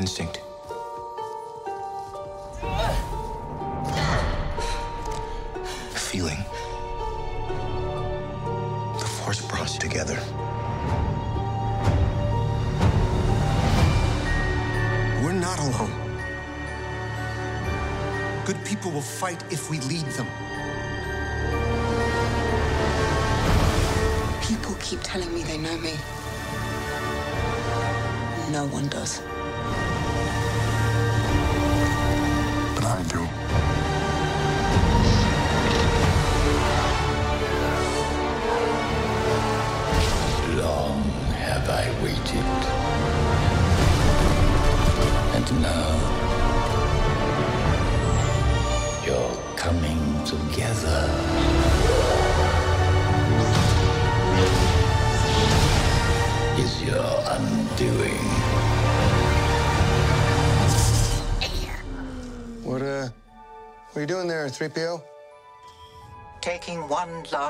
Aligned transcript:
Instinct. 0.00 0.39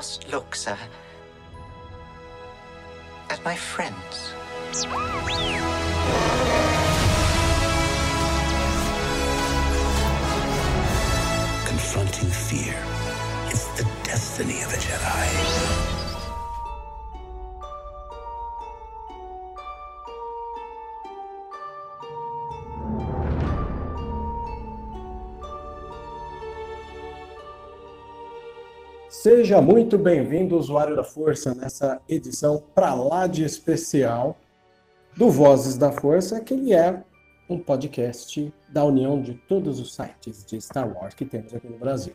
Just 0.00 0.32
look, 0.32 0.54
sir. 0.54 0.78
Seja 29.50 29.60
muito 29.60 29.98
bem-vindo, 29.98 30.56
usuário 30.56 30.94
da 30.94 31.02
Força, 31.02 31.52
nessa 31.52 32.00
edição 32.08 32.62
pra 32.72 32.94
lá 32.94 33.26
de 33.26 33.42
especial 33.42 34.38
do 35.16 35.28
Vozes 35.28 35.76
da 35.76 35.90
Força, 35.90 36.40
que 36.40 36.54
ele 36.54 36.72
é 36.72 37.02
um 37.48 37.58
podcast 37.58 38.54
da 38.68 38.84
união 38.84 39.20
de 39.20 39.34
todos 39.34 39.80
os 39.80 39.92
sites 39.92 40.44
de 40.44 40.60
Star 40.60 40.88
Wars 40.88 41.14
que 41.14 41.24
temos 41.24 41.52
aqui 41.52 41.66
no 41.66 41.76
Brasil. 41.76 42.14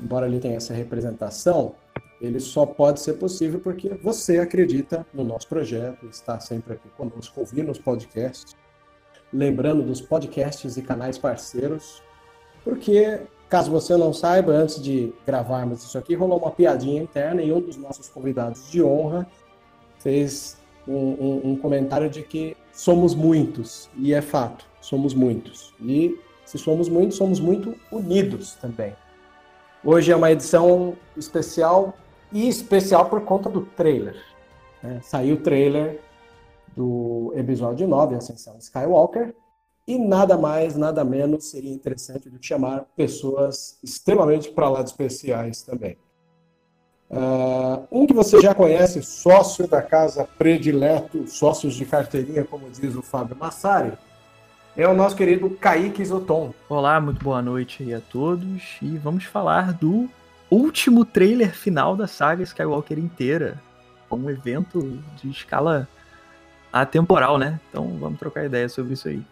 Embora 0.00 0.26
ele 0.26 0.40
tenha 0.40 0.56
essa 0.56 0.74
representação, 0.74 1.76
ele 2.20 2.40
só 2.40 2.66
pode 2.66 2.98
ser 2.98 3.12
possível 3.12 3.60
porque 3.60 3.90
você 4.02 4.40
acredita 4.40 5.06
no 5.14 5.22
nosso 5.22 5.46
projeto, 5.46 6.04
está 6.06 6.40
sempre 6.40 6.72
aqui 6.72 6.88
conosco, 6.96 7.38
ouvindo 7.38 7.70
os 7.70 7.78
podcasts, 7.78 8.56
lembrando 9.32 9.84
dos 9.84 10.00
podcasts 10.00 10.76
e 10.76 10.82
canais 10.82 11.16
parceiros, 11.16 12.02
porque 12.64 13.20
Caso 13.50 13.68
você 13.68 13.96
não 13.96 14.12
saiba, 14.12 14.52
antes 14.52 14.80
de 14.80 15.12
gravarmos 15.26 15.82
isso 15.82 15.98
aqui, 15.98 16.14
rolou 16.14 16.38
uma 16.38 16.52
piadinha 16.52 17.02
interna 17.02 17.42
e 17.42 17.52
um 17.52 17.60
dos 17.60 17.76
nossos 17.76 18.08
convidados 18.08 18.70
de 18.70 18.80
honra 18.80 19.26
fez 19.98 20.56
um, 20.86 20.94
um, 20.94 21.40
um, 21.50 21.56
comentário 21.56 22.08
de 22.08 22.22
que 22.22 22.56
somos 22.72 23.12
muitos, 23.12 23.90
e 23.96 24.14
é 24.14 24.22
fato, 24.22 24.64
somos 24.80 25.14
muitos. 25.14 25.74
E 25.80 26.16
se 26.44 26.58
somos 26.58 26.88
muitos, 26.88 27.16
somos 27.16 27.40
muito 27.40 27.74
unidos 27.90 28.54
também. 28.54 28.94
Hoje 29.84 30.12
é 30.12 30.16
uma 30.16 30.30
edição 30.30 30.94
especial 31.16 31.94
e 32.30 32.48
especial 32.48 33.06
por 33.10 33.22
conta 33.22 33.50
do 33.50 33.62
trailer. 33.62 34.16
Né? 34.80 35.00
Saiu 35.02 35.34
o 35.34 35.40
trailer 35.40 36.00
do 36.76 37.32
episódio 37.34 37.88
9, 37.88 38.14
Ascensão 38.14 38.56
Skywalker, 38.58 39.34
e 39.90 39.98
nada 39.98 40.38
mais, 40.38 40.76
nada 40.76 41.04
menos 41.04 41.46
seria 41.46 41.72
interessante 41.72 42.30
que 42.30 42.46
chamar 42.46 42.84
pessoas 42.96 43.76
extremamente 43.82 44.48
para 44.52 44.68
lá 44.68 44.82
de 44.82 44.90
especiais 44.90 45.62
também. 45.62 45.96
Uh, 47.10 47.88
um 47.90 48.06
que 48.06 48.14
você 48.14 48.40
já 48.40 48.54
conhece, 48.54 49.02
sócio 49.02 49.66
da 49.66 49.82
casa 49.82 50.28
predileto, 50.38 51.26
sócios 51.26 51.74
de 51.74 51.84
carteirinha, 51.84 52.44
como 52.44 52.70
diz 52.70 52.94
o 52.94 53.02
Fábio 53.02 53.36
Massari, 53.36 53.92
é 54.76 54.86
o 54.86 54.94
nosso 54.94 55.16
querido 55.16 55.50
Kaique 55.50 56.04
Zoton. 56.04 56.54
Olá, 56.68 57.00
muito 57.00 57.24
boa 57.24 57.42
noite 57.42 57.82
aí 57.82 57.92
a 57.92 58.00
todos 58.00 58.78
e 58.80 58.96
vamos 58.96 59.24
falar 59.24 59.72
do 59.72 60.08
último 60.48 61.04
trailer 61.04 61.52
final 61.52 61.96
da 61.96 62.06
saga 62.06 62.44
Skywalker 62.44 62.96
inteira. 62.96 63.60
Um 64.08 64.30
evento 64.30 65.02
de 65.20 65.30
escala 65.30 65.88
atemporal, 66.72 67.38
né? 67.38 67.58
Então 67.68 67.98
vamos 67.98 68.20
trocar 68.20 68.44
ideia 68.44 68.68
sobre 68.68 68.92
isso 68.94 69.08
aí. 69.08 69.24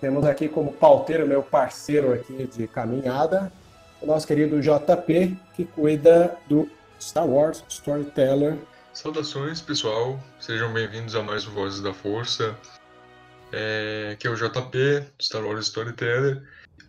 Temos 0.00 0.24
aqui 0.24 0.48
como 0.48 0.72
pauteiro, 0.72 1.26
meu 1.26 1.42
parceiro 1.42 2.12
aqui 2.12 2.46
de 2.46 2.66
caminhada, 2.66 3.52
o 4.00 4.06
nosso 4.06 4.26
querido 4.26 4.60
JP, 4.60 5.36
que 5.54 5.64
cuida 5.64 6.36
do 6.48 6.68
Star 7.00 7.26
Wars 7.26 7.64
Storyteller. 7.68 8.58
Saudações, 8.92 9.60
pessoal. 9.60 10.18
Sejam 10.40 10.72
bem-vindos 10.72 11.14
a 11.14 11.22
mais 11.22 11.46
um 11.46 11.52
Vozes 11.52 11.80
da 11.80 11.94
Força. 11.94 12.56
É, 13.52 14.16
que 14.18 14.26
é 14.26 14.30
o 14.30 14.34
JP, 14.34 15.04
Star 15.20 15.44
Wars 15.44 15.66
Storyteller. 15.66 16.42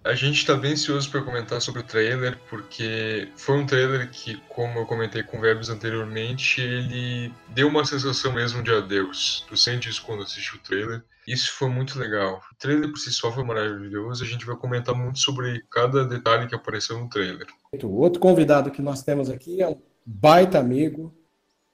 A 0.03 0.15
gente 0.15 0.37
está 0.37 0.55
bem 0.55 0.71
ansioso 0.71 1.09
para 1.11 1.21
comentar 1.21 1.61
sobre 1.61 1.81
o 1.81 1.83
trailer, 1.83 2.37
porque 2.49 3.29
foi 3.35 3.57
um 3.57 3.65
trailer 3.65 4.09
que, 4.09 4.41
como 4.49 4.79
eu 4.79 4.85
comentei 4.85 5.21
com 5.21 5.37
o 5.37 5.41
Verbs 5.41 5.69
anteriormente, 5.69 6.61
ele 6.61 7.31
deu 7.49 7.67
uma 7.67 7.85
sensação 7.85 8.33
mesmo 8.33 8.63
de 8.63 8.73
adeus. 8.73 9.45
Tu 9.47 9.55
sente 9.55 9.89
isso 9.89 10.01
quando 10.03 10.23
assiste 10.23 10.55
o 10.55 10.59
trailer. 10.59 11.03
Isso 11.27 11.51
foi 11.53 11.69
muito 11.69 11.99
legal. 11.99 12.41
O 12.51 12.55
trailer 12.57 12.89
por 12.89 12.97
si 12.97 13.11
só 13.11 13.31
foi 13.31 13.43
maravilhoso. 13.43 14.23
A 14.23 14.27
gente 14.27 14.45
vai 14.45 14.55
comentar 14.55 14.95
muito 14.95 15.19
sobre 15.19 15.61
cada 15.69 16.05
detalhe 16.05 16.47
que 16.47 16.55
apareceu 16.55 16.97
no 16.97 17.09
trailer. 17.09 17.45
O 17.83 17.97
outro 17.97 18.19
convidado 18.19 18.71
que 18.71 18.81
nós 18.81 19.03
temos 19.03 19.29
aqui 19.29 19.61
é 19.61 19.67
um 19.67 19.81
baita 20.05 20.57
amigo, 20.57 21.13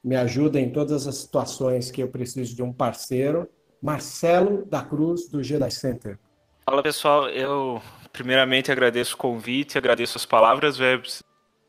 me 0.03 0.15
ajuda 0.15 0.59
em 0.59 0.71
todas 0.71 1.07
as 1.07 1.15
situações 1.15 1.91
que 1.91 2.01
eu 2.01 2.09
preciso 2.09 2.55
de 2.55 2.63
um 2.63 2.73
parceiro, 2.73 3.47
Marcelo 3.79 4.65
da 4.65 4.81
Cruz, 4.81 5.29
do 5.29 5.43
Jedi 5.43 5.69
Center. 5.69 6.17
Fala 6.65 6.81
pessoal, 6.81 7.29
eu 7.29 7.81
Primeiramente, 8.13 8.71
agradeço 8.71 9.15
o 9.15 9.17
convite, 9.17 9.75
agradeço 9.75 10.19
as 10.19 10.25
palavras, 10.25 10.79
Webs. 10.79 11.23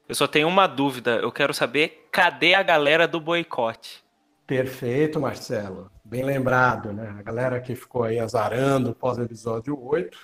Eu 0.07 0.15
só 0.15 0.27
tenho 0.27 0.47
uma 0.47 0.67
dúvida. 0.67 1.17
Eu 1.17 1.33
quero 1.33 1.55
saber 1.55 2.07
cadê 2.13 2.55
a 2.55 2.63
galera 2.63 3.09
do 3.09 3.19
boicote? 3.19 4.04
Perfeito, 4.47 5.19
Marcelo. 5.19 5.91
Bem 6.05 6.23
lembrado, 6.23 6.93
né? 6.93 7.17
A 7.19 7.23
galera 7.23 7.61
que 7.61 7.75
ficou 7.75 8.03
aí 8.03 8.19
azarando 8.19 8.95
pós 8.95 9.19
episódio 9.19 9.83
8 9.83 10.19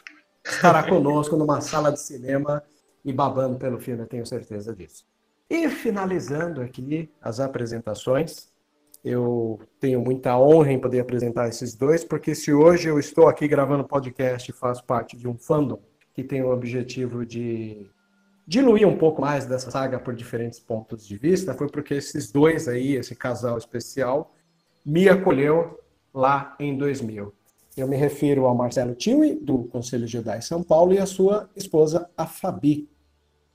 estará 0.45 0.83
conosco 0.87 1.37
numa 1.37 1.63
sala 1.63 1.91
de 1.91 2.01
cinema 2.01 2.63
e 3.03 3.13
babando 3.13 3.57
pelo 3.57 3.81
filme, 3.81 4.05
tenho 4.07 4.27
certeza 4.27 4.75
disso. 4.75 5.07
E 5.49 5.71
finalizando 5.71 6.61
aqui 6.61 7.11
as 7.21 7.41
apresentações, 7.41 8.51
eu 9.03 9.59
tenho 9.81 10.03
muita 10.03 10.39
honra 10.39 10.73
em 10.73 10.79
poder 10.79 11.01
apresentar 11.01 11.49
esses 11.49 11.75
dois, 11.75 12.05
porque 12.05 12.35
se 12.35 12.53
hoje 12.53 12.89
eu 12.89 12.99
estou 12.99 13.27
aqui 13.27 13.49
gravando 13.49 13.89
podcast 13.89 14.51
e 14.51 14.55
faço 14.55 14.85
parte 14.85 15.17
de 15.17 15.27
um 15.27 15.37
fandom 15.39 15.81
que 16.13 16.23
tem 16.23 16.43
o 16.43 16.53
objetivo 16.53 17.25
de 17.25 17.91
diluir 18.51 18.85
um 18.85 18.99
pouco 18.99 19.21
mais 19.21 19.47
dessa 19.47 19.71
saga 19.71 20.01
por 20.01 20.13
diferentes 20.13 20.59
pontos 20.59 21.07
de 21.07 21.17
vista, 21.17 21.55
foi 21.55 21.69
porque 21.69 21.95
esses 21.95 22.33
dois 22.33 22.67
aí, 22.67 22.97
esse 22.97 23.15
casal 23.15 23.57
especial, 23.57 24.35
me 24.85 25.09
acolheu 25.09 25.79
lá 26.13 26.57
em 26.59 26.77
2000. 26.77 27.33
Eu 27.77 27.87
me 27.87 27.95
refiro 27.97 28.47
ao 28.47 28.55
Marcelo 28.57 28.93
Tiwi, 28.97 29.37
do 29.37 29.69
Conselho 29.69 30.05
Jedi 30.05 30.43
São 30.43 30.65
Paulo, 30.65 30.93
e 30.93 30.99
a 30.99 31.07
sua 31.07 31.49
esposa, 31.55 32.11
a 32.17 32.27
Fabi, 32.27 32.91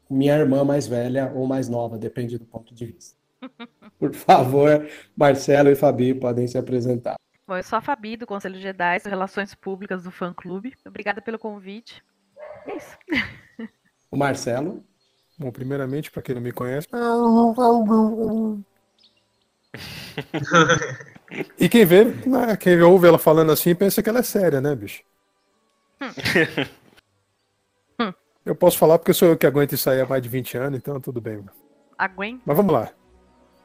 minha 0.09 0.37
irmã 0.37 0.63
mais 0.63 0.87
velha 0.87 1.29
ou 1.35 1.45
mais 1.45 1.67
nova, 1.67 1.97
depende 1.97 2.37
do 2.37 2.45
ponto 2.45 2.73
de 2.73 2.85
vista. 2.85 3.17
Por 3.99 4.13
favor, 4.13 4.87
Marcelo 5.13 5.69
e 5.69 5.75
Fabi 5.75 6.13
podem 6.13 6.47
se 6.47 6.57
apresentar. 6.57 7.15
Bom, 7.45 7.57
eu 7.57 7.63
sou 7.63 7.79
a 7.79 7.81
Fabi, 7.81 8.15
do 8.15 8.25
Conselho 8.25 8.61
Jedi, 8.61 8.99
Relações 9.03 9.53
Públicas 9.53 10.05
do 10.05 10.09
Fã 10.09 10.33
Clube. 10.33 10.73
Obrigada 10.87 11.21
pelo 11.21 11.37
convite. 11.37 12.01
É 12.65 12.77
isso. 12.77 12.97
O 14.09 14.17
Marcelo. 14.17 14.83
Bom, 15.37 15.51
primeiramente, 15.51 16.09
para 16.09 16.21
quem 16.21 16.33
não 16.35 16.41
me 16.41 16.51
conhece. 16.51 16.87
e 21.59 21.67
quem 21.67 21.85
vê, 21.85 22.05
né, 22.05 22.55
quem 22.55 22.81
ouve 22.81 23.07
ela 23.07 23.19
falando 23.19 23.51
assim, 23.51 23.75
pensa 23.75 24.01
que 24.01 24.09
ela 24.09 24.19
é 24.19 24.23
séria, 24.23 24.61
né, 24.61 24.73
bicho? 24.75 25.03
eu 28.45 28.55
posso 28.55 28.77
falar 28.77 28.97
porque 28.97 29.13
sou 29.13 29.27
eu 29.29 29.37
que 29.37 29.45
aguento 29.45 29.73
isso 29.73 29.89
aí 29.89 29.99
há 29.99 30.05
mais 30.05 30.21
de 30.21 30.29
20 30.29 30.57
anos, 30.57 30.77
então 30.77 30.99
tudo 31.01 31.19
bem. 31.19 31.43
Aguento. 31.97 32.41
Mas 32.45 32.55
vamos 32.55 32.73
lá. 32.73 32.91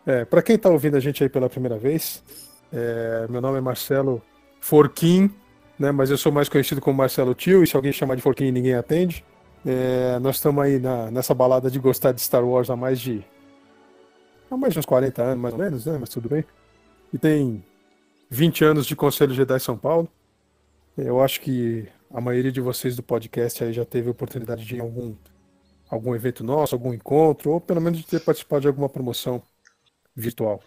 É, 0.07 0.25
para 0.25 0.43
quem 0.43 0.59
tá 0.59 0.69
ouvindo 0.69 0.97
a 0.97 1.01
gente 1.01 1.23
aí 1.23 1.29
pela 1.29 1.49
primeira 1.49 1.79
vez, 1.79 2.25
é, 2.73 3.27
meu 3.29 3.41
nome 3.41 3.59
é 3.59 3.61
Marcelo 3.61 4.23
Forquim, 4.61 5.33
né, 5.79 5.93
mas 5.93 6.11
eu 6.11 6.19
sou 6.19 6.33
mais 6.33 6.49
conhecido 6.49 6.81
como 6.81 6.97
Marcelo 6.99 7.35
Tio, 7.35 7.63
e 7.63 7.67
se 7.67 7.77
alguém 7.77 7.93
chamar 7.93 8.17
de 8.17 8.23
Forquim 8.23 8.51
ninguém 8.51 8.75
atende. 8.75 9.25
É, 9.65 10.19
nós 10.19 10.37
estamos 10.37 10.63
aí 10.65 10.79
na, 10.79 11.11
nessa 11.11 11.35
balada 11.35 11.71
de 11.71 11.79
gostar 11.79 12.13
de 12.13 12.21
Star 12.21 12.45
Wars 12.45 12.71
há 12.71 12.77
mais 12.77 13.01
de. 13.01 13.25
há 14.51 14.57
mais 14.57 14.73
de 14.73 14.79
uns 14.79 14.87
40 14.87 15.23
anos, 15.23 15.41
mais 15.41 15.55
ou 15.55 15.61
menos, 15.61 15.87
né? 15.87 15.99
Mas 15.99 16.09
tudo 16.09 16.29
bem. 16.29 16.45
E 17.13 17.19
tem 17.19 17.63
20 18.31 18.65
anos 18.65 18.87
de 18.87 18.97
Conselho 18.97 19.35
Jedi 19.35 19.61
São 19.61 19.77
Paulo. 19.77 20.09
Eu 20.97 21.21
acho 21.21 21.41
que 21.41 21.89
a 22.13 22.21
maioria 22.21 22.51
de 22.53 22.61
vocês 22.61 22.97
do 22.97 23.03
podcast 23.03 23.63
aí 23.63 23.73
já 23.73 23.85
teve 23.85 24.09
oportunidade 24.09 24.65
de 24.65 24.75
ir 24.75 24.79
em 24.79 24.81
algum, 24.81 25.15
algum 25.89 26.15
evento 26.15 26.43
nosso, 26.43 26.75
algum 26.75 26.93
encontro, 26.93 27.51
ou 27.53 27.61
pelo 27.61 27.81
menos 27.81 27.99
de 27.99 28.07
ter 28.07 28.21
participado 28.21 28.63
de 28.63 28.69
alguma 28.69 28.89
promoção 28.89 29.43
virtual. 30.15 30.61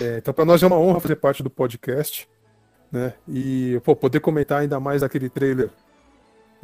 É, 0.00 0.18
então, 0.18 0.32
para 0.34 0.44
nós 0.44 0.62
é 0.62 0.66
uma 0.66 0.78
honra 0.78 1.00
fazer 1.00 1.16
parte 1.16 1.42
do 1.42 1.50
podcast, 1.50 2.28
né? 2.90 3.14
E 3.28 3.80
pô, 3.84 3.94
poder 3.94 4.20
comentar 4.20 4.60
ainda 4.60 4.80
mais 4.80 5.02
aquele 5.02 5.28
trailer 5.28 5.70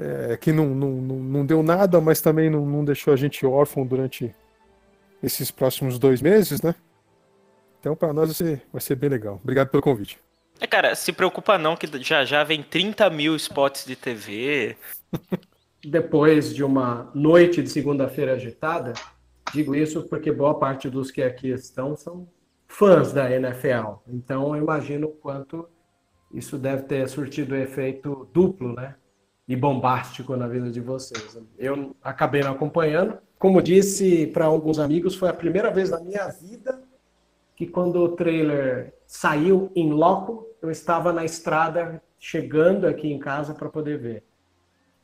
é, 0.01 0.37
que 0.39 0.51
não, 0.51 0.67
não, 0.67 0.91
não 0.91 1.47
deu 1.47 1.63
nada, 1.63 2.01
mas 2.01 2.23
também 2.23 2.49
não, 2.49 2.65
não 2.65 2.85
deixou 2.85 3.13
a 3.13 3.17
gente 3.17 3.45
órfão 3.45 3.87
durante 3.87 4.35
esses 5.23 5.51
próximos 5.51 5.99
dois 5.99 6.23
meses, 6.23 6.63
né? 6.63 6.75
Então, 7.79 7.95
para 7.95 8.13
nós 8.13 8.27
vai 8.29 8.35
ser, 8.35 8.63
vai 8.73 8.81
ser 8.81 8.95
bem 8.95 9.11
legal. 9.11 9.39
Obrigado 9.43 9.69
pelo 9.69 9.83
convite. 9.83 10.19
É, 10.59 10.67
cara, 10.67 10.95
se 10.95 11.13
preocupa 11.13 11.59
não, 11.59 11.77
que 11.77 11.87
já 12.03 12.25
já 12.25 12.43
vem 12.45 12.63
30 12.63 13.09
mil 13.11 13.37
spots 13.37 13.85
de 13.85 13.97
TV. 13.97 14.77
Depois 15.85 16.55
de 16.55 16.63
uma 16.63 17.11
noite 17.15 17.63
de 17.63 17.71
segunda-feira 17.71 18.35
agitada, 18.35 18.93
digo 19.53 19.75
isso 19.75 20.03
porque 20.03 20.31
boa 20.31 20.59
parte 20.59 20.91
dos 20.91 21.11
que 21.11 21.23
aqui 21.23 21.49
estão 21.49 21.97
são 21.97 22.29
fãs 22.69 23.13
da 23.13 23.31
NFL. 23.31 24.01
Então, 24.09 24.55
eu 24.55 24.63
imagino 24.63 25.09
o 25.09 25.13
quanto 25.13 25.67
isso 26.33 26.59
deve 26.59 26.83
ter 26.83 27.09
surtido 27.09 27.57
efeito 27.57 28.29
duplo, 28.33 28.75
né? 28.75 28.95
E 29.51 29.57
bombástico 29.57 30.37
na 30.37 30.47
vida 30.47 30.71
de 30.71 30.81
vocês. 30.81 31.37
Eu 31.59 31.97
acabei 32.01 32.41
não 32.41 32.53
acompanhando. 32.53 33.19
Como 33.37 33.61
disse 33.61 34.29
para 34.29 34.45
alguns 34.45 34.79
amigos, 34.79 35.17
foi 35.17 35.29
a 35.29 35.33
primeira 35.33 35.73
vez 35.73 35.91
na 35.91 35.99
minha 35.99 36.29
vida 36.29 36.81
que 37.57 37.67
quando 37.67 37.97
o 37.97 38.11
trailer 38.11 38.95
saiu 39.09 39.73
em 39.75 39.91
loco, 39.93 40.47
eu 40.63 40.71
estava 40.71 41.13
na 41.13 41.25
estrada 41.25 42.01
chegando 42.17 42.87
aqui 42.87 43.13
em 43.13 43.19
casa 43.19 43.53
para 43.53 43.69
poder 43.69 43.99
ver. 43.99 44.25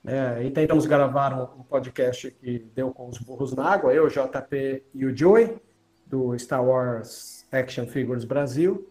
É, 0.06 0.44
e 0.44 0.50
tentamos 0.52 0.86
gravar 0.86 1.34
um, 1.34 1.64
podcast 1.64 2.30
que 2.30 2.60
deu 2.72 2.92
com 2.92 3.08
os 3.08 3.18
burros 3.18 3.52
na 3.52 3.68
água, 3.68 3.92
eu, 3.92 4.06
JP 4.06 4.84
e 4.94 5.06
o 5.06 5.16
Joey, 5.16 5.60
do 6.06 6.38
Star 6.38 6.64
Wars 6.64 7.44
Action 7.50 7.84
Figures 7.88 8.24
Brasil, 8.24 8.88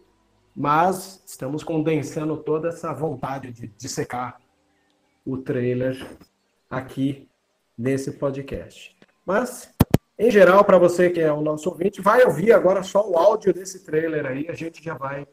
mas 0.54 1.24
estamos 1.26 1.64
condensando 1.64 2.36
toda 2.36 2.68
essa 2.68 2.92
vontade 2.92 3.50
de, 3.50 3.68
de 3.68 3.88
secar 3.88 4.36
o 5.26 5.36
trailer 5.36 6.06
aqui 6.70 7.28
nesse 7.76 8.12
podcast. 8.12 8.96
Mas, 9.24 9.74
em 10.16 10.30
geral, 10.30 10.64
para 10.64 10.78
você 10.78 11.10
que 11.10 11.20
é 11.20 11.32
o 11.32 11.42
nosso 11.42 11.68
ouvinte, 11.68 12.00
vai 12.00 12.24
ouvir 12.24 12.52
agora 12.52 12.82
só 12.84 13.06
o 13.06 13.18
áudio 13.18 13.52
desse 13.52 13.84
trailer 13.84 14.24
aí, 14.24 14.46
a 14.48 14.54
gente 14.54 14.82
já 14.82 14.94
vai 14.94 15.26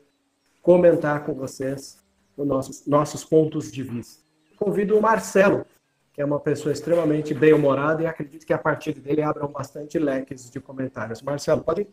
comentar 0.61 1.23
com 1.23 1.35
vocês 1.35 2.03
os 2.35 2.47
nossos, 2.47 2.87
nossos 2.87 3.23
pontos 3.23 3.71
de 3.71 3.83
vista. 3.83 4.23
Convido 4.57 4.97
o 4.97 5.01
Marcelo, 5.01 5.65
que 6.11 6.21
é 6.21 6.25
uma 6.25 6.39
pessoa 6.39 6.73
extremamente 6.73 7.33
bem-humorada 7.33 8.01
e 8.01 8.07
acredito 8.07 8.45
que 8.45 8.53
a 8.53 8.57
partir 8.57 8.93
dele 8.93 9.21
abram 9.21 9.47
bastante 9.47 9.99
leques 9.99 10.49
de 10.49 10.59
comentários. 10.59 11.21
Marcelo, 11.21 11.63
pode 11.63 11.87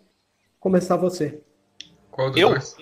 começar 0.58 0.96
você. 0.96 1.42
Qual 2.10 2.30
dos 2.30 2.40
Eu? 2.40 2.50
dois? 2.50 2.76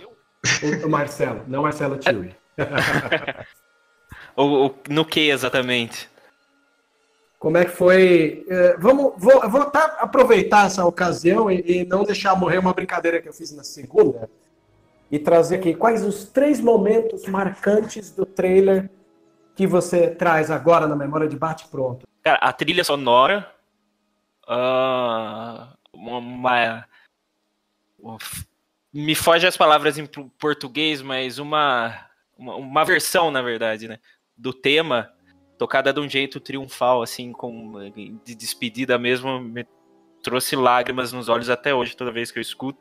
O, 0.62 0.86
o 0.86 0.90
Marcelo, 0.90 1.42
não 1.48 1.62
Marcelo 1.62 1.98
Tiwi. 1.98 2.36
o, 4.44 4.74
no 4.88 5.04
que 5.04 5.28
exatamente? 5.30 6.08
Como 7.38 7.56
é 7.56 7.64
que 7.64 7.70
foi? 7.70 8.44
eh, 8.48 8.76
vamos, 8.78 9.12
vou, 9.16 9.48
vou 9.48 9.64
tá- 9.66 9.96
aproveitar 10.00 10.66
essa 10.66 10.84
ocasião 10.84 11.50
e, 11.50 11.82
e 11.82 11.84
não 11.84 12.02
deixar 12.04 12.34
morrer 12.34 12.58
uma 12.58 12.74
brincadeira 12.74 13.22
que 13.22 13.28
eu 13.28 13.32
fiz 13.32 13.52
na 13.52 13.62
segunda 13.62 14.28
e 15.10 15.18
trazer 15.18 15.56
aqui 15.56 15.74
quais 15.74 16.04
os 16.04 16.24
três 16.24 16.60
momentos 16.60 17.26
marcantes 17.26 18.10
do 18.10 18.26
trailer 18.26 18.90
que 19.54 19.66
você 19.66 20.08
traz 20.10 20.50
agora 20.50 20.86
na 20.88 20.96
memória 20.96 21.28
de 21.28 21.36
bate 21.36 21.68
pronto. 21.68 22.06
Cara, 22.24 22.38
a 22.38 22.52
trilha 22.52 22.82
sonora. 22.84 23.52
ah, 24.46 25.74
uma, 25.92 26.18
uma- 26.18 26.86
Me 28.92 29.14
foge 29.14 29.46
as 29.46 29.56
palavras 29.56 29.98
em 29.98 30.06
português, 30.38 31.02
mas 31.02 31.38
uma, 31.38 32.06
uma, 32.36 32.56
uma 32.56 32.84
versão, 32.84 33.30
na 33.30 33.42
verdade, 33.42 33.88
né? 33.88 33.98
Do 34.38 34.52
tema, 34.52 35.12
tocada 35.58 35.92
de 35.92 36.00
um 36.00 36.08
jeito 36.08 36.38
triunfal, 36.38 37.02
assim, 37.02 37.32
com 37.32 37.72
de 38.24 38.34
despedida 38.34 38.96
mesmo, 38.96 39.40
me 39.40 39.66
trouxe 40.22 40.54
lágrimas 40.54 41.12
nos 41.12 41.28
olhos 41.28 41.50
até 41.50 41.74
hoje, 41.74 41.96
toda 41.96 42.12
vez 42.12 42.30
que 42.30 42.38
eu 42.38 42.42
escuto. 42.42 42.78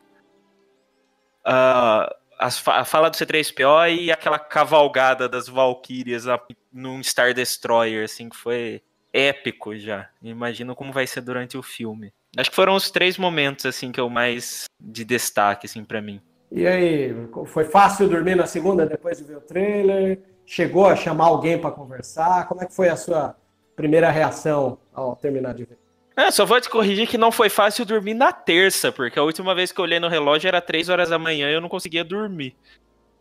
Fa- 1.43 2.79
a 2.79 2.85
fala 2.85 3.09
do 3.09 3.17
C3PO 3.17 3.89
e 3.89 4.11
aquela 4.11 4.37
cavalgada 4.37 5.27
das 5.27 5.47
Valkyrias 5.47 6.25
num 6.71 7.01
Star 7.01 7.33
Destroyer, 7.33 8.05
assim, 8.05 8.29
que 8.29 8.37
foi 8.37 8.81
épico 9.11 9.75
já. 9.75 10.09
Imagino 10.21 10.75
como 10.75 10.93
vai 10.93 11.07
ser 11.07 11.21
durante 11.21 11.57
o 11.57 11.63
filme. 11.63 12.13
Acho 12.37 12.51
que 12.51 12.55
foram 12.55 12.75
os 12.75 12.91
três 12.91 13.17
momentos, 13.17 13.65
assim, 13.65 13.91
que 13.91 13.99
eu 13.99 14.09
mais 14.09 14.65
de 14.79 15.03
destaque, 15.03 15.65
assim, 15.65 15.83
para 15.83 16.01
mim. 16.01 16.21
E 16.51 16.67
aí, 16.67 17.13
foi 17.47 17.63
fácil 17.63 18.07
dormir 18.07 18.35
na 18.35 18.45
segunda 18.45 18.85
depois 18.85 19.17
de 19.17 19.23
ver 19.23 19.37
o 19.37 19.41
trailer? 19.41 20.21
Chegou 20.49 20.85
a 20.85 20.95
chamar 20.95 21.25
alguém 21.25 21.59
para 21.59 21.71
conversar? 21.71 22.47
Como 22.47 22.63
é 22.63 22.65
que 22.65 22.73
foi 22.73 22.87
a 22.87 22.95
sua 22.95 23.35
primeira 23.75 24.09
reação 24.09 24.79
ao 24.93 25.13
terminar 25.13 25.53
de 25.53 25.65
ver? 25.65 25.77
É, 26.15 26.31
só 26.31 26.45
vou 26.45 26.59
te 26.61 26.69
corrigir 26.69 27.05
que 27.05 27.17
não 27.17 27.33
foi 27.33 27.49
fácil 27.49 27.85
dormir 27.85 28.13
na 28.13 28.31
terça, 28.31 28.89
porque 28.89 29.19
a 29.19 29.23
última 29.23 29.53
vez 29.53 29.73
que 29.73 29.79
eu 29.79 29.83
olhei 29.83 29.99
no 29.99 30.07
relógio 30.07 30.47
era 30.47 30.61
três 30.61 30.87
horas 30.87 31.09
da 31.09 31.19
manhã 31.19 31.49
e 31.49 31.53
eu 31.53 31.59
não 31.59 31.67
conseguia 31.67 32.03
dormir. 32.03 32.55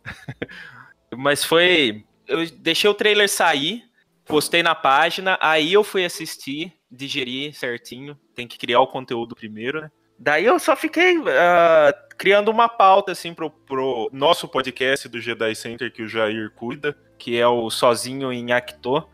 Mas 1.15 1.43
foi. 1.43 2.05
Eu 2.25 2.49
deixei 2.49 2.89
o 2.89 2.93
trailer 2.93 3.29
sair, 3.29 3.83
postei 4.25 4.63
na 4.63 4.73
página, 4.73 5.37
aí 5.41 5.73
eu 5.73 5.83
fui 5.83 6.05
assistir, 6.05 6.73
digerir 6.89 7.53
certinho. 7.53 8.17
Tem 8.33 8.47
que 8.47 8.57
criar 8.57 8.79
o 8.79 8.87
conteúdo 8.87 9.35
primeiro, 9.35 9.81
né? 9.81 9.91
Daí 10.19 10.45
eu 10.45 10.59
só 10.59 10.75
fiquei 10.75 11.15
ah, 11.27 11.93
criando 12.17 12.49
uma 12.49 12.67
pauta, 12.67 13.11
assim, 13.11 13.33
pro, 13.33 13.49
pro 13.49 14.09
nosso 14.11 14.47
podcast 14.47 15.07
do 15.07 15.21
Jedi 15.21 15.55
Center, 15.55 15.91
que 15.91 16.03
o 16.03 16.07
Jair 16.07 16.51
cuida, 16.55 16.97
que 17.17 17.37
é 17.37 17.47
o 17.47 17.69
Sozinho 17.69 18.31
em 18.33 18.51
Acto 18.51 19.07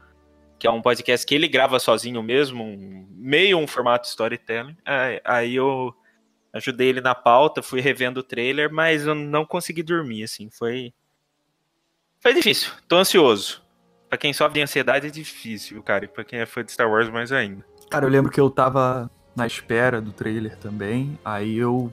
que 0.63 0.67
é 0.67 0.71
um 0.71 0.81
podcast 0.81 1.27
que 1.27 1.35
ele 1.35 1.49
grava 1.49 1.77
sozinho 1.77 2.23
mesmo, 2.23 2.63
um, 2.63 3.05
meio 3.11 3.57
um 3.57 3.67
formato 3.67 4.07
storytelling. 4.07 4.77
Aí, 4.85 5.21
aí 5.25 5.55
eu 5.55 5.93
ajudei 6.53 6.87
ele 6.87 7.01
na 7.01 7.13
pauta, 7.13 7.61
fui 7.61 7.81
revendo 7.81 8.21
o 8.21 8.23
trailer, 8.23 8.71
mas 8.71 9.05
eu 9.05 9.13
não 9.13 9.45
consegui 9.45 9.83
dormir, 9.83 10.23
assim, 10.23 10.49
foi 10.49 10.93
foi 12.21 12.33
difícil, 12.33 12.71
tô 12.87 12.95
ansioso. 12.95 13.61
Pra 14.07 14.17
quem 14.17 14.31
sofre 14.31 14.53
de 14.53 14.61
ansiedade 14.61 15.07
é 15.07 15.09
difícil, 15.09 15.83
cara, 15.83 16.05
e 16.05 16.07
pra 16.07 16.23
quem 16.23 16.39
é 16.39 16.45
fã 16.45 16.63
de 16.63 16.71
Star 16.71 16.89
Wars 16.89 17.09
mais 17.09 17.33
ainda. 17.33 17.65
Cara, 17.89 18.05
eu 18.05 18.09
lembro 18.09 18.31
que 18.31 18.39
eu 18.39 18.49
tava 18.49 19.11
na 19.35 19.47
espera 19.47 20.01
do 20.01 20.11
trailer 20.11 20.57
também, 20.57 21.17
aí 21.23 21.55
eu 21.57 21.91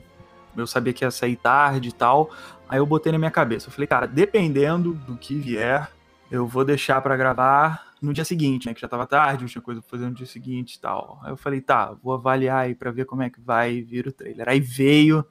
eu 0.55 0.67
sabia 0.67 0.91
que 0.91 1.05
ia 1.05 1.11
sair 1.11 1.37
tarde 1.37 1.89
e 1.89 1.91
tal, 1.93 2.29
aí 2.67 2.77
eu 2.77 2.85
botei 2.85 3.11
na 3.11 3.17
minha 3.17 3.31
cabeça, 3.31 3.67
eu 3.67 3.71
falei, 3.71 3.87
cara, 3.87 4.05
dependendo 4.05 4.93
do 4.93 5.15
que 5.15 5.35
vier, 5.35 5.89
eu 6.29 6.45
vou 6.45 6.65
deixar 6.65 7.01
para 7.01 7.15
gravar 7.15 7.91
no 8.01 8.13
dia 8.13 8.25
seguinte, 8.25 8.65
né? 8.67 8.73
Que 8.73 8.81
já 8.81 8.87
tava 8.87 9.05
tarde, 9.05 9.43
não 9.43 9.49
tinha 9.49 9.61
coisa 9.61 9.81
pra 9.81 9.89
fazer 9.89 10.05
no 10.05 10.15
dia 10.15 10.25
seguinte 10.25 10.73
e 10.75 10.79
tal. 10.79 11.19
Aí 11.23 11.31
eu 11.31 11.37
falei, 11.37 11.61
tá, 11.61 11.93
vou 12.01 12.13
avaliar 12.13 12.65
aí 12.65 12.73
pra 12.73 12.89
ver 12.89 13.05
como 13.05 13.21
é 13.21 13.29
que 13.29 13.39
vai 13.39 13.81
vir 13.81 14.07
o 14.07 14.11
trailer. 14.11 14.49
Aí 14.49 14.59
veio, 14.59 15.25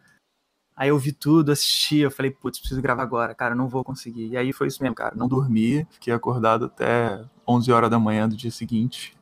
aí 0.77 0.91
eu 0.91 0.99
vi 0.99 1.13
tudo, 1.13 1.51
assisti, 1.51 1.99
eu 1.99 2.11
falei, 2.11 2.31
putz, 2.31 2.61
preciso 2.61 2.81
gravar 2.81 3.03
agora, 3.03 3.35
cara, 3.35 3.55
não 3.55 3.69
vou 3.69 3.83
conseguir. 3.83 4.29
E 4.29 4.37
aí 4.37 4.53
foi 4.53 4.69
isso 4.69 4.83
mesmo, 4.83 4.95
cara, 4.95 5.15
não 5.17 5.27
dormi, 5.27 5.87
fiquei 5.91 6.13
acordado 6.13 6.67
até 6.67 7.25
11 7.47 7.73
horas 7.73 7.91
da 7.91 7.99
manhã 7.99 8.29
do 8.29 8.37
dia 8.37 8.51
seguinte. 8.51 9.17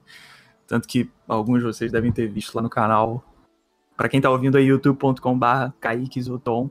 Tanto 0.68 0.86
que 0.86 1.10
alguns 1.26 1.58
de 1.58 1.64
vocês 1.64 1.90
devem 1.90 2.12
ter 2.12 2.28
visto 2.28 2.54
lá 2.54 2.62
no 2.62 2.70
canal. 2.70 3.24
Para 3.96 4.08
quem 4.08 4.20
tá 4.20 4.30
ouvindo 4.30 4.56
aí, 4.56 4.66
youtube.com/barra 4.66 5.74
Kaique 5.80 6.22
Zoton 6.22 6.70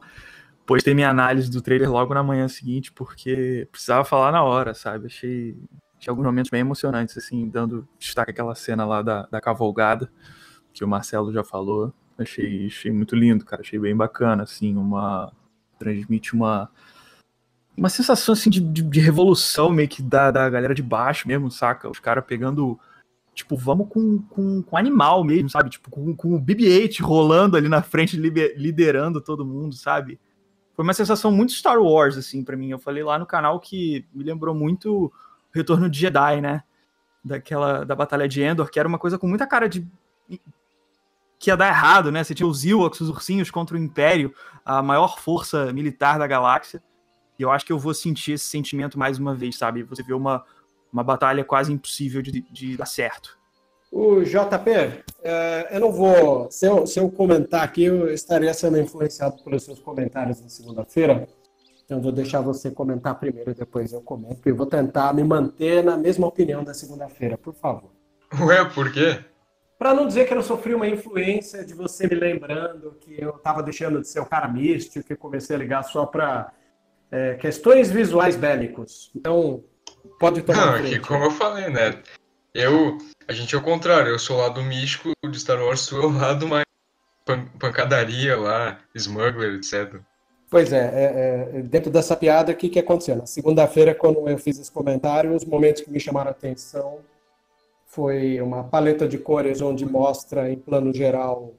postei 0.68 0.94
minha 0.94 1.10
análise 1.10 1.50
do 1.50 1.62
trailer 1.62 1.90
logo 1.90 2.14
na 2.14 2.22
manhã 2.22 2.48
seguinte, 2.48 2.92
porque 2.92 3.68
precisava 3.72 4.04
falar 4.04 4.34
na 4.34 4.44
hora, 4.44 4.74
sabe? 4.74 5.08
Achei, 5.08 5.58
achei 5.98 6.12
alguns 6.12 6.26
momentos 6.26 6.52
bem 6.52 6.60
emocionantes, 6.60 7.18
assim, 7.18 7.50
dando 7.50 7.88
destaque 7.98 8.32
àquela 8.32 8.54
cena 8.54 8.86
lá 8.86 9.02
da, 9.02 9.26
da 9.32 9.40
cavalgada, 9.40 10.12
que 10.74 10.84
o 10.84 10.88
Marcelo 10.88 11.32
já 11.32 11.44
falou. 11.44 11.94
Achei, 12.20 12.68
achei 12.68 12.92
muito 12.92 13.16
lindo, 13.16 13.46
cara. 13.46 13.62
Achei 13.62 13.80
bem 13.80 13.96
bacana, 13.96 14.44
assim, 14.44 14.76
uma. 14.76 15.32
Transmite 15.80 16.36
uma. 16.36 16.70
Uma 17.76 17.90
sensação, 17.90 18.34
assim, 18.34 18.50
de, 18.50 18.60
de, 18.60 18.82
de 18.82 19.00
revolução 19.00 19.70
meio 19.70 19.88
que 19.88 20.02
da, 20.02 20.32
da 20.32 20.50
galera 20.50 20.76
de 20.76 20.84
baixo 20.84 21.28
mesmo, 21.28 21.50
saca? 21.50 21.90
Os 21.90 22.00
caras 22.00 22.26
pegando 22.26 22.78
tipo, 23.38 23.56
vamos 23.56 23.88
com, 23.90 24.20
com, 24.24 24.62
com 24.62 24.78
animal 24.78 25.24
mesmo, 25.24 25.50
sabe? 25.50 25.70
Tipo, 25.70 25.90
com, 25.90 26.16
com 26.16 26.36
o 26.36 26.42
BB-8 26.42 27.02
rolando 27.02 27.56
ali 27.56 27.70
na 27.70 27.82
frente, 27.82 28.18
liderando 28.18 29.22
todo 29.22 29.46
mundo, 29.46 29.76
sabe? 29.76 30.20
foi 30.78 30.84
uma 30.84 30.94
sensação 30.94 31.32
muito 31.32 31.54
Star 31.54 31.82
Wars, 31.82 32.18
assim, 32.18 32.44
para 32.44 32.56
mim. 32.56 32.70
Eu 32.70 32.78
falei 32.78 33.04
lá 33.04 33.18
no 33.18 33.26
canal 33.26 33.60
que 33.60 34.06
me 34.14 34.24
lembrou 34.24 34.54
muito 34.54 35.06
o 35.06 35.14
Retorno 35.52 35.90
de 35.90 36.00
Jedi, 36.00 36.40
né? 36.40 36.62
Daquela, 37.26 37.84
da 37.84 37.96
Batalha 37.96 38.28
de 38.28 38.44
Endor, 38.44 38.70
que 38.70 38.80
era 38.80 38.88
uma 38.88 39.00
coisa 39.00 39.18
com 39.18 39.28
muita 39.28 39.48
cara 39.48 39.68
de... 39.68 39.88
que 41.40 41.50
ia 41.50 41.58
dar 41.58 41.70
errado, 41.70 42.12
né? 42.12 42.24
Você 42.24 42.36
tinha 42.36 42.46
os 42.46 42.64
Ewoks, 42.64 43.02
os 43.02 43.10
ursinhos 43.10 43.50
contra 43.50 43.76
o 43.76 43.80
Império, 43.80 44.32
a 44.64 44.84
maior 44.84 45.18
força 45.18 45.74
militar 45.74 46.20
da 46.20 46.28
galáxia. 46.28 46.80
E 47.40 47.42
eu 47.42 47.50
acho 47.50 47.66
que 47.66 47.74
eu 47.74 47.80
vou 47.80 47.96
sentir 47.96 48.34
esse 48.34 48.46
sentimento 48.46 49.00
mais 49.00 49.18
uma 49.18 49.34
vez, 49.34 49.58
sabe? 49.58 49.82
Você 49.82 50.04
vê 50.04 50.14
uma, 50.14 50.46
uma 50.98 51.04
batalha 51.04 51.44
quase 51.44 51.72
impossível 51.72 52.22
de, 52.22 52.42
de 52.42 52.76
dar 52.76 52.88
certo. 52.88 53.38
O 53.92 54.22
JP, 54.22 54.70
é, 55.24 55.68
eu 55.72 55.80
não 55.80 55.92
vou. 55.92 56.52
Se 56.52 56.66
eu, 56.66 56.86
se 56.86 57.00
eu 57.00 57.10
comentar 57.10 57.64
aqui, 57.64 57.86
eu 57.86 58.12
estaria 58.12 58.54
sendo 58.54 58.80
influenciado 58.80 59.42
pelos 59.44 59.64
seus 59.64 59.80
comentários 59.80 60.42
na 60.42 60.50
segunda-feira. 60.50 61.28
Então, 61.86 62.00
eu 62.00 62.04
vou 62.04 62.12
deixar 62.12 62.42
você 62.42 62.70
comentar 62.70 63.16
primeiro, 63.16 63.54
depois 63.54 63.94
eu 63.94 64.02
comento. 64.02 64.50
E 64.50 64.52
vou 64.52 64.66
tentar 64.66 65.14
me 65.14 65.24
manter 65.24 65.84
na 65.84 65.96
mesma 65.96 66.28
opinião 66.28 66.64
da 66.64 66.74
segunda-feira, 66.74 67.38
por 67.38 67.54
favor. 67.54 67.92
Ué, 68.42 68.66
por 68.66 68.92
quê? 68.92 69.24
Para 69.80 69.94
não 69.94 70.08
dizer 70.08 70.28
que 70.28 70.34
eu 70.34 70.42
sofri 70.42 70.74
uma 70.74 70.88
influência 70.88 71.64
de 71.64 71.74
você 71.74 72.08
me 72.08 72.16
lembrando 72.16 72.98
que 73.00 73.16
eu 73.22 73.30
estava 73.30 73.64
deixando 73.64 74.02
de 74.02 74.08
ser 74.08 74.20
o 74.20 74.26
cara 74.26 74.48
místico, 74.48 75.06
que 75.06 75.16
comecei 75.16 75.56
a 75.56 75.60
ligar 75.60 75.84
só 75.84 76.06
para 76.06 76.52
é, 77.12 77.36
questões 77.36 77.90
visuais 77.90 78.36
bélicos. 78.36 79.12
Então, 79.16 79.64
pode 80.20 80.42
tomar. 80.42 80.66
Não, 80.66 80.74
aqui, 80.76 81.00
como 81.00 81.24
eu 81.24 81.32
falei, 81.32 81.70
né? 81.70 82.02
Eu, 82.54 82.98
a 83.28 83.34
gente 83.34 83.54
é 83.54 83.58
o 83.58 83.62
contrário, 83.62 84.10
eu 84.10 84.20
sou 84.20 84.38
o 84.38 84.40
lado 84.40 84.62
místico 84.64 85.12
de 85.30 85.40
Star 85.40 85.62
Wars, 85.64 85.86
tu 85.86 85.96
é 85.98 86.06
o 86.06 86.12
lado 86.12 86.48
mais 86.48 86.66
pan 87.26 87.46
pancadaria 87.60 88.36
lá, 88.38 88.80
smuggler, 88.96 89.56
etc. 89.56 90.00
Pois 90.50 90.72
é, 90.72 90.78
é, 90.78 91.58
é, 91.60 91.62
dentro 91.62 91.92
dessa 91.92 92.16
piada, 92.16 92.54
o 92.54 92.56
que, 92.56 92.70
que 92.70 92.80
aconteceu? 92.80 93.18
Na 93.18 93.26
segunda-feira, 93.26 93.94
quando 93.94 94.28
eu 94.30 94.38
fiz 94.38 94.58
esse 94.58 94.72
comentário, 94.72 95.36
os 95.36 95.44
momentos 95.44 95.82
que 95.82 95.92
me 95.92 96.00
chamaram 96.00 96.30
a 96.30 96.32
atenção 96.32 97.00
foi 97.86 98.40
uma 98.42 98.64
paleta 98.64 99.08
de 99.08 99.18
cores 99.18 99.62
onde 99.62 99.86
mostra, 99.86 100.50
em 100.50 100.58
plano 100.58 100.94
geral, 100.94 101.54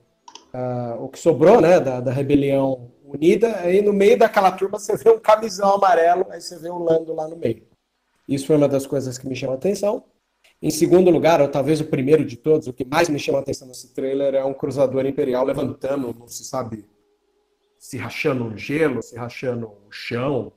uh, 0.55 1.05
o 1.05 1.09
que 1.09 1.19
sobrou 1.19 1.61
né, 1.61 1.78
da, 1.78 2.00
da 2.00 2.12
rebelião 2.12 2.90
unida. 3.05 3.57
Aí 3.59 3.83
no 3.83 3.93
meio 3.93 4.19
daquela 4.19 4.52
turma 4.52 4.78
você 4.78 4.97
vê 4.97 5.11
um 5.11 5.19
camisão 5.19 5.75
amarelo, 5.75 6.26
aí 6.31 6.40
você 6.40 6.59
vê 6.59 6.71
o 6.71 6.78
Lando 6.78 7.14
lá 7.14 7.28
no 7.28 7.37
meio. 7.37 7.67
Isso 8.28 8.47
foi 8.47 8.56
uma 8.56 8.68
das 8.68 8.87
coisas 8.87 9.16
que 9.16 9.26
me 9.26 9.35
chamou 9.35 9.54
a 9.54 9.58
atenção. 9.58 10.04
Em 10.61 10.70
segundo 10.70 11.11
lugar, 11.11 11.40
ou 11.40 11.49
talvez 11.49 11.80
o 11.80 11.85
primeiro 11.85 12.25
de 12.25 12.37
todos, 12.37 12.66
o 12.66 12.73
que 12.73 12.85
mais 12.85 13.08
me 13.08 13.18
chama 13.18 13.38
a 13.38 13.40
atenção 13.40 13.66
nesse 13.66 13.94
trailer 13.94 14.35
é 14.35 14.44
um 14.44 14.52
cruzador 14.52 15.06
imperial 15.06 15.44
levantando, 15.44 16.14
não 16.18 16.28
se 16.28 16.44
sabe 16.44 16.85
se 17.78 17.97
rachando 17.97 18.44
um 18.44 18.56
gelo, 18.56 19.00
se 19.00 19.16
rachando 19.16 19.66
o 19.66 19.88
um 19.88 19.92
chão. 19.92 20.52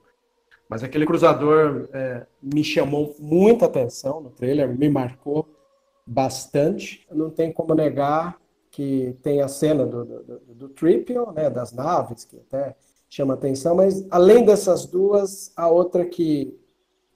Mas 0.68 0.84
aquele 0.84 1.06
cruzador 1.06 1.88
é, 1.94 2.26
me 2.42 2.64
chamou 2.64 3.16
muita 3.20 3.66
atenção 3.66 4.22
no 4.22 4.32
trailer, 4.32 4.68
me 4.76 4.90
marcou 4.90 5.48
bastante. 6.06 7.06
Não 7.12 7.30
tem 7.30 7.52
como 7.52 7.76
negar 7.76 8.40
que 8.72 9.16
tem 9.22 9.42
a 9.42 9.48
cena 9.48 9.86
do, 9.86 10.06
do, 10.06 10.24
do, 10.24 10.68
do 10.70 11.32
né, 11.34 11.50
das 11.50 11.74
naves, 11.74 12.26
que 12.26 12.38
até 12.38 12.76
chama 13.10 13.34
atenção, 13.34 13.76
mas 13.76 14.08
além 14.10 14.46
dessas 14.46 14.86
duas, 14.86 15.52
a 15.58 15.68
outra 15.68 16.06
que, 16.06 16.58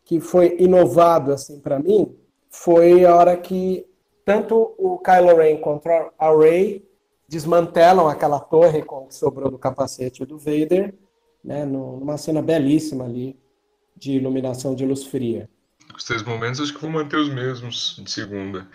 que 0.05 0.19
foi 0.19 0.55
inovado 0.59 1.33
assim 1.33 1.59
para 1.59 1.79
mim 1.79 2.15
foi 2.50 3.03
a 3.03 3.13
hora 3.13 3.35
que 3.35 3.85
tanto 4.24 4.74
o 4.77 4.97
Kylo 5.00 5.35
Ren 5.35 5.57
quanto 5.57 5.88
a 6.17 6.38
Rey 6.38 6.88
desmantelam 7.27 8.07
aquela 8.07 8.39
torre 8.39 8.81
com 8.83 9.07
que 9.07 9.15
sobrou 9.15 9.51
do 9.51 9.57
capacete 9.57 10.25
do 10.25 10.38
Vader, 10.38 10.93
né, 11.43 11.65
numa 11.65 12.17
cena 12.17 12.41
belíssima 12.41 13.05
ali 13.05 13.38
de 13.95 14.13
iluminação 14.13 14.75
de 14.75 14.85
luz 14.85 15.03
fria. 15.05 15.50
Os 15.95 16.03
três 16.03 16.24
momentos 16.24 16.59
acho 16.59 16.74
que 16.74 16.81
vou 16.81 16.89
manter 16.89 17.17
os 17.17 17.29
mesmos 17.29 18.01
de 18.03 18.09
segunda. 18.09 18.67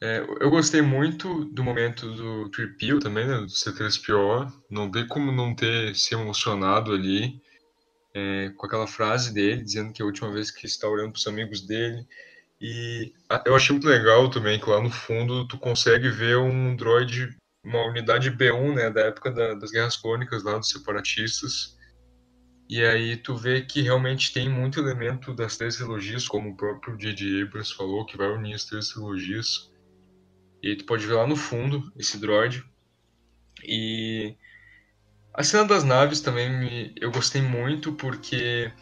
É, 0.00 0.24
eu 0.40 0.50
gostei 0.50 0.80
muito 0.80 1.44
do 1.46 1.64
momento 1.64 2.10
do 2.12 2.48
Tripio 2.50 3.00
também, 3.00 3.26
né, 3.26 3.38
do 3.38 3.46
C3PO. 3.46 4.52
Não 4.70 4.90
tem 4.90 5.06
como 5.08 5.32
não 5.32 5.54
ter 5.54 5.94
se 5.96 6.14
emocionado 6.14 6.92
ali 6.92 7.40
é, 8.18 8.50
com 8.56 8.66
aquela 8.66 8.86
frase 8.86 9.32
dele, 9.32 9.62
dizendo 9.62 9.92
que 9.92 10.02
é 10.02 10.04
a 10.04 10.06
última 10.06 10.32
vez 10.32 10.50
que 10.50 10.66
está 10.66 10.88
olhando 10.88 11.12
para 11.12 11.18
os 11.18 11.26
amigos 11.26 11.60
dele. 11.60 12.06
E 12.60 13.12
eu 13.46 13.54
achei 13.54 13.72
muito 13.72 13.86
legal 13.86 14.28
também 14.28 14.58
que 14.58 14.68
lá 14.68 14.82
no 14.82 14.90
fundo 14.90 15.46
tu 15.46 15.56
consegue 15.58 16.08
ver 16.10 16.36
um 16.36 16.74
droid, 16.74 17.36
uma 17.64 17.86
unidade 17.86 18.30
B1, 18.30 18.74
né, 18.74 18.90
da 18.90 19.02
época 19.02 19.30
da, 19.30 19.54
das 19.54 19.70
Guerras 19.70 19.96
Clônicas 19.96 20.42
lá 20.42 20.58
dos 20.58 20.70
separatistas. 20.70 21.76
E 22.68 22.82
aí 22.82 23.16
tu 23.16 23.36
vê 23.36 23.62
que 23.62 23.80
realmente 23.80 24.32
tem 24.32 24.48
muito 24.48 24.80
elemento 24.80 25.32
das 25.32 25.56
três 25.56 25.76
trilogias, 25.76 26.26
como 26.26 26.50
o 26.50 26.56
próprio 26.56 26.98
J.J. 26.98 27.42
Abrams 27.42 27.72
falou, 27.72 28.04
que 28.04 28.16
vai 28.16 28.28
unir 28.28 28.54
as 28.54 28.64
três 28.64 28.88
trilogias. 28.88 29.72
E 30.62 30.74
tu 30.74 30.84
pode 30.84 31.06
ver 31.06 31.14
lá 31.14 31.26
no 31.26 31.36
fundo 31.36 31.90
esse 31.96 32.18
droid. 32.18 32.64
E 33.64 34.36
a 35.38 35.44
cena 35.44 35.64
das 35.64 35.84
naves 35.84 36.20
também 36.20 36.50
me, 36.50 36.92
eu 37.00 37.12
gostei 37.12 37.40
muito 37.40 37.92
porque 37.92 38.72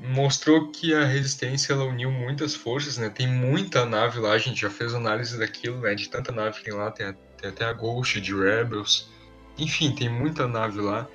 mostrou 0.00 0.72
que 0.72 0.94
a 0.94 1.04
resistência 1.04 1.74
ela 1.74 1.84
uniu 1.84 2.10
muitas 2.10 2.54
forças, 2.54 2.96
né? 2.96 3.10
Tem 3.10 3.26
muita 3.26 3.84
nave 3.84 4.18
lá, 4.18 4.32
a 4.32 4.38
gente 4.38 4.62
já 4.62 4.70
fez 4.70 4.94
análise 4.94 5.38
daquilo, 5.38 5.78
né? 5.82 5.94
De 5.94 6.08
tanta 6.08 6.32
nave 6.32 6.56
que 6.56 6.64
tem 6.64 6.72
lá, 6.72 6.90
tem, 6.90 7.14
tem 7.36 7.50
até 7.50 7.66
a 7.66 7.72
Ghost 7.74 8.18
de 8.18 8.34
Rebels. 8.34 9.10
Enfim, 9.58 9.94
tem 9.94 10.08
muita 10.08 10.48
nave 10.48 10.80
lá. 10.80 11.06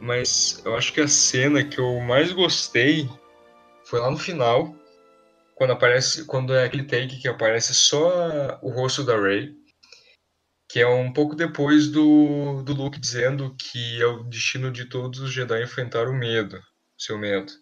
Mas 0.00 0.62
eu 0.64 0.76
acho 0.76 0.92
que 0.92 1.00
a 1.00 1.08
cena 1.08 1.64
que 1.64 1.80
eu 1.80 1.98
mais 2.02 2.30
gostei 2.30 3.10
foi 3.84 3.98
lá 3.98 4.12
no 4.12 4.16
final, 4.16 4.76
quando 5.56 5.72
aparece, 5.72 6.24
quando 6.26 6.54
é 6.54 6.66
aquele 6.66 6.84
take 6.84 7.20
que 7.20 7.26
aparece 7.26 7.74
só 7.74 8.60
o 8.62 8.70
rosto 8.70 9.02
da 9.02 9.20
Rey, 9.20 9.52
que 10.72 10.80
é 10.80 10.88
um 10.88 11.12
pouco 11.12 11.36
depois 11.36 11.88
do, 11.88 12.62
do 12.62 12.72
Luke 12.72 12.98
dizendo 12.98 13.54
que 13.58 14.00
é 14.00 14.06
o 14.06 14.22
destino 14.22 14.70
de 14.70 14.86
todos 14.86 15.20
os 15.20 15.30
Jedi 15.30 15.62
enfrentar 15.62 16.08
o 16.08 16.14
medo, 16.14 16.58
seu 16.96 17.18
medo. 17.18 17.52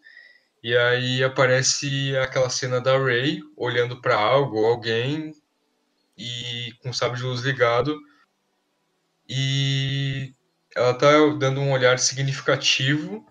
E 0.62 0.76
aí 0.76 1.24
aparece 1.24 2.16
aquela 2.18 2.48
cena 2.48 2.80
da 2.80 2.96
Rey 2.96 3.40
olhando 3.56 4.00
para 4.00 4.14
algo 4.14 4.64
alguém 4.64 5.34
e 6.16 6.72
com 6.80 6.90
o 6.90 6.94
sabre 6.94 7.18
de 7.18 7.24
luz 7.24 7.40
ligado 7.40 7.98
e 9.28 10.32
ela 10.76 10.94
tá 10.94 11.10
dando 11.36 11.60
um 11.60 11.72
olhar 11.72 11.98
significativo 11.98 13.26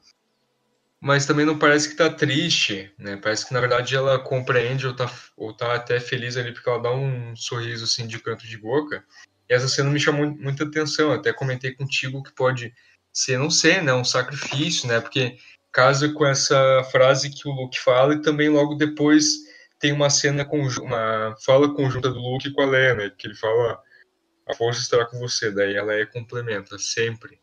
mas 1.02 1.26
também 1.26 1.46
não 1.46 1.58
parece 1.58 1.88
que 1.88 1.96
tá 1.96 2.10
triste, 2.10 2.92
né? 2.98 3.16
Parece 3.16 3.48
que 3.48 3.54
na 3.54 3.62
verdade 3.62 3.96
ela 3.96 4.20
compreende 4.20 4.86
ou 4.86 4.94
tá, 4.94 5.10
ou 5.38 5.54
tá 5.54 5.74
até 5.74 6.00
feliz 6.00 6.36
ali 6.36 6.52
porque 6.52 6.70
ela 6.70 6.82
dá 6.82 6.92
um 6.92 7.34
sorriso 7.38 7.86
assim 7.86 8.06
de 8.06 8.20
canto 8.20 8.46
de 8.46 8.58
boca. 8.58 9.06
Essa 9.50 9.68
cena 9.68 9.90
me 9.90 10.00
chamou 10.00 10.30
muita 10.30 10.64
atenção. 10.64 11.12
Até 11.12 11.34
comentei 11.34 11.74
contigo 11.74 12.24
que 12.24 12.32
pode 12.34 12.74
ser, 13.12 13.38
não 13.38 13.50
sei, 13.50 13.82
né, 13.82 13.94
um 13.94 14.06
sacrifício, 14.06 14.88
né? 14.88 15.00
Porque 15.02 15.38
casa 15.72 16.14
com 16.14 16.26
essa 16.26 16.84
frase 16.92 17.30
que 17.30 17.48
o 17.48 17.52
Luke 17.52 17.80
fala 17.80 18.14
e 18.14 18.22
também 18.22 18.50
logo 18.50 18.76
depois 18.76 19.50
tem 19.80 19.92
uma 19.92 20.10
cena 20.10 20.48
uma 20.82 21.36
fala 21.44 21.74
conjunta 21.74 22.10
do 22.10 22.20
Luke 22.20 22.52
com 22.52 22.62
a 22.62 22.66
Leia, 22.66 22.96
né? 22.96 23.12
Que 23.18 23.28
ele 23.28 23.36
fala 23.36 23.82
a 24.48 24.56
força 24.56 24.82
estará 24.82 25.06
com 25.06 25.20
você, 25.20 25.52
daí 25.52 25.76
ela 25.76 25.94
é 25.94 26.06
complementa 26.06 26.78
sempre. 26.80 27.40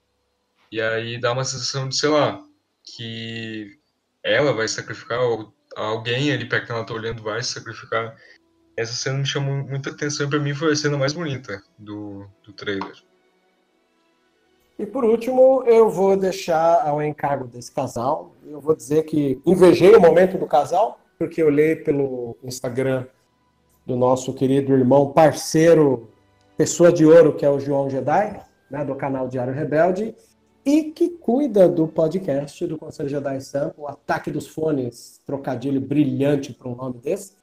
E 0.72 0.80
aí 0.80 1.20
dá 1.20 1.32
uma 1.32 1.44
sensação 1.44 1.88
de, 1.88 1.96
sei 1.96 2.08
lá, 2.08 2.42
que 2.82 3.78
ela 4.22 4.52
vai 4.52 4.66
sacrificar, 4.66 5.20
ou 5.20 5.54
alguém 5.76 6.32
ali 6.32 6.48
perto 6.48 6.66
que 6.66 6.72
ela 6.72 6.84
tá 6.84 6.92
olhando 6.92 7.22
vai 7.22 7.42
sacrificar. 7.42 8.16
Essa 8.76 8.92
cena 8.92 9.18
me 9.18 9.26
chamou 9.26 9.66
muita 9.66 9.90
atenção 9.90 10.26
e 10.26 10.30
pra 10.30 10.38
mim 10.38 10.54
foi 10.54 10.72
a 10.72 10.76
cena 10.76 10.98
mais 10.98 11.12
bonita 11.12 11.62
do, 11.78 12.26
do 12.44 12.52
trailer. 12.52 12.92
E 14.78 14.84
por 14.84 15.04
último, 15.04 15.62
eu 15.64 15.88
vou 15.88 16.16
deixar 16.16 16.86
ao 16.86 17.02
encargo 17.02 17.46
desse 17.46 17.72
casal. 17.72 18.34
Eu 18.44 18.60
vou 18.60 18.76
dizer 18.76 19.04
que 19.04 19.40
invejei 19.46 19.94
o 19.96 20.00
momento 20.00 20.36
do 20.36 20.46
casal, 20.46 21.00
porque 21.18 21.40
eu 21.40 21.46
olhei 21.46 21.76
pelo 21.76 22.36
Instagram 22.44 23.06
do 23.86 23.96
nosso 23.96 24.34
querido 24.34 24.74
irmão, 24.74 25.12
parceiro, 25.12 26.10
pessoa 26.56 26.92
de 26.92 27.06
ouro, 27.06 27.34
que 27.34 27.46
é 27.46 27.50
o 27.50 27.58
João 27.58 27.88
Jedi, 27.88 28.38
né, 28.70 28.84
do 28.84 28.94
canal 28.94 29.28
Diário 29.28 29.54
Rebelde, 29.54 30.14
e 30.64 30.84
que 30.90 31.10
cuida 31.10 31.68
do 31.68 31.86
podcast 31.86 32.66
do 32.66 32.76
Conselho 32.76 33.08
Jedi 33.08 33.40
Sample, 33.40 33.80
o 33.80 33.86
Ataque 33.86 34.30
dos 34.30 34.48
Fones, 34.48 35.22
trocadilho 35.24 35.80
brilhante 35.80 36.52
para 36.52 36.68
um 36.68 36.74
nome 36.74 36.98
desse. 36.98 37.34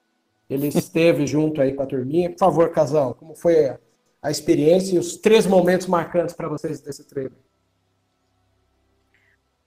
Ele 0.50 0.68
esteve 0.68 1.26
junto 1.26 1.62
aí 1.62 1.74
com 1.74 1.84
a 1.84 1.86
turminha. 1.86 2.30
Por 2.30 2.40
favor, 2.40 2.72
casal, 2.72 3.16
como 3.16 3.36
foi 3.36 3.78
a 4.22 4.32
experiência 4.32 4.96
e 4.96 5.00
os 5.00 5.18
três 5.18 5.46
momentos 5.46 5.88
marcantes 5.88 6.36
para 6.36 6.48
vocês 6.48 6.80
desse 6.82 7.08
trailer? 7.08 7.38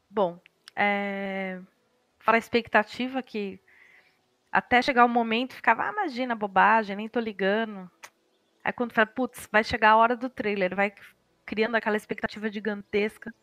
Bom, 0.09 0.40
é... 0.75 1.61
fala 2.18 2.37
a 2.37 2.38
expectativa 2.38 3.23
que 3.23 3.61
até 4.50 4.80
chegar 4.80 5.04
o 5.04 5.09
momento 5.09 5.54
ficava, 5.54 5.83
ah, 5.85 5.92
imagina, 5.92 6.35
bobagem, 6.35 6.97
nem 6.97 7.09
tô 7.09 7.21
ligando. 7.21 7.90
Aí 8.64 8.73
quando 8.73 8.92
fala, 8.92 9.06
putz, 9.06 9.47
vai 9.52 9.62
chegar 9.62 9.90
a 9.90 9.97
hora 9.97 10.16
do 10.16 10.30
trailer, 10.30 10.75
vai 10.75 10.95
criando 11.45 11.75
aquela 11.75 11.97
expectativa 11.97 12.50
gigantesca. 12.50 13.35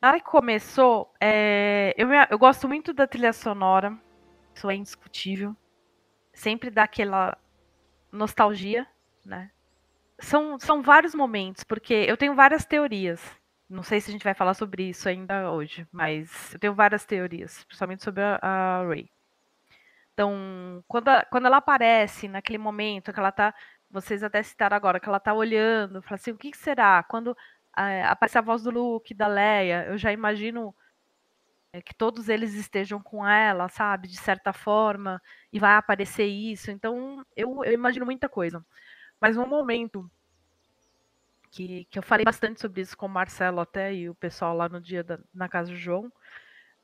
Na 0.00 0.08
hora 0.08 0.20
que 0.20 0.26
começou, 0.26 1.12
é, 1.20 1.94
eu, 1.96 2.08
eu 2.30 2.38
gosto 2.38 2.68
muito 2.68 2.92
da 2.92 3.06
trilha 3.06 3.32
sonora, 3.32 3.98
isso 4.54 4.68
é 4.68 4.74
indiscutível. 4.74 5.56
Sempre 6.38 6.70
dá 6.70 6.84
aquela 6.84 7.36
nostalgia, 8.12 8.86
né? 9.26 9.50
São, 10.20 10.56
são 10.56 10.80
vários 10.82 11.12
momentos, 11.12 11.64
porque 11.64 11.92
eu 11.92 12.16
tenho 12.16 12.36
várias 12.36 12.64
teorias. 12.64 13.20
Não 13.68 13.82
sei 13.82 14.00
se 14.00 14.08
a 14.08 14.12
gente 14.12 14.22
vai 14.22 14.34
falar 14.34 14.54
sobre 14.54 14.84
isso 14.88 15.08
ainda 15.08 15.50
hoje, 15.50 15.84
mas 15.90 16.54
eu 16.54 16.60
tenho 16.60 16.74
várias 16.74 17.04
teorias, 17.04 17.64
principalmente 17.64 18.04
sobre 18.04 18.22
a, 18.22 18.38
a 18.40 18.86
Ray. 18.86 19.10
Então, 20.14 20.84
quando, 20.86 21.08
a, 21.08 21.24
quando 21.24 21.46
ela 21.46 21.56
aparece 21.56 22.28
naquele 22.28 22.58
momento 22.58 23.12
que 23.12 23.18
ela 23.18 23.32
tá. 23.32 23.52
Vocês 23.90 24.22
até 24.22 24.40
citaram 24.40 24.76
agora, 24.76 25.00
que 25.00 25.08
ela 25.08 25.18
tá 25.18 25.34
olhando, 25.34 26.02
fala 26.02 26.14
assim, 26.16 26.30
o 26.30 26.38
que, 26.38 26.52
que 26.52 26.58
será? 26.58 27.02
Quando 27.02 27.36
é, 27.76 28.04
aparece 28.04 28.38
a 28.38 28.42
voz 28.42 28.62
do 28.62 28.70
Luke, 28.70 29.12
da 29.12 29.26
Leia, 29.26 29.86
eu 29.88 29.98
já 29.98 30.12
imagino 30.12 30.72
é, 31.78 31.82
que 31.82 31.94
todos 31.94 32.28
eles 32.28 32.54
estejam 32.54 33.00
com 33.00 33.26
ela, 33.26 33.68
sabe, 33.68 34.08
de 34.08 34.16
certa 34.16 34.52
forma, 34.52 35.20
e 35.52 35.58
vai 35.58 35.74
aparecer 35.74 36.26
isso. 36.26 36.70
Então, 36.70 37.24
eu, 37.36 37.64
eu 37.64 37.72
imagino 37.72 38.04
muita 38.06 38.28
coisa. 38.28 38.64
Mas 39.20 39.36
um 39.36 39.46
momento 39.46 40.10
que, 41.50 41.86
que 41.86 41.98
eu 41.98 42.02
falei 42.02 42.24
bastante 42.24 42.60
sobre 42.60 42.80
isso 42.80 42.96
com 42.96 43.06
o 43.06 43.08
Marcelo 43.08 43.60
até 43.60 43.94
e 43.94 44.08
o 44.08 44.14
pessoal 44.14 44.56
lá 44.56 44.68
no 44.68 44.80
dia 44.80 45.02
da, 45.02 45.18
na 45.32 45.48
casa 45.48 45.70
do 45.70 45.76
João, 45.76 46.12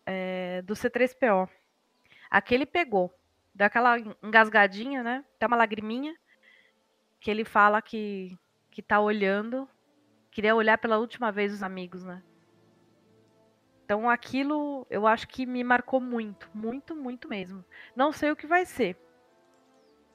é, 0.07 0.63
do 0.63 0.75
C3PO. 0.75 1.49
Aquele 2.31 2.67
pegou, 2.67 3.15
daquela 3.55 3.99
engasgadinha, 4.23 5.03
né? 5.03 5.25
Até 5.37 5.47
uma 5.47 5.57
lagriminha, 5.57 6.15
que 7.21 7.31
ele 7.31 7.45
fala 7.45 7.81
que, 7.81 8.37
que 8.71 8.83
tá 8.83 9.01
olhando 9.01 9.69
queria 10.35 10.55
olhar 10.57 10.77
pela 10.77 10.99
última 10.99 11.31
vez 11.31 11.53
os 11.53 11.63
amigos, 11.63 12.03
né? 12.03 12.21
Então 13.95 14.11
aquilo 14.11 14.85
eu 14.91 15.07
acho 15.07 15.29
que 15.29 15.47
me 15.47 15.63
marcou 15.63 16.01
muito, 16.01 16.51
muito, 16.53 16.97
muito 16.97 17.29
mesmo. 17.29 17.65
Não 17.95 18.11
sei 18.11 18.33
o 18.33 18.37
que 18.37 18.45
vai 18.45 18.67
ser, 18.67 18.97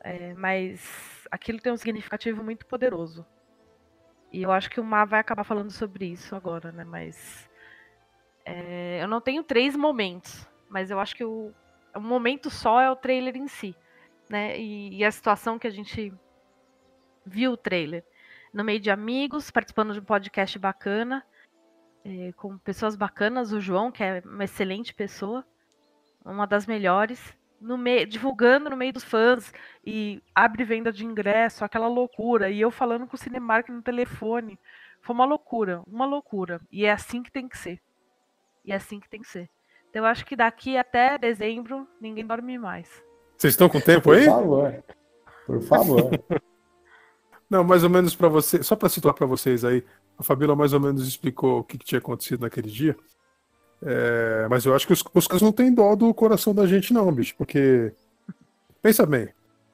é, 0.01 0.33
mas 0.33 1.25
aquilo 1.31 1.61
tem 1.61 1.71
um 1.71 1.77
significativo 1.77 2.43
muito 2.43 2.65
poderoso. 2.65 3.25
E 4.33 4.41
eu 4.41 4.51
acho 4.51 4.69
que 4.69 4.81
o 4.81 4.83
Mar 4.83 5.07
vai 5.07 5.21
acabar 5.21 5.45
falando 5.45 5.71
sobre 5.71 6.07
isso 6.07 6.35
agora, 6.35 6.73
né? 6.73 6.83
Mas 6.83 7.49
é, 8.43 9.01
eu 9.01 9.07
não 9.07 9.21
tenho 9.21 9.45
três 9.45 9.77
momentos, 9.77 10.45
mas 10.67 10.91
eu 10.91 10.99
acho 10.99 11.15
que 11.15 11.23
o, 11.23 11.53
o 11.95 12.01
momento 12.01 12.49
só 12.49 12.81
é 12.81 12.91
o 12.91 12.97
trailer 12.97 13.37
em 13.37 13.47
si, 13.47 13.73
né? 14.29 14.59
E, 14.59 14.97
e 14.97 15.05
a 15.05 15.11
situação 15.11 15.57
que 15.57 15.67
a 15.67 15.71
gente 15.71 16.13
viu 17.25 17.53
o 17.53 17.57
trailer 17.57 18.03
no 18.53 18.61
meio 18.61 18.81
de 18.81 18.91
amigos, 18.91 19.49
participando 19.49 19.93
de 19.93 20.01
um 20.01 20.03
podcast 20.03 20.59
bacana, 20.59 21.25
é, 22.03 22.31
com 22.33 22.57
pessoas 22.57 22.95
bacanas. 22.95 23.51
O 23.51 23.59
João, 23.59 23.91
que 23.91 24.03
é 24.03 24.21
uma 24.25 24.43
excelente 24.43 24.93
pessoa, 24.93 25.45
uma 26.23 26.45
das 26.45 26.65
melhores, 26.65 27.21
no 27.59 27.77
meio, 27.77 28.05
divulgando 28.07 28.69
no 28.69 28.77
meio 28.77 28.93
dos 28.93 29.03
fãs 29.03 29.51
e 29.85 30.21
abre 30.33 30.63
venda 30.63 30.91
de 30.91 31.05
ingresso, 31.05 31.63
aquela 31.65 31.87
loucura. 31.87 32.49
E 32.49 32.61
eu 32.61 32.71
falando 32.71 33.07
com 33.07 33.15
o 33.15 33.19
Cinemark 33.19 33.69
no 33.69 33.81
telefone. 33.81 34.59
Foi 35.01 35.13
uma 35.13 35.25
loucura, 35.25 35.81
uma 35.87 36.05
loucura. 36.05 36.61
E 36.71 36.85
é 36.85 36.91
assim 36.91 37.23
que 37.23 37.31
tem 37.31 37.47
que 37.47 37.57
ser. 37.57 37.79
E 38.65 38.71
é 38.71 38.75
assim 38.75 38.99
que 38.99 39.09
tem 39.09 39.21
que 39.21 39.27
ser. 39.27 39.49
Então 39.89 40.03
eu 40.03 40.05
acho 40.05 40.25
que 40.25 40.35
daqui 40.35 40.77
até 40.77 41.17
dezembro 41.17 41.87
ninguém 41.99 42.25
dorme 42.25 42.57
mais. 42.57 42.89
Vocês 43.37 43.53
estão 43.53 43.69
com 43.69 43.79
tempo 43.79 44.11
aí? 44.11 44.25
Por 44.25 44.31
favor. 44.31 44.83
Por 45.45 45.61
favor. 45.61 46.11
Não, 47.49 47.63
mais 47.63 47.83
ou 47.83 47.89
menos 47.89 48.15
para 48.15 48.27
você, 48.27 48.61
só 48.61 48.75
para 48.75 48.89
situar 48.89 49.15
para 49.15 49.25
vocês 49.25 49.65
aí, 49.65 49.83
a 50.19 50.23
Fabíola 50.23 50.55
mais 50.55 50.73
ou 50.73 50.79
menos 50.81 51.07
explicou 51.07 51.59
o 51.59 51.63
que, 51.63 51.77
que 51.77 51.85
tinha 51.85 51.99
acontecido 51.99 52.41
naquele 52.41 52.69
dia. 52.69 52.95
É, 53.81 54.45
mas 54.49 54.65
eu 54.65 54.75
acho 54.75 54.85
que 54.85 54.91
os, 54.91 55.01
os 55.13 55.25
caras 55.25 55.41
não 55.41 55.53
têm 55.53 55.73
dó 55.73 55.95
do 55.95 56.13
coração 56.13 56.53
da 56.53 56.67
gente, 56.67 56.93
não, 56.93 57.11
bicho, 57.11 57.33
porque. 57.37 57.93
Pensa 58.81 59.05
bem, 59.05 59.29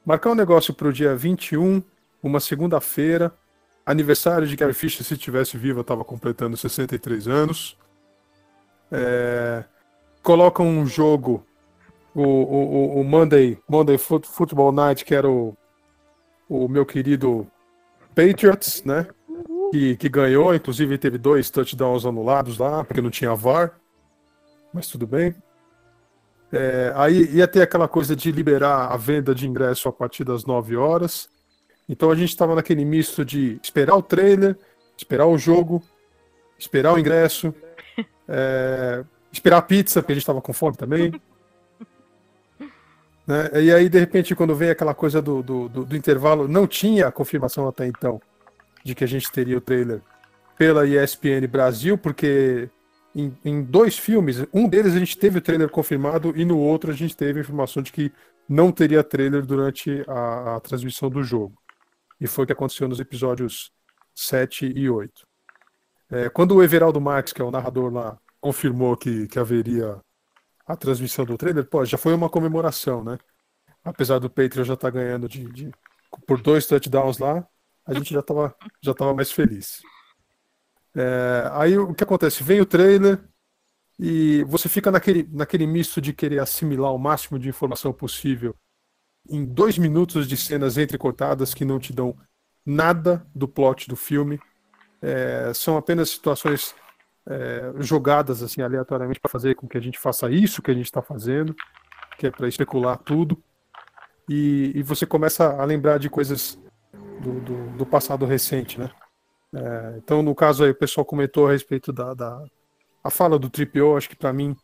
marcar 0.05 0.31
um 0.31 0.35
negócio 0.35 0.73
pro 0.73 0.93
dia 0.93 1.15
21, 1.15 1.81
uma 2.23 2.39
segunda-feira, 2.39 3.31
aniversário 3.85 4.47
de 4.47 4.57
Carrie 4.57 4.73
Fisher, 4.73 5.05
se 5.05 5.17
tivesse 5.17 5.57
viva, 5.57 5.81
estava 5.81 6.03
completando 6.03 6.57
63 6.57 7.27
anos. 7.27 7.77
É, 8.91 9.63
coloca 10.23 10.63
um 10.63 10.87
jogo, 10.87 11.45
o, 12.15 12.23
o, 12.23 12.99
o 13.01 13.03
Monday, 13.03 13.59
Monday 13.67 13.97
Football 13.97 14.71
Night, 14.71 15.05
que 15.05 15.13
era 15.13 15.29
o, 15.29 15.55
o 16.49 16.67
meu 16.67 16.83
querido 16.83 17.47
Patriots, 18.15 18.83
né? 18.83 19.07
Que, 19.71 19.95
que 19.95 20.09
ganhou, 20.09 20.53
inclusive 20.53 20.97
teve 20.97 21.17
dois 21.17 21.49
touchdowns 21.49 22.05
anulados 22.05 22.57
lá, 22.57 22.83
porque 22.83 23.01
não 23.01 23.09
tinha 23.09 23.33
VAR. 23.35 23.73
Mas 24.73 24.87
tudo 24.87 25.07
bem. 25.07 25.35
É, 26.51 26.93
aí 26.95 27.35
ia 27.35 27.47
ter 27.47 27.61
aquela 27.61 27.87
coisa 27.87 28.15
de 28.15 28.31
liberar 28.31 28.87
a 28.87 28.97
venda 28.97 29.33
de 29.33 29.47
ingresso 29.47 29.89
a 29.89 29.91
partir 29.91 30.23
das 30.23 30.45
9 30.45 30.75
horas. 30.77 31.27
Então 31.87 32.11
a 32.11 32.15
gente 32.15 32.29
estava 32.29 32.55
naquele 32.55 32.85
misto 32.85 33.25
de 33.25 33.59
esperar 33.61 33.95
o 33.95 34.01
trailer, 34.01 34.57
esperar 34.97 35.25
o 35.25 35.37
jogo, 35.37 35.83
esperar 36.57 36.93
o 36.93 36.99
ingresso, 36.99 37.53
é, 38.27 39.03
esperar 39.31 39.57
a 39.57 39.61
pizza, 39.61 40.01
porque 40.01 40.13
a 40.13 40.15
gente 40.15 40.23
estava 40.23 40.41
com 40.41 40.53
fome 40.53 40.77
também. 40.77 41.13
Né? 43.27 43.49
E 43.63 43.73
aí, 43.73 43.89
de 43.89 43.99
repente, 43.99 44.35
quando 44.35 44.55
vem 44.55 44.69
aquela 44.69 44.93
coisa 44.93 45.21
do, 45.21 45.41
do, 45.41 45.67
do, 45.67 45.85
do 45.85 45.95
intervalo, 45.95 46.47
não 46.47 46.67
tinha 46.67 47.11
confirmação 47.11 47.67
até 47.67 47.87
então 47.87 48.21
de 48.85 48.93
que 48.93 49.03
a 49.03 49.07
gente 49.07 49.31
teria 49.31 49.57
o 49.57 49.61
trailer 49.61 50.01
pela 50.55 50.85
ESPN 50.85 51.47
Brasil, 51.49 51.97
porque 51.97 52.69
em, 53.15 53.35
em, 53.43 53.63
dois 53.63 53.97
filmes, 53.97 54.45
um 54.53 54.69
deles 54.69 54.93
a 54.95 54.99
gente 54.99 55.17
teve 55.17 55.39
o 55.39 55.41
trailer 55.41 55.69
confirmado 55.69 56.31
e 56.37 56.45
no 56.45 56.59
outro 56.59 56.91
a 56.91 56.93
gente 56.93 57.17
teve 57.17 57.39
a 57.39 57.41
informação 57.41 57.81
de 57.81 57.91
que 57.91 58.13
não 58.47 58.71
teria 58.71 59.03
trailer 59.03 59.43
durante 59.43 60.03
a, 60.07 60.57
a 60.57 60.59
transmissão 60.59 61.09
do 61.09 61.23
jogo. 61.23 61.57
E 62.21 62.27
foi 62.27 62.43
o 62.43 62.47
que 62.47 62.53
aconteceu 62.53 62.87
nos 62.87 62.99
episódios 62.99 63.71
7 64.13 64.71
e 64.73 64.87
8. 64.87 65.27
É, 66.11 66.29
quando 66.29 66.55
o 66.55 66.63
Everaldo 66.63 67.01
Marques, 67.01 67.33
que 67.33 67.41
é 67.41 67.45
o 67.45 67.51
narrador 67.51 67.91
lá, 67.91 68.17
confirmou 68.39 68.95
que, 68.95 69.27
que 69.27 69.39
haveria 69.39 69.99
a 70.67 70.75
transmissão 70.75 71.25
do 71.25 71.37
trailer, 71.37 71.65
pô, 71.65 71.83
já 71.83 71.97
foi 71.97 72.13
uma 72.13 72.29
comemoração, 72.29 73.03
né? 73.03 73.17
Apesar 73.83 74.19
do 74.19 74.29
Patreon 74.29 74.63
já 74.63 74.75
estar 74.75 74.91
tá 74.91 74.97
ganhando 74.97 75.27
de, 75.27 75.51
de, 75.51 75.71
por 76.27 76.39
dois 76.39 76.67
touchdowns 76.67 77.17
lá, 77.17 77.45
a 77.85 77.93
gente 77.93 78.13
já 78.13 78.19
estava 78.21 78.55
já 78.81 78.93
tava 78.93 79.13
mais 79.13 79.31
feliz. 79.31 79.81
É, 80.95 81.49
aí 81.53 81.77
o 81.77 81.93
que 81.93 82.03
acontece? 82.03 82.43
Vem 82.43 82.61
o 82.61 82.65
trailer, 82.65 83.19
E 83.99 84.43
você 84.45 84.69
fica 84.69 84.91
naquele, 84.91 85.27
naquele 85.31 85.67
misto 85.67 86.01
de 86.01 86.13
querer 86.13 86.39
assimilar 86.39 86.93
o 86.93 86.99
máximo 86.99 87.39
de 87.39 87.49
informação 87.49 87.93
possível 87.93 88.55
em 89.29 89.45
dois 89.45 89.77
minutos 89.77 90.27
de 90.27 90.37
cenas 90.37 90.77
entrecortadas 90.77 91.53
que 91.53 91.65
não 91.65 91.79
te 91.79 91.93
dão 91.93 92.15
nada 92.65 93.25
do 93.33 93.47
plot 93.47 93.87
do 93.87 93.95
filme. 93.95 94.39
É, 95.01 95.53
são 95.53 95.77
apenas 95.77 96.09
situações 96.09 96.75
é, 97.27 97.73
jogadas 97.79 98.43
assim 98.43 98.61
aleatoriamente 98.61 99.19
para 99.19 99.31
fazer 99.31 99.55
com 99.55 99.67
que 99.67 99.77
a 99.77 99.81
gente 99.81 99.99
faça 99.99 100.29
isso 100.29 100.61
que 100.61 100.71
a 100.71 100.73
gente 100.73 100.85
está 100.85 101.01
fazendo, 101.01 101.55
que 102.17 102.27
é 102.27 102.31
para 102.31 102.47
especular 102.47 102.97
tudo. 102.97 103.41
E, 104.29 104.71
e, 104.75 104.81
você 104.81 105.05
começa 105.05 105.55
a 105.55 105.63
lembrar 105.65 105.99
de 105.99 106.09
coisas 106.09 106.57
do, 107.21 107.39
do, 107.41 107.77
do 107.77 107.85
passado 107.85 108.25
recente, 108.25 108.79
né? 108.79 108.89
É, 109.53 109.95
então, 109.97 110.21
no 110.21 110.35
caso 110.35 110.63
aí, 110.63 110.71
o 110.71 110.75
pessoal 110.75 111.05
comentou 111.05 111.47
a 111.47 111.51
respeito 111.51 111.93
da, 111.93 112.13
da 112.13 112.43
a 113.03 113.09
fala 113.09 113.37
do 113.37 113.49
Tripio, 113.49 113.95
acho 113.95 114.09
que 114.09 114.15
para 114.15 114.33
mim 114.33 114.55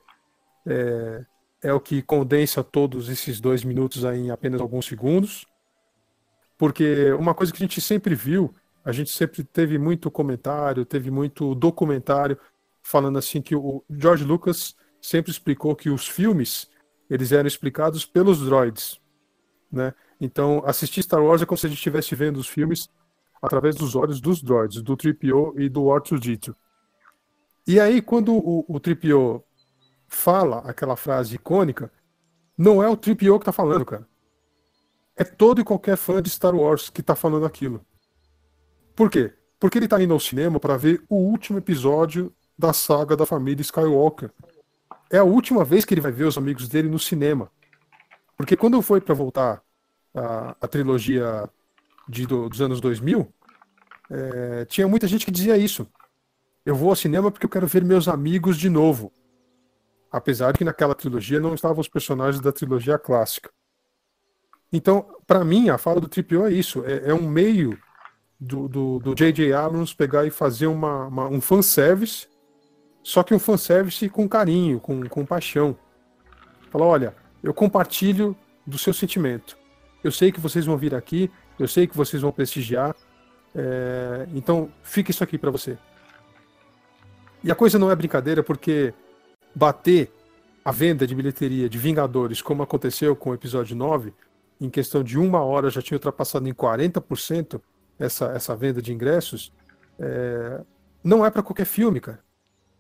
é, 0.65 1.26
é 1.62 1.74
o 1.74 1.80
que 1.80 2.02
condensa 2.02 2.63
todos 2.63 3.08
esses 3.08 3.39
dois 3.39 3.63
minutos 3.63 4.04
aí 4.04 4.20
em 4.20 4.32
apenas 4.32 4.60
alguns 4.60 4.86
segundos. 4.86 5.46
Porque 6.58 7.12
uma 7.13 7.34
coisa 7.34 7.52
que 7.52 7.58
a 7.58 7.65
gente 7.65 7.80
sempre 7.80 8.15
viu, 8.15 8.54
a 8.84 8.91
gente 8.91 9.12
sempre 9.12 9.44
teve 9.44 9.78
muito 9.78 10.10
comentário, 10.10 10.86
teve 10.86 11.12
muito 11.12 11.54
documentário 11.56 12.38
falando 12.82 13.20
assim 13.20 13.41
que 13.41 13.56
o 13.56 13.84
George 13.89 14.24
Lucas 14.24 14.76
sempre 15.00 15.32
explicou 15.32 15.76
que 15.76 15.89
os 15.89 16.08
filmes 16.08 16.67
eles 17.10 17.32
eram 17.32 17.48
explicados 17.48 18.06
pelos 18.06 18.44
droids, 18.44 19.00
né? 19.72 19.94
Então, 20.21 20.62
assistir 20.67 21.01
Star 21.01 21.23
Wars 21.23 21.41
é 21.41 21.47
como 21.47 21.57
se 21.57 21.65
a 21.65 21.69
gente 21.69 21.79
estivesse 21.79 22.13
vendo 22.13 22.38
os 22.38 22.47
filmes 22.47 22.88
através 23.41 23.75
dos 23.75 23.95
olhos 23.95 24.21
dos 24.21 24.39
droids, 24.43 24.84
do 24.84 24.95
3PO 24.95 25.60
e 25.60 25.67
do 25.67 25.86
R2-D2. 25.86 26.53
E 27.65 27.79
aí, 27.79 28.03
quando 28.03 28.31
o, 28.31 28.63
o 28.67 28.79
3PO 28.79 29.43
fala 30.07 30.60
aquela 30.60 30.95
frase 30.95 31.36
icônica, 31.36 31.91
não 32.55 32.84
é 32.84 32.88
o 32.88 32.95
3PO 32.95 33.39
que 33.39 33.45
tá 33.45 33.51
falando, 33.51 33.84
cara. 33.84 34.07
É 35.15 35.23
todo 35.23 35.60
e 35.60 35.63
qualquer 35.63 35.97
fã 35.97 36.21
de 36.21 36.29
Star 36.29 36.55
Wars 36.55 36.88
que 36.88 37.01
tá 37.01 37.15
falando 37.15 37.45
aquilo. 37.45 37.84
Por 38.95 39.10
quê? 39.10 39.34
Porque 39.60 39.79
ele 39.79 39.88
tá 39.88 40.01
indo 40.01 40.13
ao 40.13 40.19
cinema 40.19 40.60
para 40.60 40.77
ver 40.77 41.03
o 41.10 41.15
último 41.15 41.57
episódio 41.57 42.31
da 42.55 42.73
saga 42.73 43.17
da 43.17 43.25
família 43.25 43.62
Skywalker. 43.62 44.31
É 45.10 45.17
a 45.17 45.23
última 45.23 45.65
vez 45.65 45.84
que 45.84 45.95
ele 45.95 46.01
vai 46.01 46.12
ver 46.12 46.25
os 46.25 46.38
amigos 46.38 46.67
dele 46.67 46.89
no 46.89 46.99
cinema. 46.99 47.51
Porque 48.38 48.55
quando 48.55 48.79
foi 48.84 49.01
para 49.01 49.15
voltar 49.15 49.63
a, 50.13 50.56
a 50.62 50.67
trilogia 50.67 51.50
de, 52.08 52.26
do, 52.26 52.50
dos 52.50 52.62
anos 52.62 52.82
2000, 52.82 53.28
é, 54.10 54.65
tinha 54.65 54.88
muita 54.88 55.08
gente 55.08 55.26
que 55.26 55.32
dizia 55.32 55.58
isso. 55.58 55.88
Eu 56.65 56.76
vou 56.76 56.89
ao 56.89 56.95
cinema 56.95 57.32
porque 57.32 57.45
eu 57.45 57.50
quero 57.50 57.67
ver 57.67 57.84
meus 57.84 58.08
amigos 58.08 58.58
de 58.58 58.69
novo. 58.69 59.12
Apesar 60.12 60.52
de 60.52 60.60
que 60.60 60.63
naquela 60.65 60.93
trilogia 60.93 61.39
não 61.39 61.56
estavam 61.56 61.80
os 61.80 61.88
personagens 61.88 62.41
da 62.41 62.52
trilogia 62.52 62.97
clássica. 62.97 63.50
Então, 64.71 65.06
para 65.26 65.43
mim, 65.43 65.69
a 65.69 65.78
fala 65.78 66.02
do 66.02 66.08
Tripio 66.08 66.45
é 66.45 66.52
isso. 66.52 66.84
É, 66.86 67.10
é 67.10 67.13
um 67.13 67.28
meio 67.30 67.78
do 68.39 69.13
J.J. 69.13 69.54
Abrams 69.54 69.95
pegar 69.95 70.26
e 70.26 70.32
fazer 70.32 70.67
uma, 70.67 71.06
uma, 71.06 71.28
um 71.28 71.39
fanservice, 71.39 72.28
só 73.04 73.21
que 73.21 73.34
um 73.34 73.39
fanservice 73.39 74.10
com 74.10 74.28
carinho, 74.28 74.80
com, 74.80 75.08
com 75.08 75.26
paixão. 75.26 75.78
Fala, 76.69 76.86
olha, 76.86 77.15
eu 77.43 77.54
compartilho 77.54 78.36
do 78.65 78.78
seu 78.78 78.93
sentimento. 78.93 79.61
Eu 80.03 80.11
sei 80.11 80.31
que 80.31 80.39
vocês 80.39 80.65
vão 80.65 80.77
vir 80.77 80.95
aqui, 80.95 81.29
eu 81.59 81.67
sei 81.67 81.87
que 81.87 81.95
vocês 81.95 82.21
vão 82.21 82.31
prestigiar, 82.31 82.95
é, 83.53 84.27
então 84.33 84.69
fica 84.83 85.11
isso 85.11 85.23
aqui 85.23 85.37
para 85.37 85.51
você. 85.51 85.77
E 87.43 87.51
a 87.51 87.55
coisa 87.55 87.77
não 87.79 87.91
é 87.91 87.95
brincadeira 87.95 88.43
porque 88.43 88.93
bater 89.53 90.11
a 90.63 90.71
venda 90.71 91.07
de 91.07 91.15
bilheteria 91.15 91.67
de 91.67 91.77
Vingadores, 91.77 92.41
como 92.41 92.63
aconteceu 92.63 93.15
com 93.15 93.31
o 93.31 93.33
episódio 93.33 93.75
9, 93.75 94.13
em 94.59 94.69
questão 94.69 95.03
de 95.03 95.17
uma 95.17 95.41
hora 95.41 95.69
já 95.69 95.81
tinha 95.81 95.95
ultrapassado 95.95 96.47
em 96.47 96.53
40% 96.53 97.59
essa, 97.97 98.25
essa 98.27 98.55
venda 98.55 98.81
de 98.81 98.93
ingressos, 98.93 99.51
é, 99.99 100.61
não 101.03 101.25
é 101.25 101.31
para 101.31 101.41
qualquer 101.41 101.65
filme, 101.65 101.99
cara. 101.99 102.23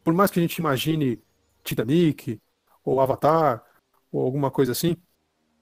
Por 0.03 0.13
mais 0.13 0.29
que 0.29 0.39
a 0.39 0.41
gente 0.41 0.57
imagine 0.57 1.19
Titanic, 1.63 2.39
ou 2.83 2.99
Avatar, 2.99 3.63
ou 4.11 4.23
alguma 4.23 4.51
coisa 4.51 4.71
assim, 4.71 4.95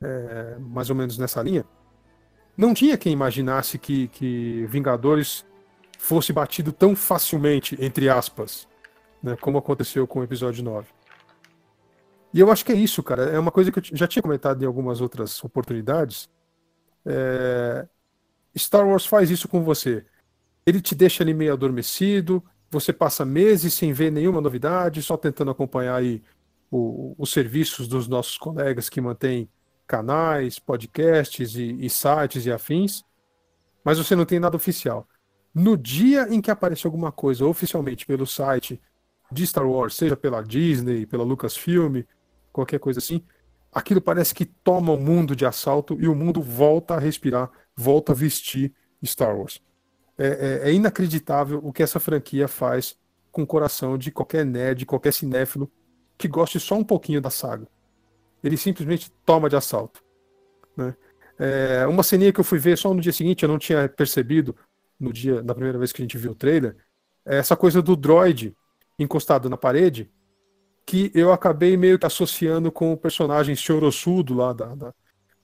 é, 0.01 0.57
mais 0.59 0.89
ou 0.89 0.95
menos 0.95 1.17
nessa 1.17 1.41
linha, 1.41 1.65
não 2.57 2.73
tinha 2.73 2.97
quem 2.97 3.13
imaginasse 3.13 3.77
que, 3.77 4.07
que 4.09 4.65
Vingadores 4.67 5.45
fosse 5.97 6.33
batido 6.33 6.71
tão 6.71 6.95
facilmente, 6.95 7.77
entre 7.79 8.09
aspas, 8.09 8.67
né, 9.21 9.35
como 9.39 9.57
aconteceu 9.57 10.07
com 10.07 10.19
o 10.19 10.23
episódio 10.23 10.63
9. 10.63 10.87
E 12.33 12.39
eu 12.39 12.51
acho 12.51 12.63
que 12.63 12.71
é 12.71 12.75
isso, 12.75 13.01
cara. 13.01 13.23
É 13.23 13.39
uma 13.39 13.51
coisa 13.51 13.71
que 13.71 13.79
eu 13.79 13.83
já 13.97 14.07
tinha 14.07 14.21
comentado 14.21 14.61
em 14.61 14.65
algumas 14.65 15.01
outras 15.01 15.43
oportunidades. 15.43 16.29
É... 17.05 17.87
Star 18.57 18.87
Wars 18.87 19.05
faz 19.05 19.29
isso 19.29 19.47
com 19.47 19.63
você. 19.63 20.05
Ele 20.65 20.79
te 20.81 20.93
deixa 20.93 21.23
ali 21.23 21.33
meio 21.33 21.53
adormecido, 21.53 22.43
você 22.69 22.93
passa 22.93 23.25
meses 23.25 23.73
sem 23.73 23.91
ver 23.93 24.11
nenhuma 24.11 24.41
novidade, 24.41 25.01
só 25.01 25.17
tentando 25.17 25.51
acompanhar 25.51 25.95
aí 25.95 26.21
o, 26.69 27.15
os 27.17 27.31
serviços 27.31 27.87
dos 27.87 28.07
nossos 28.07 28.37
colegas 28.37 28.89
que 28.89 29.01
mantêm 29.01 29.49
canais, 29.89 30.59
podcasts 30.59 31.55
e, 31.55 31.75
e 31.83 31.89
sites 31.89 32.45
e 32.45 32.51
afins, 32.51 33.03
mas 33.83 33.97
você 33.97 34.15
não 34.15 34.23
tem 34.23 34.39
nada 34.39 34.55
oficial. 34.55 35.07
No 35.53 35.75
dia 35.75 36.27
em 36.29 36.39
que 36.39 36.51
aparece 36.51 36.85
alguma 36.85 37.11
coisa 37.11 37.43
oficialmente 37.43 38.05
pelo 38.05 38.27
site 38.27 38.79
de 39.31 39.45
Star 39.47 39.67
Wars, 39.67 39.95
seja 39.95 40.15
pela 40.15 40.43
Disney, 40.43 41.07
pela 41.07 41.23
Lucasfilm, 41.23 42.03
qualquer 42.53 42.79
coisa 42.79 42.99
assim, 42.99 43.23
aquilo 43.71 43.99
parece 43.99 44.33
que 44.33 44.45
toma 44.45 44.93
o 44.93 44.99
mundo 44.99 45.35
de 45.35 45.43
assalto 45.43 45.97
e 45.99 46.07
o 46.07 46.13
mundo 46.13 46.39
volta 46.39 46.93
a 46.93 46.99
respirar, 46.99 47.49
volta 47.75 48.11
a 48.11 48.15
vestir 48.15 48.71
Star 49.03 49.35
Wars. 49.35 49.59
É, 50.19 50.61
é, 50.65 50.69
é 50.69 50.73
inacreditável 50.73 51.59
o 51.63 51.73
que 51.73 51.81
essa 51.81 51.99
franquia 51.99 52.47
faz 52.47 52.95
com 53.31 53.41
o 53.41 53.47
coração 53.47 53.97
de 53.97 54.11
qualquer 54.11 54.45
nerd, 54.45 54.85
qualquer 54.85 55.13
cinéfilo 55.13 55.71
que 56.15 56.27
goste 56.27 56.59
só 56.59 56.75
um 56.75 56.83
pouquinho 56.83 57.21
da 57.21 57.31
saga. 57.31 57.67
Ele 58.43 58.57
simplesmente 58.57 59.11
toma 59.25 59.49
de 59.49 59.55
assalto. 59.55 60.03
Né? 60.75 60.95
É, 61.37 61.87
uma 61.87 62.03
ceninha 62.03 62.33
que 62.33 62.39
eu 62.39 62.43
fui 62.43 62.59
ver 62.59 62.77
só 62.77 62.93
no 62.93 63.01
dia 63.01 63.13
seguinte, 63.13 63.43
eu 63.43 63.49
não 63.49 63.57
tinha 63.57 63.87
percebido 63.87 64.55
no 64.99 65.13
dia, 65.13 65.41
na 65.41 65.53
primeira 65.53 65.77
vez 65.77 65.91
que 65.91 66.01
a 66.01 66.03
gente 66.03 66.17
viu 66.17 66.31
o 66.31 66.35
trailer, 66.35 66.75
é 67.25 67.37
essa 67.37 67.55
coisa 67.55 67.81
do 67.81 67.95
droid 67.95 68.55
encostado 68.97 69.49
na 69.49 69.57
parede, 69.57 70.09
que 70.85 71.11
eu 71.13 71.31
acabei 71.31 71.77
meio 71.77 71.99
que 71.99 72.05
associando 72.05 72.71
com 72.71 72.91
o 72.91 72.97
personagem 72.97 73.55
chorossudo 73.55 74.33
lá 74.33 74.51
da, 74.51 74.75
da, 74.75 74.93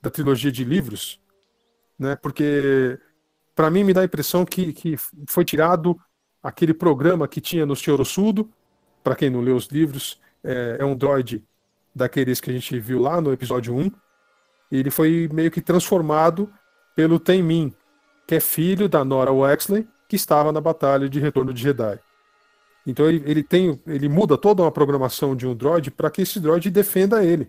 da 0.02 0.10
trilogia 0.10 0.50
de 0.50 0.64
livros, 0.64 1.20
né? 1.98 2.16
Porque 2.16 2.98
para 3.54 3.70
mim 3.70 3.82
me 3.82 3.94
dá 3.94 4.02
a 4.02 4.04
impressão 4.04 4.44
que, 4.44 4.72
que 4.72 4.96
foi 5.28 5.44
tirado 5.44 5.98
aquele 6.42 6.74
programa 6.74 7.26
que 7.26 7.40
tinha 7.40 7.64
no 7.64 7.74
Chorossudo, 7.74 8.48
para 9.02 9.16
quem 9.16 9.30
não 9.30 9.40
leu 9.40 9.56
os 9.56 9.66
livros, 9.66 10.20
é, 10.44 10.76
é, 10.78 10.84
um 10.84 10.96
droid 10.96 11.42
daqueles 11.96 12.40
que 12.40 12.50
a 12.50 12.52
gente 12.52 12.78
viu 12.78 13.00
lá 13.00 13.20
no 13.20 13.32
episódio 13.32 13.74
1, 13.74 13.90
e 14.70 14.78
ele 14.78 14.90
foi 14.90 15.28
meio 15.32 15.50
que 15.50 15.62
transformado 15.62 16.52
pelo 16.94 17.18
Tenmin, 17.18 17.74
que 18.26 18.34
é 18.34 18.40
filho 18.40 18.88
da 18.88 19.02
Nora 19.04 19.32
Wexley, 19.32 19.88
que 20.06 20.16
estava 20.16 20.52
na 20.52 20.60
batalha 20.60 21.08
de 21.08 21.18
Retorno 21.18 21.54
de 21.54 21.62
Jedi. 21.62 21.98
Então 22.86 23.08
ele, 23.08 23.22
ele 23.26 23.42
tem, 23.42 23.80
ele 23.86 24.08
muda 24.08 24.36
toda 24.36 24.62
uma 24.62 24.70
programação 24.70 25.34
de 25.34 25.46
um 25.46 25.54
droid 25.54 25.90
para 25.90 26.10
que 26.10 26.22
esse 26.22 26.38
droid 26.38 26.70
defenda 26.70 27.24
ele. 27.24 27.48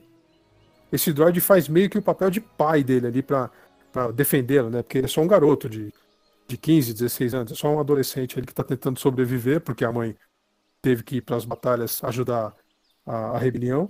Esse 0.92 1.12
droid 1.12 1.40
faz 1.42 1.68
meio 1.68 1.90
que 1.90 1.98
o 1.98 2.02
papel 2.02 2.30
de 2.30 2.40
pai 2.40 2.84
dele 2.84 3.08
ali 3.08 3.22
para 3.22 3.52
defendê-lo, 4.16 4.70
né? 4.70 4.82
Porque 4.82 5.00
ele 5.00 5.06
é 5.06 5.10
só 5.10 5.22
um 5.22 5.28
garoto 5.28 5.70
de, 5.70 5.94
de 6.48 6.58
15, 6.58 6.94
16 6.94 7.34
anos, 7.34 7.52
é 7.52 7.56
só 7.56 7.68
um 7.68 7.80
adolescente 7.80 8.40
ele 8.40 8.46
que 8.46 8.54
está 8.54 8.64
tentando 8.64 8.98
sobreviver, 9.00 9.60
porque 9.60 9.84
a 9.84 9.92
mãe 9.92 10.16
teve 10.82 11.04
que 11.04 11.18
ir 11.18 11.22
para 11.22 11.36
as 11.36 11.44
batalhas 11.44 12.02
ajudar 12.04 12.56
a, 13.06 13.16
a, 13.32 13.38
rebelião, 13.38 13.90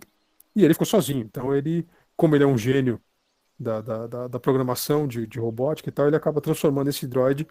e 0.58 0.66
ele 0.66 0.74
ficou 0.74 0.88
sozinho. 0.88 1.22
Então 1.22 1.56
ele, 1.56 1.88
como 2.16 2.36
ele 2.36 2.44
é 2.44 2.48
um 2.48 2.58
gênio 2.58 3.00
da, 3.60 3.80
da, 3.80 4.08
da, 4.08 4.28
da 4.28 4.40
programação 4.40 5.08
de, 5.08 5.28
de 5.28 5.40
robótica 5.40 5.90
e 5.90 5.92
tal, 5.92 6.08
ele 6.08 6.16
acaba 6.16 6.42
transformando 6.42 6.90
esse 6.90 7.06
droid 7.06 7.48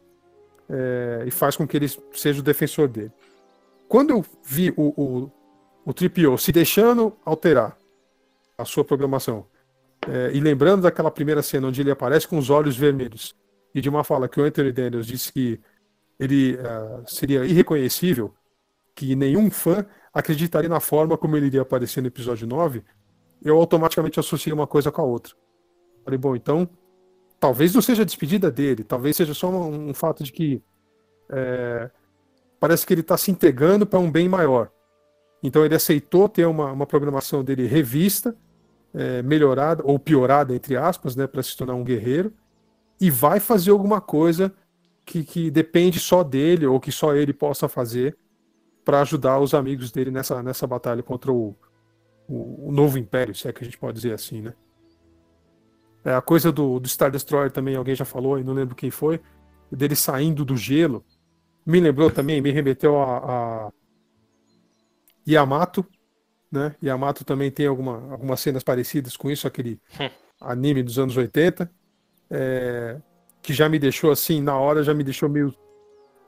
é, 0.68 1.24
e 1.24 1.30
faz 1.30 1.56
com 1.56 1.66
que 1.66 1.76
ele 1.76 1.88
seja 2.12 2.40
o 2.40 2.42
defensor 2.42 2.88
dele. 2.88 3.12
Quando 3.88 4.10
eu 4.10 4.24
vi 4.44 4.74
o, 4.76 4.92
o, 5.00 5.30
o 5.84 5.94
TripO 5.94 6.36
se 6.36 6.50
deixando 6.50 7.16
alterar 7.24 7.78
a 8.58 8.64
sua 8.64 8.84
programação, 8.84 9.46
é, 10.08 10.32
e 10.34 10.40
lembrando 10.40 10.82
daquela 10.82 11.10
primeira 11.10 11.42
cena 11.42 11.68
onde 11.68 11.80
ele 11.80 11.90
aparece 11.90 12.26
com 12.26 12.38
os 12.38 12.50
olhos 12.50 12.76
vermelhos, 12.76 13.34
e 13.72 13.80
de 13.80 13.88
uma 13.88 14.02
fala 14.02 14.28
que 14.28 14.40
o 14.40 14.44
Anthony 14.44 14.72
Daniels 14.72 15.06
disse 15.06 15.32
que 15.32 15.60
ele 16.18 16.54
uh, 16.54 17.04
seria 17.06 17.44
irreconhecível, 17.44 18.34
que 18.94 19.14
nenhum 19.14 19.50
fã 19.50 19.84
acreditaria 20.16 20.68
na 20.68 20.80
forma 20.80 21.18
como 21.18 21.36
ele 21.36 21.46
iria 21.46 21.60
aparecer 21.60 22.00
no 22.00 22.06
episódio 22.06 22.46
9, 22.46 22.82
eu 23.44 23.58
automaticamente 23.58 24.18
associei 24.18 24.50
uma 24.50 24.66
coisa 24.66 24.90
com 24.90 25.02
a 25.02 25.04
outra. 25.04 25.34
Falei, 26.02 26.18
bom, 26.18 26.34
então, 26.34 26.66
talvez 27.38 27.74
não 27.74 27.82
seja 27.82 28.00
a 28.00 28.04
despedida 28.04 28.50
dele, 28.50 28.82
talvez 28.82 29.14
seja 29.14 29.34
só 29.34 29.50
um, 29.50 29.90
um 29.90 29.94
fato 29.94 30.24
de 30.24 30.32
que 30.32 30.62
é, 31.28 31.90
parece 32.58 32.86
que 32.86 32.94
ele 32.94 33.02
está 33.02 33.18
se 33.18 33.30
entregando 33.30 33.84
para 33.84 33.98
um 33.98 34.10
bem 34.10 34.26
maior. 34.26 34.70
Então 35.42 35.62
ele 35.66 35.74
aceitou 35.74 36.30
ter 36.30 36.46
uma, 36.46 36.72
uma 36.72 36.86
programação 36.86 37.44
dele 37.44 37.66
revista, 37.66 38.34
é, 38.94 39.20
melhorada 39.20 39.82
ou 39.84 39.98
piorada, 39.98 40.54
entre 40.54 40.78
aspas, 40.78 41.14
né, 41.14 41.26
para 41.26 41.42
se 41.42 41.54
tornar 41.54 41.74
um 41.74 41.84
guerreiro, 41.84 42.32
e 42.98 43.10
vai 43.10 43.38
fazer 43.38 43.70
alguma 43.70 44.00
coisa 44.00 44.50
que, 45.04 45.22
que 45.24 45.50
depende 45.50 46.00
só 46.00 46.24
dele 46.24 46.66
ou 46.66 46.80
que 46.80 46.90
só 46.90 47.14
ele 47.14 47.34
possa 47.34 47.68
fazer 47.68 48.16
para 48.86 49.00
ajudar 49.00 49.40
os 49.40 49.52
amigos 49.52 49.90
dele 49.90 50.12
nessa, 50.12 50.40
nessa 50.44 50.64
batalha 50.64 51.02
contra 51.02 51.32
o, 51.32 51.56
o, 52.28 52.68
o, 52.68 52.72
novo 52.72 52.96
império, 52.96 53.34
se 53.34 53.48
é 53.48 53.52
que 53.52 53.60
a 53.60 53.64
gente 53.64 53.76
pode 53.76 53.96
dizer 53.96 54.14
assim, 54.14 54.40
né? 54.40 54.54
É, 56.04 56.14
a 56.14 56.22
coisa 56.22 56.52
do, 56.52 56.78
do 56.78 56.88
Star 56.88 57.10
Destroyer 57.10 57.50
também, 57.50 57.74
alguém 57.74 57.96
já 57.96 58.04
falou, 58.04 58.38
e 58.38 58.44
não 58.44 58.54
lembro 58.54 58.76
quem 58.76 58.92
foi, 58.92 59.20
dele 59.72 59.96
saindo 59.96 60.44
do 60.44 60.56
gelo, 60.56 61.04
me 61.66 61.80
lembrou 61.80 62.12
também, 62.12 62.40
me 62.40 62.52
remeteu 62.52 62.96
a, 63.02 63.16
a 63.66 63.72
Yamato, 65.28 65.84
né? 66.50 66.76
Yamato 66.80 67.24
também 67.24 67.50
tem 67.50 67.66
alguma, 67.66 68.12
algumas 68.12 68.38
cenas 68.38 68.62
parecidas 68.62 69.16
com 69.16 69.28
isso, 69.28 69.48
aquele 69.48 69.80
hum. 70.00 70.08
anime 70.40 70.84
dos 70.84 70.96
anos 70.96 71.16
80, 71.16 71.68
é, 72.30 73.00
que 73.42 73.52
já 73.52 73.68
me 73.68 73.80
deixou 73.80 74.12
assim, 74.12 74.40
na 74.40 74.56
hora 74.56 74.84
já 74.84 74.94
me 74.94 75.02
deixou 75.02 75.28
meio 75.28 75.52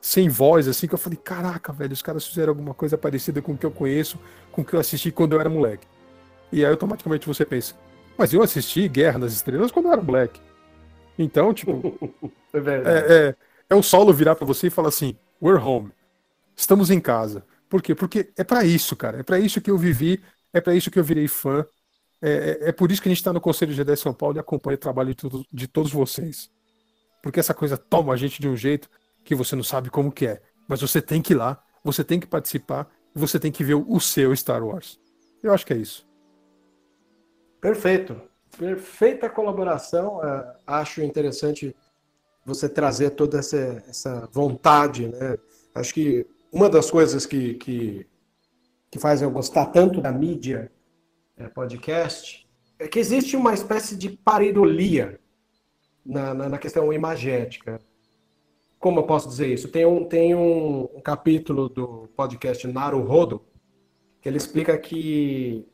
sem 0.00 0.28
voz, 0.28 0.68
assim, 0.68 0.86
que 0.86 0.94
eu 0.94 0.98
falei, 0.98 1.18
caraca, 1.22 1.72
velho, 1.72 1.92
os 1.92 2.02
caras 2.02 2.26
fizeram 2.26 2.50
alguma 2.50 2.74
coisa 2.74 2.96
parecida 2.96 3.42
com 3.42 3.52
o 3.52 3.58
que 3.58 3.66
eu 3.66 3.70
conheço, 3.70 4.18
com 4.52 4.62
o 4.62 4.64
que 4.64 4.74
eu 4.74 4.80
assisti 4.80 5.10
quando 5.10 5.32
eu 5.32 5.40
era 5.40 5.48
moleque. 5.48 5.86
E 6.52 6.64
aí 6.64 6.70
automaticamente 6.70 7.26
você 7.26 7.44
pensa, 7.44 7.74
mas 8.16 8.32
eu 8.32 8.42
assisti 8.42 8.88
Guerra 8.88 9.18
nas 9.18 9.32
Estrelas 9.32 9.70
quando 9.70 9.86
eu 9.86 9.92
era 9.92 10.02
moleque. 10.02 10.40
Então, 11.18 11.52
tipo, 11.52 11.72
é, 12.54 12.58
é, 12.58 13.28
é, 13.28 13.36
é 13.70 13.74
o 13.74 13.82
solo 13.82 14.12
virar 14.12 14.36
para 14.36 14.46
você 14.46 14.68
e 14.68 14.70
falar 14.70 14.88
assim, 14.88 15.16
we're 15.42 15.62
home. 15.62 15.90
Estamos 16.56 16.90
em 16.90 17.00
casa. 17.00 17.44
Por 17.68 17.82
quê? 17.82 17.94
Porque 17.94 18.30
é 18.36 18.44
para 18.44 18.64
isso, 18.64 18.96
cara. 18.96 19.20
É 19.20 19.22
para 19.22 19.38
isso 19.38 19.60
que 19.60 19.70
eu 19.70 19.76
vivi, 19.76 20.22
é 20.52 20.60
para 20.60 20.74
isso 20.74 20.90
que 20.90 20.98
eu 20.98 21.04
virei 21.04 21.28
fã. 21.28 21.66
É, 22.20 22.30
é, 22.30 22.68
é, 22.68 22.72
por 22.72 22.90
isso 22.90 23.00
que 23.00 23.08
a 23.08 23.10
gente 23.10 23.18
está 23.18 23.32
no 23.32 23.40
Conselho 23.40 23.74
de 23.74 23.96
São 23.96 24.12
Paulo 24.14 24.36
e 24.36 24.40
acompanha 24.40 24.74
o 24.74 24.78
trabalho 24.78 25.14
de, 25.14 25.46
de 25.52 25.68
todos 25.68 25.92
vocês. 25.92 26.50
Porque 27.22 27.40
essa 27.40 27.54
coisa 27.54 27.76
toma 27.76 28.12
a 28.12 28.16
gente 28.16 28.40
de 28.40 28.48
um 28.48 28.56
jeito 28.56 28.88
que 29.28 29.34
você 29.34 29.54
não 29.54 29.62
sabe 29.62 29.90
como 29.90 30.10
que 30.10 30.26
é. 30.26 30.40
Mas 30.66 30.80
você 30.80 31.02
tem 31.02 31.20
que 31.20 31.34
ir 31.34 31.36
lá, 31.36 31.62
você 31.84 32.02
tem 32.02 32.18
que 32.18 32.26
participar, 32.26 32.88
você 33.14 33.38
tem 33.38 33.52
que 33.52 33.62
ver 33.62 33.74
o 33.74 34.00
seu 34.00 34.34
Star 34.34 34.64
Wars. 34.64 34.98
Eu 35.42 35.52
acho 35.52 35.66
que 35.66 35.74
é 35.74 35.76
isso. 35.76 36.08
Perfeito. 37.60 38.18
Perfeita 38.56 39.28
colaboração. 39.28 40.16
Uh, 40.16 40.56
acho 40.66 41.02
interessante 41.02 41.76
você 42.42 42.70
trazer 42.70 43.10
toda 43.10 43.38
essa, 43.40 43.84
essa 43.86 44.26
vontade, 44.32 45.08
né? 45.08 45.36
Acho 45.74 45.92
que 45.92 46.26
uma 46.50 46.70
das 46.70 46.90
coisas 46.90 47.26
que, 47.26 47.52
que, 47.54 48.06
que 48.90 48.98
faz 48.98 49.20
eu 49.20 49.30
gostar 49.30 49.66
tanto 49.66 50.00
da 50.00 50.10
mídia 50.10 50.72
é, 51.36 51.48
podcast 51.48 52.48
é 52.78 52.88
que 52.88 52.98
existe 52.98 53.36
uma 53.36 53.52
espécie 53.52 53.94
de 53.94 54.08
pareidolia 54.08 55.20
na, 56.04 56.32
na, 56.32 56.48
na, 56.48 56.58
questão 56.58 56.90
imagética. 56.90 57.78
Como 58.78 59.00
eu 59.00 59.04
posso 59.04 59.28
dizer 59.28 59.48
isso? 59.48 59.68
Tem 59.68 59.84
um, 59.84 60.04
tem 60.04 60.34
um, 60.34 61.00
capítulo 61.02 61.68
do 61.68 62.08
podcast 62.16 62.66
Naruhodo 62.66 63.44
que 64.20 64.28
ele 64.28 64.36
explica 64.36 64.76
que 64.78 65.66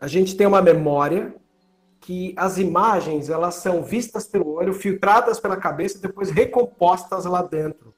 a 0.00 0.06
gente 0.06 0.36
tem 0.36 0.46
uma 0.46 0.62
memória 0.62 1.34
que 2.00 2.32
as 2.36 2.58
imagens 2.58 3.28
elas 3.28 3.56
são 3.56 3.82
vistas 3.82 4.26
pelo 4.26 4.52
olho, 4.52 4.72
filtradas 4.72 5.40
pela 5.40 5.56
cabeça 5.56 5.98
e 5.98 6.00
depois 6.00 6.30
recompostas 6.30 7.24
lá 7.24 7.42
dentro. 7.42 7.92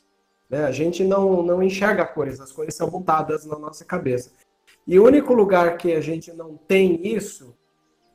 Né? 0.48 0.64
A 0.64 0.72
gente 0.72 1.04
não, 1.04 1.42
não 1.42 1.62
enxerga 1.62 2.04
cores, 2.04 2.40
as 2.40 2.50
cores 2.50 2.74
são 2.74 2.90
montadas 2.90 3.44
na 3.44 3.58
nossa 3.58 3.84
cabeça. 3.84 4.32
E 4.86 4.98
o 4.98 5.04
único 5.04 5.32
lugar 5.32 5.76
que 5.76 5.92
a 5.92 6.00
gente 6.00 6.32
não 6.32 6.56
tem 6.56 7.06
isso 7.06 7.56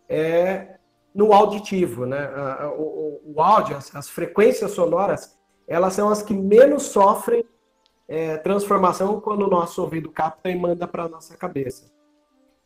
é 0.09 0.77
no 1.13 1.31
auditivo. 1.31 2.05
Né? 2.05 2.27
O, 2.77 2.81
o, 2.81 3.33
o 3.35 3.41
áudio, 3.41 3.77
as, 3.77 3.95
as, 3.95 4.09
frequências 4.09 4.71
sonoras, 4.71 5.37
elas 5.67 5.93
são 5.93 6.09
as 6.09 6.21
que 6.21 6.33
menos 6.33 6.83
sofrem 6.83 7.43
é, 8.07 8.37
transformação 8.37 9.19
quando 9.19 9.43
o 9.43 9.49
nosso 9.49 9.81
ouvido 9.81 10.11
capta 10.11 10.49
e 10.49 10.55
manda 10.55 10.87
para 10.87 11.03
a 11.03 11.09
nossa 11.09 11.35
cabeça. 11.35 11.91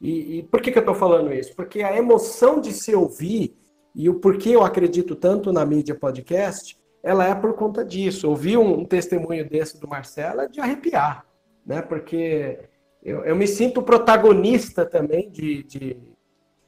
E, 0.02 0.40
e, 0.40 0.44
por 0.44 0.62
que, 0.62 0.72
que 0.72 0.78
eu 0.78 0.82
estou 0.82 0.96
falando 0.96 1.34
isso? 1.34 1.56
Porque 1.56 1.82
a 1.82 1.96
emoção 1.96 2.62
de 2.62 2.72
se 2.72 2.96
ouvir 2.96 3.58
e 3.94 4.10
o 4.10 4.16
porquê 4.16 4.50
eu 4.52 4.64
acredito 4.64 5.16
tanto 5.16 5.52
na 5.52 5.66
mídia 5.66 5.96
podcast 5.96 6.80
ela 7.02 7.26
é 7.26 7.34
por 7.34 7.54
conta 7.54 7.84
disso. 7.84 8.30
Ouvir 8.30 8.58
um, 8.58 8.80
um 8.80 8.86
testemunho 8.86 9.48
desse 9.48 9.80
do 9.80 9.88
Marcelo 9.88 10.42
é 10.42 10.48
de 10.48 10.60
arrepiar, 10.60 11.26
né? 11.66 11.82
Porque 11.82 12.60
eu, 13.04 13.24
eu 13.24 13.36
me 13.36 13.48
sinto 13.48 13.82
protagonista 13.82 14.86
também 14.86 15.30
de, 15.30 15.64
de, 15.64 15.98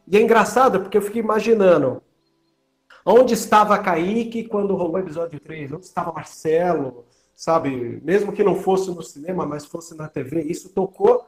E 0.07 0.17
é 0.17 0.21
engraçado, 0.21 0.81
porque 0.81 0.97
eu 0.97 1.01
fico 1.01 1.17
imaginando 1.17 2.01
onde 3.05 3.33
estava 3.33 3.77
Kaique 3.77 4.45
quando 4.45 4.75
rolou 4.75 4.95
o 4.95 4.99
episódio 4.99 5.39
3, 5.39 5.71
onde 5.71 5.85
estava 5.85 6.11
Marcelo, 6.11 7.05
sabe? 7.35 8.01
Mesmo 8.03 8.31
que 8.31 8.43
não 8.43 8.55
fosse 8.55 8.89
no 8.91 9.01
cinema, 9.01 9.45
mas 9.45 9.65
fosse 9.65 9.95
na 9.95 10.07
TV, 10.07 10.41
isso 10.43 10.69
tocou 10.69 11.25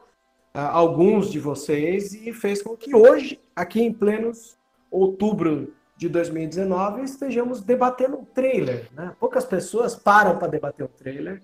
uh, 0.54 0.58
alguns 0.58 1.30
de 1.30 1.40
vocês 1.40 2.14
e 2.14 2.32
fez 2.32 2.62
com 2.62 2.76
que 2.76 2.94
hoje, 2.94 3.40
aqui 3.54 3.82
em 3.82 3.92
plenos 3.92 4.56
outubro 4.90 5.74
de 5.96 6.08
2019 6.08 7.02
estejamos 7.02 7.60
debatendo 7.60 8.18
um 8.18 8.24
trailer. 8.24 8.88
Né? 8.92 9.14
Poucas 9.18 9.44
pessoas 9.44 9.94
param 9.94 10.38
para 10.38 10.48
debater 10.48 10.84
o 10.84 10.88
um 10.88 10.96
trailer. 10.96 11.42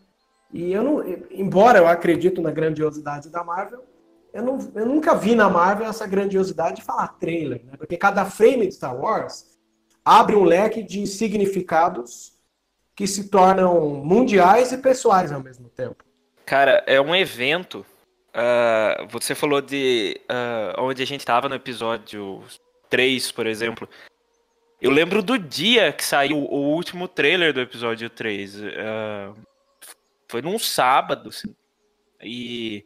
E 0.52 0.72
eu 0.72 0.82
não, 0.82 1.04
embora 1.30 1.78
eu 1.78 1.86
acredito 1.86 2.42
na 2.42 2.50
grandiosidade 2.50 3.28
da 3.28 3.44
Marvel, 3.44 3.84
eu, 4.32 4.42
não, 4.42 4.58
eu 4.74 4.86
nunca 4.86 5.14
vi 5.14 5.34
na 5.34 5.48
Marvel 5.48 5.88
essa 5.88 6.06
grandiosidade 6.06 6.76
de 6.76 6.82
falar 6.82 7.08
trailer, 7.18 7.64
né? 7.64 7.72
porque 7.76 7.96
cada 7.96 8.24
frame 8.24 8.66
de 8.66 8.74
Star 8.74 8.96
Wars 8.96 9.58
abre 10.04 10.36
um 10.36 10.44
leque 10.44 10.82
de 10.82 11.06
significados 11.06 12.32
que 12.94 13.06
se 13.06 13.28
tornam 13.28 13.80
mundiais 14.04 14.72
e 14.72 14.78
pessoais 14.78 15.32
ao 15.32 15.42
mesmo 15.42 15.68
tempo. 15.68 16.04
Cara, 16.44 16.82
é 16.86 17.00
um 17.00 17.14
evento. 17.14 17.84
Uh, 18.30 19.06
você 19.08 19.34
falou 19.34 19.60
de 19.60 20.20
uh, 20.24 20.82
onde 20.82 21.02
a 21.02 21.06
gente 21.06 21.20
estava 21.20 21.48
no 21.48 21.54
episódio 21.54 22.42
3, 22.88 23.32
por 23.32 23.46
exemplo. 23.46 23.88
Eu 24.80 24.90
lembro 24.90 25.22
do 25.22 25.38
dia 25.38 25.92
que 25.92 26.04
saiu 26.04 26.38
o 26.38 26.74
último 26.74 27.06
trailer 27.06 27.52
do 27.52 27.60
episódio 27.60 28.08
3. 28.10 28.56
Uh, 28.56 28.64
ah, 28.78 29.32
foi 30.28 30.42
num 30.42 30.58
sábado, 30.58 31.28
assim. 31.28 31.54
E. 32.22 32.84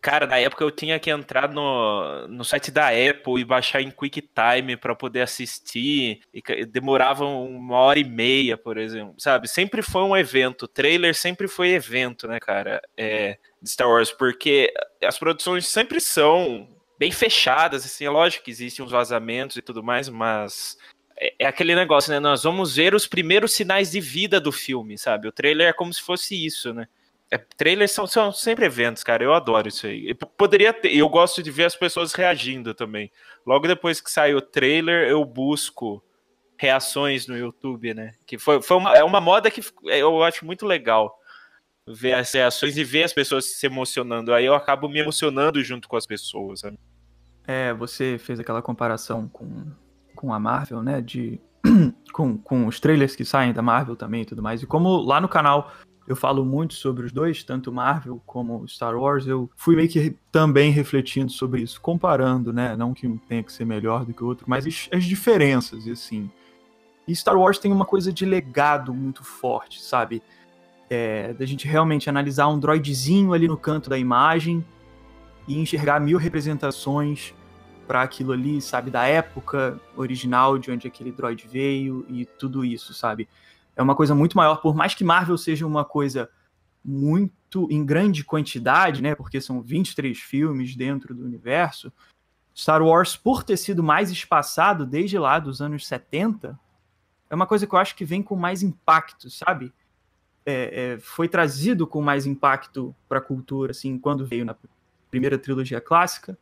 Cara, 0.00 0.26
na 0.26 0.38
época 0.38 0.64
eu 0.64 0.70
tinha 0.70 0.98
que 0.98 1.10
entrar 1.10 1.52
no, 1.52 2.28
no 2.28 2.44
site 2.44 2.70
da 2.70 2.88
Apple 2.88 3.40
e 3.40 3.44
baixar 3.44 3.80
em 3.80 3.90
QuickTime 3.90 4.76
para 4.76 4.94
poder 4.94 5.22
assistir. 5.22 6.20
E 6.32 6.64
demorava 6.64 7.24
uma 7.24 7.76
hora 7.76 7.98
e 7.98 8.04
meia, 8.04 8.56
por 8.56 8.78
exemplo. 8.78 9.14
Sabe? 9.18 9.48
Sempre 9.48 9.82
foi 9.82 10.02
um 10.02 10.16
evento. 10.16 10.68
trailer 10.68 11.14
sempre 11.14 11.48
foi 11.48 11.70
evento, 11.70 12.26
né, 12.28 12.38
cara? 12.40 12.82
É, 12.96 13.38
de 13.60 13.70
Star 13.70 13.88
Wars. 13.88 14.10
Porque 14.10 14.72
as 15.02 15.18
produções 15.18 15.66
sempre 15.66 16.00
são 16.00 16.68
bem 16.98 17.10
fechadas, 17.10 17.84
assim, 17.84 18.04
é 18.06 18.10
lógico 18.10 18.44
que 18.44 18.50
existem 18.50 18.84
uns 18.84 18.90
vazamentos 18.90 19.56
e 19.56 19.62
tudo 19.62 19.82
mais, 19.82 20.08
mas 20.08 20.78
é, 21.16 21.34
é, 21.40 21.46
aquele 21.46 21.74
negócio, 21.74 22.12
né? 22.12 22.20
Nós 22.20 22.42
vamos 22.42 22.76
ver 22.76 22.94
os 22.94 23.06
primeiros 23.06 23.52
sinais 23.52 23.90
de 23.90 24.00
vida 24.00 24.40
do 24.40 24.52
filme, 24.52 24.98
sabe? 24.98 25.28
O 25.28 25.32
trailer 25.32 25.68
é 25.68 25.72
como 25.72 25.92
se 25.92 26.02
fosse 26.02 26.34
isso, 26.34 26.72
né? 26.72 26.88
É, 27.34 27.38
trailers 27.56 27.90
são, 27.90 28.06
são 28.06 28.30
sempre 28.30 28.64
eventos, 28.64 29.02
cara. 29.02 29.24
Eu 29.24 29.34
adoro 29.34 29.66
isso 29.66 29.88
aí. 29.88 30.08
Eu 30.08 30.14
poderia 30.14 30.72
ter, 30.72 30.96
eu 30.96 31.08
gosto 31.08 31.42
de 31.42 31.50
ver 31.50 31.64
as 31.64 31.74
pessoas 31.74 32.12
reagindo 32.12 32.72
também. 32.72 33.10
Logo 33.44 33.66
depois 33.66 34.00
que 34.00 34.08
sai 34.08 34.32
o 34.36 34.40
trailer, 34.40 35.08
eu 35.08 35.24
busco 35.24 36.00
reações 36.56 37.26
no 37.26 37.36
YouTube, 37.36 37.92
né? 37.92 38.12
Que 38.24 38.38
foi, 38.38 38.62
foi 38.62 38.76
uma, 38.76 38.94
é 38.96 39.02
uma 39.02 39.20
moda 39.20 39.50
que 39.50 39.60
eu 39.82 40.22
acho 40.22 40.46
muito 40.46 40.64
legal 40.64 41.18
ver 41.88 42.12
as 42.12 42.32
reações 42.32 42.76
e 42.76 42.84
ver 42.84 43.02
as 43.02 43.12
pessoas 43.12 43.46
se 43.46 43.66
emocionando. 43.66 44.32
Aí 44.32 44.44
eu 44.44 44.54
acabo 44.54 44.88
me 44.88 45.00
emocionando 45.00 45.60
junto 45.60 45.88
com 45.88 45.96
as 45.96 46.06
pessoas. 46.06 46.60
Sabe? 46.60 46.78
É, 47.48 47.74
você 47.74 48.16
fez 48.16 48.38
aquela 48.38 48.62
comparação 48.62 49.26
com, 49.26 49.72
com 50.14 50.32
a 50.32 50.38
Marvel, 50.38 50.84
né? 50.84 51.00
De, 51.00 51.40
com, 52.14 52.38
com 52.38 52.68
os 52.68 52.78
trailers 52.78 53.16
que 53.16 53.24
saem 53.24 53.52
da 53.52 53.60
Marvel 53.60 53.96
também 53.96 54.22
e 54.22 54.24
tudo 54.24 54.40
mais. 54.40 54.62
E 54.62 54.66
como 54.68 54.98
lá 54.98 55.20
no 55.20 55.28
canal 55.28 55.72
eu 56.06 56.14
falo 56.14 56.44
muito 56.44 56.74
sobre 56.74 57.06
os 57.06 57.12
dois, 57.12 57.42
tanto 57.42 57.72
Marvel 57.72 58.20
como 58.26 58.66
Star 58.68 58.96
Wars, 58.96 59.26
eu 59.26 59.50
fui 59.56 59.74
meio 59.74 59.88
que 59.88 60.14
também 60.30 60.70
refletindo 60.70 61.32
sobre 61.32 61.62
isso, 61.62 61.80
comparando, 61.80 62.52
né? 62.52 62.76
Não 62.76 62.92
que 62.92 63.06
um 63.06 63.16
tenha 63.16 63.42
que 63.42 63.52
ser 63.52 63.64
melhor 63.64 64.04
do 64.04 64.12
que 64.12 64.22
o 64.22 64.26
outro, 64.26 64.44
mas 64.46 64.88
as 64.92 65.04
diferenças, 65.04 65.86
e 65.86 65.90
assim. 65.90 66.30
E 67.08 67.14
Star 67.16 67.36
Wars 67.36 67.58
tem 67.58 67.72
uma 67.72 67.84
coisa 67.84 68.12
de 68.12 68.24
legado 68.24 68.92
muito 68.92 69.24
forte, 69.24 69.82
sabe? 69.82 70.22
É, 70.90 71.32
da 71.32 71.46
gente 71.46 71.66
realmente 71.66 72.08
analisar 72.10 72.48
um 72.48 72.58
droidzinho 72.58 73.32
ali 73.32 73.48
no 73.48 73.56
canto 73.56 73.88
da 73.88 73.98
imagem 73.98 74.64
e 75.48 75.58
enxergar 75.58 76.00
mil 76.00 76.18
representações 76.18 77.34
para 77.86 78.02
aquilo 78.02 78.32
ali, 78.32 78.60
sabe, 78.60 78.90
da 78.90 79.06
época 79.06 79.80
original 79.96 80.58
de 80.58 80.70
onde 80.70 80.86
aquele 80.86 81.12
droid 81.12 81.46
veio 81.46 82.04
e 82.08 82.24
tudo 82.24 82.64
isso, 82.64 82.92
sabe? 82.94 83.28
É 83.76 83.82
uma 83.82 83.94
coisa 83.94 84.14
muito 84.14 84.36
maior, 84.36 84.56
por 84.56 84.74
mais 84.74 84.94
que 84.94 85.04
Marvel 85.04 85.36
seja 85.36 85.66
uma 85.66 85.84
coisa 85.84 86.30
muito 86.84 87.66
em 87.70 87.84
grande 87.84 88.22
quantidade, 88.22 89.02
né? 89.02 89.14
Porque 89.14 89.40
são 89.40 89.62
23 89.62 90.18
filmes 90.18 90.76
dentro 90.76 91.14
do 91.14 91.24
universo. 91.24 91.92
Star 92.54 92.82
Wars, 92.82 93.16
por 93.16 93.42
ter 93.42 93.56
sido 93.56 93.82
mais 93.82 94.10
espaçado 94.10 94.86
desde 94.86 95.18
lá 95.18 95.38
dos 95.38 95.60
anos 95.60 95.86
70, 95.86 96.58
é 97.28 97.34
uma 97.34 97.46
coisa 97.46 97.66
que 97.66 97.74
eu 97.74 97.78
acho 97.78 97.96
que 97.96 98.04
vem 98.04 98.22
com 98.22 98.36
mais 98.36 98.62
impacto, 98.62 99.28
sabe? 99.28 99.72
É, 100.46 100.92
é, 100.94 100.98
foi 101.00 101.26
trazido 101.26 101.86
com 101.86 102.02
mais 102.02 102.26
impacto 102.26 102.94
para 103.08 103.18
a 103.18 103.22
cultura, 103.22 103.72
assim, 103.72 103.98
quando 103.98 104.26
veio 104.26 104.44
na 104.44 104.54
primeira 105.10 105.38
trilogia 105.38 105.80
clássica, 105.80 106.38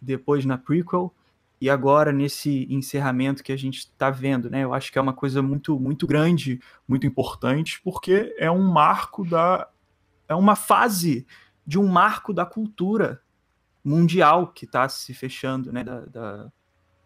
depois 0.00 0.44
na 0.44 0.58
prequel 0.58 1.14
e 1.62 1.70
agora 1.70 2.10
nesse 2.10 2.66
encerramento 2.68 3.40
que 3.40 3.52
a 3.52 3.56
gente 3.56 3.78
está 3.78 4.10
vendo, 4.10 4.50
né? 4.50 4.64
Eu 4.64 4.74
acho 4.74 4.90
que 4.90 4.98
é 4.98 5.00
uma 5.00 5.12
coisa 5.12 5.40
muito, 5.40 5.78
muito 5.78 6.08
grande, 6.08 6.60
muito 6.88 7.06
importante, 7.06 7.80
porque 7.84 8.34
é 8.36 8.50
um 8.50 8.64
marco 8.64 9.24
da, 9.24 9.68
é 10.26 10.34
uma 10.34 10.56
fase 10.56 11.24
de 11.64 11.78
um 11.78 11.86
marco 11.86 12.34
da 12.34 12.44
cultura 12.44 13.22
mundial 13.84 14.48
que 14.48 14.64
está 14.64 14.88
se 14.88 15.14
fechando, 15.14 15.72
né? 15.72 15.84
Da, 15.84 16.00
da, 16.00 16.52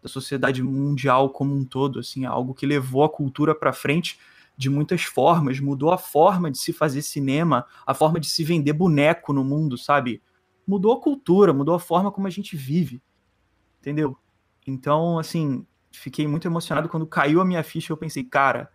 da, 0.01 0.09
sociedade 0.09 0.63
mundial 0.63 1.29
como 1.29 1.53
um 1.53 1.63
todo, 1.63 1.99
assim, 1.99 2.25
algo 2.25 2.55
que 2.55 2.65
levou 2.65 3.03
a 3.03 3.09
cultura 3.09 3.53
para 3.53 3.71
frente 3.71 4.17
de 4.57 4.71
muitas 4.71 5.03
formas, 5.03 5.59
mudou 5.59 5.91
a 5.91 5.99
forma 5.99 6.49
de 6.49 6.57
se 6.57 6.73
fazer 6.73 7.03
cinema, 7.03 7.63
a 7.85 7.93
forma 7.93 8.19
de 8.19 8.27
se 8.27 8.43
vender 8.43 8.73
boneco 8.73 9.31
no 9.33 9.43
mundo, 9.43 9.77
sabe? 9.77 10.19
Mudou 10.67 10.93
a 10.93 10.99
cultura, 10.99 11.53
mudou 11.53 11.75
a 11.75 11.79
forma 11.79 12.11
como 12.11 12.25
a 12.25 12.31
gente 12.31 12.57
vive, 12.57 12.99
entendeu? 13.79 14.17
Então, 14.67 15.17
assim, 15.17 15.65
fiquei 15.91 16.27
muito 16.27 16.47
emocionado 16.47 16.89
quando 16.89 17.07
caiu 17.07 17.39
a 17.39 17.45
minha 17.45 17.63
ficha. 17.63 17.93
Eu 17.93 17.97
pensei, 17.97 18.23
cara, 18.23 18.69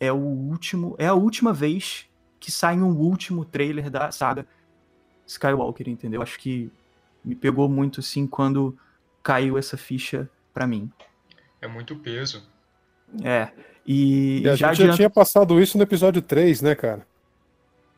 é 0.00 0.12
o 0.12 0.16
último, 0.16 0.96
é 0.98 1.06
a 1.06 1.14
última 1.14 1.52
vez 1.52 2.06
que 2.40 2.50
sai 2.50 2.76
um 2.78 2.94
último 2.96 3.44
trailer 3.44 3.88
da 3.88 4.10
saga 4.10 4.46
Skywalker, 5.26 5.88
entendeu? 5.88 6.20
Acho 6.20 6.38
que 6.38 6.70
me 7.24 7.34
pegou 7.34 7.68
muito 7.68 8.00
assim 8.00 8.26
quando 8.26 8.76
caiu 9.22 9.56
essa 9.56 9.76
ficha 9.76 10.28
para 10.52 10.66
mim. 10.66 10.90
É 11.60 11.66
muito 11.66 11.96
peso. 11.96 12.42
É. 13.22 13.50
E, 13.86 14.42
e 14.42 14.48
a 14.48 14.56
já 14.56 14.68
gente 14.68 14.82
adianta... 14.82 14.92
já 14.92 14.96
tinha 14.96 15.10
passado 15.10 15.60
isso 15.60 15.76
no 15.76 15.84
episódio 15.84 16.20
3, 16.20 16.62
né, 16.62 16.74
cara? 16.74 17.06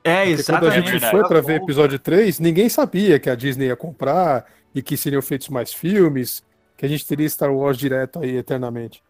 É, 0.04 0.18
Porque 0.18 0.32
exatamente. 0.32 0.72
Quando 0.72 0.86
a 0.86 0.90
gente 0.90 1.10
foi 1.10 1.28
para 1.28 1.40
ver 1.40 1.62
episódio 1.62 1.98
3, 1.98 2.38
ninguém 2.38 2.68
sabia 2.68 3.18
que 3.18 3.28
a 3.28 3.34
Disney 3.34 3.66
ia 3.66 3.76
comprar 3.76 4.46
e 4.74 4.82
que 4.82 4.96
seriam 4.96 5.20
feitos 5.20 5.48
mais 5.48 5.72
filmes 5.72 6.42
que 6.78 6.86
a 6.86 6.88
gente 6.88 7.04
teria 7.04 7.28
Star 7.28 7.52
Wars 7.52 7.76
direto 7.76 8.20
aí 8.20 8.36
eternamente. 8.36 9.02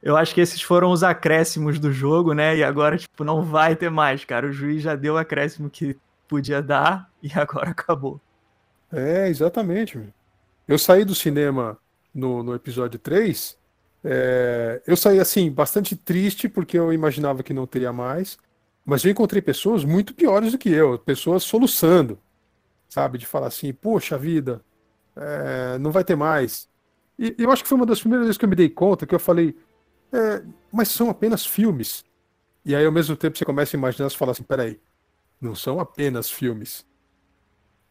Eu 0.00 0.16
acho 0.16 0.32
que 0.32 0.40
esses 0.40 0.62
foram 0.62 0.92
os 0.92 1.02
acréscimos 1.02 1.78
do 1.78 1.92
jogo, 1.92 2.32
né? 2.32 2.56
E 2.56 2.64
agora, 2.64 2.96
tipo, 2.96 3.24
não 3.24 3.42
vai 3.42 3.74
ter 3.76 3.90
mais, 3.90 4.24
cara. 4.24 4.46
O 4.46 4.52
juiz 4.52 4.80
já 4.80 4.94
deu 4.94 5.14
o 5.14 5.18
acréscimo 5.18 5.68
que 5.68 5.98
podia 6.28 6.62
dar 6.62 7.10
e 7.20 7.28
agora 7.34 7.70
acabou. 7.70 8.20
É, 8.92 9.28
exatamente. 9.28 10.00
Eu 10.66 10.78
saí 10.78 11.04
do 11.04 11.14
cinema 11.14 11.76
no, 12.14 12.44
no 12.44 12.54
episódio 12.54 12.98
3. 12.98 13.58
É, 14.04 14.80
eu 14.86 14.96
saí, 14.96 15.18
assim, 15.18 15.50
bastante 15.50 15.96
triste 15.96 16.48
porque 16.48 16.78
eu 16.78 16.92
imaginava 16.92 17.42
que 17.42 17.52
não 17.52 17.66
teria 17.66 17.92
mais. 17.92 18.38
Mas 18.84 19.04
eu 19.04 19.10
encontrei 19.10 19.42
pessoas 19.42 19.84
muito 19.84 20.14
piores 20.14 20.52
do 20.52 20.58
que 20.58 20.70
eu. 20.70 20.96
Pessoas 20.96 21.42
soluçando, 21.42 22.20
sabe? 22.88 23.18
De 23.18 23.26
falar 23.26 23.48
assim, 23.48 23.72
poxa 23.72 24.16
vida, 24.16 24.62
é, 25.16 25.76
não 25.78 25.90
vai 25.90 26.04
ter 26.04 26.16
mais. 26.16 26.69
E 27.20 27.34
eu 27.36 27.52
acho 27.52 27.62
que 27.62 27.68
foi 27.68 27.76
uma 27.76 27.84
das 27.84 28.00
primeiras 28.00 28.26
vezes 28.26 28.38
que 28.38 28.46
eu 28.46 28.48
me 28.48 28.56
dei 28.56 28.70
conta 28.70 29.06
que 29.06 29.14
eu 29.14 29.20
falei, 29.20 29.54
é, 30.10 30.42
mas 30.72 30.88
são 30.88 31.10
apenas 31.10 31.44
filmes. 31.44 32.02
E 32.64 32.74
aí, 32.74 32.86
ao 32.86 32.90
mesmo 32.90 33.14
tempo, 33.14 33.36
você 33.36 33.44
começa 33.44 33.76
a 33.76 33.78
imaginar 33.78 34.08
e 34.08 34.16
fala 34.16 34.32
assim: 34.32 34.42
peraí, 34.42 34.80
não 35.38 35.54
são 35.54 35.78
apenas 35.78 36.30
filmes. 36.30 36.86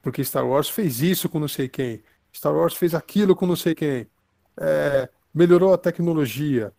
Porque 0.02 0.24
Star 0.24 0.48
Wars 0.48 0.68
fez 0.68 1.02
isso 1.02 1.30
com 1.30 1.40
não 1.40 1.48
sei 1.48 1.70
quem, 1.70 2.02
Star 2.36 2.56
Wars 2.56 2.74
fez 2.74 2.96
aquilo 2.96 3.36
com 3.36 3.46
não 3.46 3.56
sei 3.56 3.76
quem, 3.76 4.08
é, 4.58 5.10
melhorou 5.34 5.74
a 5.74 5.78
tecnologia, 5.78 6.74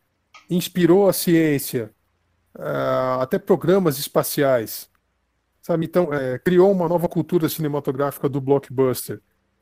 inspirou 0.49 1.09
a 1.09 1.13
ciência, 1.13 1.95
é, 2.59 2.63
até 3.23 3.39
programas 3.39 3.99
espaciais. 3.99 4.91
Sabe? 5.63 5.85
Então, 5.87 6.13
é, 6.13 6.39
criou 6.39 6.73
uma 6.73 6.89
nova 6.89 7.09
cultura 7.09 7.49
cinematográfica 7.49 8.29
do 8.29 8.41
blockbuster 8.41 9.21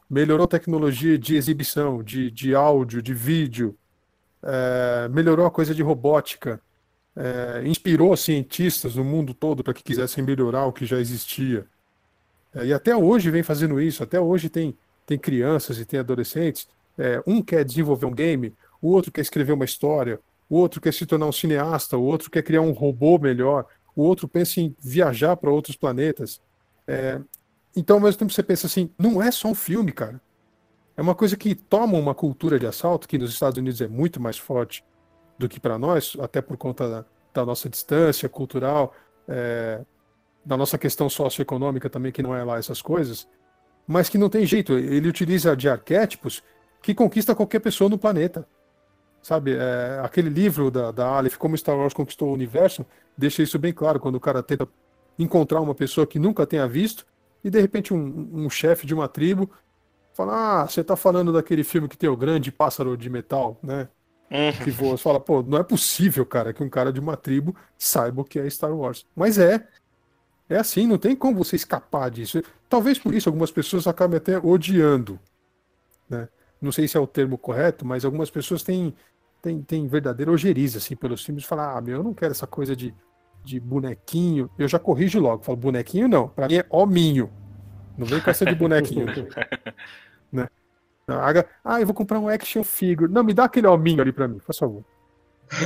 melhorou 0.09 0.45
a 0.45 0.49
tecnologia 0.49 1.19
de 1.19 1.37
exibição, 1.37 2.03
de, 2.03 2.31
de 2.31 2.55
áudio, 2.55 3.03
de 3.03 3.13
vídeo, 3.13 3.77
é, 4.43 5.09
melhorou 5.09 5.47
a 5.47 5.51
coisa 5.51 5.75
de 5.75 5.83
robótica, 5.83 6.61
é, 7.17 7.63
inspirou 7.67 8.17
cientistas 8.17 8.95
no 8.95 9.05
mundo 9.05 9.35
todo 9.35 9.63
para 9.63 9.75
que 9.75 9.83
quisessem 9.83 10.25
melhorar 10.25 10.67
o 10.67 10.73
que 10.73 10.87
já 10.87 10.99
existia. 10.99 11.67
É, 12.55 12.67
e 12.67 12.73
até 12.73 12.97
hoje 12.97 13.31
vem 13.31 13.43
fazendo 13.43 13.81
isso, 13.81 14.03
até 14.03 14.21
hoje 14.21 14.49
tem, 14.49 14.77
tem 15.07 15.19
crianças 15.19 15.79
e 15.79 15.85
tem 15.85 16.01
adolescentes. 16.01 16.67
Um 17.25 17.41
quer 17.41 17.65
desenvolver 17.65 18.07
um 18.07 18.13
game, 18.13 18.53
o 18.83 18.89
outro 18.89 19.13
quer 19.13 19.21
escrever 19.21 19.53
uma 19.53 19.65
história, 19.65 20.19
o 20.51 20.57
outro 20.57 20.81
quer 20.81 20.93
se 20.93 21.07
tornar 21.07 21.27
um 21.27 21.33
cineasta, 21.33 21.97
o 21.97 22.03
outro 22.03 22.29
quer 22.29 22.43
criar 22.43 22.61
um 22.61 22.73
robô 22.73 23.21
melhor, 23.21 23.67
o 23.95 24.03
outro 24.03 24.27
pensa 24.27 24.61
em 24.61 24.75
viajar 24.81 25.37
para 25.37 25.51
outros 25.51 25.77
planetas. 25.77 26.41
É, 26.89 27.21
então, 27.77 27.97
ao 27.97 28.03
mesmo 28.03 28.19
tempo, 28.19 28.33
você 28.33 28.43
pensa 28.43 28.67
assim: 28.67 28.91
não 28.99 29.23
é 29.23 29.31
só 29.31 29.49
um 29.49 29.55
filme, 29.55 29.93
cara. 29.93 30.21
É 30.97 31.03
uma 31.03 31.15
coisa 31.15 31.37
que 31.37 31.55
toma 31.55 31.97
uma 31.97 32.15
cultura 32.15 32.59
de 32.59 32.67
assalto, 32.67 33.07
que 33.07 33.19
nos 33.19 33.33
Estados 33.33 33.57
Unidos 33.57 33.81
é 33.81 33.87
muito 33.87 34.21
mais 34.21 34.37
forte 34.37 34.85
do 35.39 35.49
que 35.49 35.61
para 35.61 35.79
nós, 35.79 36.17
até 36.21 36.43
por 36.43 36.57
conta 36.57 36.89
da, 36.89 37.05
da 37.33 37.47
nossa 37.47 37.69
distância 37.69 38.29
cultural, 38.29 38.93
é, 39.29 39.85
da 40.45 40.57
nossa 40.57 40.77
questão 40.77 41.09
socioeconômica 41.09 41.89
também, 41.89 42.11
que 42.11 42.23
não 42.23 42.35
é 42.35 42.43
lá 42.43 42.59
essas 42.59 42.83
coisas, 42.83 43.29
mas 43.87 44.09
que 44.09 44.19
não 44.19 44.29
tem 44.29 44.45
jeito. 44.45 44.73
Ele 44.73 45.09
utiliza 45.09 45.57
de 45.57 45.69
arquétipos 45.69 46.43
que 46.83 46.93
conquista 46.93 47.35
qualquer 47.35 47.61
pessoa 47.61 47.89
no 47.89 47.99
planeta. 47.99 48.45
Sabe, 49.23 49.55
é, 49.55 50.01
aquele 50.03 50.31
livro 50.31 50.71
da, 50.71 50.91
da 50.91 51.07
Aleph, 51.07 51.37
Como 51.37 51.57
Star 51.57 51.77
Wars 51.77 51.93
Conquistou 51.93 52.31
o 52.31 52.33
Universo, 52.33 52.85
deixa 53.17 53.43
isso 53.43 53.59
bem 53.59 53.73
claro 53.73 54.01
quando 54.01 54.17
o 54.17 54.21
cara 54.21 54.43
tenta 54.43 54.67
encontrar 55.19 55.61
uma 55.61 55.75
pessoa 55.75 56.07
que 56.07 56.19
nunca 56.19 56.47
tenha 56.47 56.67
visto 56.67 57.07
e 57.43 57.51
de 57.51 57.61
repente 57.61 57.95
um, 57.95 58.31
um 58.33 58.51
chefe 58.51 58.87
de 58.87 58.95
uma 58.95 59.09
tribo 59.09 59.51
fala: 60.13 60.63
Ah, 60.63 60.67
você 60.67 60.83
tá 60.83 60.97
falando 60.97 61.33
daquele 61.33 61.63
filme 61.63 61.89
que 61.89 61.97
tem 61.97 62.09
o 62.09 62.17
grande 62.17 62.51
pássaro 62.51 62.97
de 62.97 63.09
metal, 63.09 63.59
né? 63.63 63.89
Uhum. 64.31 64.65
Que 64.65 64.71
voa. 64.71 64.97
Você 64.97 65.03
fala, 65.03 65.21
pô, 65.21 65.43
não 65.43 65.59
é 65.59 65.63
possível, 65.63 66.25
cara, 66.27 66.53
que 66.53 66.63
um 66.63 66.69
cara 66.69 66.93
de 66.93 67.01
uma 67.01 67.17
tribo 67.17 67.57
saiba 67.79 68.21
o 68.21 68.25
que 68.25 68.39
é 68.39 68.49
Star 68.49 68.75
Wars. 68.75 69.07
Mas 69.17 69.39
é. 69.39 69.67
É 70.51 70.57
assim, 70.57 70.87
não 70.87 70.97
tem 70.97 71.15
como 71.15 71.45
você 71.45 71.57
escapar 71.57 72.11
disso. 72.11 72.43
Talvez 72.71 72.99
por 72.99 73.15
isso 73.15 73.29
algumas 73.29 73.51
pessoas 73.51 73.87
acabem 73.87 74.17
até 74.17 74.39
odiando. 74.39 75.21
Né? 76.09 76.27
Não 76.61 76.73
sei 76.73 76.89
se 76.89 76.97
é 76.97 77.01
o 77.01 77.07
termo 77.07 77.37
correto, 77.37 77.85
mas 77.85 78.03
algumas 78.03 78.31
pessoas 78.31 78.63
têm, 78.63 78.95
têm, 79.43 79.61
têm 79.63 79.87
verdadeira 79.87 80.33
ojeriza 80.33 80.79
assim, 80.79 80.97
pelos 80.97 81.23
filmes. 81.23 81.45
Falar, 81.45 81.77
ah, 81.77 81.81
meu, 81.83 81.99
eu 81.99 82.03
não 82.03 82.15
quero 82.15 82.33
essa 82.33 82.47
coisa 82.47 82.75
de 82.75 82.95
de 83.49 83.59
bonequinho, 83.59 84.51
eu 84.59 84.69
já 84.69 84.79
corrijo 84.79 85.19
logo. 85.19 85.43
Falo, 85.43 85.57
bonequinho 85.57 86.07
não. 86.07 86.29
Pra 86.29 86.47
mim 86.47 86.57
é 86.57 86.67
hominho. 86.69 87.33
Não 87.97 88.07
vem 88.07 88.21
com 88.21 88.31
essa 88.31 88.45
de 88.45 88.55
bonequinho. 88.55 89.07
né? 90.31 90.47
Ah, 91.65 91.81
eu 91.81 91.87
vou 91.87 91.95
comprar 91.95 92.19
um 92.19 92.29
action 92.29 92.63
figure. 92.63 93.11
Não, 93.11 93.25
me 93.25 93.33
dá 93.33 93.45
aquele 93.45 93.67
hominho 93.67 94.03
ali 94.03 94.13
pra 94.13 94.29
mim, 94.29 94.39
por 94.39 94.55
favor. 94.55 94.85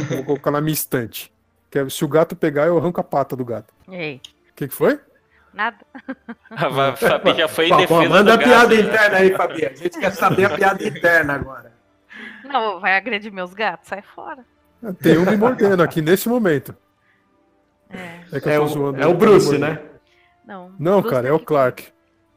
vou 0.08 0.24
colocar 0.24 0.52
na 0.52 0.60
minha 0.60 0.72
estante. 0.72 1.32
Que 1.68 1.80
é, 1.80 1.88
se 1.88 2.04
o 2.04 2.08
gato 2.08 2.36
pegar, 2.36 2.66
eu 2.66 2.78
arranco 2.78 3.00
a 3.00 3.04
pata 3.04 3.34
do 3.34 3.44
gato. 3.44 3.74
Ei. 3.90 4.20
O 4.50 4.54
que, 4.54 4.68
que 4.68 4.74
foi? 4.74 5.00
Nada. 5.52 5.78
A 6.50 6.96
Fabi 6.96 7.34
já 7.34 7.48
foi 7.48 7.68
em 7.68 7.76
defesa 7.76 8.08
Manda 8.08 8.34
a 8.34 8.38
piada 8.38 8.74
interna 8.74 9.16
aí, 9.16 9.34
Fabi. 9.34 9.66
A 9.66 9.74
gente 9.74 9.98
quer 9.98 10.12
saber 10.12 10.44
a 10.44 10.50
piada 10.50 10.86
interna 10.86 11.34
agora. 11.34 11.72
Não, 12.44 12.78
vai 12.78 12.96
agredir 12.96 13.32
meus 13.32 13.52
gatos, 13.52 13.88
sai 13.88 14.02
fora. 14.02 14.44
Tem 15.02 15.18
um 15.18 15.28
me 15.28 15.36
mordendo 15.36 15.82
aqui 15.82 16.00
nesse 16.00 16.28
momento. 16.28 16.74
É, 17.92 18.40
que 18.40 18.48
eu 18.48 18.52
é 18.52 18.56
tô 18.56 18.64
o, 18.64 18.68
zoando. 18.68 19.00
É 19.00 19.06
o 19.06 19.14
Bruce, 19.14 19.58
né? 19.58 19.80
Não. 20.46 20.72
Não, 20.78 21.02
cara, 21.02 21.28
é 21.28 21.32
o 21.32 21.38
Clark. 21.38 21.88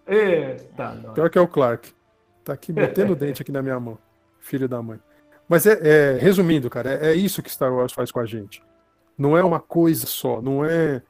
Eita, 0.08 1.12
Pior 1.14 1.30
que 1.30 1.38
é 1.38 1.42
o 1.42 1.48
Clark. 1.48 1.94
Tá 2.44 2.54
aqui 2.54 2.72
metendo 2.72 3.14
o 3.14 3.16
dente 3.18 3.42
aqui 3.42 3.52
na 3.52 3.62
minha 3.62 3.80
mão. 3.80 3.98
Filho 4.40 4.68
da 4.68 4.82
mãe. 4.82 5.00
Mas 5.48 5.66
é, 5.66 5.80
é 5.82 6.18
resumindo, 6.18 6.70
cara, 6.70 6.94
é, 6.94 7.12
é, 7.12 7.14
isso 7.14 7.42
que 7.42 7.52
Star 7.52 7.74
Wars 7.74 7.94
faz 7.94 8.12
com 8.12 8.20
a 8.20 8.26
gente. 8.26 8.62
Não 9.18 9.38
é 9.38 9.44
uma 9.44 9.60
coisa 9.60 10.06
só, 10.06 10.42
não 10.42 10.66
é, 10.66 11.02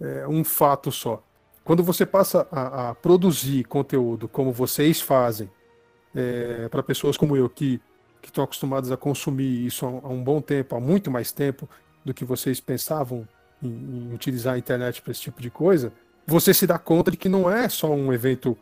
é 0.00 0.26
um 0.26 0.42
fato 0.42 0.90
só. 0.90 1.22
Quando 1.62 1.82
você 1.82 2.04
passa 2.04 2.46
a, 2.50 2.90
a 2.90 2.94
produzir 2.94 3.64
conteúdo 3.64 4.28
como 4.28 4.52
vocês 4.52 5.00
fazem, 5.00 5.50
é, 6.14 6.68
para 6.68 6.82
pessoas 6.82 7.16
como 7.16 7.36
eu 7.36 7.48
que 7.48 7.80
que 8.24 8.30
estão 8.30 8.42
acostumadas 8.42 8.90
a 8.90 8.96
consumir 8.96 9.66
isso 9.66 9.84
há 9.84 10.08
um 10.08 10.24
bom 10.24 10.40
tempo, 10.40 10.74
há 10.74 10.80
muito 10.80 11.10
mais 11.10 11.30
tempo 11.30 11.68
do 12.02 12.14
que 12.14 12.24
vocês 12.24 12.58
pensavam 12.58 13.28
em, 13.66 14.08
em 14.10 14.14
utilizar 14.14 14.54
a 14.54 14.58
internet 14.58 15.02
para 15.02 15.12
esse 15.12 15.20
tipo 15.20 15.40
de 15.40 15.50
coisa, 15.50 15.92
você 16.26 16.54
se 16.54 16.66
dá 16.66 16.78
conta 16.78 17.10
de 17.10 17.16
que 17.16 17.28
não 17.28 17.50
é 17.50 17.68
só 17.68 17.92
um 17.92 18.12
evento 18.12 18.56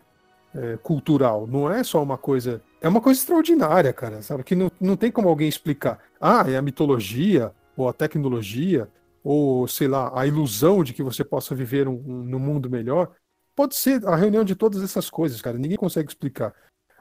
é, 0.54 0.76
cultural, 0.78 1.46
não 1.46 1.70
é 1.70 1.82
só 1.82 2.02
uma 2.02 2.18
coisa. 2.18 2.62
É 2.80 2.88
uma 2.88 3.00
coisa 3.00 3.20
extraordinária, 3.20 3.92
cara, 3.92 4.22
sabe? 4.22 4.42
Que 4.42 4.54
não, 4.54 4.70
não 4.80 4.96
tem 4.96 5.10
como 5.10 5.28
alguém 5.28 5.48
explicar. 5.48 6.00
Ah, 6.20 6.44
é 6.48 6.56
a 6.56 6.62
mitologia, 6.62 7.52
ou 7.76 7.88
a 7.88 7.92
tecnologia, 7.92 8.88
ou 9.22 9.66
sei 9.68 9.88
lá, 9.88 10.12
a 10.18 10.26
ilusão 10.26 10.82
de 10.82 10.92
que 10.92 11.02
você 11.02 11.24
possa 11.24 11.54
viver 11.54 11.88
um, 11.88 11.94
um, 11.94 12.24
num 12.24 12.38
mundo 12.38 12.68
melhor, 12.68 13.14
pode 13.54 13.76
ser 13.76 14.04
a 14.06 14.16
reunião 14.16 14.44
de 14.44 14.56
todas 14.56 14.82
essas 14.82 15.08
coisas, 15.08 15.40
cara. 15.40 15.58
Ninguém 15.58 15.76
consegue 15.76 16.08
explicar. 16.08 16.54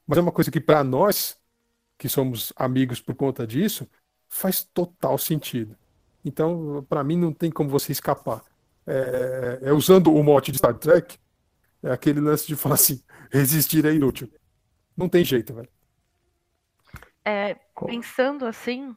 Mas 0.05 0.17
é 0.17 0.21
uma 0.21 0.31
coisa 0.31 0.51
que 0.51 0.59
para 0.59 0.83
nós, 0.83 1.37
que 1.97 2.07
somos 2.07 2.53
amigos 2.55 3.01
por 3.01 3.15
conta 3.15 3.45
disso, 3.47 3.87
faz 4.29 4.63
total 4.63 5.17
sentido. 5.17 5.75
Então, 6.23 6.85
para 6.87 7.03
mim, 7.03 7.17
não 7.17 7.33
tem 7.33 7.49
como 7.51 7.69
você 7.69 7.91
escapar. 7.91 8.43
É, 8.85 9.59
é, 9.63 9.73
usando 9.73 10.13
o 10.13 10.23
mote 10.23 10.51
de 10.51 10.57
Star 10.57 10.73
Trek, 10.73 11.17
é 11.83 11.91
aquele 11.91 12.19
lance 12.19 12.47
de 12.47 12.55
falar 12.55 12.75
assim: 12.75 13.01
resistir 13.31 13.85
é 13.85 13.93
inútil. 13.93 14.31
Não 14.95 15.07
tem 15.07 15.23
jeito, 15.23 15.53
velho. 15.53 15.69
É, 17.23 17.55
pensando 17.85 18.45
assim, 18.45 18.95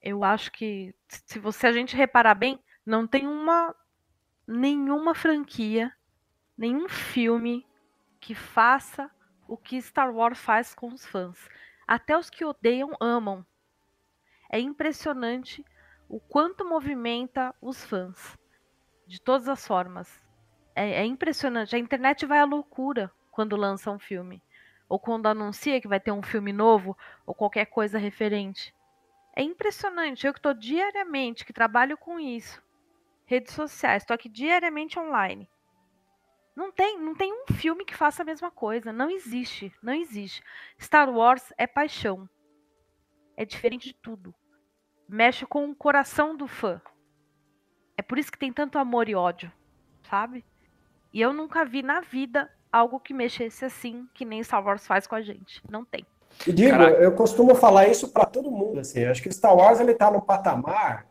eu 0.00 0.22
acho 0.22 0.52
que 0.52 0.94
se 1.08 1.38
você 1.38 1.66
a 1.66 1.72
gente 1.72 1.96
reparar 1.96 2.34
bem, 2.34 2.58
não 2.86 3.06
tem 3.06 3.26
uma 3.26 3.74
nenhuma 4.46 5.14
franquia, 5.14 5.92
nenhum 6.56 6.88
filme 6.88 7.66
que 8.20 8.34
faça 8.34 9.10
o 9.46 9.56
que 9.56 9.80
Star 9.80 10.12
Wars 10.14 10.38
faz 10.38 10.74
com 10.74 10.88
os 10.88 11.04
fãs. 11.04 11.48
Até 11.86 12.16
os 12.16 12.30
que 12.30 12.44
odeiam 12.44 12.92
amam. 13.00 13.44
É 14.50 14.58
impressionante 14.58 15.64
o 16.10 16.18
quanto 16.18 16.64
movimenta 16.64 17.54
os 17.62 17.84
fãs 17.84 18.36
de 19.06 19.22
todas 19.22 19.48
as 19.48 19.64
formas. 19.64 20.20
É, 20.74 21.02
é 21.02 21.04
impressionante. 21.04 21.76
A 21.76 21.78
internet 21.78 22.26
vai 22.26 22.40
à 22.40 22.44
loucura 22.44 23.12
quando 23.30 23.54
lança 23.54 23.92
um 23.92 23.98
filme 23.98 24.42
ou 24.88 24.98
quando 24.98 25.28
anuncia 25.28 25.80
que 25.80 25.86
vai 25.86 26.00
ter 26.00 26.10
um 26.10 26.22
filme 26.22 26.52
novo 26.52 26.98
ou 27.24 27.32
qualquer 27.32 27.66
coisa 27.66 27.96
referente. 27.96 28.74
É 29.36 29.42
impressionante. 29.42 30.26
Eu 30.26 30.32
que 30.32 30.40
estou 30.40 30.52
diariamente, 30.52 31.44
que 31.46 31.52
trabalho 31.52 31.96
com 31.96 32.18
isso, 32.18 32.60
redes 33.24 33.54
sociais, 33.54 34.02
estou 34.02 34.16
aqui 34.16 34.28
diariamente 34.28 34.98
online. 34.98 35.48
Não 36.56 36.72
tem, 36.72 36.98
não 36.98 37.14
tem 37.14 37.32
um 37.32 37.54
filme 37.54 37.84
que 37.84 37.94
faça 37.94 38.22
a 38.22 38.26
mesma 38.26 38.50
coisa. 38.50 38.92
Não 38.92 39.08
existe, 39.08 39.72
não 39.80 39.94
existe. 39.94 40.42
Star 40.76 41.08
Wars 41.08 41.52
é 41.56 41.68
paixão. 41.68 42.28
É 43.36 43.44
diferente 43.44 43.86
de 43.86 43.94
tudo. 43.94 44.34
Mexe 45.10 45.44
com 45.44 45.68
o 45.68 45.74
coração 45.74 46.36
do 46.36 46.46
fã. 46.46 46.80
É 47.96 48.02
por 48.02 48.16
isso 48.16 48.30
que 48.30 48.38
tem 48.38 48.52
tanto 48.52 48.78
amor 48.78 49.08
e 49.08 49.14
ódio, 49.14 49.50
sabe? 50.08 50.44
E 51.12 51.20
eu 51.20 51.32
nunca 51.32 51.64
vi 51.64 51.82
na 51.82 52.00
vida 52.00 52.48
algo 52.72 53.00
que 53.00 53.12
mexesse 53.12 53.64
assim, 53.64 54.06
que 54.14 54.24
nem 54.24 54.42
Star 54.42 54.64
Wars 54.64 54.86
faz 54.86 55.08
com 55.08 55.16
a 55.16 55.20
gente. 55.20 55.60
Não 55.68 55.84
tem. 55.84 56.06
E 56.46 56.52
digo, 56.52 56.70
Caraca. 56.70 57.02
eu 57.02 57.12
costumo 57.12 57.56
falar 57.56 57.88
isso 57.88 58.12
para 58.12 58.24
todo 58.24 58.52
mundo, 58.52 58.78
assim, 58.78 59.04
acho 59.04 59.20
que 59.20 59.32
Star 59.32 59.54
Wars 59.54 59.80
ele 59.80 59.94
tá 59.94 60.12
no 60.12 60.22
patamar 60.22 61.06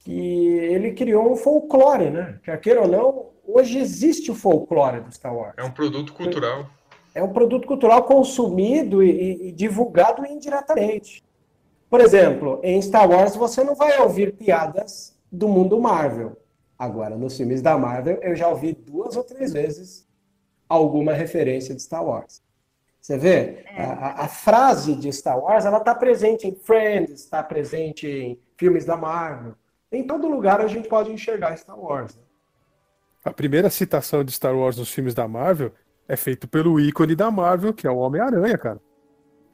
que 0.00 0.12
ele 0.12 0.92
criou 0.92 1.32
um 1.32 1.36
folclore, 1.36 2.10
né? 2.10 2.38
Quer 2.42 2.60
queira 2.60 2.82
ou 2.82 2.88
não, 2.88 3.30
hoje 3.46 3.78
existe 3.78 4.30
o 4.30 4.34
folclore 4.34 5.00
do 5.00 5.10
Star 5.10 5.34
Wars. 5.34 5.54
É 5.56 5.64
um 5.64 5.70
produto 5.70 6.12
cultural. 6.12 6.68
É 7.14 7.22
um 7.22 7.32
produto 7.32 7.66
cultural 7.66 8.02
consumido 8.04 9.02
e, 9.02 9.48
e 9.48 9.52
divulgado 9.52 10.26
indiretamente. 10.26 11.22
Por 11.92 12.00
exemplo, 12.00 12.58
em 12.62 12.80
Star 12.80 13.06
Wars 13.06 13.36
você 13.36 13.62
não 13.62 13.74
vai 13.74 14.00
ouvir 14.00 14.32
piadas 14.32 15.14
do 15.30 15.46
mundo 15.46 15.78
Marvel. 15.78 16.40
Agora, 16.78 17.18
nos 17.18 17.36
filmes 17.36 17.60
da 17.60 17.76
Marvel, 17.76 18.18
eu 18.22 18.34
já 18.34 18.48
ouvi 18.48 18.72
duas 18.72 19.14
ou 19.14 19.22
três 19.22 19.52
vezes 19.52 20.08
alguma 20.66 21.12
referência 21.12 21.74
de 21.74 21.82
Star 21.82 22.02
Wars. 22.02 22.42
Você 22.98 23.18
vê, 23.18 23.66
é. 23.66 23.82
a, 23.82 24.22
a, 24.22 24.26
frase 24.26 24.96
de 24.96 25.12
Star 25.12 25.38
Wars, 25.38 25.66
ela 25.66 25.76
está 25.76 25.94
presente 25.94 26.48
em 26.48 26.54
Friends, 26.54 27.10
está 27.10 27.42
presente 27.42 28.08
em 28.08 28.40
filmes 28.56 28.86
da 28.86 28.96
Marvel. 28.96 29.54
Em 29.92 30.02
todo 30.02 30.26
lugar 30.30 30.62
a 30.62 30.68
gente 30.68 30.88
pode 30.88 31.12
enxergar 31.12 31.58
Star 31.58 31.78
Wars. 31.78 32.16
Né? 32.16 32.22
A 33.22 33.34
primeira 33.34 33.68
citação 33.68 34.24
de 34.24 34.32
Star 34.32 34.56
Wars 34.56 34.78
nos 34.78 34.90
filmes 34.90 35.12
da 35.12 35.28
Marvel 35.28 35.70
é 36.08 36.16
feito 36.16 36.48
pelo 36.48 36.80
ícone 36.80 37.14
da 37.14 37.30
Marvel, 37.30 37.74
que 37.74 37.86
é 37.86 37.90
o 37.90 37.98
Homem-Aranha, 37.98 38.56
cara. 38.56 38.80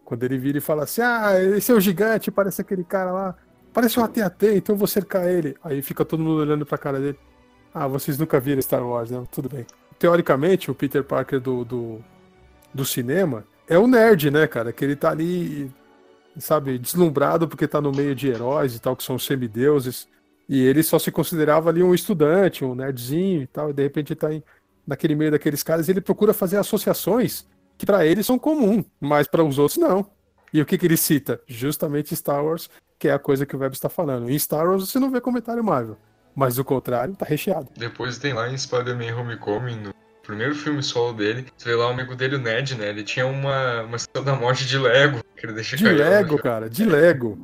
Quando 0.09 0.25
ele 0.25 0.39
vira 0.39 0.59
e 0.59 0.61
fala 0.61 0.85
assim: 0.85 1.03
Ah, 1.03 1.33
esse 1.57 1.71
é 1.71 1.75
o 1.75 1.81
gigante, 1.81 2.31
parece 2.31 2.63
aquele 2.63 2.85
cara 2.85 3.13
lá. 3.13 3.35
Parece 3.75 4.01
um 4.01 4.05
AT-AT, 4.05 4.57
então 4.57 4.75
eu 4.75 4.79
vou 4.79 4.89
cercar 4.89 5.29
ele. 5.29 5.55
Aí 5.63 5.83
fica 5.83 6.05
todo 6.05 6.23
mundo 6.23 6.41
olhando 6.41 6.65
pra 6.65 6.79
cara 6.79 6.99
dele. 6.99 7.19
Ah, 7.75 7.87
vocês 7.87 8.19
nunca 8.19 8.41
viram 8.41 8.63
Star 8.63 8.83
Wars, 8.83 9.11
né? 9.11 9.23
Tudo 9.31 9.49
bem 9.49 9.67
teoricamente, 9.99 10.71
o 10.71 10.75
Peter 10.75 11.03
Parker 11.03 11.41
do, 11.41 11.65
do, 11.65 11.99
do 12.73 12.85
cinema 12.85 13.45
é 13.69 13.79
o 13.79 13.87
nerd, 13.87 14.31
né, 14.31 14.47
cara? 14.47 14.73
Que 14.73 14.85
ele 14.85 14.97
tá 14.97 15.11
ali, 15.11 15.71
sabe, 16.39 16.79
deslumbrado 16.79 17.49
porque 17.49 17.67
tá 17.67 17.81
no 17.81 17.93
meio 17.93 18.15
de 18.15 18.29
heróis 18.29 18.75
e 18.75 18.81
tal, 18.81 18.97
que 18.97 19.03
são 19.03 19.19
semideuses. 19.19 20.09
E 20.49 20.65
ele 20.65 20.83
só 20.83 20.99
se 20.99 21.11
considerava 21.11 21.69
ali 21.69 21.83
um 21.83 21.95
estudante, 21.95 22.65
um 22.65 22.75
nerdzinho 22.75 23.43
e 23.43 23.47
tal, 23.47 23.71
e 23.71 23.73
de 23.73 23.83
repente 23.83 24.13
ele 24.13 24.21
tá 24.21 24.33
em, 24.33 24.43
naquele 24.87 25.15
meio 25.15 25.33
daqueles 25.33 25.63
caras 25.63 25.89
e 25.89 25.91
ele 25.91 26.01
procura 26.01 26.33
fazer 26.33 26.57
associações 26.57 27.47
que 27.79 27.87
para 27.87 28.05
eles 28.05 28.27
são 28.27 28.39
comum, 28.39 28.85
mas 29.01 29.27
para 29.27 29.45
os 29.45 29.59
outros 29.59 29.79
não. 29.79 30.11
E 30.53 30.61
o 30.61 30.67
que, 30.67 30.77
que 30.77 30.87
ele 30.87 30.97
cita? 30.97 31.41
Justamente 31.47 32.17
Star 32.17 32.45
Wars, 32.45 32.69
que 32.99 33.09
é 33.09 33.13
a 33.13 33.19
coisa 33.19 33.47
que 33.47 33.55
o 33.55 33.59
Web 33.59 33.75
está 33.75 33.89
falando. 33.89 34.29
Em 34.29 34.39
Star 34.39 34.67
Wars 34.67 34.91
você 34.91 34.99
não 34.99 35.11
vê 35.11 35.21
comentário 35.21 35.63
Marvel. 35.63 35.97
Mas 36.35 36.59
o 36.59 36.65
contrário, 36.65 37.17
tá 37.17 37.25
recheado. 37.25 37.69
Depois 37.77 38.19
tem 38.19 38.33
lá 38.33 38.49
em 38.49 38.57
Spider-Man 38.57 39.15
Homecoming, 39.17 39.77
no 39.77 39.95
primeiro 40.23 40.55
filme 40.55 40.83
solo 40.83 41.15
dele, 41.15 41.47
você 41.57 41.71
vê 41.71 41.75
lá 41.75 41.89
o 41.89 41.91
amigo 41.91 42.15
dele, 42.15 42.37
o 42.37 42.39
Ned, 42.39 42.77
né? 42.77 42.91
Ele 42.91 43.03
tinha 43.03 43.27
uma, 43.27 43.83
uma 43.83 43.97
estrela 43.97 44.27
da 44.27 44.35
morte 44.37 44.67
de 44.67 44.77
Lego, 44.77 45.21
que 45.35 45.47
ele 45.47 45.55
deixa 45.55 45.77
De 45.77 45.85
Lego, 45.85 46.37
né? 46.37 46.43
cara, 46.43 46.69
de 46.69 46.85
Lego. 46.85 47.39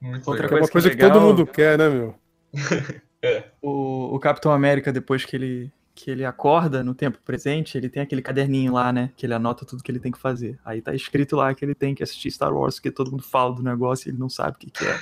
Muito 0.00 0.28
Outra 0.30 0.46
legal. 0.46 0.48
coisa 0.48 0.54
é 0.54 0.60
uma 0.60 0.68
coisa 0.68 0.90
que, 0.90 0.96
que 0.96 1.02
todo 1.02 1.20
mundo 1.20 1.46
quer, 1.46 1.76
né, 1.76 1.88
meu? 1.88 2.14
é. 3.20 3.44
O, 3.60 4.14
o 4.14 4.20
Capitão 4.20 4.52
América, 4.52 4.92
depois 4.92 5.24
que 5.24 5.34
ele, 5.34 5.72
que 5.96 6.10
ele 6.10 6.26
acorda 6.26 6.84
no 6.84 6.94
tempo 6.94 7.18
presente, 7.24 7.78
ele 7.78 7.88
tem 7.88 8.02
aquele 8.02 8.20
caderninho 8.20 8.74
lá, 8.74 8.92
né? 8.92 9.10
Que 9.16 9.24
ele 9.24 9.32
anota 9.32 9.64
tudo 9.64 9.82
que 9.82 9.90
ele 9.90 9.98
tem 9.98 10.12
que 10.12 10.18
fazer. 10.18 10.60
Aí 10.62 10.82
tá 10.82 10.94
escrito 10.94 11.36
lá 11.36 11.54
que 11.54 11.64
ele 11.64 11.74
tem 11.74 11.94
que 11.94 12.02
assistir 12.02 12.30
Star 12.30 12.52
Wars, 12.52 12.74
porque 12.74 12.90
todo 12.90 13.10
mundo 13.10 13.22
fala 13.22 13.54
do 13.54 13.62
negócio 13.62 14.06
e 14.06 14.10
ele 14.10 14.18
não 14.18 14.28
sabe 14.28 14.56
o 14.56 14.58
que, 14.58 14.70
que 14.70 14.84
é. 14.84 15.00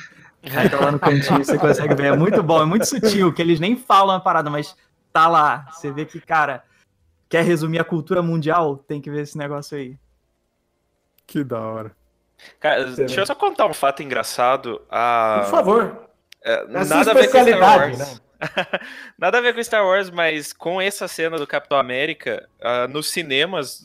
Aí 0.57 0.71
tá 0.71 0.79
lá 0.79 0.93
no 0.93 1.01
cantinho, 1.01 1.45
você 1.45 1.59
consegue 1.59 1.97
ver. 1.97 2.13
É 2.13 2.17
muito 2.17 2.41
bom, 2.45 2.63
é 2.63 2.65
muito 2.65 2.87
sutil, 2.87 3.33
que 3.33 3.43
eles 3.43 3.59
nem 3.59 3.77
falam 3.77 4.15
a 4.15 4.21
parada, 4.21 4.49
mas 4.49 4.77
tá 5.13 5.27
lá. 5.27 5.67
Você 5.73 5.91
vê 5.91 6.05
que, 6.05 6.21
cara, 6.21 6.63
quer 7.29 7.45
resumir 7.45 7.81
a 7.81 7.85
cultura 7.85 8.23
mundial? 8.23 8.77
Tem 8.77 9.01
que 9.01 9.11
ver 9.11 9.23
esse 9.23 9.37
negócio 9.37 9.77
aí. 9.77 9.99
Que 11.27 11.43
da 11.43 11.59
hora. 11.59 11.97
Cara, 12.61 12.85
deixa 12.93 13.21
eu 13.21 13.27
só 13.27 13.35
contar 13.35 13.67
um 13.67 13.75
fato 13.75 14.01
engraçado. 14.01 14.81
Ah, 14.89 15.41
Por 15.43 15.51
favor. 15.51 16.09
É, 16.41 16.69
nada 16.69 17.11
a 17.11 17.15
ver 17.15 17.33
com 17.33 17.45
Star 17.45 17.81
Wars. 17.81 17.99
Né? 17.99 18.24
nada 19.19 19.39
a 19.39 19.41
ver 19.41 19.55
com 19.55 19.63
Star 19.63 19.85
Wars, 19.85 20.11
mas 20.11 20.53
com 20.53 20.81
essa 20.81 21.09
cena 21.09 21.39
do 21.39 21.47
Capitão 21.47 21.79
América, 21.79 22.49
uh, 22.61 22.89
nos 22.89 23.11
cinemas 23.11 23.85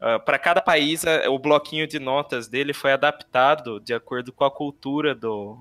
Uh, 0.00 0.14
ah, 0.14 0.18
para 0.18 0.38
cada 0.38 0.60
país, 0.60 1.02
uh, 1.02 1.28
o 1.28 1.38
bloquinho 1.38 1.86
de 1.86 1.98
notas 1.98 2.46
dele 2.46 2.72
foi 2.72 2.92
adaptado 2.92 3.80
de 3.80 3.92
acordo 3.92 4.32
com 4.32 4.44
a 4.44 4.50
cultura 4.50 5.14
do, 5.14 5.58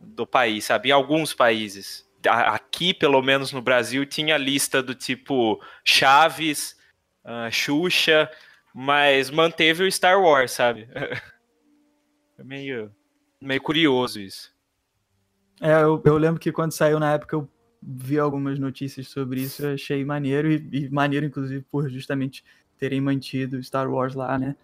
do 0.00 0.26
país, 0.26 0.64
sabe? 0.64 0.88
Em 0.88 0.92
alguns 0.92 1.32
países. 1.32 2.06
Aqui, 2.26 2.92
pelo 2.92 3.22
menos 3.22 3.52
no 3.52 3.62
Brasil, 3.62 4.04
tinha 4.04 4.36
lista 4.36 4.82
do 4.82 4.92
tipo 4.92 5.62
Chaves, 5.84 6.76
uh, 7.24 7.50
Xuxa, 7.50 8.28
mas 8.74 9.30
manteve 9.30 9.84
o 9.84 9.92
Star 9.92 10.20
Wars, 10.20 10.50
sabe? 10.50 10.88
é 12.36 12.42
meio, 12.42 12.92
meio 13.40 13.62
curioso 13.62 14.20
isso. 14.20 14.52
É, 15.60 15.82
eu, 15.82 16.00
eu 16.04 16.16
lembro 16.16 16.40
que 16.40 16.52
quando 16.52 16.72
saiu 16.72 16.98
na 16.98 17.12
época 17.12 17.36
eu 17.36 17.48
vi 17.82 18.18
algumas 18.18 18.58
notícias 18.58 19.08
sobre 19.08 19.42
isso, 19.42 19.64
eu 19.64 19.74
achei 19.74 20.04
maneiro, 20.04 20.50
e, 20.50 20.68
e 20.72 20.90
maneiro, 20.90 21.26
inclusive, 21.26 21.64
por 21.70 21.88
justamente 21.88 22.44
terem 22.78 23.00
mantido 23.00 23.62
Star 23.62 23.90
Wars 23.90 24.14
lá, 24.14 24.38
né? 24.38 24.56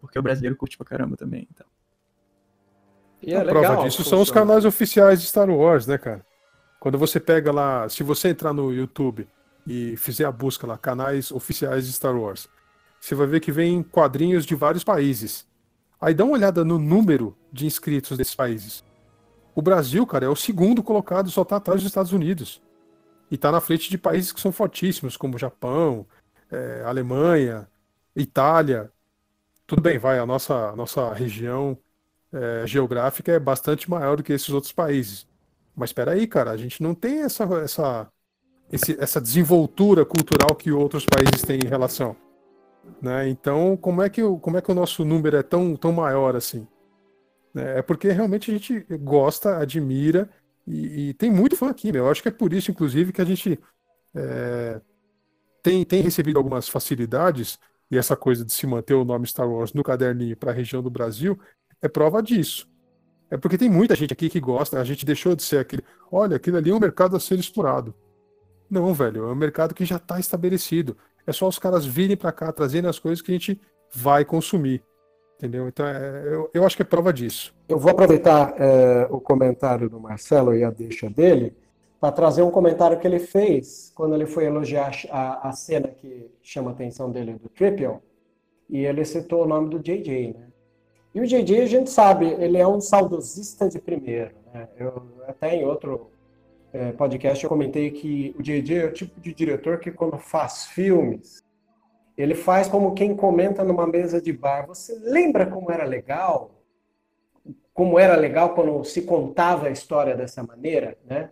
Porque 0.00 0.18
o 0.18 0.22
brasileiro 0.22 0.56
curte 0.56 0.76
pra 0.76 0.86
caramba 0.86 1.16
também. 1.16 1.48
Então. 1.52 1.66
E 3.22 3.32
é 3.32 3.36
a 3.36 3.42
legal, 3.42 3.62
prova 3.62 3.84
disso 3.84 4.04
são 4.04 4.20
os 4.20 4.30
canais 4.30 4.64
oficiais 4.64 5.20
de 5.20 5.26
Star 5.26 5.48
Wars, 5.50 5.86
né, 5.86 5.98
cara? 5.98 6.24
Quando 6.78 6.98
você 6.98 7.18
pega 7.18 7.50
lá, 7.50 7.88
se 7.88 8.02
você 8.02 8.28
entrar 8.28 8.52
no 8.52 8.72
YouTube 8.72 9.26
e 9.66 9.96
fizer 9.96 10.24
a 10.24 10.32
busca 10.32 10.66
lá, 10.66 10.78
canais 10.78 11.32
oficiais 11.32 11.86
de 11.86 11.92
Star 11.92 12.16
Wars, 12.16 12.48
você 13.00 13.14
vai 13.14 13.26
ver 13.26 13.40
que 13.40 13.50
vem 13.50 13.82
quadrinhos 13.82 14.44
de 14.44 14.54
vários 14.54 14.84
países. 14.84 15.46
Aí 16.00 16.14
dá 16.14 16.24
uma 16.24 16.34
olhada 16.34 16.64
no 16.64 16.78
número 16.78 17.36
de 17.52 17.66
inscritos 17.66 18.16
desses 18.16 18.34
países. 18.34 18.84
O 19.56 19.62
Brasil, 19.62 20.06
cara, 20.06 20.26
é 20.26 20.28
o 20.28 20.36
segundo 20.36 20.82
colocado, 20.82 21.30
só 21.30 21.42
tá 21.42 21.56
atrás 21.56 21.80
dos 21.80 21.88
Estados 21.88 22.12
Unidos. 22.12 22.60
E 23.30 23.38
tá 23.38 23.50
na 23.50 23.58
frente 23.58 23.88
de 23.88 23.96
países 23.96 24.30
que 24.30 24.38
são 24.38 24.52
fortíssimos, 24.52 25.16
como 25.16 25.38
Japão, 25.38 26.06
é, 26.52 26.82
Alemanha, 26.84 27.66
Itália. 28.14 28.92
Tudo 29.66 29.80
bem, 29.80 29.96
vai, 29.96 30.18
a 30.18 30.26
nossa, 30.26 30.76
nossa 30.76 31.10
região 31.14 31.76
é, 32.30 32.66
geográfica 32.66 33.32
é 33.32 33.38
bastante 33.38 33.88
maior 33.88 34.18
do 34.18 34.22
que 34.22 34.34
esses 34.34 34.50
outros 34.50 34.72
países. 34.72 35.26
Mas 35.74 35.88
espera 35.88 36.12
aí, 36.12 36.26
cara, 36.26 36.50
a 36.50 36.56
gente 36.58 36.82
não 36.82 36.94
tem 36.94 37.20
essa, 37.20 37.44
essa, 37.62 38.12
esse, 38.70 38.94
essa 39.00 39.22
desenvoltura 39.22 40.04
cultural 40.04 40.54
que 40.54 40.70
outros 40.70 41.06
países 41.06 41.40
têm 41.40 41.60
em 41.64 41.68
relação. 41.68 42.14
Né? 43.00 43.30
Então, 43.30 43.74
como 43.74 44.02
é, 44.02 44.10
que, 44.10 44.20
como 44.42 44.58
é 44.58 44.60
que 44.60 44.70
o 44.70 44.74
nosso 44.74 45.02
número 45.02 45.38
é 45.38 45.42
tão, 45.42 45.74
tão 45.76 45.92
maior 45.92 46.36
assim? 46.36 46.68
É 47.56 47.82
porque 47.82 48.08
realmente 48.10 48.50
a 48.50 48.54
gente 48.54 48.80
gosta, 49.00 49.56
admira 49.58 50.28
E, 50.66 51.10
e 51.10 51.14
tem 51.14 51.30
muito 51.30 51.56
fã 51.56 51.70
aqui, 51.70 51.92
meu. 51.92 52.04
Eu 52.04 52.10
acho 52.10 52.22
que 52.22 52.28
é 52.28 52.32
por 52.32 52.52
isso, 52.52 52.70
inclusive, 52.70 53.12
que 53.12 53.22
a 53.22 53.24
gente 53.24 53.58
é, 54.14 54.80
tem, 55.62 55.84
tem 55.84 56.02
recebido 56.02 56.38
algumas 56.38 56.68
facilidades, 56.68 57.58
e 57.90 57.96
essa 57.96 58.16
coisa 58.16 58.44
de 58.44 58.52
se 58.52 58.66
manter 58.66 58.94
o 58.94 59.04
nome 59.04 59.26
Star 59.26 59.48
Wars 59.48 59.72
no 59.72 59.84
caderninho 59.84 60.36
para 60.36 60.50
a 60.50 60.54
região 60.54 60.82
do 60.82 60.90
Brasil 60.90 61.38
é 61.80 61.88
prova 61.88 62.20
disso. 62.22 62.68
É 63.30 63.36
porque 63.36 63.58
tem 63.58 63.70
muita 63.70 63.94
gente 63.94 64.12
aqui 64.12 64.28
que 64.28 64.40
gosta, 64.40 64.80
a 64.80 64.84
gente 64.84 65.06
deixou 65.06 65.36
de 65.36 65.42
ser 65.42 65.58
aquele. 65.58 65.82
Olha, 66.10 66.36
aquilo 66.36 66.56
ali 66.56 66.70
é 66.70 66.74
um 66.74 66.80
mercado 66.80 67.16
a 67.16 67.20
ser 67.20 67.38
explorado. 67.38 67.94
Não, 68.68 68.92
velho, 68.92 69.24
é 69.24 69.32
um 69.32 69.36
mercado 69.36 69.74
que 69.74 69.84
já 69.84 69.96
está 69.96 70.18
estabelecido. 70.18 70.96
É 71.24 71.32
só 71.32 71.46
os 71.46 71.58
caras 71.58 71.84
virem 71.86 72.16
para 72.16 72.32
cá 72.32 72.52
trazendo 72.52 72.88
as 72.88 72.98
coisas 72.98 73.22
que 73.22 73.30
a 73.30 73.34
gente 73.34 73.60
vai 73.92 74.24
consumir. 74.24 74.82
Entendeu? 75.36 75.68
Então, 75.68 75.86
é, 75.86 76.22
eu, 76.26 76.50
eu 76.52 76.64
acho 76.64 76.76
que 76.76 76.82
é 76.82 76.84
prova 76.84 77.12
disso. 77.12 77.54
Eu 77.68 77.78
vou 77.78 77.90
aproveitar 77.90 78.54
é, 78.58 79.06
o 79.10 79.20
comentário 79.20 79.88
do 79.88 80.00
Marcelo 80.00 80.54
e 80.54 80.64
a 80.64 80.70
deixa 80.70 81.10
dele 81.10 81.54
para 82.00 82.12
trazer 82.12 82.42
um 82.42 82.50
comentário 82.50 82.98
que 82.98 83.06
ele 83.06 83.18
fez 83.18 83.92
quando 83.94 84.14
ele 84.14 84.26
foi 84.26 84.44
elogiar 84.44 84.92
a, 85.10 85.48
a 85.48 85.52
cena 85.52 85.88
que 85.88 86.30
chama 86.42 86.70
a 86.70 86.74
atenção 86.74 87.10
dele 87.10 87.34
do 87.34 87.48
Triple, 87.48 87.98
e 88.68 88.84
ele 88.84 89.04
citou 89.04 89.44
o 89.44 89.46
nome 89.46 89.70
do 89.70 89.78
JJ, 89.78 90.34
né? 90.34 90.48
E 91.14 91.20
o 91.20 91.26
JJ, 91.26 91.62
a 91.62 91.66
gente 91.66 91.88
sabe, 91.88 92.26
ele 92.26 92.58
é 92.58 92.66
um 92.66 92.78
saudosista 92.78 93.68
de 93.70 93.78
primeiro. 93.78 94.34
Né? 94.52 94.68
Eu, 94.76 95.02
até 95.26 95.56
em 95.56 95.64
outro 95.64 96.10
é, 96.74 96.92
podcast 96.92 97.42
eu 97.42 97.48
comentei 97.48 97.90
que 97.90 98.34
o 98.38 98.42
JJ 98.42 98.78
é 98.78 98.84
o 98.84 98.92
tipo 98.92 99.18
de 99.18 99.32
diretor 99.32 99.78
que 99.78 99.90
quando 99.90 100.18
faz 100.18 100.66
filmes, 100.66 101.42
ele 102.16 102.34
faz 102.34 102.68
como 102.68 102.94
quem 102.94 103.14
comenta 103.14 103.62
numa 103.62 103.86
mesa 103.86 104.20
de 104.20 104.32
bar. 104.32 104.66
Você 104.66 104.98
lembra 105.00 105.46
como 105.46 105.70
era 105.70 105.84
legal? 105.84 106.50
Como 107.74 107.98
era 107.98 108.16
legal 108.16 108.54
quando 108.54 108.82
se 108.84 109.02
contava 109.02 109.66
a 109.66 109.70
história 109.70 110.16
dessa 110.16 110.42
maneira, 110.42 110.96
né? 111.04 111.30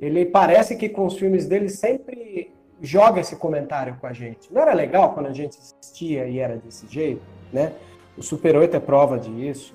Ele 0.00 0.24
parece 0.24 0.76
que 0.76 0.88
com 0.88 1.06
os 1.06 1.18
filmes 1.18 1.46
dele 1.46 1.68
sempre 1.68 2.52
joga 2.80 3.20
esse 3.20 3.36
comentário 3.36 3.96
com 4.00 4.06
a 4.06 4.12
gente. 4.12 4.52
Não 4.52 4.60
era 4.60 4.72
legal 4.72 5.12
quando 5.12 5.26
a 5.26 5.32
gente 5.32 5.56
assistia 5.58 6.26
e 6.26 6.38
era 6.38 6.56
desse 6.56 6.88
jeito, 6.88 7.22
né? 7.52 7.72
O 8.16 8.22
Super 8.22 8.56
8 8.56 8.76
é 8.76 8.80
prova 8.80 9.18
disso. 9.18 9.74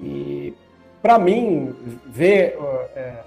E, 0.00 0.54
para 1.02 1.18
mim, 1.18 1.74
ver 2.06 2.56
é, 2.94 3.22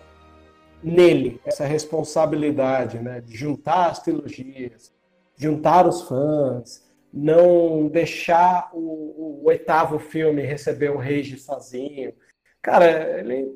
nele 0.82 1.39
essa 1.45 1.66
responsabilidade 1.66 2.99
né, 2.99 3.22
de 3.22 3.38
juntar 3.38 3.91
as 3.91 3.99
trilogias, 3.99 4.91
juntar 5.36 5.88
os 5.88 6.01
fãs, 6.03 6.84
não 7.13 7.88
deixar 7.88 8.69
o, 8.73 8.79
o, 8.79 9.41
oitavo 9.45 9.99
filme 9.99 10.41
receber 10.41 10.89
o 10.89 10.97
Rage 10.97 11.38
sozinho. 11.38 12.13
Cara, 12.61 13.19
ele, 13.19 13.53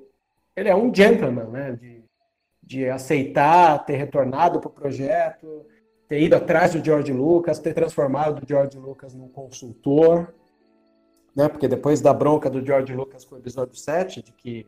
ele 0.55 0.69
é 0.69 0.75
um 0.75 0.93
gentleman, 0.93 1.45
né? 1.45 1.71
De, 1.73 2.03
de 2.61 2.89
aceitar 2.89 3.85
ter 3.85 3.95
retornado 3.95 4.59
para 4.59 4.69
o 4.69 4.73
projeto, 4.73 5.65
ter 6.07 6.21
ido 6.21 6.35
atrás 6.35 6.73
do 6.73 6.83
George 6.83 7.13
Lucas, 7.13 7.59
ter 7.59 7.73
transformado 7.73 8.43
o 8.43 8.47
George 8.47 8.77
Lucas 8.77 9.13
num 9.13 9.29
consultor 9.29 10.33
né? 11.37 11.47
Porque 11.47 11.67
depois 11.67 12.01
da 12.01 12.11
bronca 12.11 12.49
do 12.49 12.65
George 12.65 12.95
Lucas 12.95 13.23
com 13.23 13.35
o 13.35 13.37
episódio 13.37 13.75
7, 13.75 14.23
de 14.23 14.31
que 14.31 14.65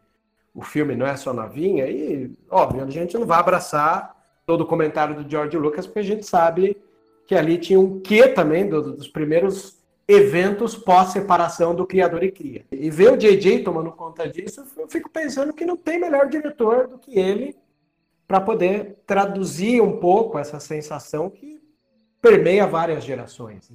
o 0.53 0.61
filme 0.61 0.95
não 0.95 1.07
é 1.07 1.17
só 1.17 1.33
navinha, 1.33 1.87
e, 1.87 2.31
óbvio, 2.47 2.83
a 2.83 2.89
gente 2.91 3.17
não 3.17 3.25
vai 3.25 3.39
abraçar 3.39 4.15
todo 4.45 4.61
o 4.61 4.67
comentário 4.67 5.15
do 5.15 5.27
George 5.27 5.57
Lucas, 5.57 5.87
porque 5.87 5.99
a 5.99 6.03
gente 6.03 6.23
sabe 6.27 6.77
que 7.29 7.35
ali 7.35 7.59
tinha 7.59 7.79
um 7.79 7.99
quê 7.99 8.27
também 8.27 8.67
do, 8.67 8.95
dos 8.95 9.07
primeiros 9.07 9.77
eventos 10.07 10.75
pós-separação 10.75 11.75
do 11.75 11.85
criador 11.85 12.23
e 12.23 12.31
cria. 12.31 12.65
E 12.71 12.89
ver 12.89 13.13
o 13.13 13.15
JJ 13.15 13.63
tomando 13.63 13.91
conta 13.91 14.27
disso, 14.27 14.65
eu 14.75 14.87
fico 14.87 15.11
pensando 15.11 15.53
que 15.53 15.63
não 15.63 15.77
tem 15.77 15.99
melhor 15.99 16.27
diretor 16.27 16.87
do 16.87 16.97
que 16.97 17.19
ele 17.19 17.55
para 18.27 18.41
poder 18.41 18.97
traduzir 19.05 19.79
um 19.79 19.99
pouco 19.99 20.39
essa 20.39 20.59
sensação 20.59 21.29
que 21.29 21.61
permeia 22.19 22.65
várias 22.65 23.03
gerações. 23.03 23.71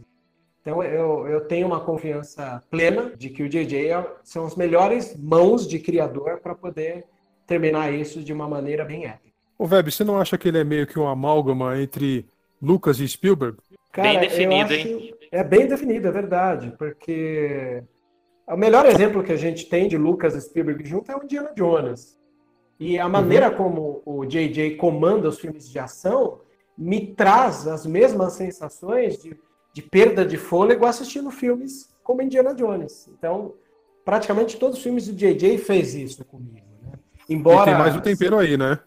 Então 0.61 0.83
eu, 0.83 1.29
eu 1.29 1.43
tenho 1.43 1.69
uma 1.69 1.79
confiança 1.79 2.61
plena 2.69 3.13
de 3.17 3.31
que 3.31 3.45
o 3.45 3.49
JJ 3.49 3.93
é, 3.93 4.17
são 4.25 4.47
as 4.47 4.57
melhores 4.57 5.17
mãos 5.17 5.65
de 5.65 5.79
criador 5.79 6.41
para 6.41 6.57
poder 6.57 7.05
terminar 7.47 7.93
isso 7.93 8.21
de 8.21 8.33
uma 8.33 8.49
maneira 8.49 8.85
bem 8.85 9.07
épica. 9.07 9.33
O 9.57 9.69
Web, 9.69 9.93
você 9.93 10.03
não 10.03 10.19
acha 10.19 10.37
que 10.37 10.49
ele 10.49 10.59
é 10.59 10.65
meio 10.65 10.89
que 10.89 10.99
um 10.99 11.07
amálgama 11.07 11.81
entre 11.81 12.27
Lucas 12.65 13.01
e 13.01 13.09
Spielberg? 13.09 13.59
Cara, 13.93 14.09
bem 14.09 14.21
definido, 14.21 14.73
hein? 14.73 15.15
É 15.31 15.45
bem 15.45 15.67
definido, 15.67 16.09
é 16.09 16.11
verdade, 16.11 16.75
porque 16.79 17.83
o 18.47 18.57
melhor 18.57 18.87
exemplo 18.87 19.23
que 19.23 19.33
a 19.33 19.37
gente 19.37 19.67
tem 19.67 19.89
de 19.89 19.97
Lucas 19.97 20.35
e 20.35 20.41
Spielberg 20.41 20.85
junto 20.85 21.11
é 21.13 21.17
o 21.17 21.23
Indiana 21.23 21.53
Jones. 21.55 22.19
E 22.79 22.99
a 22.99 23.09
maneira 23.09 23.51
uhum. 23.51 23.57
como 23.57 24.03
o 24.05 24.25
JJ 24.25 24.77
comanda 24.77 25.29
os 25.29 25.39
filmes 25.39 25.71
de 25.71 25.79
ação 25.79 26.41
me 26.77 27.15
traz 27.15 27.69
as 27.69 27.87
mesmas 27.87 28.33
sensações 28.33 29.23
de 29.23 29.37
de 29.75 29.83
perda 29.83 30.25
de 30.25 30.37
fôlego 30.37 30.87
assistindo 30.87 31.31
filmes 31.33 31.93
como 32.05 32.23
Indiana 32.23 32.55
Jones. 32.55 33.11
Então, 33.19 33.55
praticamente 34.05 34.57
todos 34.57 34.79
os 34.79 34.83
filmes 34.83 35.09
do 35.09 35.13
JJ 35.13 35.59
fez 35.59 35.97
isso 35.97 36.25
comigo. 36.25 36.65
Né? 36.81 36.93
Embora. 37.29 37.63
E 37.63 37.65
tem 37.65 37.75
mais 37.75 37.97
um 37.97 38.01
tempero 38.01 38.39
aí, 38.39 38.57
né? 38.57 38.79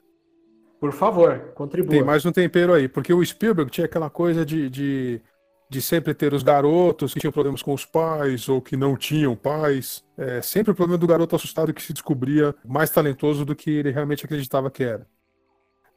Por 0.79 0.93
favor, 0.93 1.53
contribua. 1.55 1.91
Tem 1.91 2.03
mais 2.03 2.25
um 2.25 2.31
tempero 2.31 2.73
aí, 2.73 2.87
porque 2.87 3.13
o 3.13 3.25
Spielberg 3.25 3.71
tinha 3.71 3.85
aquela 3.85 4.09
coisa 4.09 4.45
de, 4.45 4.69
de, 4.69 5.21
de 5.69 5.81
sempre 5.81 6.13
ter 6.13 6.33
os 6.33 6.43
garotos 6.43 7.13
que 7.13 7.19
tinham 7.19 7.31
problemas 7.31 7.63
com 7.63 7.73
os 7.73 7.83
pais 7.83 8.47
ou 8.47 8.61
que 8.61 8.77
não 8.77 8.95
tinham 8.95 9.35
pais. 9.35 10.03
É, 10.15 10.41
sempre 10.41 10.71
o 10.71 10.75
problema 10.75 10.97
do 10.97 11.07
garoto 11.07 11.35
assustado 11.35 11.73
que 11.73 11.81
se 11.81 11.93
descobria 11.93 12.53
mais 12.63 12.91
talentoso 12.91 13.43
do 13.43 13.55
que 13.55 13.71
ele 13.71 13.91
realmente 13.91 14.23
acreditava 14.23 14.69
que 14.69 14.83
era. 14.83 15.07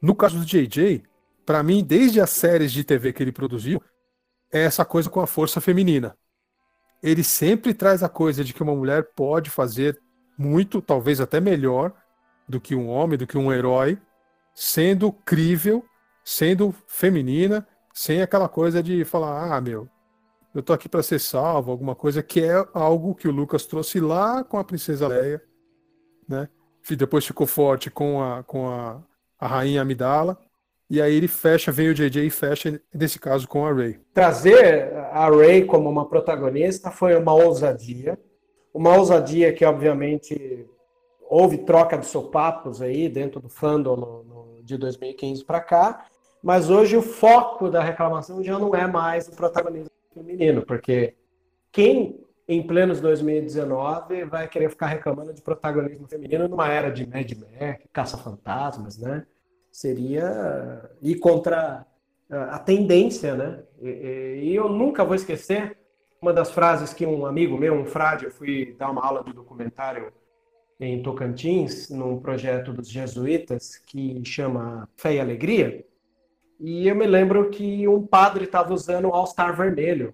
No 0.01 0.15
caso 0.15 0.39
do 0.39 0.45
JJ, 0.45 1.03
para 1.45 1.61
mim, 1.61 1.83
desde 1.83 2.19
as 2.19 2.31
séries 2.31 2.71
de 2.71 2.83
TV 2.83 3.13
que 3.13 3.21
ele 3.21 3.31
produziu, 3.31 3.81
é 4.51 4.63
essa 4.63 4.83
coisa 4.83 5.09
com 5.09 5.21
a 5.21 5.27
força 5.27 5.61
feminina. 5.61 6.17
Ele 7.03 7.23
sempre 7.23 7.73
traz 7.73 8.01
a 8.01 8.09
coisa 8.09 8.43
de 8.43 8.53
que 8.53 8.63
uma 8.63 8.75
mulher 8.75 9.09
pode 9.15 9.49
fazer 9.49 9.99
muito, 10.37 10.81
talvez 10.81 11.21
até 11.21 11.39
melhor, 11.39 11.93
do 12.47 12.59
que 12.59 12.75
um 12.75 12.89
homem, 12.89 13.17
do 13.17 13.27
que 13.27 13.37
um 13.37 13.51
herói, 13.51 13.97
sendo 14.53 15.11
crível, 15.11 15.83
sendo 16.23 16.73
feminina, 16.87 17.67
sem 17.93 18.21
aquela 18.21 18.47
coisa 18.47 18.81
de 18.81 19.03
falar, 19.03 19.55
ah, 19.55 19.61
meu, 19.61 19.87
eu 20.53 20.61
tô 20.61 20.73
aqui 20.73 20.89
para 20.89 21.03
ser 21.03 21.19
salvo, 21.19 21.71
alguma 21.71 21.95
coisa 21.95 22.21
que 22.21 22.41
é 22.41 22.53
algo 22.73 23.15
que 23.15 23.27
o 23.27 23.31
Lucas 23.31 23.65
trouxe 23.65 23.99
lá 23.99 24.43
com 24.43 24.57
a 24.57 24.63
princesa 24.63 25.07
Leia, 25.07 25.41
né? 26.27 26.49
Depois 26.97 27.25
ficou 27.25 27.45
forte 27.47 27.91
com 27.91 28.21
a, 28.21 28.43
com 28.43 28.67
a, 28.69 29.01
a 29.39 29.47
rainha 29.47 29.81
Amidala, 29.81 30.37
e 30.91 31.01
aí 31.01 31.15
ele 31.15 31.29
fecha, 31.29 31.71
vem 31.71 31.87
o 31.87 31.93
JJ 31.93 32.25
e 32.25 32.29
fecha, 32.29 32.81
nesse 32.93 33.17
caso, 33.17 33.47
com 33.47 33.65
a 33.65 33.71
Ray. 33.71 33.97
Trazer 34.13 34.93
a 34.93 35.29
Ray 35.29 35.63
como 35.63 35.89
uma 35.89 36.05
protagonista 36.09 36.91
foi 36.91 37.15
uma 37.15 37.33
ousadia. 37.33 38.19
Uma 38.73 38.97
ousadia 38.97 39.53
que, 39.53 39.63
obviamente, 39.63 40.67
houve 41.29 41.59
troca 41.59 41.97
de 41.97 42.05
sopapos 42.05 42.81
aí 42.81 43.07
dentro 43.07 43.39
do 43.39 43.47
fandom 43.47 43.95
no, 43.95 44.23
no, 44.23 44.40
de 44.63 44.77
2015 44.77 45.43
para 45.43 45.61
cá, 45.61 46.05
mas 46.41 46.69
hoje 46.69 46.97
o 46.97 47.01
foco 47.01 47.69
da 47.69 47.81
reclamação 47.81 48.43
já 48.43 48.57
não 48.57 48.73
é 48.73 48.87
mais 48.87 49.27
o 49.27 49.31
protagonismo 49.31 49.91
feminino, 50.13 50.65
porque 50.65 51.15
quem 51.71 52.19
em 52.47 52.65
plenos 52.65 52.99
2019 52.99 54.25
vai 54.25 54.47
querer 54.47 54.69
ficar 54.69 54.87
reclamando 54.87 55.33
de 55.33 55.41
protagonismo 55.41 56.07
feminino 56.07 56.47
numa 56.47 56.67
era 56.67 56.91
de 56.91 57.07
Mad 57.07 57.31
Max, 57.33 57.83
caça-fantasmas, 57.93 58.97
né? 58.97 59.25
seria 59.71 60.89
ir 61.01 61.15
contra 61.15 61.85
a 62.29 62.59
tendência, 62.59 63.35
né? 63.35 63.63
E, 63.81 64.53
eu 64.53 64.69
nunca 64.69 65.03
vou 65.03 65.15
esquecer 65.15 65.77
uma 66.21 66.33
das 66.33 66.51
frases 66.51 66.93
que 66.93 67.05
um 67.05 67.25
amigo 67.25 67.57
meu, 67.57 67.73
um 67.73 67.85
frade, 67.85 68.25
eu 68.25 68.31
fui 68.31 68.75
dar 68.77 68.91
uma 68.91 69.05
aula 69.05 69.23
de 69.23 69.33
documentário 69.33 70.11
em 70.81 71.03
Tocantins, 71.03 71.89
num 71.91 72.19
projeto 72.19 72.73
dos 72.73 72.89
jesuítas 72.89 73.77
que 73.85 74.21
chama 74.25 74.89
Fé 74.97 75.13
e 75.13 75.19
Alegria. 75.19 75.85
E 76.59 76.87
eu 76.87 76.95
me 76.95 77.05
lembro 77.05 77.51
que 77.51 77.87
um 77.87 78.05
padre 78.05 78.45
estava 78.45 78.73
usando 78.73 79.07
o 79.07 79.13
All-Star 79.13 79.55
vermelho. 79.55 80.13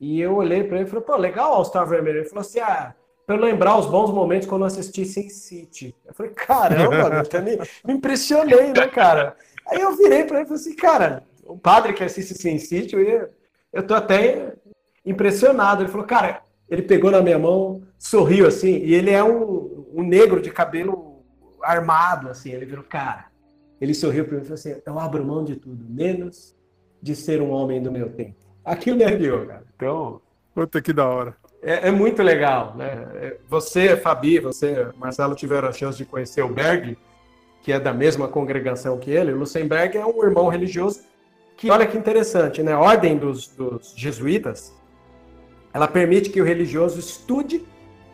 E 0.00 0.20
eu 0.20 0.36
olhei 0.36 0.62
para 0.62 0.78
ele 0.78 0.86
e 0.86 0.88
falei, 0.90 1.04
pô, 1.04 1.16
legal 1.16 1.50
o 1.50 1.54
All-Star 1.54 1.88
vermelho. 1.88 2.18
Ele 2.18 2.28
falou 2.28 2.42
assim, 2.42 2.60
ah, 2.60 2.94
para 3.26 3.34
eu 3.34 3.40
lembrar 3.40 3.76
os 3.76 3.86
bons 3.86 4.12
momentos 4.12 4.46
quando 4.46 4.62
eu 4.62 4.66
assisti 4.66 5.04
Sin 5.04 5.28
City. 5.28 5.92
Eu 6.06 6.14
falei, 6.14 6.32
caramba, 6.32 7.26
eu 7.32 7.42
me, 7.42 7.56
me 7.84 7.94
impressionei, 7.94 8.72
né, 8.72 8.86
cara? 8.86 9.36
Aí 9.66 9.80
eu 9.80 9.96
virei 9.96 10.22
para 10.24 10.36
ele 10.36 10.44
e 10.44 10.48
falei 10.48 10.60
assim, 10.60 10.76
cara, 10.76 11.24
o 11.44 11.58
padre 11.58 11.92
que 11.92 12.04
assiste 12.04 12.34
Sin 12.34 12.58
City, 12.58 12.94
eu, 12.94 13.28
eu 13.72 13.82
tô 13.84 13.94
até 13.94 14.54
impressionado. 15.04 15.82
Ele 15.82 15.90
falou, 15.90 16.06
cara, 16.06 16.42
ele 16.68 16.82
pegou 16.82 17.10
na 17.10 17.20
minha 17.20 17.38
mão, 17.38 17.82
sorriu 17.98 18.46
assim, 18.46 18.78
e 18.78 18.94
ele 18.94 19.10
é 19.10 19.22
um, 19.22 19.75
um 19.92 20.02
negro 20.02 20.40
de 20.40 20.50
cabelo 20.50 21.22
armado, 21.62 22.28
assim. 22.28 22.50
Ele 22.52 22.66
virou, 22.66 22.84
cara, 22.84 23.26
ele 23.80 23.94
sorriu 23.94 24.24
para 24.24 24.36
mim 24.36 24.42
e 24.42 24.44
falou 24.44 24.54
assim: 24.54 24.76
eu 24.84 24.98
abro 24.98 25.24
mão 25.24 25.44
de 25.44 25.56
tudo, 25.56 25.84
menos 25.88 26.56
de 27.00 27.14
ser 27.14 27.40
um 27.40 27.50
homem 27.50 27.82
do 27.82 27.92
meu 27.92 28.10
tempo. 28.10 28.36
Aquilo 28.64 28.96
me 28.96 29.04
arrepiou, 29.04 29.46
cara. 29.46 29.64
Então. 29.74 30.20
Puta 30.54 30.80
que 30.80 30.92
da 30.92 31.06
hora 31.06 31.36
é, 31.62 31.88
é, 31.88 31.90
muito 31.90 32.22
legal, 32.22 32.74
né? 32.76 33.34
Você, 33.48 33.96
Fabi, 33.96 34.38
você, 34.38 34.88
Marcelo, 34.96 35.34
tiveram 35.34 35.68
a 35.68 35.72
chance 35.72 35.98
de 35.98 36.04
conhecer 36.04 36.42
o 36.42 36.48
Berg 36.48 36.96
que 37.60 37.72
é 37.72 37.80
da 37.80 37.92
mesma 37.92 38.28
congregação 38.28 38.96
que 38.96 39.10
ele, 39.10 39.32
Luxemburg 39.32 39.98
é 39.98 40.06
um 40.06 40.22
irmão 40.22 40.46
religioso 40.46 41.00
que, 41.56 41.68
olha 41.68 41.84
que 41.84 41.98
interessante, 41.98 42.62
né? 42.62 42.72
A 42.72 42.78
ordem 42.78 43.18
dos, 43.18 43.48
dos 43.48 43.92
jesuítas, 43.96 44.72
ela 45.74 45.88
permite 45.88 46.30
que 46.30 46.40
o 46.40 46.44
religioso 46.44 47.00
estude 47.00 47.66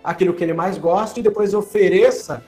aquilo 0.02 0.34
que 0.34 0.42
ele 0.42 0.52
mais 0.52 0.78
gosta 0.78 1.20
e 1.20 1.22
depois 1.22 1.54
ofereça 1.54 2.42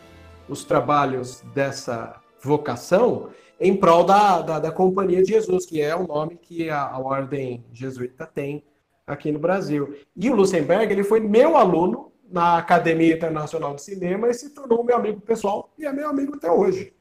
os 0.48 0.64
trabalhos 0.64 1.42
dessa 1.54 2.20
vocação 2.42 3.30
em 3.58 3.76
prol 3.76 4.04
da, 4.04 4.42
da, 4.42 4.58
da 4.58 4.72
Companhia 4.72 5.22
de 5.22 5.30
Jesus, 5.30 5.64
que 5.64 5.80
é 5.80 5.94
o 5.94 6.06
nome 6.06 6.36
que 6.36 6.68
a, 6.68 6.82
a 6.82 6.98
ordem 6.98 7.64
jesuíta 7.72 8.26
tem 8.26 8.64
aqui 9.06 9.30
no 9.30 9.38
Brasil. 9.38 9.96
E 10.16 10.28
o 10.28 10.34
Luxemburg, 10.34 10.92
ele 10.92 11.04
foi 11.04 11.20
meu 11.20 11.56
aluno 11.56 12.12
na 12.30 12.58
Academia 12.58 13.14
Internacional 13.14 13.74
de 13.74 13.82
Cinema 13.82 14.28
e 14.28 14.34
se 14.34 14.50
tornou 14.50 14.82
meu 14.82 14.96
amigo 14.96 15.20
pessoal 15.20 15.72
e 15.78 15.86
é 15.86 15.92
meu 15.92 16.08
amigo 16.08 16.34
até 16.36 16.50
hoje. 16.50 16.92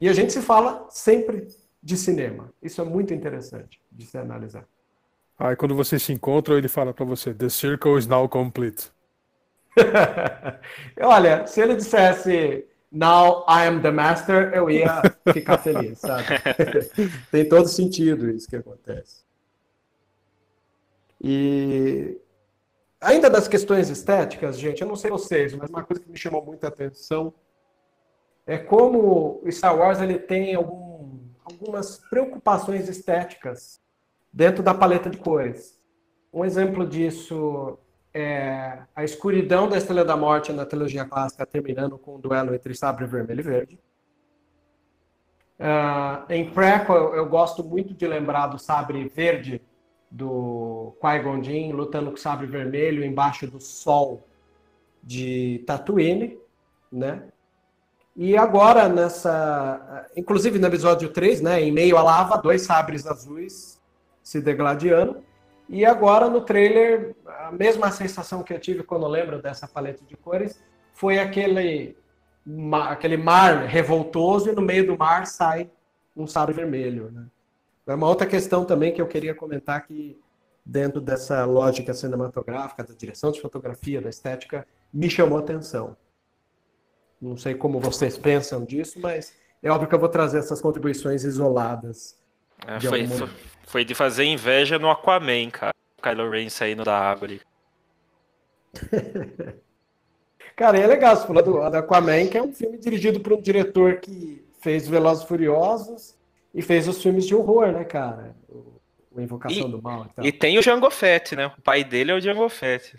E 0.00 0.08
a 0.08 0.12
gente 0.12 0.32
se 0.32 0.42
fala 0.42 0.86
sempre 0.90 1.46
de 1.82 1.96
cinema. 1.96 2.52
Isso 2.62 2.80
é 2.80 2.84
muito 2.84 3.14
interessante 3.14 3.80
de 3.92 4.04
se 4.06 4.18
analisar. 4.18 4.66
Aí 5.38 5.54
quando 5.54 5.74
vocês 5.74 6.02
se 6.02 6.12
encontram, 6.12 6.56
ele 6.56 6.68
fala 6.68 6.92
para 6.92 7.04
você: 7.04 7.32
The 7.32 7.48
circle 7.48 7.98
is 7.98 8.06
now 8.06 8.28
complete. 8.28 8.90
Olha, 11.00 11.46
se 11.46 11.60
ele 11.60 11.76
dissesse 11.76 12.66
Now 12.90 13.44
I 13.48 13.66
am 13.66 13.82
the 13.82 13.90
master, 13.90 14.52
eu 14.54 14.70
ia 14.70 15.02
ficar 15.32 15.58
feliz, 15.58 15.98
sabe? 15.98 16.24
Tem 17.30 17.48
todo 17.48 17.66
sentido 17.66 18.30
isso 18.30 18.48
que 18.48 18.54
acontece. 18.54 19.24
E 21.20 22.20
ainda 23.00 23.28
das 23.28 23.48
questões 23.48 23.90
estéticas, 23.90 24.58
gente, 24.58 24.80
eu 24.80 24.86
não 24.86 24.94
sei 24.94 25.10
vocês, 25.10 25.54
mas 25.54 25.70
uma 25.70 25.82
coisa 25.82 26.02
que 26.02 26.10
me 26.10 26.16
chamou 26.16 26.44
muita 26.44 26.68
atenção 26.68 27.34
é 28.46 28.58
como 28.58 29.42
Star 29.50 29.76
Wars 29.76 30.00
ele 30.00 30.18
tem 30.18 30.54
algum, 30.54 31.18
algumas 31.44 31.98
preocupações 32.10 32.88
estéticas 32.88 33.80
dentro 34.32 34.62
da 34.62 34.74
paleta 34.74 35.10
de 35.10 35.16
cores. 35.16 35.80
Um 36.32 36.44
exemplo 36.44 36.86
disso 36.86 37.78
é 38.14 38.78
a 38.94 39.02
escuridão 39.02 39.68
da 39.68 39.76
Estrela 39.76 40.04
da 40.04 40.16
Morte 40.16 40.52
na 40.52 40.64
trilogia 40.64 41.04
clássica, 41.04 41.44
terminando 41.44 41.98
com 41.98 42.14
um 42.14 42.20
duelo 42.20 42.54
entre 42.54 42.72
sabre 42.74 43.04
vermelho 43.06 43.40
e 43.40 43.42
verde. 43.42 43.78
Uh, 45.58 46.32
em 46.32 46.50
Prequel, 46.50 46.94
eu, 46.94 47.14
eu, 47.16 47.26
gosto 47.28 47.64
muito 47.64 47.92
de 47.92 48.06
lembrar 48.06 48.46
do 48.46 48.58
sabre 48.58 49.08
verde 49.08 49.60
do 50.10 50.96
Qui-Gon 51.00 51.42
Jinn 51.42 51.72
lutando 51.72 52.10
com 52.10 52.16
o 52.16 52.20
sabre 52.20 52.46
vermelho 52.46 53.04
embaixo 53.04 53.48
do 53.48 53.60
sol 53.60 54.26
de 55.02 55.62
Tatooine, 55.66 56.38
né? 56.90 57.24
E 58.16 58.36
agora 58.36 58.88
nessa, 58.88 60.06
inclusive 60.16 60.58
no 60.58 60.68
episódio 60.68 61.08
3, 61.08 61.40
né, 61.40 61.60
em 61.60 61.72
meio 61.72 61.96
à 61.96 62.02
lava, 62.02 62.36
dois 62.36 62.62
sabres 62.62 63.06
azuis 63.06 63.80
se 64.22 64.40
degladiando. 64.40 65.20
E 65.68 65.84
agora 65.84 66.28
no 66.28 66.40
trailer, 66.40 67.14
a 67.26 67.50
mesma 67.52 67.90
sensação 67.90 68.42
que 68.42 68.52
eu 68.52 68.60
tive 68.60 68.82
quando 68.82 69.04
eu 69.04 69.08
lembro 69.08 69.40
dessa 69.40 69.66
paleta 69.66 70.04
de 70.04 70.16
cores 70.16 70.62
foi 70.92 71.18
aquele, 71.18 71.96
aquele 72.88 73.16
mar 73.16 73.64
revoltoso 73.64 74.50
e 74.50 74.54
no 74.54 74.62
meio 74.62 74.86
do 74.86 74.98
mar 74.98 75.26
sai 75.26 75.70
um 76.16 76.26
sabre 76.26 76.54
vermelho. 76.54 77.10
Né? 77.10 77.26
É 77.86 77.94
uma 77.94 78.08
outra 78.08 78.26
questão 78.26 78.64
também 78.64 78.92
que 78.92 79.00
eu 79.00 79.06
queria 79.06 79.34
comentar 79.34 79.86
que 79.86 80.18
dentro 80.64 81.00
dessa 81.00 81.44
lógica 81.44 81.92
cinematográfica, 81.92 82.84
da 82.84 82.94
direção 82.94 83.30
de 83.30 83.40
fotografia, 83.40 84.00
da 84.00 84.08
estética, 84.08 84.66
me 84.92 85.10
chamou 85.10 85.38
a 85.38 85.40
atenção. 85.40 85.96
Não 87.20 87.36
sei 87.36 87.54
como 87.54 87.80
vocês 87.80 88.16
pensam 88.16 88.64
disso, 88.64 88.98
mas 89.00 89.34
é 89.62 89.70
óbvio 89.70 89.88
que 89.88 89.94
eu 89.94 89.98
vou 89.98 90.08
trazer 90.08 90.38
essas 90.38 90.60
contribuições 90.60 91.24
isoladas. 91.24 92.16
É, 92.66 92.80
foi, 92.80 93.06
foi, 93.06 93.28
foi, 93.66 93.84
de 93.84 93.94
fazer 93.94 94.24
inveja 94.24 94.78
no 94.78 94.90
Aquaman, 94.90 95.50
cara. 95.50 95.74
O 95.98 96.02
Kylo 96.02 96.30
Ren 96.30 96.48
saindo 96.48 96.84
da 96.84 97.12
ali. 97.12 97.40
cara, 100.56 100.78
é 100.78 100.86
legal 100.86 101.16
você 101.16 101.26
falar 101.26 101.42
do, 101.42 101.52
do 101.52 101.76
Aquaman, 101.76 102.26
que 102.26 102.38
é 102.38 102.42
um 102.42 102.52
filme 102.52 102.78
dirigido 102.78 103.20
por 103.20 103.32
um 103.32 103.40
diretor 103.40 103.98
que 104.00 104.44
fez 104.60 104.88
Velozes 104.88 105.24
Furiosos 105.24 106.14
e 106.54 106.62
fez 106.62 106.88
os 106.88 107.02
filmes 107.02 107.26
de 107.26 107.34
horror, 107.34 107.72
né, 107.72 107.84
cara? 107.84 108.34
O, 108.48 108.80
o 109.12 109.20
Invocação 109.20 109.68
e, 109.68 109.70
do 109.70 109.82
Mal. 109.82 110.06
E, 110.22 110.28
e 110.28 110.32
tem 110.32 110.58
o 110.58 110.62
Jango 110.62 110.90
Fett, 110.90 111.36
né? 111.36 111.52
O 111.58 111.62
pai 111.62 111.84
dele 111.84 112.12
é 112.12 112.14
o 112.14 112.20
Jango 112.20 112.48
Fett. 112.48 112.98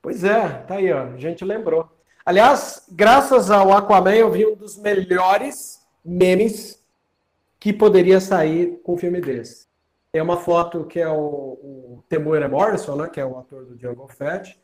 Pois 0.00 0.24
é, 0.24 0.48
tá 0.48 0.76
aí, 0.76 0.92
ó. 0.92 1.02
A 1.02 1.16
gente 1.16 1.44
lembrou. 1.44 1.88
Aliás, 2.24 2.86
graças 2.90 3.50
ao 3.50 3.72
Aquaman, 3.72 4.14
eu 4.14 4.30
vi 4.30 4.46
um 4.46 4.54
dos 4.54 4.76
melhores 4.76 5.80
memes 6.04 6.77
que 7.58 7.72
poderia 7.72 8.20
sair 8.20 8.80
com 8.82 8.94
um 8.94 8.98
filme 8.98 9.20
desse. 9.20 9.66
Tem 10.12 10.22
uma 10.22 10.38
foto 10.38 10.84
que 10.84 11.00
é 11.00 11.08
o, 11.08 11.14
o 11.14 12.04
Temuera 12.08 12.48
Morrison, 12.48 12.96
né, 12.96 13.08
que 13.08 13.20
é 13.20 13.24
o 13.24 13.38
ator 13.38 13.64
do 13.66 13.78
Jungle 13.78 14.08
Fett, 14.08 14.58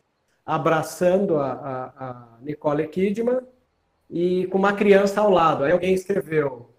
abraçando 0.45 1.37
a, 1.37 1.53
a, 1.53 2.09
a, 2.09 2.39
Nicole 2.41 2.87
Kidman 2.89 3.41
e 4.09 4.47
com 4.47 4.59
uma 4.59 4.73
criança 4.73 5.21
ao 5.21 5.31
lado. 5.31 5.65
Aí 5.65 5.73
alguém 5.73 5.95
escreveu 5.95 6.71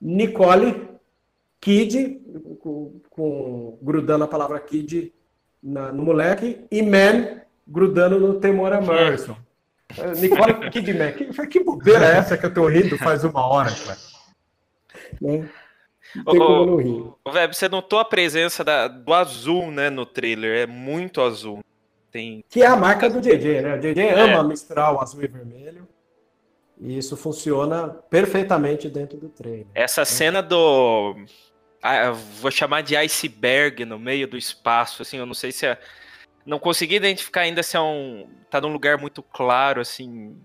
Nicole 0.00 0.88
Kid, 1.60 2.20
com, 2.60 3.00
com 3.10 3.78
grudando 3.82 4.24
a 4.24 4.28
palavra 4.28 4.58
Kid 4.60 5.12
na, 5.62 5.92
no 5.92 6.02
moleque, 6.02 6.64
e 6.70 6.82
Man 6.82 7.40
grudando 7.66 8.18
no 8.18 8.40
Temora 8.40 8.80
Morrison. 8.80 9.36
Nicole 10.18 10.70
Kidman. 10.70 11.12
Que, 11.12 11.46
que 11.46 11.62
bobeira 11.62 12.04
é 12.04 12.16
essa 12.16 12.36
que 12.36 12.46
eu 12.46 12.52
tô 12.52 12.66
rindo 12.66 12.98
faz 12.98 13.22
uma 13.24 13.46
hora, 13.46 13.70
cara? 13.70 14.11
Né? 15.20 15.48
Não 16.14 17.16
ô, 17.24 17.30
Web, 17.30 17.54
você 17.54 17.68
notou 17.68 17.98
a 17.98 18.04
presença 18.04 18.64
da, 18.64 18.88
do 18.88 19.14
azul, 19.14 19.70
né, 19.70 19.88
no 19.88 20.04
trailer? 20.04 20.62
É 20.62 20.66
muito 20.66 21.20
azul. 21.20 21.60
Tem... 22.10 22.44
Que 22.48 22.62
é 22.62 22.66
a 22.66 22.76
marca 22.76 23.08
do 23.08 23.20
JJ, 23.20 23.62
né? 23.62 23.76
O 23.76 23.80
JJ 23.80 24.00
é. 24.00 24.20
ama 24.20 24.44
misturar 24.44 24.94
o 24.94 25.00
azul 25.00 25.22
e 25.22 25.28
vermelho. 25.28 25.88
E 26.80 26.98
isso 26.98 27.16
funciona 27.16 27.88
perfeitamente 27.88 28.90
dentro 28.90 29.16
do 29.16 29.28
trailer. 29.28 29.66
Essa 29.74 30.00
né? 30.00 30.04
cena 30.06 30.42
do. 30.42 31.14
Ah, 31.80 32.10
vou 32.10 32.50
chamar 32.50 32.82
de 32.82 32.96
iceberg 32.96 33.84
no 33.84 33.98
meio 33.98 34.26
do 34.26 34.36
espaço, 34.36 35.02
assim, 35.02 35.18
eu 35.18 35.26
não 35.26 35.34
sei 35.34 35.52
se 35.52 35.66
é 35.66 35.78
não 36.44 36.58
consegui 36.58 36.96
identificar 36.96 37.42
ainda 37.42 37.62
se 37.62 37.76
é 37.76 37.80
um. 37.80 38.28
tá 38.50 38.60
num 38.60 38.72
lugar 38.72 38.98
muito 38.98 39.22
claro, 39.22 39.80
assim, 39.80 40.36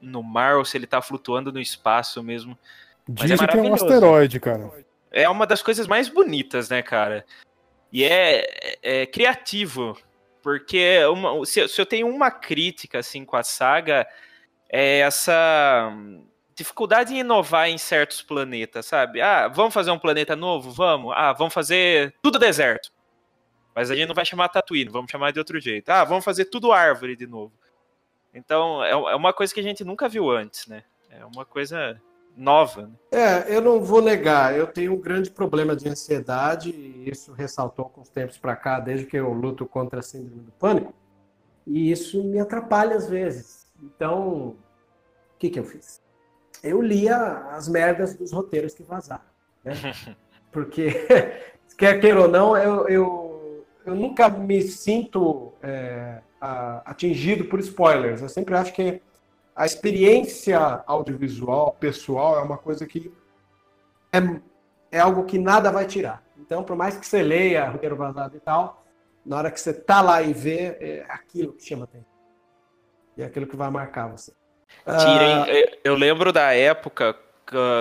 no 0.00 0.22
mar, 0.22 0.56
ou 0.56 0.64
se 0.64 0.76
ele 0.76 0.86
tá 0.86 1.00
flutuando 1.02 1.52
no 1.52 1.60
espaço 1.60 2.22
mesmo. 2.22 2.58
Dizem 3.08 3.36
é 3.40 3.46
que 3.46 3.56
é 3.56 3.60
um 3.60 3.74
asteroide, 3.74 4.40
cara. 4.40 4.70
É 5.12 5.28
uma 5.28 5.46
das 5.46 5.62
coisas 5.62 5.86
mais 5.86 6.08
bonitas, 6.08 6.68
né, 6.68 6.82
cara? 6.82 7.24
E 7.92 8.04
é, 8.04 8.40
é, 8.82 9.02
é 9.02 9.06
criativo. 9.06 9.96
Porque 10.42 11.04
uma, 11.06 11.44
se, 11.44 11.66
se 11.68 11.80
eu 11.80 11.86
tenho 11.86 12.08
uma 12.08 12.30
crítica, 12.30 12.98
assim, 12.98 13.24
com 13.24 13.36
a 13.36 13.42
saga, 13.42 14.06
é 14.68 15.00
essa 15.00 15.92
dificuldade 16.54 17.14
em 17.14 17.18
inovar 17.18 17.68
em 17.68 17.76
certos 17.78 18.22
planetas, 18.22 18.86
sabe? 18.86 19.20
Ah, 19.20 19.48
vamos 19.48 19.74
fazer 19.74 19.90
um 19.90 19.98
planeta 19.98 20.34
novo? 20.34 20.70
Vamos. 20.70 21.12
Ah, 21.16 21.32
vamos 21.32 21.52
fazer 21.52 22.14
tudo 22.22 22.38
deserto. 22.38 22.90
Mas 23.74 23.90
a 23.90 23.94
gente 23.94 24.08
não 24.08 24.14
vai 24.14 24.24
chamar 24.24 24.48
Tatooine, 24.48 24.90
vamos 24.90 25.10
chamar 25.10 25.32
de 25.32 25.38
outro 25.38 25.60
jeito. 25.60 25.90
Ah, 25.90 26.02
vamos 26.02 26.24
fazer 26.24 26.46
tudo 26.46 26.72
árvore 26.72 27.14
de 27.14 27.26
novo. 27.26 27.52
Então, 28.32 28.82
é, 28.82 28.90
é 28.90 29.16
uma 29.16 29.32
coisa 29.32 29.52
que 29.52 29.60
a 29.60 29.62
gente 29.62 29.84
nunca 29.84 30.08
viu 30.08 30.30
antes, 30.30 30.66
né? 30.66 30.82
É 31.10 31.24
uma 31.24 31.44
coisa 31.44 32.00
nova. 32.36 32.82
Né? 32.82 32.92
É, 33.10 33.56
eu 33.56 33.62
não 33.62 33.80
vou 33.80 34.02
negar, 34.02 34.56
eu 34.56 34.66
tenho 34.66 34.92
um 34.92 35.00
grande 35.00 35.30
problema 35.30 35.74
de 35.74 35.88
ansiedade, 35.88 36.70
e 36.70 37.08
isso 37.10 37.32
ressaltou 37.32 37.86
com 37.86 38.00
os 38.00 38.08
tempos 38.08 38.36
para 38.36 38.54
cá, 38.54 38.78
desde 38.78 39.06
que 39.06 39.16
eu 39.16 39.32
luto 39.32 39.66
contra 39.66 40.00
a 40.00 40.02
síndrome 40.02 40.42
do 40.42 40.52
pânico, 40.52 40.94
e 41.66 41.90
isso 41.90 42.22
me 42.22 42.38
atrapalha 42.38 42.96
às 42.96 43.08
vezes. 43.08 43.66
Então, 43.82 44.48
o 44.48 44.56
que, 45.38 45.50
que 45.50 45.58
eu 45.58 45.64
fiz? 45.64 46.00
Eu 46.62 46.80
lia 46.80 47.16
as 47.50 47.68
merdas 47.68 48.14
dos 48.14 48.32
roteiros 48.32 48.74
que 48.74 48.82
vazaram. 48.82 49.24
Né? 49.64 49.74
Porque, 50.52 50.90
quer 51.76 52.00
queira 52.00 52.22
ou 52.22 52.28
não, 52.28 52.56
eu, 52.56 52.88
eu 52.88 53.26
eu 53.86 53.94
nunca 53.94 54.28
me 54.28 54.60
sinto 54.62 55.52
é, 55.62 56.18
atingido 56.84 57.44
por 57.44 57.60
spoilers. 57.60 58.20
Eu 58.20 58.28
sempre 58.28 58.56
acho 58.56 58.72
que 58.74 59.00
a 59.56 59.64
experiência 59.64 60.58
audiovisual, 60.86 61.72
pessoal, 61.80 62.38
é 62.38 62.42
uma 62.42 62.58
coisa 62.58 62.86
que 62.86 63.10
é, 64.12 64.18
é 64.90 65.00
algo 65.00 65.24
que 65.24 65.38
nada 65.38 65.72
vai 65.72 65.86
tirar. 65.86 66.22
Então, 66.38 66.62
por 66.62 66.76
mais 66.76 66.98
que 66.98 67.06
você 67.06 67.22
leia 67.22 67.68
roteiro 67.70 67.96
vazado 67.96 68.36
e 68.36 68.40
tal, 68.40 68.84
na 69.24 69.38
hora 69.38 69.50
que 69.50 69.58
você 69.58 69.72
tá 69.72 70.02
lá 70.02 70.22
e 70.22 70.34
vê, 70.34 70.76
é 70.78 71.06
aquilo 71.08 71.54
que 71.54 71.64
chama 71.64 71.84
atenção. 71.84 72.06
E 73.16 73.22
é 73.22 73.24
aquilo 73.24 73.46
que 73.46 73.56
vai 73.56 73.70
marcar 73.70 74.08
você. 74.08 74.30
Tirem, 74.84 75.64
uh... 75.64 75.78
eu 75.82 75.94
lembro 75.94 76.32
da 76.32 76.52
época 76.52 77.16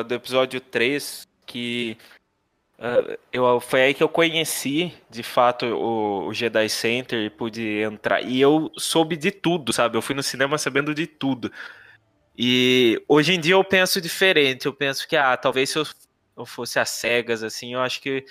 do 0.08 0.14
episódio 0.14 0.62
3 0.62 1.28
que 1.46 1.98
eu, 3.32 3.60
foi 3.60 3.82
aí 3.84 3.94
que 3.94 4.04
eu 4.04 4.10
conheci, 4.10 4.94
de 5.10 5.24
fato, 5.24 5.66
o, 5.66 6.28
o, 6.28 6.34
Jedi 6.34 6.68
Center 6.70 7.24
e 7.24 7.30
pude 7.30 7.80
entrar. 7.80 8.22
E 8.22 8.40
eu 8.40 8.70
soube 8.78 9.16
de 9.16 9.32
tudo, 9.32 9.72
sabe? 9.72 9.98
Eu 9.98 10.02
fui 10.02 10.14
no 10.14 10.24
cinema 10.24 10.58
sabendo 10.58 10.94
de 10.94 11.08
tudo. 11.08 11.52
E 12.38 13.02
hoje 13.08 13.34
em 13.34 13.40
dia 13.40 13.54
eu 13.54 13.64
penso 13.64 14.02
diferente. 14.02 14.66
Eu 14.66 14.74
penso 14.74 15.08
que, 15.08 15.16
ah, 15.16 15.38
talvez 15.38 15.70
se 15.70 15.80
eu, 15.80 15.84
eu 16.38 16.46
fosse 16.46 16.78
às 16.78 16.90
cegas, 16.90 17.44
assim, 17.44 17.74
eu 17.74 17.82
acho 17.82 18.02
que 18.02 18.26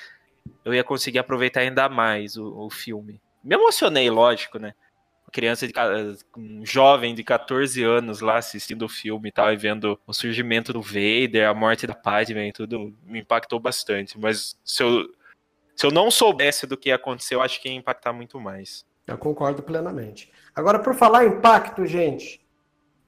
eu 0.64 0.74
ia 0.74 0.84
conseguir 0.84 1.18
aproveitar 1.18 1.61
ainda 1.61 1.88
mais 1.88 2.36
o, 2.36 2.66
o 2.66 2.70
filme. 2.70 3.20
Me 3.42 3.55
emocionei, 3.55 4.11
lógico, 4.11 4.59
né? 4.59 4.74
Criança, 5.35 5.66
de, 5.66 5.74
um 6.37 6.64
jovem 6.64 7.12
de 7.12 7.24
14 7.24 7.82
anos 7.82 8.20
lá 8.20 8.39
assistindo 8.39 8.85
o 8.85 8.89
filme 8.89 9.30
e 9.30 9.32
tal, 9.32 9.53
e 9.53 9.57
vendo 9.57 9.99
o 10.07 10.12
surgimento 10.12 10.72
do 10.72 10.80
Vader, 10.80 11.49
a 11.49 11.53
morte 11.53 11.89
da 11.89 11.95
Padme 11.95 12.49
e 12.49 12.53
tudo, 12.53 12.95
me 13.05 13.18
impactou 13.18 13.59
bastante. 13.59 14.16
Mas 14.16 14.57
se 14.64 14.85
eu, 14.85 15.05
se 15.74 15.85
eu 15.85 15.91
não 15.91 16.09
soubesse 16.09 16.68
do 16.68 16.76
que 16.76 16.91
ia 16.91 16.95
acontecer, 16.95 17.35
eu 17.35 17.43
acho 17.43 17.61
que 17.61 17.68
ia 17.68 17.74
impactar 17.74 18.12
muito 18.12 18.39
mais. 18.39 18.87
Eu 19.09 19.18
concordo 19.18 19.61
plenamente. 19.61 20.30
Agora, 20.55 20.78
por 20.78 20.95
falar 20.95 21.24
em 21.24 21.30
impacto, 21.30 21.85
gente, 21.85 22.37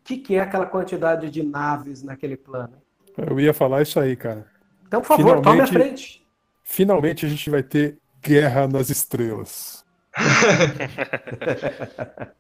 o 0.00 0.04
que, 0.04 0.16
que 0.16 0.34
é 0.34 0.40
aquela 0.40 0.66
quantidade 0.66 1.30
de 1.30 1.44
naves 1.44 2.02
naquele 2.02 2.36
plano? 2.36 2.82
Eu 3.16 3.38
ia 3.38 3.54
falar 3.54 3.82
isso 3.82 4.00
aí, 4.00 4.16
cara. 4.16 4.44
Então, 4.84 5.00
por 5.00 5.06
favor, 5.06 5.40
tome 5.40 5.60
a 5.60 5.66
frente. 5.68 6.26
Finalmente 6.64 7.24
a 7.24 7.28
gente 7.28 7.48
vai 7.48 7.62
ter 7.62 7.98
Guerra 8.20 8.66
nas 8.66 8.90
Estrelas. 8.90 9.85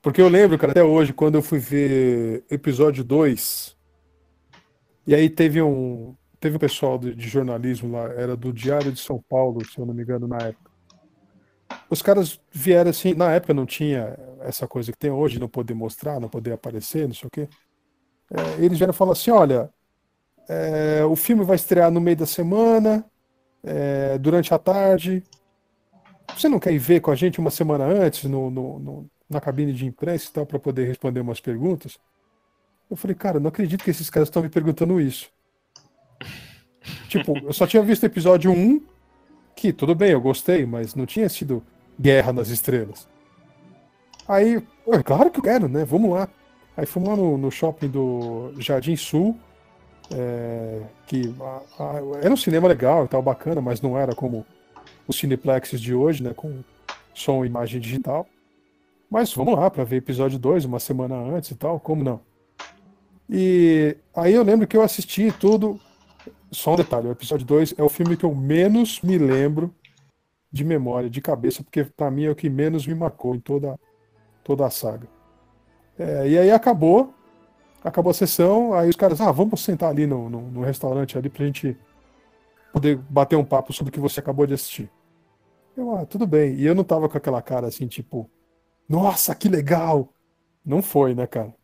Porque 0.00 0.20
eu 0.20 0.28
lembro, 0.28 0.58
cara, 0.58 0.72
até 0.72 0.84
hoje, 0.84 1.12
quando 1.12 1.36
eu 1.36 1.42
fui 1.42 1.58
ver 1.58 2.44
episódio 2.50 3.02
2, 3.02 3.76
e 5.06 5.14
aí 5.14 5.30
teve 5.30 5.62
um, 5.62 6.14
teve 6.38 6.56
um 6.56 6.58
pessoal 6.58 6.98
de, 6.98 7.14
de, 7.14 7.26
jornalismo 7.26 7.92
lá, 7.92 8.12
era 8.12 8.36
do 8.36 8.52
Diário 8.52 8.92
de 8.92 9.00
São 9.00 9.22
Paulo, 9.28 9.64
se 9.64 9.78
eu 9.78 9.86
não 9.86 9.94
me 9.94 10.02
engano, 10.02 10.28
na 10.28 10.36
época. 10.38 10.70
Os 11.88 12.02
caras 12.02 12.38
vieram 12.52 12.90
assim, 12.90 13.14
na 13.14 13.32
época 13.32 13.54
não 13.54 13.64
tinha 13.64 14.18
essa 14.40 14.68
coisa 14.68 14.92
que 14.92 14.98
tem 14.98 15.10
hoje, 15.10 15.40
não 15.40 15.48
poder 15.48 15.74
mostrar, 15.74 16.20
não 16.20 16.28
poder 16.28 16.52
aparecer, 16.52 17.06
não 17.06 17.14
sei 17.14 17.26
o 17.26 17.30
quê. 17.30 17.48
É, 18.30 18.64
eles 18.64 18.78
vieram 18.78 18.92
falar 18.92 19.12
assim: 19.12 19.30
olha, 19.30 19.70
é, 20.48 21.04
o 21.04 21.16
filme 21.16 21.44
vai 21.44 21.56
estrear 21.56 21.90
no 21.90 22.00
meio 22.00 22.16
da 22.16 22.26
semana, 22.26 23.04
é, 23.62 24.18
durante 24.18 24.52
a 24.52 24.58
tarde. 24.58 25.22
Você 26.36 26.48
não 26.48 26.58
quer 26.58 26.72
ir 26.72 26.78
ver 26.78 27.00
com 27.00 27.10
a 27.10 27.14
gente 27.14 27.38
uma 27.38 27.50
semana 27.50 27.84
antes 27.84 28.24
no, 28.24 28.50
no, 28.50 28.78
no 28.78 29.10
na 29.28 29.40
cabine 29.40 29.72
de 29.72 29.86
imprensa 29.86 30.28
e 30.28 30.32
tal, 30.32 30.46
para 30.46 30.58
poder 30.58 30.86
responder 30.86 31.20
umas 31.20 31.40
perguntas? 31.40 31.98
Eu 32.90 32.96
falei, 32.96 33.14
cara, 33.14 33.40
não 33.40 33.48
acredito 33.48 33.82
que 33.82 33.90
esses 33.90 34.10
caras 34.10 34.28
estão 34.28 34.42
me 34.42 34.48
perguntando 34.48 35.00
isso. 35.00 35.30
tipo, 37.08 37.36
eu 37.38 37.52
só 37.52 37.66
tinha 37.66 37.82
visto 37.82 38.04
episódio 38.04 38.52
1, 38.52 38.82
que 39.56 39.72
tudo 39.72 39.94
bem, 39.94 40.10
eu 40.10 40.20
gostei, 40.20 40.66
mas 40.66 40.94
não 40.94 41.06
tinha 41.06 41.28
sido 41.28 41.62
Guerra 41.98 42.32
nas 42.32 42.48
Estrelas. 42.48 43.08
Aí, 44.28 44.62
claro 45.04 45.30
que 45.30 45.38
eu 45.38 45.44
quero, 45.44 45.68
né? 45.68 45.84
Vamos 45.84 46.10
lá. 46.10 46.28
Aí 46.76 46.86
fomos 46.86 47.08
lá 47.08 47.16
no, 47.16 47.38
no 47.38 47.50
shopping 47.50 47.88
do 47.88 48.52
Jardim 48.58 48.96
Sul, 48.96 49.38
é, 50.12 50.82
que 51.06 51.34
a, 51.40 51.84
a, 51.84 52.00
era 52.22 52.32
um 52.32 52.36
cinema 52.36 52.68
legal 52.68 53.04
e 53.04 53.08
tal, 53.08 53.22
bacana, 53.22 53.60
mas 53.60 53.80
não 53.80 53.96
era 53.96 54.14
como 54.14 54.44
os 55.06 55.16
cineplexes 55.16 55.80
de 55.80 55.94
hoje, 55.94 56.22
né? 56.22 56.32
Com 56.34 56.62
som 57.14 57.44
e 57.44 57.48
imagem 57.48 57.80
digital. 57.80 58.26
Mas 59.10 59.32
vamos 59.32 59.56
lá 59.56 59.70
para 59.70 59.84
ver 59.84 59.96
episódio 59.96 60.38
2, 60.38 60.64
uma 60.64 60.80
semana 60.80 61.14
antes 61.14 61.50
e 61.50 61.54
tal, 61.54 61.78
como 61.78 62.02
não? 62.02 62.20
E 63.28 63.96
aí 64.14 64.34
eu 64.34 64.42
lembro 64.42 64.66
que 64.66 64.76
eu 64.76 64.82
assisti 64.82 65.32
tudo. 65.32 65.80
Só 66.50 66.74
um 66.74 66.76
detalhe: 66.76 67.08
o 67.08 67.12
episódio 67.12 67.46
2 67.46 67.74
é 67.78 67.82
o 67.82 67.88
filme 67.88 68.16
que 68.16 68.24
eu 68.24 68.34
menos 68.34 69.00
me 69.02 69.18
lembro 69.18 69.74
de 70.50 70.64
memória, 70.64 71.10
de 71.10 71.20
cabeça, 71.20 71.64
porque 71.64 71.84
para 71.84 72.10
mim 72.10 72.24
é 72.24 72.30
o 72.30 72.36
que 72.36 72.48
menos 72.48 72.86
me 72.86 72.94
marcou 72.94 73.34
em 73.34 73.40
toda, 73.40 73.78
toda 74.44 74.64
a 74.64 74.70
saga. 74.70 75.08
É, 75.98 76.28
e 76.28 76.38
aí 76.38 76.50
acabou, 76.50 77.12
acabou 77.82 78.10
a 78.10 78.14
sessão, 78.14 78.72
aí 78.72 78.88
os 78.88 78.96
caras, 78.96 79.20
ah, 79.20 79.32
vamos 79.32 79.60
sentar 79.62 79.90
ali 79.90 80.06
no, 80.06 80.30
no, 80.30 80.42
no 80.42 80.62
restaurante 80.62 81.18
ali 81.18 81.28
pra 81.28 81.44
gente 81.44 81.76
poder 82.74 82.96
bater 82.96 83.36
um 83.36 83.44
papo 83.44 83.72
sobre 83.72 83.90
o 83.90 83.92
que 83.92 84.00
você 84.00 84.18
acabou 84.18 84.44
de 84.48 84.54
assistir. 84.54 84.90
Eu, 85.76 85.96
ah, 85.96 86.04
tudo 86.04 86.26
bem. 86.26 86.56
E 86.56 86.66
eu 86.66 86.74
não 86.74 86.82
tava 86.82 87.08
com 87.08 87.16
aquela 87.16 87.40
cara 87.40 87.68
assim, 87.68 87.86
tipo, 87.86 88.28
nossa, 88.88 89.32
que 89.32 89.48
legal! 89.48 90.12
Não 90.64 90.82
foi, 90.82 91.14
né, 91.14 91.24
cara? 91.24 91.54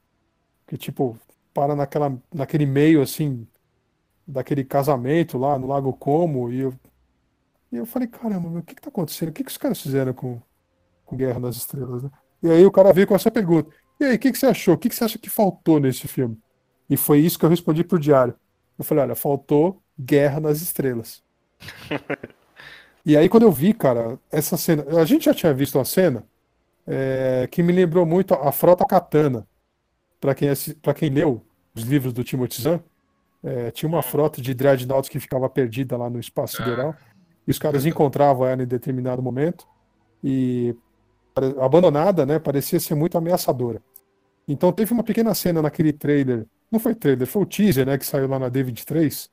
Que 0.68 0.78
tipo, 0.78 1.18
para 1.52 1.74
naquela, 1.74 2.16
naquele 2.32 2.64
meio 2.64 3.02
assim, 3.02 3.44
daquele 4.24 4.62
casamento 4.64 5.36
lá 5.36 5.58
no 5.58 5.66
Lago 5.66 5.92
Como, 5.92 6.52
e 6.52 6.60
eu, 6.60 6.74
e 7.72 7.76
eu 7.76 7.86
falei, 7.86 8.06
caramba, 8.06 8.60
o 8.60 8.62
que 8.62 8.76
que 8.76 8.80
tá 8.80 8.88
acontecendo? 8.88 9.30
O 9.30 9.32
que 9.32 9.42
que 9.42 9.50
os 9.50 9.58
caras 9.58 9.80
fizeram 9.80 10.12
com, 10.12 10.40
com 11.04 11.16
Guerra 11.16 11.40
nas 11.40 11.56
Estrelas, 11.56 12.04
né? 12.04 12.10
E 12.40 12.48
aí 12.48 12.64
o 12.64 12.70
cara 12.70 12.92
veio 12.92 13.06
com 13.08 13.16
essa 13.16 13.32
pergunta. 13.32 13.74
E 13.98 14.04
aí, 14.04 14.16
o 14.16 14.18
que, 14.18 14.30
que 14.30 14.38
você 14.38 14.46
achou? 14.46 14.74
O 14.74 14.78
que, 14.78 14.88
que 14.88 14.94
você 14.94 15.04
acha 15.04 15.18
que 15.18 15.28
faltou 15.28 15.80
nesse 15.80 16.06
filme? 16.06 16.38
E 16.88 16.96
foi 16.96 17.18
isso 17.18 17.38
que 17.38 17.44
eu 17.44 17.50
respondi 17.50 17.82
pro 17.82 17.98
diário. 17.98 18.34
Eu 18.78 18.84
falei, 18.84 19.04
olha, 19.04 19.14
faltou 19.14 19.82
Guerra 20.00 20.40
nas 20.40 20.60
Estrelas. 20.60 21.22
e 23.04 23.16
aí, 23.16 23.28
quando 23.28 23.44
eu 23.44 23.52
vi, 23.52 23.74
cara, 23.74 24.18
essa 24.30 24.56
cena. 24.56 24.84
A 25.00 25.04
gente 25.04 25.24
já 25.24 25.34
tinha 25.34 25.52
visto 25.52 25.76
uma 25.76 25.84
cena 25.84 26.24
é, 26.86 27.48
que 27.50 27.62
me 27.62 27.72
lembrou 27.72 28.06
muito 28.06 28.34
a 28.34 28.50
Frota 28.52 28.84
Katana. 28.84 29.46
Para 30.20 30.34
quem, 30.34 30.48
pra 30.82 30.92
quem 30.92 31.08
leu 31.08 31.42
os 31.74 31.84
livros 31.84 32.12
do 32.12 32.22
Timothy 32.22 32.62
Zahn, 32.62 32.80
é, 33.42 33.70
tinha 33.70 33.88
uma 33.88 34.02
frota 34.02 34.42
de 34.42 34.52
dreadnoughts 34.52 35.08
que 35.08 35.18
ficava 35.18 35.48
perdida 35.48 35.96
lá 35.96 36.10
no 36.10 36.20
espaço 36.20 36.56
sideral. 36.56 36.94
E 37.46 37.50
os 37.50 37.58
caras 37.58 37.86
encontravam 37.86 38.46
ela 38.46 38.62
em 38.62 38.66
determinado 38.66 39.22
momento. 39.22 39.66
E 40.22 40.74
abandonada, 41.58 42.26
né? 42.26 42.38
Parecia 42.38 42.78
ser 42.78 42.94
muito 42.94 43.16
ameaçadora. 43.16 43.80
Então 44.46 44.72
teve 44.72 44.92
uma 44.92 45.04
pequena 45.04 45.32
cena 45.32 45.62
naquele 45.62 45.92
trailer, 45.92 46.44
não 46.70 46.80
foi 46.80 46.94
trailer, 46.94 47.26
foi 47.26 47.42
o 47.42 47.46
teaser, 47.46 47.86
né, 47.86 47.96
que 47.96 48.04
saiu 48.04 48.26
lá 48.26 48.38
na 48.38 48.50
D23, 48.50 49.28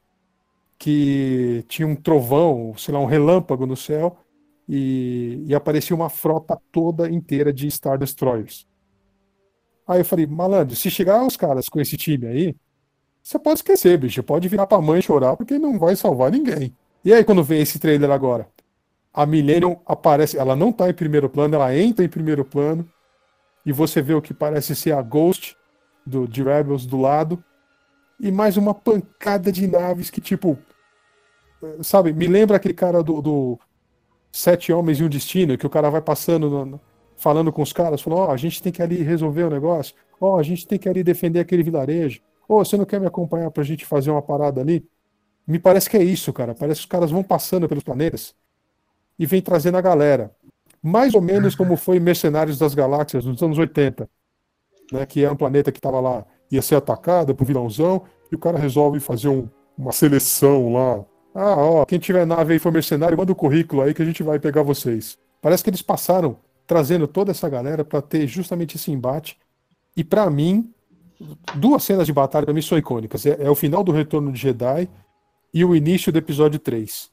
que 0.78 1.66
tinha 1.68 1.88
um 1.88 1.96
trovão, 1.96 2.74
sei 2.78 2.94
lá, 2.94 3.00
um 3.00 3.06
relâmpago 3.06 3.66
no 3.66 3.76
céu 3.76 4.18
e, 4.68 5.44
e 5.48 5.56
aparecia 5.56 5.96
uma 5.96 6.10
frota 6.10 6.58
toda 6.72 7.10
inteira 7.10 7.52
de 7.52 7.70
Star 7.72 7.98
Destroyers. 7.98 8.68
Aí 9.88 10.02
eu 10.02 10.06
falei, 10.06 10.28
malandro, 10.28 10.76
se 10.76 10.92
chegar 10.92 11.26
os 11.26 11.38
caras 11.38 11.70
com 11.70 11.80
esse 11.80 11.96
time 11.96 12.28
aí, 12.28 12.56
você 13.24 13.40
pode 13.40 13.60
esquecer, 13.60 13.98
bicho, 13.98 14.22
pode 14.22 14.48
virar 14.48 14.68
pra 14.68 14.82
mãe 14.82 15.02
chorar 15.02 15.36
porque 15.36 15.58
não 15.58 15.80
vai 15.80 15.96
salvar 15.96 16.32
ninguém. 16.32 16.76
E 17.04 17.14
aí 17.14 17.24
quando 17.24 17.44
vem 17.44 17.62
esse 17.62 17.80
trailer 17.80 18.12
agora? 18.12 18.48
A 19.14 19.26
Millennium 19.26 19.78
aparece, 19.86 20.38
ela 20.38 20.56
não 20.56 20.72
tá 20.72 20.90
em 20.90 20.94
primeiro 20.94 21.30
plano, 21.30 21.56
ela 21.56 21.76
entra 21.76 22.06
em 22.06 22.10
primeiro 22.10 22.46
plano 22.46 22.88
e 23.66 23.72
você 23.72 24.02
vê 24.02 24.14
o 24.14 24.22
que 24.22 24.34
parece 24.34 24.76
ser 24.76 24.92
a 24.92 25.02
Ghost 25.02 25.56
do, 26.06 26.28
de 26.28 26.44
Rebels 26.44 26.86
do 26.86 26.98
lado 26.98 27.44
e 28.20 28.32
mais 28.32 28.58
uma 28.58 28.74
pancada 28.74 29.52
de 29.52 29.68
naves 29.68 30.10
que 30.10 30.22
tipo 30.22 30.58
sabe, 31.82 32.14
me 32.14 32.28
lembra 32.28 32.58
aquele 32.58 32.74
cara 32.74 33.02
do, 33.02 33.22
do 33.22 33.60
Sete 34.32 34.72
Homens 34.72 35.00
e 35.00 35.04
um 35.04 35.10
Destino, 35.10 35.58
que 35.58 35.66
o 35.66 35.70
cara 35.70 35.90
vai 35.90 36.02
passando, 36.02 36.50
no, 36.50 36.82
falando 37.16 37.52
com 37.52 37.62
os 37.62 37.74
caras, 37.74 38.02
falando, 38.02 38.20
ó, 38.20 38.28
oh, 38.28 38.32
a 38.32 38.38
gente 38.38 38.62
tem 38.62 38.72
que 38.72 38.82
ali 38.82 39.02
resolver 39.02 39.44
o 39.44 39.50
negócio, 39.50 39.96
ó, 40.20 40.36
oh, 40.36 40.40
a 40.40 40.44
gente 40.44 40.68
tem 40.68 40.78
que 40.78 40.88
ali 40.88 41.04
defender 41.04 41.40
aquele 41.40 41.64
vilarejo, 41.64 42.22
ô, 42.48 42.56
oh, 42.56 42.66
você 42.66 42.78
não 42.78 42.86
quer 42.86 43.00
me 43.00 43.08
acompanhar 43.08 43.50
pra 43.52 43.64
gente 43.64 43.86
fazer 43.86 44.12
uma 44.12 44.22
parada 44.22 44.62
ali? 44.62 44.88
Me 45.46 45.60
parece 45.60 45.90
que 45.90 45.98
é 45.98 46.04
isso, 46.04 46.32
cara, 46.34 46.54
parece 46.54 46.82
que 46.82 46.86
os 46.86 46.92
caras 46.92 47.10
vão 47.10 47.24
passando 47.24 47.68
pelos 47.68 47.84
planetas 47.84 48.36
e 49.18 49.26
vem 49.26 49.42
trazendo 49.42 49.78
a 49.78 49.82
galera. 49.82 50.36
Mais 50.84 51.14
ou 51.16 51.22
menos 51.22 51.56
como 51.56 51.76
foi 51.76 52.00
Mercenários 52.00 52.60
das 52.60 52.76
Galáxias 52.76 53.26
nos 53.26 53.42
anos 53.42 53.58
80, 53.58 54.10
né, 54.92 55.06
que 55.06 55.24
é 55.24 55.32
um 55.32 55.36
planeta 55.36 55.72
que 55.72 55.80
estava 55.80 56.00
lá, 56.00 56.26
ia 56.52 56.62
ser 56.62 56.76
atacado 56.76 57.36
por 57.36 57.46
vilãozão, 57.46 58.04
e 58.32 58.36
o 58.36 58.40
cara 58.40 58.58
resolve 58.58 59.00
fazer 59.00 59.30
um, 59.30 59.48
uma 59.78 59.92
seleção 59.92 60.74
lá, 60.74 61.06
ah, 61.40 61.56
ó, 61.56 61.86
quem 61.86 62.00
tiver 62.00 62.26
nave 62.26 62.54
aí 62.54 62.60
for 62.60 62.72
mercenário, 62.72 63.16
manda 63.16 63.32
o 63.32 63.36
currículo 63.36 63.84
aí 63.84 63.94
que 63.94 64.02
a 64.02 64.06
gente 64.06 64.24
vai 64.24 64.40
pegar 64.40 64.64
vocês. 64.64 65.20
Parece 65.40 65.64
que 65.64 65.70
eles 65.70 65.84
passaram 65.84 66.40
trazendo 66.66 67.08
toda 67.08 67.30
essa 67.30 67.48
galera 67.48 67.86
para 67.86 68.02
ter 68.02 68.26
justamente 68.26 68.76
esse 68.76 68.92
embate. 68.92 69.38
E 69.96 70.04
para 70.04 70.28
mim, 70.32 70.74
duas 71.56 71.84
cenas 71.84 72.08
de 72.08 72.14
batalha 72.14 72.44
para 72.44 72.56
mim 72.56 72.62
são 72.64 72.76
icônicas. 72.76 73.24
É, 73.24 73.38
é, 73.40 73.50
o 73.52 73.54
final 73.54 73.84
do 73.84 73.92
Retorno 73.92 74.32
de 74.32 74.40
Jedi 74.40 74.90
e 75.54 75.64
o 75.64 75.76
início 75.76 76.12
do 76.12 76.18
episódio 76.18 76.60
3. 76.60 77.12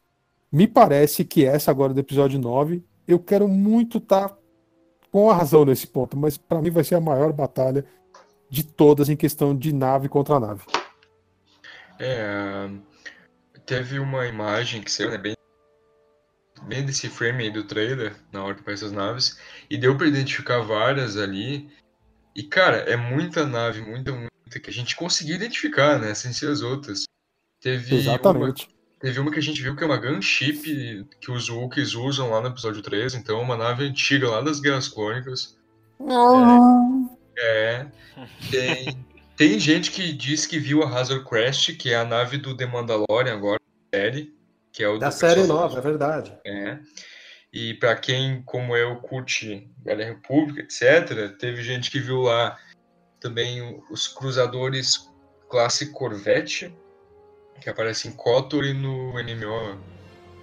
Me 0.51 0.67
parece 0.67 1.23
que 1.23 1.45
essa 1.45 1.71
agora 1.71 1.93
do 1.93 2.01
episódio 2.01 2.39
9, 2.39 2.83
eu 3.07 3.19
quero 3.19 3.47
muito 3.47 3.99
estar 3.99 4.31
tá 4.31 4.39
com 5.13 5.31
a 5.31 5.35
razão 5.35 5.67
nesse 5.67 5.87
ponto, 5.87 6.17
mas 6.17 6.39
para 6.39 6.63
mim 6.63 6.71
vai 6.71 6.83
ser 6.83 6.95
a 6.95 7.01
maior 7.01 7.31
batalha 7.31 7.85
de 8.55 8.63
todas 8.63 9.09
em 9.09 9.17
questão 9.17 9.57
de 9.57 9.73
nave 9.73 10.09
contra 10.09 10.39
nave. 10.39 10.63
É, 11.99 12.71
teve 13.67 13.99
uma 13.99 14.27
imagem 14.27 14.81
que 14.81 14.91
saiu, 14.91 15.11
né, 15.11 15.19
bem, 15.19 15.35
bem 16.63 16.87
desse 16.87 17.09
frame 17.09 17.45
aí 17.45 17.51
do 17.51 17.65
trailer, 17.65 18.15
na 18.33 18.45
hora 18.45 18.55
que 18.55 18.61
aparece 18.61 18.85
as 18.85 18.93
naves, 18.93 19.39
e 19.69 19.77
deu 19.77 19.97
para 19.97 20.07
identificar 20.07 20.61
várias 20.61 21.17
ali. 21.17 21.69
E, 22.35 22.45
cara, 22.45 22.79
é 22.79 22.97
muita 22.97 23.45
nave, 23.45 23.81
muita, 23.81 24.13
muita, 24.13 24.61
que 24.61 24.71
a 24.71 24.73
gente 24.73 24.95
conseguiu 24.95 25.35
identificar, 25.35 25.99
né, 25.99 26.15
sem 26.15 26.33
ser 26.33 26.49
as 26.49 26.63
outras. 26.63 27.05
Teve 27.61 27.97
Exatamente. 27.97 28.67
Uma, 28.67 29.01
teve 29.01 29.21
uma 29.21 29.31
que 29.33 29.39
a 29.39 29.43
gente 29.43 29.61
viu 29.61 29.75
que 29.75 29.83
é 29.83 29.87
uma 29.87 29.97
gunship 29.97 31.07
que 31.21 31.31
os 31.31 31.49
Wookiees 31.49 31.95
usam 31.95 32.31
lá 32.31 32.41
no 32.41 32.49
episódio 32.49 32.83
3, 32.83 33.15
então 33.15 33.41
uma 33.41 33.57
nave 33.57 33.85
antiga 33.85 34.29
lá 34.31 34.41
das 34.41 34.61
Guerras 34.61 34.87
Clônicas. 34.87 35.57
É, 36.01 36.94
é 37.39 37.87
tem 38.51 39.05
Tem 39.37 39.59
gente 39.59 39.91
que 39.91 40.13
diz 40.13 40.47
que 40.47 40.59
viu 40.59 40.83
a 40.83 40.89
Razor 40.89 41.25
Crest, 41.25 41.75
que 41.75 41.93
é 41.93 41.97
a 41.97 42.05
nave 42.05 42.39
do 42.39 42.57
The 42.57 42.67
Mandalorian 42.67 43.35
agora, 43.35 43.61
série, 43.93 44.33
que 44.73 44.83
é 44.83 44.89
o 44.89 44.99
Da 44.99 45.11
série 45.11 45.43
nova, 45.45 45.79
é 45.79 45.83
verdade. 45.83 46.37
É. 46.45 46.79
E 47.53 47.75
pra 47.75 47.97
quem, 47.97 48.43
como 48.43 48.77
eu, 48.77 48.97
curte 48.97 49.69
Velha 49.85 50.05
República, 50.05 50.61
etc., 50.61 51.37
teve 51.37 51.63
gente 51.63 51.91
que 51.91 51.99
viu 51.99 52.23
lá 52.23 52.57
também 53.21 53.83
os 53.91 54.07
cruzadores 54.07 55.11
classe 55.49 55.91
Corvette, 55.91 56.73
que 57.61 57.69
aparece 57.69 58.09
em 58.09 58.13
KOTOR 58.13 58.65
e 58.65 58.73
no 58.73 59.15
MMO 59.15 59.81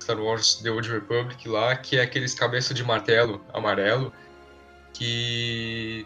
Star 0.02 0.20
Wars 0.20 0.56
The 0.56 0.70
Old 0.70 0.89
Republic 0.89 1.48
lá, 1.48 1.76
que 1.78 1.98
é 1.98 2.02
aqueles 2.02 2.34
cabeça 2.34 2.74
de 2.74 2.84
martelo 2.84 3.44
amarelo, 3.54 4.12
que 4.94 6.06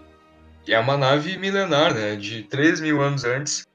é 0.67 0.79
uma 0.79 0.97
nave 0.97 1.37
milenar, 1.37 1.93
né, 1.93 2.15
de 2.15 2.43
3 2.43 2.79
mil 2.79 3.01
anos 3.01 3.23
antes. 3.23 3.65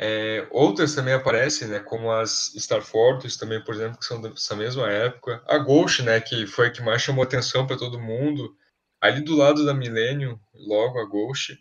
É, 0.00 0.46
outras 0.50 0.94
também 0.94 1.12
aparecem, 1.14 1.68
né, 1.68 1.80
como 1.80 2.10
as 2.12 2.52
Star 2.56 2.82
Fortress 2.82 3.38
também, 3.38 3.62
por 3.64 3.74
exemplo, 3.74 3.98
que 3.98 4.04
são 4.04 4.20
dessa 4.20 4.54
mesma 4.54 4.88
época. 4.88 5.42
A 5.48 5.58
Ghost, 5.58 6.02
né, 6.02 6.20
que 6.20 6.46
foi 6.46 6.68
a 6.68 6.70
que 6.70 6.82
mais 6.82 7.02
chamou 7.02 7.24
atenção 7.24 7.66
para 7.66 7.76
todo 7.76 8.00
mundo. 8.00 8.56
Ali 9.00 9.20
do 9.22 9.36
lado 9.36 9.64
da 9.66 9.74
Millennium, 9.74 10.38
logo 10.54 10.98
a 10.98 11.04
Ghost. 11.04 11.58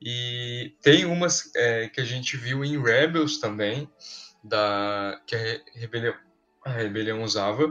E 0.00 0.76
tem 0.82 1.04
umas 1.04 1.50
é, 1.56 1.88
que 1.88 2.00
a 2.00 2.04
gente 2.04 2.36
viu 2.36 2.64
em 2.64 2.80
Rebels 2.80 3.38
também, 3.38 3.88
da 4.42 5.20
que 5.26 5.34
a 5.34 5.38
Re- 5.38 5.62
Rebelião, 5.74 6.14
a 6.64 6.70
Rebelião 6.70 7.22
usava. 7.22 7.68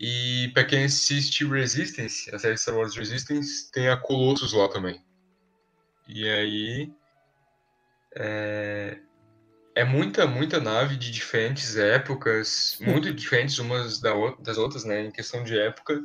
E 0.00 0.50
para 0.54 0.64
quem 0.64 0.84
assiste 0.84 1.44
Resistance, 1.44 2.32
a 2.34 2.38
série 2.38 2.56
Star 2.56 2.76
Wars 2.76 2.94
Resistance, 2.96 3.70
tem 3.72 3.88
a 3.88 3.96
Colossus 3.96 4.52
lá 4.52 4.68
também. 4.68 5.02
E 6.08 6.26
aí 6.28 6.92
é, 8.16 8.98
é 9.74 9.84
muita, 9.84 10.26
muita 10.26 10.58
nave 10.58 10.96
de 10.96 11.10
diferentes 11.10 11.76
épocas, 11.76 12.78
muito 12.80 13.12
diferentes 13.12 13.58
umas 13.58 14.00
da 14.00 14.12
das 14.40 14.58
outras, 14.58 14.84
né, 14.84 15.04
em 15.04 15.10
questão 15.10 15.44
de 15.44 15.58
época. 15.58 16.00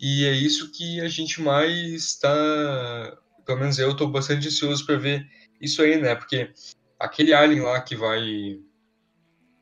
E 0.00 0.26
é 0.26 0.32
isso 0.32 0.70
que 0.72 1.00
a 1.00 1.08
gente 1.08 1.40
mais 1.40 2.04
está, 2.04 3.16
pelo 3.46 3.58
menos 3.58 3.78
eu 3.78 3.92
estou 3.92 4.08
bastante 4.08 4.46
ansioso 4.48 4.84
para 4.84 4.96
ver 4.96 5.26
isso 5.60 5.82
aí, 5.82 6.00
né? 6.00 6.14
Porque 6.14 6.52
aquele 6.98 7.32
alien 7.32 7.62
lá 7.62 7.80
que 7.80 7.96
vai 7.96 8.60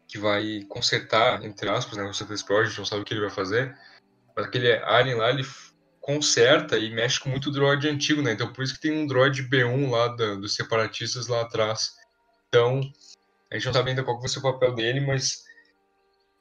que 0.08 0.18
vai 0.18 0.62
consertar, 0.68 1.44
entre 1.44 1.68
aspas, 1.68 1.96
né, 1.98 2.04
o 2.04 2.08
a 2.08 2.64
gente 2.64 2.78
não 2.78 2.84
sabe 2.84 3.02
o 3.02 3.04
que 3.04 3.12
ele 3.12 3.22
vai 3.22 3.30
fazer, 3.30 3.76
mas 4.34 4.46
aquele 4.46 4.72
alien 4.72 5.16
lá, 5.16 5.30
ele 5.30 5.44
conserta 6.06 6.78
e 6.78 6.88
mexe 6.88 7.18
com 7.18 7.28
muito 7.28 7.50
droid 7.50 7.88
antigo, 7.88 8.22
né? 8.22 8.30
Então 8.32 8.52
por 8.52 8.62
isso 8.62 8.74
que 8.74 8.80
tem 8.80 8.92
um 8.92 9.08
droid 9.08 9.42
B1 9.42 9.90
lá 9.90 10.06
da- 10.06 10.36
dos 10.36 10.54
separatistas 10.54 11.26
lá 11.26 11.40
atrás. 11.42 11.90
Então, 12.48 12.80
a 13.50 13.56
gente 13.56 13.66
não 13.66 13.72
sabe 13.72 13.90
ainda 13.90 14.04
qual 14.04 14.20
vai 14.20 14.28
ser 14.28 14.38
o 14.38 14.42
papel 14.42 14.72
dele, 14.72 15.00
mas 15.00 15.44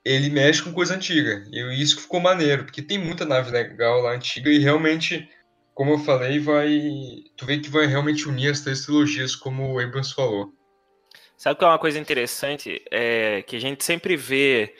ele 0.06 0.30
mexe 0.30 0.62
com 0.62 0.72
coisa 0.72 0.94
antiga. 0.94 1.44
E 1.52 1.82
isso 1.82 1.96
que 1.96 2.04
ficou 2.04 2.20
maneiro, 2.20 2.64
porque 2.64 2.80
tem 2.80 3.00
muita 3.00 3.26
nave 3.26 3.50
legal 3.50 4.02
lá 4.02 4.12
antiga 4.12 4.52
e 4.52 4.60
realmente, 4.60 5.28
como 5.74 5.94
eu 5.94 5.98
falei, 5.98 6.38
vai. 6.38 6.70
Tu 7.36 7.44
vê 7.44 7.58
que 7.58 7.70
vai 7.70 7.88
realmente 7.88 8.30
unir 8.30 8.52
as 8.52 8.62
três 8.62 8.86
trilogias, 8.86 9.36
como 9.36 9.74
o 9.74 9.80
Abrams 9.80 10.14
falou. 10.14 10.54
Sabe 11.36 11.58
que 11.58 11.66
é 11.66 11.68
uma 11.68 11.80
coisa 11.80 11.98
interessante? 11.98 12.84
É 12.92 13.42
que 13.42 13.56
a 13.56 13.60
gente 13.60 13.84
sempre 13.84 14.16
vê 14.16 14.76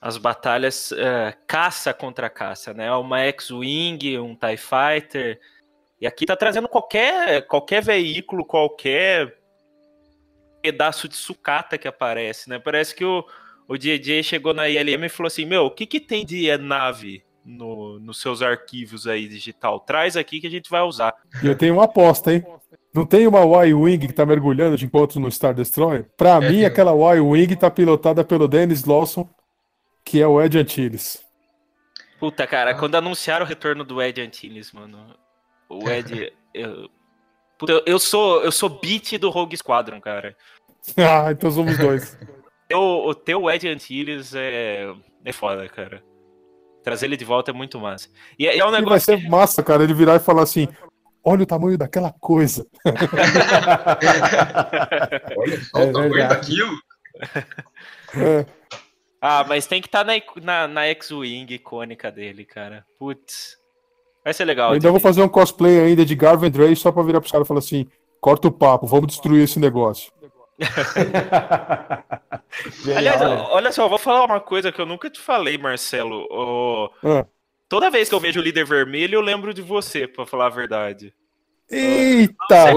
as 0.00 0.16
batalhas 0.16 0.92
é, 0.92 1.34
caça 1.46 1.92
contra 1.92 2.30
caça, 2.30 2.72
né? 2.72 2.92
Uma 2.92 3.20
X-Wing, 3.20 4.18
um 4.18 4.34
TIE 4.36 4.56
Fighter. 4.56 5.40
E 6.00 6.06
aqui 6.06 6.24
tá 6.26 6.36
trazendo 6.36 6.68
qualquer, 6.68 7.46
qualquer 7.46 7.82
veículo, 7.82 8.44
qualquer 8.44 9.36
pedaço 10.62 11.08
de 11.08 11.16
sucata 11.16 11.78
que 11.78 11.88
aparece, 11.88 12.48
né? 12.48 12.58
Parece 12.58 12.94
que 12.94 13.04
o, 13.04 13.24
o 13.66 13.76
DJ 13.76 14.22
chegou 14.22 14.54
na 14.54 14.68
ILM 14.68 15.04
e 15.04 15.08
falou 15.08 15.26
assim: 15.28 15.44
Meu, 15.44 15.64
o 15.66 15.70
que, 15.70 15.86
que 15.86 16.00
tem 16.00 16.24
de 16.24 16.56
nave 16.58 17.22
no, 17.44 17.98
nos 17.98 18.20
seus 18.20 18.42
arquivos 18.42 19.06
aí 19.06 19.26
digital? 19.28 19.80
Traz 19.80 20.16
aqui 20.16 20.40
que 20.40 20.46
a 20.46 20.50
gente 20.50 20.70
vai 20.70 20.82
usar. 20.82 21.12
E 21.42 21.46
eu 21.46 21.56
tenho 21.56 21.74
uma 21.74 21.84
aposta, 21.84 22.32
hein? 22.32 22.44
Não 22.94 23.04
tem 23.04 23.26
uma 23.26 23.40
Y-Wing 23.66 24.06
que 24.06 24.12
tá 24.12 24.24
mergulhando 24.24 24.76
de 24.76 24.84
encontro 24.86 25.20
no 25.20 25.30
Star 25.30 25.54
Destroyer? 25.54 26.06
Pra 26.16 26.36
É, 26.36 26.40
mim, 26.40 26.56
tem. 26.56 26.64
aquela 26.64 26.92
Y-Wing 27.16 27.54
tá 27.56 27.70
pilotada 27.70 28.24
pelo 28.24 28.48
Dennis 28.48 28.84
Lawson, 28.84 29.28
que 30.08 30.20
é 30.22 30.26
o 30.26 30.40
Ed 30.42 30.58
Antilles. 30.58 31.22
Puta, 32.18 32.46
cara, 32.46 32.74
quando 32.74 32.94
anunciaram 32.94 33.44
o 33.44 33.48
retorno 33.48 33.84
do 33.84 34.00
Ed 34.02 34.20
Antilles, 34.20 34.72
mano. 34.72 35.14
O 35.68 35.88
Ed. 35.88 36.32
eu, 36.54 36.88
Puta, 37.58 37.82
eu, 37.84 37.98
sou 37.98 38.42
eu 38.42 38.50
sou 38.50 38.68
beat 38.70 39.18
do 39.18 39.28
Rogue 39.30 39.56
Squadron, 39.56 40.00
cara. 40.00 40.34
ah, 40.96 41.30
então 41.30 41.50
somos 41.50 41.76
dois. 41.78 42.16
O, 42.70 43.08
o 43.08 43.14
teu 43.14 43.48
Ed 43.50 43.66
Antilles 43.66 44.34
é, 44.34 44.92
é 45.24 45.32
foda, 45.32 45.66
cara. 45.70 46.02
Trazer 46.84 47.06
ele 47.06 47.16
de 47.16 47.24
volta 47.24 47.50
é 47.50 47.54
muito 47.54 47.80
massa. 47.80 48.10
E, 48.38 48.46
é- 48.46 48.54
e 48.56 48.60
é 48.60 48.64
um 48.64 48.68
E 48.68 48.72
vai 48.72 48.80
negócio. 48.82 49.16
ser 49.18 49.26
massa, 49.26 49.62
cara, 49.62 49.82
ele 49.84 49.94
virar 49.94 50.16
e 50.16 50.20
falar 50.20 50.42
assim: 50.42 50.68
olha 51.24 51.44
o 51.44 51.46
tamanho 51.46 51.78
daquela 51.78 52.12
coisa. 52.20 52.66
Olha 55.34 55.60
só 55.62 55.78
É 55.80 55.84
o 55.88 55.92
tamanho 55.92 56.12
verdade. 56.12 56.34
daquilo. 56.40 56.78
É, 58.14 58.46
Ah, 59.20 59.44
mas 59.46 59.66
tem 59.66 59.80
que 59.80 59.88
estar 59.88 60.04
na, 60.04 60.14
na, 60.42 60.68
na 60.68 60.86
X-Wing 60.86 61.52
icônica 61.52 62.10
dele, 62.10 62.44
cara. 62.44 62.84
Putz. 62.98 63.58
Vai 64.24 64.32
ser 64.32 64.44
legal. 64.44 64.70
eu 64.70 64.74
ainda 64.74 64.90
vou 64.90 64.98
ver. 64.98 65.02
fazer 65.02 65.22
um 65.22 65.28
cosplay 65.28 65.80
ainda 65.80 66.04
de 66.04 66.14
Garvin 66.14 66.50
Dray 66.50 66.76
só 66.76 66.92
pra 66.92 67.02
virar 67.02 67.20
pros 67.20 67.32
caras 67.32 67.46
e 67.46 67.48
falar 67.48 67.58
assim: 67.58 67.88
corta 68.20 68.48
o 68.48 68.52
papo, 68.52 68.86
vamos 68.86 69.08
destruir 69.08 69.42
esse 69.42 69.58
negócio. 69.58 70.12
Aliás, 72.96 73.20
olha 73.22 73.72
só, 73.72 73.84
eu 73.84 73.88
vou 73.88 73.98
falar 73.98 74.24
uma 74.24 74.40
coisa 74.40 74.72
que 74.72 74.80
eu 74.80 74.86
nunca 74.86 75.08
te 75.08 75.20
falei, 75.20 75.56
Marcelo. 75.56 76.26
Ah. 77.02 77.24
Toda 77.68 77.90
vez 77.90 78.08
que 78.08 78.14
eu 78.14 78.20
vejo 78.20 78.40
o 78.40 78.42
líder 78.42 78.64
vermelho, 78.64 79.16
eu 79.16 79.20
lembro 79.20 79.52
de 79.52 79.62
você, 79.62 80.08
pra 80.08 80.26
falar 80.26 80.46
a 80.46 80.50
verdade. 80.50 81.14
Eita! 81.70 82.72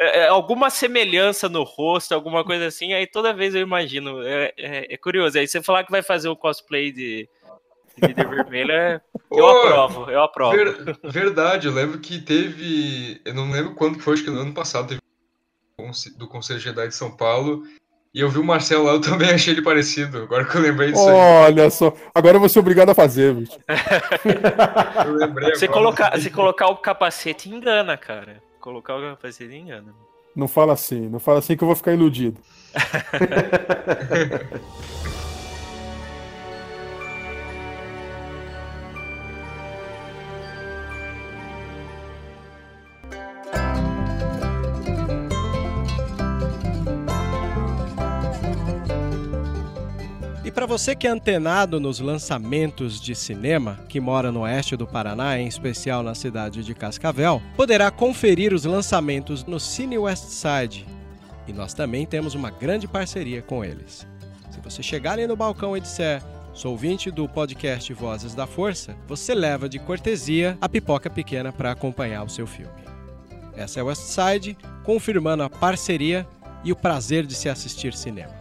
É, 0.00 0.26
alguma 0.28 0.70
semelhança 0.70 1.48
no 1.48 1.62
rosto, 1.62 2.12
alguma 2.14 2.42
coisa 2.44 2.66
assim, 2.66 2.92
aí 2.94 3.06
toda 3.06 3.32
vez 3.34 3.54
eu 3.54 3.60
imagino. 3.60 4.22
É, 4.22 4.52
é- 4.56 4.94
é 4.94 4.96
curioso. 4.96 5.38
Aí 5.38 5.46
você 5.46 5.62
falar 5.62 5.84
que 5.84 5.90
vai 5.90 6.02
fazer 6.02 6.28
o 6.28 6.36
cosplay 6.36 6.90
de, 6.90 7.28
de 7.96 8.06
líder 8.06 8.28
vermelho, 8.28 8.72
é- 8.72 9.00
eu 9.30 9.44
Ô, 9.44 9.48
aprovo, 9.50 10.10
eu 10.10 10.22
aprovo. 10.22 10.56
Ver- 10.56 10.98
verdade, 11.04 11.68
eu 11.68 11.72
lembro 11.74 11.98
que 12.00 12.18
teve. 12.20 13.20
Eu 13.24 13.34
não 13.34 13.50
lembro 13.50 13.74
quando 13.74 14.00
foi, 14.00 14.14
acho 14.14 14.24
que 14.24 14.30
no 14.30 14.40
ano 14.40 14.54
passado 14.54 14.88
teve 14.88 15.00
um 15.78 15.90
do 16.18 16.26
Conselho 16.28 16.58
Jedi 16.58 16.88
de 16.88 16.94
São 16.94 17.16
Paulo. 17.16 17.62
E 18.12 18.20
eu 18.20 18.28
vi 18.28 18.38
o 18.40 18.44
Marcelo 18.44 18.84
lá, 18.86 18.92
eu 18.94 19.00
também 19.00 19.30
achei 19.34 19.54
ele 19.54 19.62
parecido. 19.62 20.22
Agora 20.24 20.44
que 20.44 20.56
eu 20.56 20.60
lembrei 20.60 20.90
disso 20.90 21.08
aí. 21.08 21.14
Olha 21.14 21.70
só, 21.70 21.94
agora 22.12 22.36
eu 22.36 22.40
vou 22.40 22.48
ser 22.48 22.58
obrigado 22.58 22.90
a 22.90 22.94
fazer, 22.94 23.32
bicho. 23.34 23.56
Eu 25.06 25.12
lembrei 25.14 25.54
Se 25.54 25.66
agora. 25.66 25.78
colocar, 25.80 26.18
se 26.20 26.30
colocar 26.30 26.66
o 26.68 26.76
capacete, 26.76 27.48
engana, 27.48 27.96
cara. 27.96 28.42
Colocar 28.60 28.96
o 28.96 29.00
capacete 29.00 29.54
engana. 29.54 29.94
Não 30.34 30.46
fala 30.46 30.74
assim, 30.74 31.08
não 31.08 31.18
fala 31.18 31.40
assim 31.40 31.56
que 31.56 31.64
eu 31.64 31.66
vou 31.66 31.74
ficar 31.74 31.92
iludido. 31.92 32.40
para 50.60 50.66
você 50.66 50.94
que 50.94 51.06
é 51.06 51.10
antenado 51.10 51.80
nos 51.80 52.00
lançamentos 52.00 53.00
de 53.00 53.14
cinema, 53.14 53.80
que 53.88 53.98
mora 53.98 54.30
no 54.30 54.40
oeste 54.40 54.76
do 54.76 54.86
Paraná, 54.86 55.38
em 55.38 55.46
especial 55.46 56.02
na 56.02 56.14
cidade 56.14 56.62
de 56.62 56.74
Cascavel, 56.74 57.40
poderá 57.56 57.90
conferir 57.90 58.52
os 58.52 58.66
lançamentos 58.66 59.42
no 59.42 59.58
Cine 59.58 59.96
West 59.96 60.26
Side. 60.26 60.86
E 61.48 61.52
nós 61.54 61.72
também 61.72 62.04
temos 62.04 62.34
uma 62.34 62.50
grande 62.50 62.86
parceria 62.86 63.40
com 63.40 63.64
eles. 63.64 64.06
Se 64.50 64.60
você 64.60 64.82
chegar 64.82 65.12
ali 65.12 65.26
no 65.26 65.34
balcão 65.34 65.74
e 65.74 65.80
disser 65.80 66.22
Sou 66.52 66.72
ouvinte 66.72 67.10
do 67.10 67.26
podcast 67.26 67.90
Vozes 67.94 68.34
da 68.34 68.46
Força, 68.46 68.94
você 69.08 69.34
leva 69.34 69.66
de 69.66 69.78
cortesia 69.78 70.58
a 70.60 70.68
pipoca 70.68 71.08
pequena 71.08 71.50
para 71.50 71.72
acompanhar 71.72 72.22
o 72.22 72.28
seu 72.28 72.46
filme. 72.46 72.82
Essa 73.56 73.80
é 73.80 73.82
West 73.82 74.02
Side, 74.02 74.58
confirmando 74.84 75.42
a 75.42 75.48
parceria 75.48 76.28
e 76.62 76.70
o 76.70 76.76
prazer 76.76 77.24
de 77.24 77.34
se 77.34 77.48
assistir 77.48 77.94
cinema. 77.94 78.38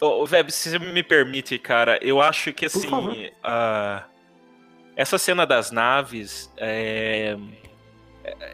Ô, 0.00 0.22
ô, 0.22 0.26
Veb, 0.26 0.50
se 0.50 0.70
você 0.70 0.78
me 0.78 1.02
permite, 1.02 1.58
cara, 1.58 1.98
eu 2.02 2.20
acho 2.20 2.52
que 2.52 2.66
assim. 2.66 3.30
a- 3.42 4.04
essa 4.94 5.18
cena 5.18 5.46
das 5.46 5.70
naves. 5.70 6.50
é, 6.56 7.36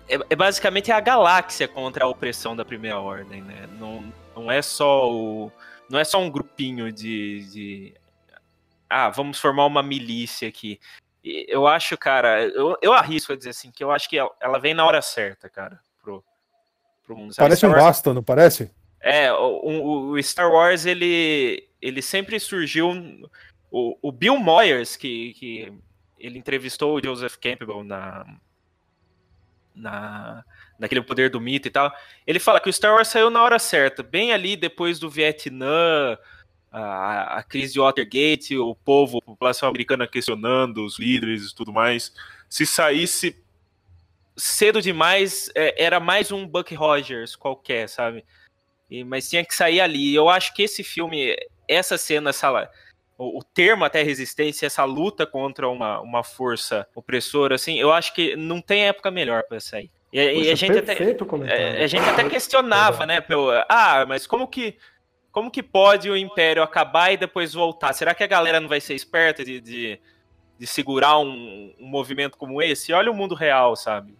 é, 0.08 0.18
é 0.30 0.36
basicamente 0.36 0.92
a 0.92 1.00
galáxia 1.00 1.66
contra 1.66 2.04
a 2.04 2.08
opressão 2.08 2.54
da 2.54 2.64
primeira 2.64 2.98
ordem, 2.98 3.42
né? 3.42 3.66
Não, 3.78 4.12
não 4.34 4.50
é 4.50 4.60
só 4.60 5.10
o. 5.10 5.50
Não 5.88 5.98
é 5.98 6.04
só 6.04 6.20
um 6.20 6.30
grupinho 6.30 6.92
de, 6.92 7.44
de. 7.50 7.94
Ah, 8.88 9.08
vamos 9.08 9.38
formar 9.40 9.66
uma 9.66 9.82
milícia 9.82 10.48
aqui. 10.48 10.78
Eu 11.24 11.66
acho, 11.66 11.96
cara, 11.96 12.42
eu, 12.42 12.76
eu 12.82 12.92
arrisco 12.92 13.32
a 13.32 13.36
dizer 13.36 13.50
assim, 13.50 13.70
que 13.70 13.82
eu 13.82 13.90
acho 13.92 14.08
que 14.08 14.18
ela 14.18 14.58
vem 14.58 14.74
na 14.74 14.84
hora 14.84 15.00
certa, 15.00 15.48
cara, 15.48 15.80
pro, 16.02 16.22
pro 17.04 17.16
mundo. 17.16 17.32
Parece 17.36 17.64
um 17.64 17.70
basta, 17.70 18.12
não 18.12 18.22
parece? 18.22 18.70
É, 19.02 19.32
o, 19.32 20.12
o, 20.12 20.22
Star 20.22 20.50
Wars, 20.50 20.86
ele, 20.86 21.68
ele 21.80 22.00
sempre 22.00 22.38
surgiu. 22.38 22.90
O, 23.70 23.98
o 24.00 24.12
Bill 24.12 24.38
Moyers, 24.38 24.96
que, 24.96 25.34
que 25.34 25.72
ele 26.18 26.38
entrevistou 26.38 26.94
o 26.94 27.04
Joseph 27.04 27.36
Campbell 27.36 27.82
na, 27.82 28.24
na, 29.74 30.44
naquele 30.78 31.02
poder 31.02 31.30
do 31.30 31.40
mito 31.40 31.68
e 31.68 31.70
tal. 31.70 31.92
Ele 32.26 32.38
fala 32.38 32.60
que 32.60 32.68
o 32.68 32.72
Star 32.72 32.94
Wars 32.94 33.08
saiu 33.08 33.28
na 33.28 33.42
hora 33.42 33.58
certa, 33.58 34.02
bem 34.02 34.32
ali 34.32 34.56
depois 34.56 34.98
do 34.98 35.10
Vietnã, 35.10 36.16
a, 36.70 37.38
a 37.38 37.42
crise 37.42 37.74
de 37.74 37.80
Watergate, 37.80 38.56
o 38.56 38.74
povo, 38.74 39.18
a 39.18 39.26
população 39.26 39.68
americana 39.68 40.06
questionando 40.06 40.84
os 40.84 40.98
líderes 40.98 41.50
e 41.50 41.54
tudo 41.54 41.72
mais. 41.72 42.14
Se 42.48 42.64
saísse 42.64 43.42
cedo 44.36 44.80
demais, 44.80 45.50
é, 45.54 45.84
era 45.84 46.00
mais 46.00 46.32
um 46.32 46.46
Buck 46.46 46.74
Rogers 46.74 47.36
qualquer, 47.36 47.88
sabe? 47.88 48.24
E, 48.92 49.02
mas 49.04 49.30
tinha 49.30 49.42
que 49.42 49.54
sair 49.54 49.80
ali. 49.80 50.14
Eu 50.14 50.28
acho 50.28 50.52
que 50.52 50.62
esse 50.62 50.84
filme, 50.84 51.34
essa 51.66 51.96
cena, 51.96 52.28
essa, 52.28 52.70
o, 53.16 53.38
o 53.38 53.42
termo 53.42 53.86
até 53.86 54.02
resistência, 54.02 54.66
essa 54.66 54.84
luta 54.84 55.26
contra 55.26 55.66
uma, 55.66 55.98
uma 56.02 56.22
força 56.22 56.86
opressora, 56.94 57.54
assim, 57.54 57.80
eu 57.80 57.90
acho 57.90 58.12
que 58.12 58.36
não 58.36 58.60
tem 58.60 58.86
época 58.86 59.10
melhor 59.10 59.44
para 59.44 59.58
sair. 59.60 59.90
E, 60.12 60.22
Poxa, 60.22 60.46
e 60.46 60.50
a 60.50 60.54
gente 60.54 60.78
até, 60.78 60.92
é, 61.48 61.84
a 61.84 61.86
gente 61.86 62.06
até 62.06 62.28
questionava, 62.28 63.06
né? 63.06 63.22
Pelo, 63.22 63.50
ah, 63.66 64.04
mas 64.06 64.26
como 64.26 64.46
que 64.46 64.76
como 65.30 65.50
que 65.50 65.62
pode 65.62 66.10
o 66.10 66.16
Império 66.16 66.62
acabar 66.62 67.10
e 67.10 67.16
depois 67.16 67.54
voltar? 67.54 67.94
Será 67.94 68.14
que 68.14 68.22
a 68.22 68.26
galera 68.26 68.60
não 68.60 68.68
vai 68.68 68.82
ser 68.82 68.94
esperta 68.94 69.42
de, 69.42 69.58
de, 69.62 69.98
de 70.58 70.66
segurar 70.66 71.18
um, 71.18 71.74
um, 71.80 71.86
movimento 71.86 72.36
como 72.36 72.60
esse? 72.60 72.92
Olha 72.92 73.10
o 73.10 73.14
mundo 73.14 73.34
real, 73.34 73.74
sabe? 73.74 74.14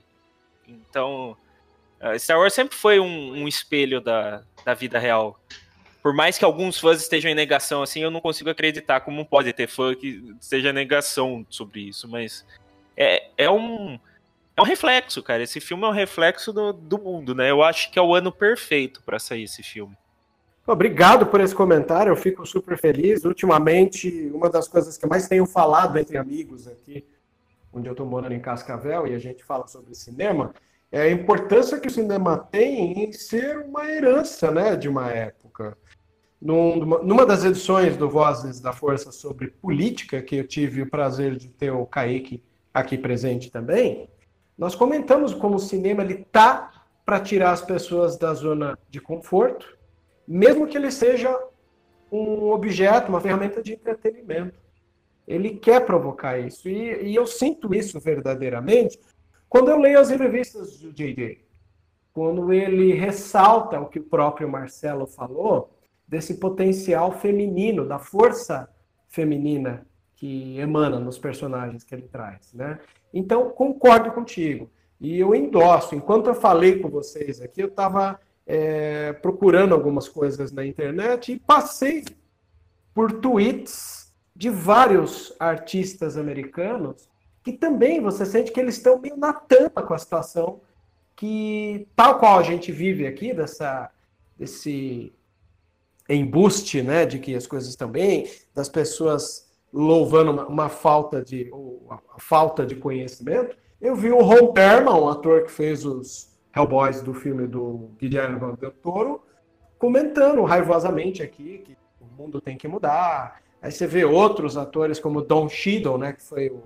Então, 0.67 1.37
Star 2.17 2.39
Wars 2.39 2.55
sempre 2.55 2.75
foi 2.75 2.99
um, 2.99 3.43
um 3.43 3.47
espelho 3.47 4.01
da, 4.01 4.43
da 4.65 4.75
vida 4.75 4.99
real 4.99 5.39
por 6.03 6.13
mais 6.13 6.37
que 6.37 6.45
alguns 6.45 6.79
fãs 6.81 7.01
estejam 7.01 7.31
em 7.31 7.35
negação, 7.35 7.81
assim, 7.81 8.01
eu 8.01 8.11
não 8.11 8.21
consigo 8.21 8.51
acreditar 8.51 9.01
como 9.01 9.25
pode 9.25 9.53
ter 9.53 9.69
fã 9.69 9.95
que 9.95 10.35
esteja 10.41 10.71
em 10.71 10.73
negação 10.73 11.47
sobre 11.49 11.81
isso, 11.81 12.09
mas 12.09 12.45
é, 12.97 13.31
é 13.39 13.49
um 13.49 13.99
é 14.55 14.61
um 14.61 14.65
reflexo, 14.65 15.23
cara. 15.23 15.43
Esse 15.43 15.61
filme 15.61 15.85
é 15.85 15.87
um 15.87 15.93
reflexo 15.93 16.53
do, 16.53 16.75
do 16.75 16.99
mundo, 16.99 17.35
né? 17.35 17.51
Eu 17.51 17.63
acho 17.63 17.91
que 17.91 17.99
é 17.99 18.03
o 18.03 18.15
ano 18.15 18.31
perfeito 18.31 19.03
para 19.03 19.19
sair 19.19 19.45
esse 19.45 19.63
filme. 19.63 19.97
Obrigado 20.67 21.27
por 21.27 21.41
esse 21.41 21.55
comentário, 21.55 22.11
eu 22.11 22.17
fico 22.17 22.45
super 22.45 22.77
feliz. 22.77 23.25
Ultimamente, 23.25 24.31
uma 24.35 24.51
das 24.51 24.69
coisas 24.69 24.99
que 24.99 25.07
mais 25.07 25.27
tenho 25.27 25.47
falado 25.47 25.97
entre 25.99 26.19
amigos 26.19 26.69
aqui, 26.69 27.05
onde 27.73 27.89
eu 27.89 27.93
estou 27.93 28.05
morando 28.05 28.35
em 28.35 28.41
Cascavel, 28.41 29.07
e 29.07 29.15
a 29.15 29.19
gente 29.19 29.43
fala 29.43 29.67
sobre 29.67 29.95
cinema, 29.95 30.53
é 30.93 31.01
a 31.01 31.11
importância 31.11 31.81
que 31.81 31.89
o 31.89 31.91
cinema 31.91 32.37
tem 32.37 33.05
em 33.05 33.13
ser 33.13 33.61
uma 33.61 33.91
herança 33.91 34.51
né, 34.51 34.77
de 34.77 34.91
uma 34.91 35.11
época. 35.11 35.77
Numa, 36.39 36.99
numa 36.99 37.25
das 37.25 37.45
edições 37.45 37.97
do 37.97 38.11
Vozes 38.11 38.61
da 38.61 38.75
Força 38.75 39.11
sobre 39.11 39.49
política, 39.49 40.21
que 40.21 40.37
eu 40.37 40.47
tive 40.47 40.83
o 40.83 40.91
prazer 40.91 41.37
de 41.37 41.49
ter 41.49 41.71
o 41.71 41.87
Kaique 41.87 42.43
aqui 42.75 42.99
presente 42.99 43.51
também, 43.51 44.07
nós 44.59 44.75
comentamos 44.75 45.33
como 45.33 45.57
o 45.57 45.61
cinema 45.61 46.03
ele 46.03 46.27
tá 46.31 46.85
para 47.07 47.21
tirar 47.21 47.53
as 47.53 47.63
pessoas 47.63 48.19
da 48.19 48.35
zona 48.35 48.79
de 48.91 49.01
conforto, 49.01 49.79
mesmo 50.29 50.67
que 50.67 50.77
ele 50.77 50.91
seja 50.91 51.35
um 52.11 52.51
objeto, 52.51 53.09
uma 53.09 53.21
ferramenta 53.21 53.63
de 53.63 53.73
entretenimento. 53.73 54.61
Ele 55.27 55.57
quer 55.57 55.87
provocar 55.87 56.39
isso. 56.39 56.69
E, 56.69 57.07
e 57.07 57.15
eu 57.15 57.27
sinto 57.27 57.75
isso 57.75 57.99
verdadeiramente 57.99 58.99
quando 59.53 59.69
eu 59.69 59.79
leio 59.79 60.01
as 60.01 60.09
revistas 60.09 60.79
do 60.79 60.91
J.J. 60.95 61.45
Quando 62.11 62.51
ele 62.55 62.95
ressalta 62.95 63.79
o 63.79 63.87
que 63.87 63.99
o 63.99 64.03
próprio 64.03 64.49
Marcelo 64.49 65.07
falou, 65.07 65.77
desse 66.09 66.39
potencial 66.39 67.13
feminino, 67.13 67.87
da 67.87 67.99
força 67.99 68.67
feminina 69.11 69.87
que 70.15 70.59
emana 70.59 70.99
nos 70.99 71.19
personagens 71.19 71.85
que 71.85 71.95
ele 71.95 72.09
traz, 72.09 72.55
né? 72.55 72.81
Então, 73.13 73.51
concordo 73.51 74.11
contigo. 74.13 74.71
E 74.99 75.19
eu 75.19 75.35
endosso. 75.35 75.95
Enquanto 75.95 76.29
eu 76.29 76.35
falei 76.35 76.79
com 76.79 76.89
vocês 76.89 77.43
aqui, 77.43 77.63
eu 77.63 77.69
estava 77.69 78.19
é, 78.47 79.13
procurando 79.13 79.75
algumas 79.75 80.09
coisas 80.09 80.51
na 80.51 80.65
internet 80.65 81.31
e 81.31 81.39
passei 81.39 82.07
por 82.95 83.21
tweets 83.21 84.15
de 84.35 84.49
vários 84.49 85.37
artistas 85.39 86.17
americanos 86.17 87.12
que 87.43 87.53
também 87.53 88.01
você 88.01 88.25
sente 88.25 88.53
que 88.53 88.61
eles 88.61 88.77
estão 88.77 88.99
meio 88.99 89.17
na 89.17 89.33
tampa 89.33 89.83
com 89.83 89.95
a 89.95 89.99
situação 89.99 90.61
que, 91.17 91.87
tal 91.95 92.19
qual 92.19 92.39
a 92.39 92.43
gente 92.43 92.73
vive 92.73 93.07
aqui, 93.07 93.33
dessa, 93.33 93.91
desse 94.39 95.13
embuste, 96.09 96.83
né, 96.83 97.07
de 97.07 97.19
que 97.19 97.35
as 97.35 97.47
coisas 97.47 97.69
estão 97.69 97.89
bem, 97.89 98.29
das 98.55 98.69
pessoas 98.69 99.51
louvando 99.73 100.33
uma, 100.33 100.47
uma 100.47 100.69
falta 100.69 101.23
de 101.23 101.51
a 101.89 102.19
falta 102.19 102.67
de 102.67 102.77
conhecimento. 102.77 103.57
Eu 103.81 103.97
vi 103.97 104.11
o 104.11 104.21
Ron 104.21 104.53
Perlman, 104.53 104.95
um 104.95 105.09
ator 105.09 105.45
que 105.45 105.51
fez 105.51 105.85
os 105.85 106.31
Hellboys 106.55 107.01
do 107.03 107.15
filme 107.15 107.47
do 107.47 107.91
Guilherme 107.99 108.39
Del 108.57 108.71
Toro, 108.71 109.23
comentando 109.79 110.43
raivosamente 110.43 111.23
aqui 111.23 111.59
que 111.59 111.77
o 112.01 112.07
mundo 112.21 112.41
tem 112.41 112.57
que 112.57 112.69
mudar. 112.69 113.43
Aí 113.61 113.73
você 113.73 113.87
vê 113.87 114.05
outros 114.05 114.57
atores 114.57 115.01
como 115.01 115.23
Don 115.23 115.49
Cheadle, 115.49 115.99
né, 115.99 116.13
que 116.13 116.23
foi 116.23 116.49
o 116.49 116.63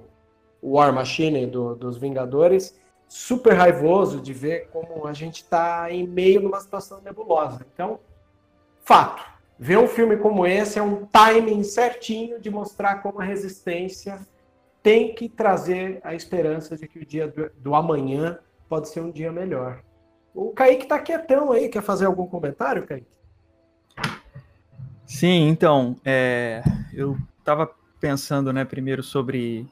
War 0.63 0.93
Machine 0.93 1.47
do, 1.47 1.75
dos 1.75 1.97
Vingadores, 1.97 2.79
super 3.09 3.55
raivoso 3.55 4.21
de 4.21 4.33
ver 4.33 4.69
como 4.69 5.07
a 5.07 5.13
gente 5.13 5.37
está 5.43 5.91
em 5.91 6.07
meio 6.07 6.41
numa 6.41 6.61
situação 6.61 7.01
nebulosa. 7.01 7.65
Então, 7.73 8.01
fato. 8.85 9.37
Ver 9.59 9.79
um 9.79 9.89
filme 9.89 10.19
como 10.19 10.47
esse 10.47 10.79
é 10.79 10.83
um 10.83 11.07
timing 11.07 11.63
certinho 11.63 12.39
de 12.39 12.51
mostrar 12.51 12.97
como 12.97 13.21
a 13.21 13.25
resistência 13.25 14.21
tem 14.83 15.15
que 15.15 15.29
trazer 15.29 15.99
a 16.05 16.15
esperança 16.15 16.77
de 16.77 16.87
que 16.87 16.99
o 16.99 17.07
dia 17.07 17.27
do, 17.27 17.51
do 17.57 17.75
amanhã 17.75 18.39
pode 18.69 18.89
ser 18.89 19.01
um 19.01 19.11
dia 19.11 19.33
melhor. 19.33 19.83
O 20.35 20.51
Kaique 20.51 20.87
tá 20.87 20.99
quietão 20.99 21.53
aí, 21.53 21.71
quer 21.71 21.83
fazer 21.83 22.05
algum 22.05 22.27
comentário, 22.27 22.87
Kaique? 22.87 23.07
Sim, 25.07 25.49
então, 25.49 25.97
é, 26.05 26.63
eu 26.93 27.17
tava 27.43 27.71
pensando, 27.99 28.53
né, 28.53 28.65
primeiro 28.65 29.03
sobre 29.03 29.67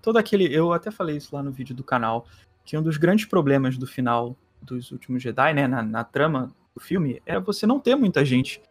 todo 0.00 0.16
aquele. 0.16 0.52
Eu 0.54 0.72
até 0.72 0.90
falei 0.90 1.16
isso 1.16 1.34
lá 1.34 1.42
no 1.42 1.50
vídeo 1.50 1.74
do 1.74 1.84
canal, 1.84 2.26
que 2.64 2.76
um 2.76 2.82
dos 2.82 2.96
grandes 2.96 3.24
problemas 3.26 3.76
do 3.76 3.86
final 3.86 4.36
dos 4.62 4.90
últimos 4.90 5.22
Jedi, 5.22 5.54
né, 5.54 5.66
na, 5.66 5.82
na 5.82 6.04
trama 6.04 6.54
do 6.74 6.80
filme 6.80 7.22
é 7.24 7.38
você 7.40 7.66
não 7.66 7.80
ter 7.80 7.96
muita 7.96 8.24
gente 8.24 8.62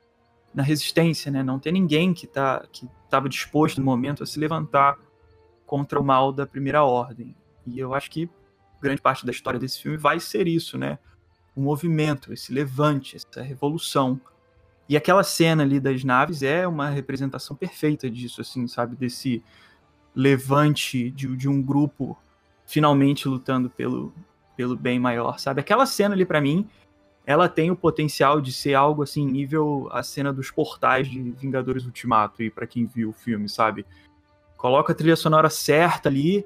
na 0.54 0.64
resistência, 0.64 1.32
né? 1.32 1.44
Não 1.44 1.60
ter 1.60 1.72
ninguém 1.72 2.14
que 2.14 2.28
tá 2.28 2.66
que 2.72 2.88
estava 3.06 3.30
disposto 3.30 3.80
no 3.80 3.86
momento 3.86 4.24
a 4.24 4.26
se 4.26 4.40
levantar 4.40 4.98
contra 5.66 6.00
o 6.00 6.04
mal 6.04 6.32
da 6.32 6.46
primeira 6.46 6.84
ordem. 6.84 7.36
E 7.66 7.80
eu 7.80 7.94
acho 7.94 8.10
que 8.10 8.30
grande 8.82 9.02
parte 9.02 9.26
da 9.26 9.32
história 9.32 9.60
desse 9.60 9.82
filme 9.82 9.98
vai 9.98 10.20
ser 10.20 10.48
isso, 10.48 10.78
né? 10.78 10.98
O 11.56 11.62
movimento, 11.62 12.32
esse 12.32 12.54
levante, 12.54 13.18
essa 13.18 13.42
revolução. 13.42 14.20
E 14.88 14.98
aquela 14.98 15.24
cena 15.24 15.62
ali 15.64 15.80
das 15.80 16.04
naves 16.04 16.42
é 16.42 16.68
uma 16.68 16.90
representação 16.90 17.56
perfeita 17.56 18.10
disso, 18.10 18.42
assim, 18.42 18.68
sabe? 18.68 18.96
Desse 18.96 19.44
levante 20.16 21.10
de, 21.12 21.36
de 21.36 21.48
um 21.48 21.62
grupo 21.62 22.18
finalmente 22.66 23.28
lutando 23.28 23.70
pelo, 23.70 24.14
pelo 24.56 24.76
bem 24.76 25.00
maior, 25.00 25.40
sabe? 25.40 25.62
Aquela 25.62 25.86
cena 25.86 26.14
ali 26.14 26.26
para 26.26 26.42
mim 26.42 26.68
ela 27.30 27.48
tem 27.48 27.70
o 27.70 27.76
potencial 27.76 28.42
de 28.42 28.52
ser 28.52 28.74
algo 28.74 29.04
assim, 29.04 29.24
nível 29.24 29.88
a 29.92 30.02
cena 30.02 30.34
dos 30.34 30.50
portais 30.50 31.08
de 31.08 31.20
Vingadores 31.34 31.86
Ultimato, 31.86 32.42
e 32.42 32.50
para 32.50 32.66
quem 32.66 32.88
viu 32.88 33.10
o 33.10 33.14
filme, 33.14 33.48
sabe? 33.48 33.86
Coloca 34.58 34.94
a 34.94 34.96
trilha 34.96 35.16
sonora 35.16 35.48
certa 35.48 36.10
ali 36.10 36.44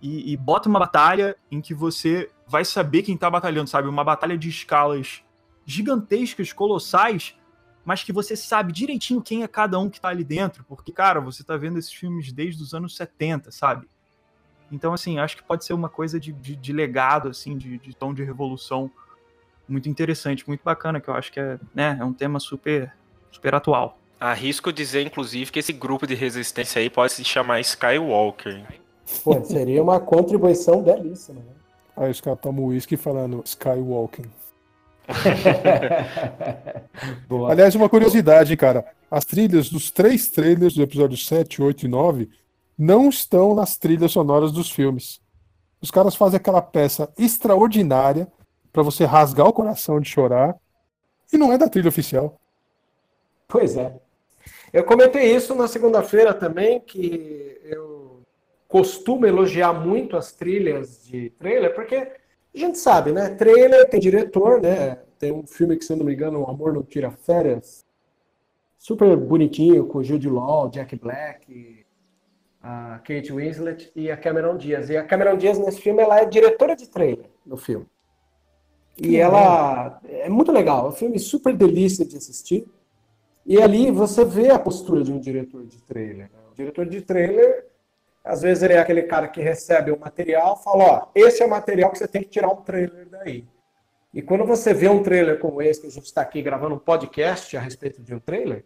e, 0.00 0.32
e, 0.32 0.36
bota 0.36 0.68
uma 0.68 0.78
batalha 0.78 1.36
em 1.50 1.60
que 1.60 1.74
você 1.74 2.30
vai 2.46 2.64
saber 2.64 3.02
quem 3.02 3.16
tá 3.16 3.28
batalhando, 3.28 3.68
sabe? 3.68 3.88
Uma 3.88 4.04
batalha 4.04 4.38
de 4.38 4.48
escalas 4.48 5.24
gigantescas, 5.66 6.52
colossais, 6.52 7.34
mas 7.84 8.02
que 8.02 8.12
você 8.12 8.34
sabe 8.34 8.72
direitinho 8.72 9.20
quem 9.20 9.42
é 9.42 9.48
cada 9.48 9.78
um 9.78 9.90
que 9.90 10.00
tá 10.00 10.08
ali 10.08 10.24
dentro, 10.24 10.64
porque, 10.64 10.92
cara, 10.92 11.20
você 11.20 11.44
tá 11.44 11.56
vendo 11.56 11.78
esses 11.78 11.92
filmes 11.92 12.32
desde 12.32 12.62
os 12.62 12.72
anos 12.72 12.96
70, 12.96 13.50
sabe? 13.50 13.88
Então, 14.72 14.92
assim, 14.92 15.18
acho 15.18 15.36
que 15.36 15.42
pode 15.42 15.64
ser 15.64 15.74
uma 15.74 15.88
coisa 15.88 16.18
de, 16.18 16.32
de, 16.32 16.56
de 16.56 16.72
legado, 16.72 17.28
assim, 17.28 17.56
de, 17.56 17.78
de 17.78 17.94
tom 17.94 18.14
de 18.14 18.24
revolução 18.24 18.90
muito 19.68 19.88
interessante, 19.88 20.46
muito 20.46 20.62
bacana, 20.62 21.00
que 21.00 21.08
eu 21.08 21.14
acho 21.14 21.32
que 21.32 21.40
é, 21.40 21.58
né, 21.74 21.96
é 22.00 22.04
um 22.04 22.12
tema 22.12 22.40
super, 22.40 22.92
super 23.30 23.54
atual. 23.54 23.98
Arrisco 24.18 24.72
dizer, 24.72 25.02
inclusive, 25.02 25.50
que 25.52 25.58
esse 25.58 25.72
grupo 25.72 26.06
de 26.06 26.14
resistência 26.14 26.80
aí 26.80 26.88
pode 26.88 27.12
se 27.12 27.24
chamar 27.24 27.60
Skywalker. 27.60 28.64
Pô, 29.22 29.42
seria 29.44 29.82
uma 29.82 30.00
contribuição 30.00 30.82
belíssima, 30.82 31.40
né? 31.40 31.52
Aí 31.96 32.10
os 32.10 32.20
caras 32.20 32.40
tomam 32.40 32.64
uísque 32.64 32.96
falando 32.96 33.42
Skywalking. 33.44 34.24
Aliás, 37.50 37.74
uma 37.74 37.88
curiosidade, 37.88 38.56
cara. 38.56 38.84
As 39.10 39.24
trilhas 39.24 39.70
dos 39.70 39.90
três 39.90 40.28
trailers 40.28 40.74
do 40.74 40.82
episódio 40.82 41.16
7, 41.16 41.62
8 41.62 41.86
e 41.86 41.88
9 41.88 42.28
não 42.76 43.08
estão 43.08 43.54
nas 43.54 43.76
trilhas 43.76 44.12
sonoras 44.12 44.52
dos 44.52 44.70
filmes. 44.70 45.20
Os 45.80 45.90
caras 45.90 46.14
fazem 46.14 46.38
aquela 46.38 46.62
peça 46.62 47.12
extraordinária 47.18 48.26
pra 48.72 48.82
você 48.82 49.04
rasgar 49.04 49.46
o 49.46 49.52
coração 49.52 50.00
de 50.00 50.08
chorar 50.08 50.56
e 51.32 51.36
não 51.36 51.52
é 51.52 51.58
da 51.58 51.68
trilha 51.68 51.88
oficial. 51.88 52.40
Pois 53.46 53.76
é. 53.76 53.94
Eu 54.72 54.84
comentei 54.84 55.34
isso 55.34 55.54
na 55.54 55.68
segunda-feira 55.68 56.34
também, 56.34 56.80
que 56.80 57.60
eu 57.62 58.22
costumo 58.66 59.26
elogiar 59.26 59.72
muito 59.72 60.16
as 60.16 60.32
trilhas 60.32 61.06
de 61.06 61.30
trailer, 61.30 61.74
porque 61.74 62.10
a 62.62 62.66
gente 62.66 62.78
sabe, 62.78 63.12
né? 63.12 63.30
Trailer 63.30 63.88
tem 63.88 63.98
diretor, 63.98 64.60
né? 64.60 64.96
Tem 65.18 65.32
um 65.32 65.46
filme 65.46 65.76
que, 65.76 65.84
se 65.84 65.92
eu 65.92 65.96
não 65.96 66.04
me 66.04 66.14
engano, 66.14 66.40
O 66.40 66.50
Amor 66.50 66.72
Não 66.72 66.82
Tira 66.82 67.10
Férias. 67.10 67.84
Super 68.78 69.16
bonitinho, 69.16 69.86
com 69.86 69.98
o 69.98 70.04
Jude 70.04 70.28
Law, 70.28 70.68
Jack 70.68 70.94
Black, 70.96 71.84
a 72.62 72.98
Kate 72.98 73.32
Winslet 73.32 73.90
e 73.96 74.10
a 74.10 74.16
Cameron 74.16 74.56
Diaz. 74.56 74.90
E 74.90 74.96
a 74.96 75.04
Cameron 75.04 75.36
Diaz, 75.36 75.58
nesse 75.58 75.80
filme, 75.80 76.02
ela 76.02 76.20
é 76.20 76.26
diretora 76.26 76.76
de 76.76 76.88
trailer 76.88 77.30
no 77.44 77.56
filme. 77.56 77.86
E 78.96 79.16
ela 79.16 80.00
é 80.04 80.28
muito 80.28 80.52
legal. 80.52 80.86
É 80.86 80.88
um 80.88 80.92
filme 80.92 81.18
super 81.18 81.56
delícia 81.56 82.04
de 82.04 82.16
assistir. 82.16 82.66
E 83.44 83.60
ali 83.60 83.90
você 83.90 84.24
vê 84.24 84.50
a 84.50 84.58
postura 84.58 85.02
de 85.02 85.12
um 85.12 85.18
diretor 85.18 85.66
de 85.66 85.82
trailer. 85.82 86.30
né? 86.30 86.38
O 86.52 86.54
diretor 86.54 86.86
de 86.86 87.00
trailer, 87.02 87.63
às 88.24 88.40
vezes 88.40 88.62
ele 88.62 88.72
é 88.72 88.78
aquele 88.78 89.02
cara 89.02 89.28
que 89.28 89.42
recebe 89.42 89.90
o 89.90 90.00
material, 90.00 90.56
fala, 90.56 90.84
ó, 90.84 91.08
esse 91.14 91.42
é 91.42 91.46
o 91.46 91.50
material 91.50 91.90
que 91.90 91.98
você 91.98 92.08
tem 92.08 92.22
que 92.22 92.30
tirar 92.30 92.48
um 92.48 92.62
trailer 92.62 93.06
daí. 93.10 93.46
E 94.14 94.22
quando 94.22 94.46
você 94.46 94.72
vê 94.72 94.88
um 94.88 95.02
trailer 95.02 95.38
como 95.38 95.60
esse, 95.60 95.82
que 95.82 95.88
a 95.88 95.90
gente 95.90 96.06
está 96.06 96.22
aqui 96.22 96.40
gravando 96.40 96.76
um 96.76 96.78
podcast 96.78 97.54
a 97.56 97.60
respeito 97.60 98.00
de 98.02 98.14
um 98.14 98.18
trailer, 98.18 98.64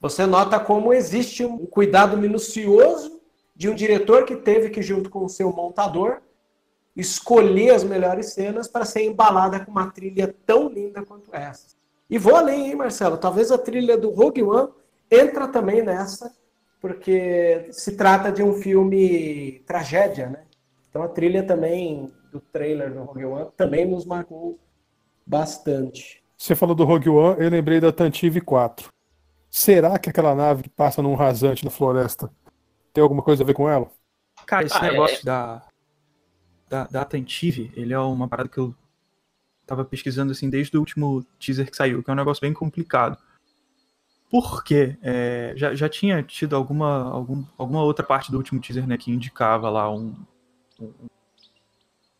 você 0.00 0.24
nota 0.24 0.58
como 0.58 0.94
existe 0.94 1.44
um 1.44 1.66
cuidado 1.66 2.16
minucioso 2.16 3.20
de 3.54 3.68
um 3.68 3.74
diretor 3.74 4.24
que 4.24 4.36
teve 4.36 4.70
que, 4.70 4.80
junto 4.82 5.10
com 5.10 5.24
o 5.24 5.28
seu 5.28 5.52
montador, 5.52 6.22
escolher 6.94 7.74
as 7.74 7.84
melhores 7.84 8.32
cenas 8.32 8.68
para 8.68 8.84
ser 8.84 9.02
embalada 9.02 9.60
com 9.60 9.70
uma 9.70 9.90
trilha 9.90 10.34
tão 10.46 10.68
linda 10.68 11.04
quanto 11.04 11.34
essa. 11.34 11.76
E 12.08 12.16
vou 12.16 12.36
além, 12.36 12.68
hein, 12.68 12.76
Marcelo? 12.76 13.18
Talvez 13.18 13.50
a 13.50 13.58
trilha 13.58 13.98
do 13.98 14.10
Rogue 14.10 14.42
One 14.42 14.70
entra 15.10 15.48
também 15.48 15.82
nessa, 15.82 16.32
porque 16.86 17.66
se 17.72 17.96
trata 17.96 18.30
de 18.30 18.42
um 18.42 18.52
filme 18.54 19.60
tragédia, 19.66 20.28
né? 20.30 20.44
Então 20.88 21.02
a 21.02 21.08
trilha 21.08 21.42
também 21.42 22.12
do 22.30 22.40
trailer 22.40 22.92
do 22.92 23.02
Rogue 23.02 23.24
One 23.24 23.50
também 23.56 23.84
nos 23.84 24.04
marcou 24.04 24.58
bastante. 25.26 26.22
Você 26.36 26.54
falou 26.54 26.74
do 26.74 26.84
Rogue 26.84 27.08
One, 27.08 27.42
eu 27.42 27.50
lembrei 27.50 27.80
da 27.80 27.90
Tantive 27.90 28.40
4. 28.40 28.88
Será 29.50 29.98
que 29.98 30.10
aquela 30.10 30.34
nave 30.34 30.64
que 30.64 30.68
passa 30.68 31.02
num 31.02 31.14
rasante 31.14 31.64
na 31.64 31.70
floresta 31.70 32.30
tem 32.92 33.02
alguma 33.02 33.22
coisa 33.22 33.42
a 33.42 33.46
ver 33.46 33.54
com 33.54 33.68
ela? 33.68 33.90
Cara, 34.46 34.66
esse 34.66 34.76
Ah, 34.76 34.86
é. 34.86 34.90
negócio 34.92 35.24
da, 35.24 35.62
da, 36.68 36.84
da 36.84 37.02
Attentive, 37.02 37.72
ele 37.74 37.92
é 37.92 37.98
uma 37.98 38.28
parada 38.28 38.48
que 38.48 38.58
eu 38.58 38.74
tava 39.66 39.84
pesquisando 39.84 40.30
assim 40.32 40.48
desde 40.48 40.76
o 40.76 40.80
último 40.80 41.24
teaser 41.38 41.68
que 41.68 41.76
saiu, 41.76 42.02
que 42.02 42.10
é 42.10 42.12
um 42.12 42.16
negócio 42.16 42.40
bem 42.40 42.52
complicado. 42.52 43.18
Por 44.30 44.64
quê? 44.64 44.96
É, 45.02 45.52
já, 45.56 45.74
já 45.74 45.88
tinha 45.88 46.22
tido 46.22 46.56
alguma, 46.56 47.10
algum, 47.10 47.44
alguma 47.56 47.82
outra 47.82 48.04
parte 48.04 48.30
do 48.30 48.36
último 48.36 48.60
teaser 48.60 48.86
né, 48.86 48.96
que 48.96 49.10
indicava 49.10 49.70
lá 49.70 49.90
um, 49.90 50.14
um- 50.80 50.92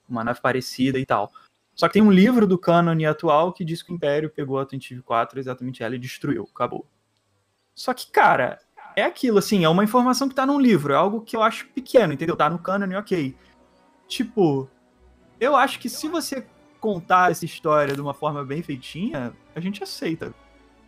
uma 0.09 0.22
nave 0.22 0.40
parecida 0.40 0.98
e 0.98 1.04
tal. 1.07 1.32
Só 1.74 1.88
que 1.88 1.94
tem 1.94 2.02
um 2.02 2.11
livro 2.12 2.46
do 2.46 2.57
canon 2.57 2.96
atual 3.09 3.52
que 3.52 3.64
diz 3.64 3.82
que 3.82 3.92
o 3.92 3.94
Império 3.94 4.30
pegou 4.30 4.59
a 4.59 4.62
Attentive 4.62 5.02
4, 5.02 5.38
exatamente 5.38 5.82
ela, 5.82 5.96
e 5.96 5.98
destruiu. 5.98 6.48
Acabou. 6.54 6.86
Só 7.74 7.92
que, 7.92 8.11
cara, 8.11 8.61
é 8.94 9.02
aquilo, 9.02 9.38
assim, 9.38 9.64
é 9.64 9.68
uma 9.68 9.84
informação 9.84 10.28
que 10.28 10.34
tá 10.34 10.46
num 10.46 10.61
livro, 10.61 10.92
é 10.92 10.96
algo 10.96 11.20
que 11.20 11.36
eu 11.36 11.42
acho 11.42 11.68
pequeno, 11.68 12.12
entendeu? 12.14 12.36
Tá 12.36 12.48
no 12.48 12.59
canon, 12.59 12.96
ok. 12.98 13.36
Tipo, 14.09 14.70
eu 15.38 15.54
acho 15.54 15.78
que 15.78 15.88
se 15.88 16.09
você 16.09 16.46
contar 16.80 17.30
essa 17.30 17.44
história 17.44 17.94
de 17.94 18.00
uma 18.00 18.14
forma 18.14 18.44
bem 18.44 18.62
feitinha, 18.62 19.34
a 19.54 19.61
gente 19.61 19.82
aceita 19.82 20.32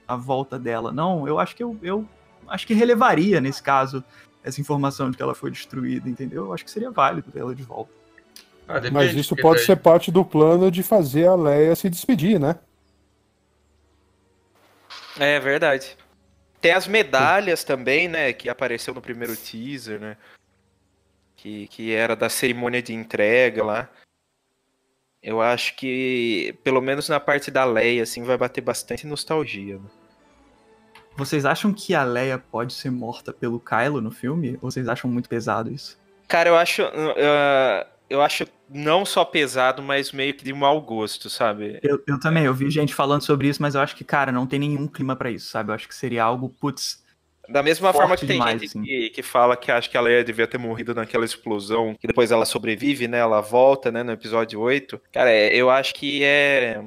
a 0.09 0.17
volta 0.17 0.59
dela. 0.59 0.91
Não, 0.91 1.29
eu 1.29 1.39
acho 1.39 1.55
que 1.55 1.63
eu, 1.63 1.79
eu 1.83 2.09
acho 2.49 2.67
que 2.67 2.73
relevaria 2.75 3.41
nesse 3.41 3.63
caso 3.63 4.03
essa 4.43 4.61
informação 4.61 5.11
de 5.11 5.17
que 5.19 5.23
ela 5.23 5.35
foi 5.35 5.51
destruída, 5.51 6.09
entendeu? 6.09 6.47
Eu 6.47 6.55
acho 6.55 6.65
que 6.65 6.71
seria 6.71 6.91
válido 6.91 7.31
ter 7.31 7.41
ela 7.41 7.55
de 7.55 7.63
volta. 7.63 7.93
Ah, 8.67 8.75
depende, 8.79 8.95
Mas 8.95 9.15
isso 9.15 9.37
pode 9.37 9.59
daí- 9.59 9.67
ser 9.67 9.77
parte 9.77 10.11
do 10.11 10.25
plano 10.25 10.71
de 10.71 10.83
fazer 10.83 11.27
a 11.27 11.35
Leia 11.35 11.77
se 11.77 11.89
despedir, 11.91 12.41
né? 12.41 12.57
É 15.19 15.39
verdade. 15.41 15.97
Tem 16.61 16.73
as 16.73 16.87
medalhas 16.87 17.65
também, 17.65 18.09
né? 18.09 18.33
Que 18.33 18.49
apareceu 18.49 18.95
no 18.95 19.01
primeiro 19.01 19.37
teaser, 19.37 20.01
né? 20.01 20.17
Que, 21.37 21.69
que 21.69 21.93
era 21.93 22.17
da 22.17 22.29
cerimônia 22.29 22.83
de 22.83 22.93
entrega 22.93 23.65
lá. 23.65 23.89
Eu 25.23 25.41
acho 25.41 25.75
que, 25.77 26.57
pelo 26.63 26.81
menos 26.81 27.09
na 27.09 27.19
parte 27.19 27.51
da 27.51 27.65
Leia, 27.65 28.03
assim, 28.03 28.23
vai 28.23 28.37
bater 28.37 28.61
bastante 28.61 29.07
nostalgia. 29.07 29.77
Né? 29.79 29.89
Vocês 31.19 31.45
acham 31.45 31.73
que 31.73 31.95
a 31.95 32.05
Leia 32.05 32.39
pode 32.39 32.73
ser 32.73 32.91
morta 32.91 33.33
pelo 33.33 33.59
Kylo 33.61 34.01
no 34.01 34.11
filme? 34.11 34.57
Ou 34.63 34.71
vocês 34.71 34.89
acham 34.89 35.11
muito 35.11 35.29
pesado 35.29 35.71
isso? 35.71 35.99
Cara, 36.29 36.49
eu 36.49 36.57
acho. 36.57 36.83
uh, 36.85 37.85
eu 38.09 38.23
acho 38.23 38.47
não 38.71 39.05
só 39.05 39.25
pesado, 39.25 39.83
mas 39.83 40.13
meio 40.13 40.33
que 40.35 40.45
de 40.45 40.53
mau 40.53 40.81
gosto, 40.81 41.29
sabe? 41.29 41.79
Eu, 41.83 42.01
eu 42.07 42.21
também, 42.21 42.45
eu 42.45 42.55
vi 42.55 42.71
gente 42.71 42.95
falando 42.95 43.23
sobre 43.23 43.49
isso, 43.49 43.61
mas 43.61 43.75
eu 43.75 43.81
acho 43.81 43.97
que, 43.97 44.05
cara, 44.05 44.31
não 44.31 44.47
tem 44.47 44.59
nenhum 44.61 44.87
clima 44.87 45.17
pra 45.17 45.31
isso, 45.31 45.49
sabe? 45.51 45.71
Eu 45.71 45.75
acho 45.75 45.89
que 45.89 45.95
seria 45.95 46.23
algo, 46.25 46.49
putz. 46.49 47.03
Da 47.49 47.63
mesma 47.63 47.93
Forte 47.93 48.03
forma 48.03 48.17
que 48.17 48.27
tem 48.27 48.37
demais, 48.39 48.61
gente 48.61 48.69
assim. 48.69 48.83
que, 48.83 49.11
que 49.11 49.23
fala 49.23 49.57
que 49.57 49.73
acha 49.73 49.89
que 49.89 49.97
a 49.97 50.03
Leia 50.03 50.23
devia 50.23 50.47
ter 50.47 50.59
morrido 50.59 50.95
naquela 50.95 51.25
explosão, 51.25 51.97
que 51.99 52.07
depois 52.07 52.31
ela 52.31 52.45
sobrevive, 52.45 53.09
né? 53.09 53.19
Ela 53.19 53.41
volta, 53.41 53.91
né? 53.91 54.03
No 54.03 54.13
episódio 54.13 54.61
8. 54.61 55.01
Cara, 55.11 55.31
é- 55.31 55.55
eu 55.57 55.71
acho 55.71 55.95
que 55.95 56.23
é. 56.23 56.79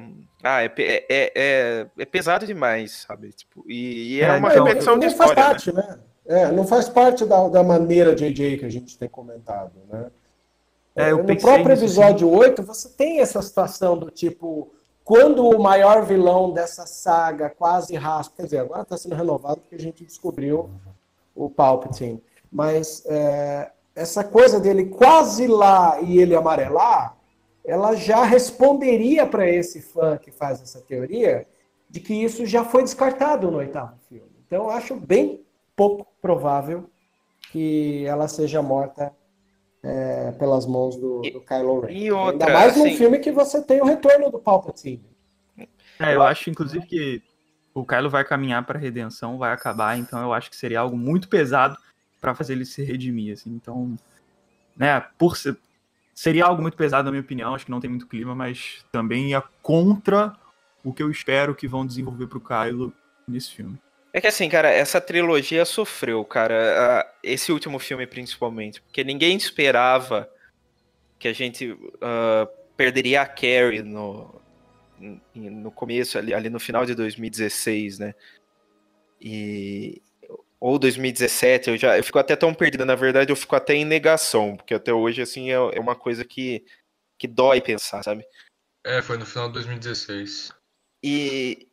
Ah, 0.42 0.62
é, 0.62 0.72
é, 0.76 1.04
é, 1.08 1.86
é 1.96 2.04
pesado 2.04 2.46
demais, 2.46 3.04
sabe? 3.06 3.32
Tipo, 3.32 3.64
e, 3.68 4.16
e 4.16 4.20
é, 4.20 4.24
É, 4.24 4.32
uma 4.32 4.50
então, 4.50 4.64
repetição 4.64 4.98
de 4.98 5.06
não 5.06 5.14
faz 5.14 5.30
história. 5.30 5.42
né? 5.42 5.48
parte, 5.48 5.72
né? 5.72 5.98
É, 6.24 6.52
não 6.52 6.66
faz 6.66 6.88
parte 6.88 7.24
da, 7.24 7.48
da 7.48 7.62
maneira 7.62 8.14
JJ 8.14 8.58
que 8.58 8.64
a 8.64 8.70
gente 8.70 8.98
tem 8.98 9.08
comentado, 9.08 9.72
né? 9.88 10.10
É, 10.94 11.10
eu 11.10 11.18
no 11.18 11.36
próprio 11.38 11.70
nisso, 11.70 11.84
episódio 11.84 12.30
8, 12.30 12.62
você 12.62 12.88
tem 12.90 13.20
essa 13.20 13.40
situação 13.40 13.96
do 13.96 14.10
tipo, 14.10 14.70
quando 15.04 15.48
o 15.48 15.60
maior 15.60 16.04
vilão 16.04 16.52
dessa 16.52 16.86
saga 16.86 17.48
quase 17.48 17.94
raspa, 17.96 18.34
quer 18.36 18.44
dizer, 18.44 18.58
agora 18.58 18.82
está 18.82 18.96
sendo 18.96 19.14
renovado 19.14 19.60
porque 19.60 19.74
a 19.74 19.80
gente 19.80 20.04
descobriu 20.04 20.70
o 21.34 21.48
Palpatine, 21.48 22.22
mas 22.50 23.02
é, 23.06 23.70
essa 23.94 24.22
coisa 24.22 24.60
dele 24.60 24.86
quase 24.86 25.46
lá 25.46 25.98
e 26.02 26.18
ele 26.18 26.34
amarelar, 26.34 27.16
ela 27.64 27.94
já 27.94 28.24
responderia 28.24 29.26
para 29.26 29.48
esse 29.48 29.80
fã 29.80 30.16
que 30.16 30.30
faz 30.30 30.60
essa 30.60 30.80
teoria 30.80 31.46
de 31.88 32.00
que 32.00 32.14
isso 32.14 32.44
já 32.46 32.64
foi 32.64 32.82
descartado 32.82 33.50
no 33.50 33.58
oitavo 33.58 33.94
filme. 34.08 34.30
Então, 34.46 34.64
eu 34.64 34.70
acho 34.70 34.96
bem 34.96 35.44
pouco 35.76 36.06
provável 36.20 36.88
que 37.50 38.04
ela 38.06 38.28
seja 38.28 38.62
morta 38.62 39.12
é, 39.82 40.30
pelas 40.32 40.64
mãos 40.66 40.96
do, 40.96 41.20
do 41.22 41.40
Kylo 41.40 41.80
Ren. 41.80 41.92
e 41.92 42.12
outra, 42.12 42.32
Ainda 42.46 42.52
mais 42.58 42.76
num 42.76 42.84
assim- 42.86 42.96
filme 42.96 43.18
que 43.18 43.32
você 43.32 43.60
tem 43.62 43.80
o 43.80 43.84
retorno 43.84 44.30
do 44.30 44.38
Palpatine. 44.38 45.04
É, 45.98 46.14
eu 46.14 46.22
acho, 46.22 46.50
inclusive, 46.50 46.86
que 46.86 47.22
o 47.74 47.84
Kylo 47.84 48.08
vai 48.10 48.24
caminhar 48.24 48.64
pra 48.64 48.78
redenção, 48.78 49.38
vai 49.38 49.52
acabar, 49.52 49.98
então 49.98 50.20
eu 50.22 50.32
acho 50.32 50.50
que 50.50 50.56
seria 50.56 50.80
algo 50.80 50.96
muito 50.96 51.28
pesado 51.28 51.76
pra 52.20 52.34
fazer 52.34 52.52
ele 52.54 52.64
se 52.64 52.82
redimir, 52.84 53.32
assim. 53.34 53.50
Então, 53.50 53.96
né, 54.76 55.00
por 55.18 55.36
ser. 55.36 55.56
Seria 56.14 56.44
algo 56.44 56.60
muito 56.60 56.76
pesado, 56.76 57.04
na 57.04 57.10
minha 57.10 57.22
opinião, 57.22 57.54
acho 57.54 57.64
que 57.64 57.70
não 57.70 57.80
tem 57.80 57.90
muito 57.90 58.06
clima, 58.06 58.34
mas 58.34 58.84
também 58.92 59.30
ia 59.30 59.42
contra 59.62 60.36
o 60.84 60.92
que 60.92 61.02
eu 61.02 61.10
espero 61.10 61.54
que 61.54 61.66
vão 61.66 61.86
desenvolver 61.86 62.26
pro 62.26 62.40
Kylo 62.40 62.92
nesse 63.26 63.50
filme. 63.52 63.78
É 64.12 64.20
que 64.20 64.26
assim, 64.26 64.48
cara, 64.48 64.68
essa 64.70 65.00
trilogia 65.00 65.64
sofreu, 65.64 66.22
cara. 66.24 67.10
Esse 67.22 67.50
último 67.50 67.78
filme, 67.78 68.06
principalmente. 68.06 68.82
Porque 68.82 69.02
ninguém 69.02 69.36
esperava 69.36 70.28
que 71.18 71.28
a 71.28 71.32
gente 71.32 71.74
ah, 72.00 72.46
perderia 72.76 73.22
a 73.22 73.26
Carrie 73.26 73.82
no, 73.82 74.34
no 75.34 75.70
começo, 75.70 76.18
ali, 76.18 76.34
ali 76.34 76.50
no 76.50 76.60
final 76.60 76.84
de 76.84 76.94
2016, 76.94 78.00
né? 78.00 78.14
E. 79.20 80.02
Ou 80.62 80.78
2017, 80.78 81.70
eu 81.70 81.76
já 81.76 81.98
eu 81.98 82.04
fico 82.04 82.20
até 82.20 82.36
tão 82.36 82.54
perdido. 82.54 82.84
Na 82.84 82.94
verdade, 82.94 83.32
eu 83.32 83.36
fico 83.36 83.56
até 83.56 83.74
em 83.74 83.84
negação, 83.84 84.56
porque 84.56 84.72
até 84.72 84.92
hoje, 84.92 85.20
assim, 85.20 85.50
é, 85.50 85.54
é 85.54 85.80
uma 85.80 85.96
coisa 85.96 86.24
que, 86.24 86.64
que 87.18 87.26
dói 87.26 87.60
pensar, 87.60 88.00
sabe? 88.04 88.24
É, 88.86 89.02
foi 89.02 89.18
no 89.18 89.26
final 89.26 89.48
de 89.48 89.54
2016. 89.54 90.52
E, 91.02 91.66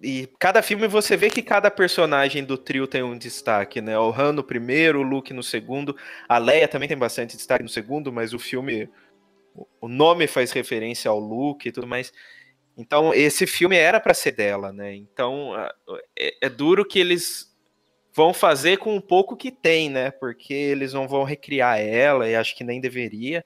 e 0.00 0.28
cada 0.38 0.62
filme 0.62 0.86
você 0.86 1.16
vê 1.16 1.28
que 1.28 1.42
cada 1.42 1.72
personagem 1.72 2.44
do 2.44 2.56
trio 2.56 2.86
tem 2.86 3.02
um 3.02 3.18
destaque, 3.18 3.80
né? 3.80 3.98
O 3.98 4.12
Han 4.12 4.34
no 4.34 4.44
primeiro, 4.44 5.00
o 5.00 5.02
Luke 5.02 5.34
no 5.34 5.42
segundo, 5.42 5.96
a 6.28 6.38
Leia 6.38 6.68
também 6.68 6.88
tem 6.88 6.96
bastante 6.96 7.36
destaque 7.36 7.64
no 7.64 7.68
segundo, 7.68 8.12
mas 8.12 8.32
o 8.32 8.38
filme 8.38 8.88
o 9.80 9.88
nome 9.88 10.28
faz 10.28 10.52
referência 10.52 11.10
ao 11.10 11.18
Luke 11.18 11.68
e 11.68 11.72
tudo 11.72 11.88
mais. 11.88 12.12
Então, 12.76 13.12
esse 13.12 13.44
filme 13.44 13.74
era 13.74 13.98
para 13.98 14.14
ser 14.14 14.30
dela, 14.30 14.72
né? 14.72 14.94
Então, 14.94 15.52
é, 16.16 16.36
é, 16.42 16.48
duro 16.48 16.84
que 16.84 17.00
eles 17.00 17.55
vão 18.16 18.32
fazer 18.32 18.78
com 18.78 18.96
um 18.96 19.00
pouco 19.00 19.36
que 19.36 19.52
tem, 19.52 19.90
né? 19.90 20.10
Porque 20.10 20.54
eles 20.54 20.94
não 20.94 21.06
vão 21.06 21.22
recriar 21.22 21.78
ela, 21.78 22.26
e 22.26 22.34
acho 22.34 22.56
que 22.56 22.64
nem 22.64 22.80
deveria. 22.80 23.44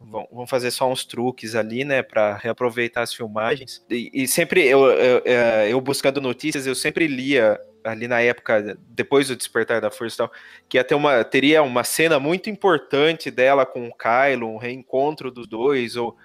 Vão, 0.00 0.26
vão 0.32 0.46
fazer 0.48 0.72
só 0.72 0.90
uns 0.90 1.04
truques 1.04 1.54
ali, 1.54 1.84
né? 1.84 2.02
Para 2.02 2.36
reaproveitar 2.36 3.02
as 3.02 3.14
filmagens. 3.14 3.84
E, 3.88 4.10
e 4.12 4.26
sempre, 4.26 4.66
eu, 4.66 4.84
eu, 4.86 5.22
é, 5.24 5.72
eu, 5.72 5.80
buscando 5.80 6.20
notícias, 6.20 6.66
eu 6.66 6.74
sempre 6.74 7.06
lia 7.06 7.60
ali 7.84 8.08
na 8.08 8.20
época, 8.20 8.76
depois 8.88 9.28
do 9.28 9.36
Despertar 9.36 9.80
da 9.80 9.90
Força 9.92 10.16
tal, 10.18 10.32
que 10.68 10.76
ia 10.76 10.84
ter 10.84 10.96
uma, 10.96 11.22
teria 11.22 11.62
uma 11.62 11.84
cena 11.84 12.18
muito 12.18 12.50
importante 12.50 13.30
dela 13.30 13.64
com 13.64 13.86
o 13.86 13.94
Kylo, 13.94 14.48
um 14.48 14.58
reencontro 14.58 15.30
dos 15.30 15.46
dois, 15.46 15.94
ou 15.94 16.16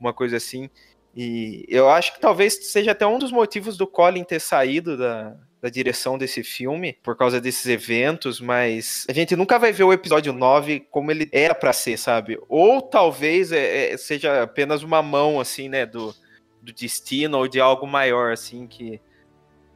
uma 0.00 0.14
coisa 0.14 0.38
assim. 0.38 0.70
E 1.14 1.66
eu 1.68 1.90
acho 1.90 2.14
que 2.14 2.20
talvez 2.20 2.70
seja 2.72 2.92
até 2.92 3.06
um 3.06 3.18
dos 3.18 3.30
motivos 3.30 3.76
do 3.76 3.86
Colin 3.86 4.24
ter 4.24 4.40
saído 4.40 4.96
da, 4.96 5.36
da 5.60 5.68
direção 5.68 6.16
desse 6.16 6.42
filme, 6.42 6.96
por 7.02 7.16
causa 7.16 7.40
desses 7.40 7.66
eventos, 7.66 8.40
mas 8.40 9.04
a 9.08 9.12
gente 9.12 9.34
nunca 9.34 9.58
vai 9.58 9.72
ver 9.72 9.84
o 9.84 9.92
episódio 9.92 10.32
9 10.32 10.86
como 10.90 11.10
ele 11.10 11.28
era 11.32 11.54
para 11.54 11.72
ser, 11.72 11.98
sabe? 11.98 12.38
Ou 12.48 12.80
talvez 12.80 13.50
é, 13.50 13.92
é, 13.92 13.96
seja 13.96 14.42
apenas 14.42 14.82
uma 14.82 15.02
mão, 15.02 15.40
assim, 15.40 15.68
né, 15.68 15.84
do, 15.84 16.14
do 16.62 16.72
destino 16.72 17.38
ou 17.38 17.48
de 17.48 17.60
algo 17.60 17.86
maior, 17.86 18.32
assim, 18.32 18.66
que. 18.66 19.00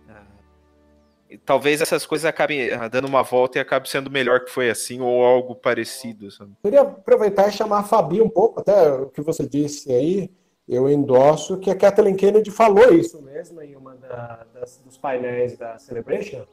Uh, 0.09 1.39
talvez 1.45 1.81
essas 1.81 2.07
coisas 2.07 2.25
acabem 2.25 2.69
uh, 2.69 2.89
dando 2.89 3.09
uma 3.09 3.23
volta 3.23 3.59
e 3.59 3.61
acabe 3.61 3.89
sendo 3.89 4.11
melhor 4.11 4.45
que 4.45 4.53
foi 4.53 4.71
assim, 4.71 5.01
ou 5.01 5.25
algo 5.25 5.57
parecido, 5.57 6.31
sabe? 6.31 6.53
Queria 6.63 6.83
aproveitar 6.83 7.49
e 7.49 7.53
chamar 7.53 7.81
a 7.81 7.85
Fabi 7.85 8.23
um 8.23 8.31
pouco, 8.31 8.61
até 8.61 8.93
o 8.93 9.09
que 9.09 9.21
você 9.21 9.49
disse 9.49 9.93
aí 9.93 10.31
eu 10.69 10.89
endosso 10.89 11.59
que 11.59 11.71
a 11.71 11.77
Kathleen 11.77 12.17
Kennedy 12.17 12.51
falou 12.51 12.93
isso 12.93 13.21
mesmo 13.23 13.61
em 13.61 13.75
uma 13.75 13.95
da, 13.97 14.47
das, 14.55 14.81
dos 14.85 14.97
painéis 14.97 15.57
da 15.57 15.79
Celebration, 15.79 16.45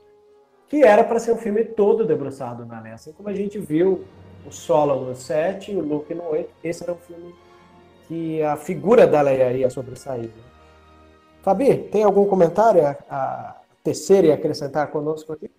que 0.68 0.84
era 0.84 1.04
para 1.04 1.20
ser 1.20 1.34
um 1.34 1.38
filme 1.38 1.64
todo 1.64 2.06
debruçado 2.06 2.66
na 2.66 2.80
Leia. 2.80 2.96
Assim 2.96 3.12
como 3.12 3.30
a 3.30 3.34
gente 3.34 3.60
viu 3.60 4.06
o 4.46 4.52
Solo 4.52 5.06
no 5.06 5.16
7 5.16 5.72
e 5.72 5.76
o 5.76 5.82
Luke 5.82 6.14
no 6.14 6.24
8, 6.24 6.50
esse 6.64 6.84
era 6.84 6.94
um 6.94 6.98
filme 6.98 7.36
que 8.08 8.42
a 8.42 8.56
figura 8.56 9.06
da 9.06 9.22
Leia 9.22 9.52
ia 9.54 9.70
sobressair. 9.70 10.32
Fabi, 11.42 11.78
tem 11.90 12.04
algum 12.04 12.26
comentário 12.26 12.86
a, 12.86 12.98
a 13.10 13.56
tecer 13.84 14.26
e 14.26 14.32
acrescentar 14.32 14.88
conosco 14.88 15.34
aqui? 15.34 15.50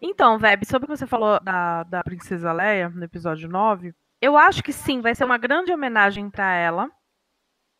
Então, 0.00 0.38
Veb, 0.38 0.66
sobre 0.66 0.86
o 0.86 0.88
que 0.88 0.96
você 0.96 1.06
falou 1.06 1.38
da, 1.40 1.84
da 1.84 2.02
Princesa 2.02 2.52
Leia 2.52 2.88
no 2.88 3.04
episódio 3.04 3.48
9, 3.48 3.94
eu 4.20 4.36
acho 4.36 4.62
que 4.62 4.72
sim, 4.72 5.00
vai 5.00 5.14
ser 5.14 5.24
uma 5.24 5.38
grande 5.38 5.72
homenagem 5.72 6.28
para 6.28 6.54
ela 6.54 6.90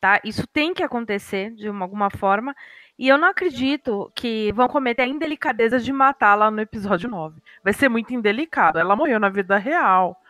tá? 0.02 0.20
Isso 0.24 0.48
tem 0.48 0.74
que 0.74 0.82
acontecer 0.82 1.52
de 1.54 1.70
uma, 1.70 1.84
alguma 1.84 2.10
forma. 2.10 2.56
E 2.98 3.06
eu 3.06 3.16
não 3.16 3.28
acredito 3.28 4.10
que 4.16 4.50
vão 4.52 4.66
cometer 4.66 5.02
a 5.02 5.06
indelicadeza 5.06 5.78
de 5.78 5.92
matá-la 5.92 6.50
no 6.50 6.60
episódio 6.60 7.08
9. 7.08 7.40
Vai 7.62 7.72
ser 7.72 7.88
muito 7.88 8.12
indelicado. 8.12 8.80
Ela 8.80 8.96
morreu 8.96 9.20
na 9.20 9.28
vida 9.28 9.56
real. 9.56 10.20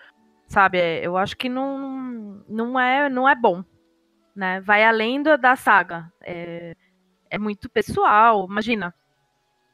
Sabe? 0.46 0.78
É, 0.78 1.00
eu 1.06 1.16
acho 1.16 1.38
que 1.38 1.48
não, 1.48 2.44
não, 2.46 2.78
é, 2.78 3.08
não 3.08 3.26
é 3.26 3.34
bom. 3.34 3.64
Né? 4.36 4.60
Vai 4.60 4.84
além 4.84 5.22
da 5.22 5.56
saga. 5.56 6.12
É, 6.20 6.76
é 7.30 7.38
muito 7.38 7.70
pessoal. 7.70 8.46
Imagina. 8.50 8.94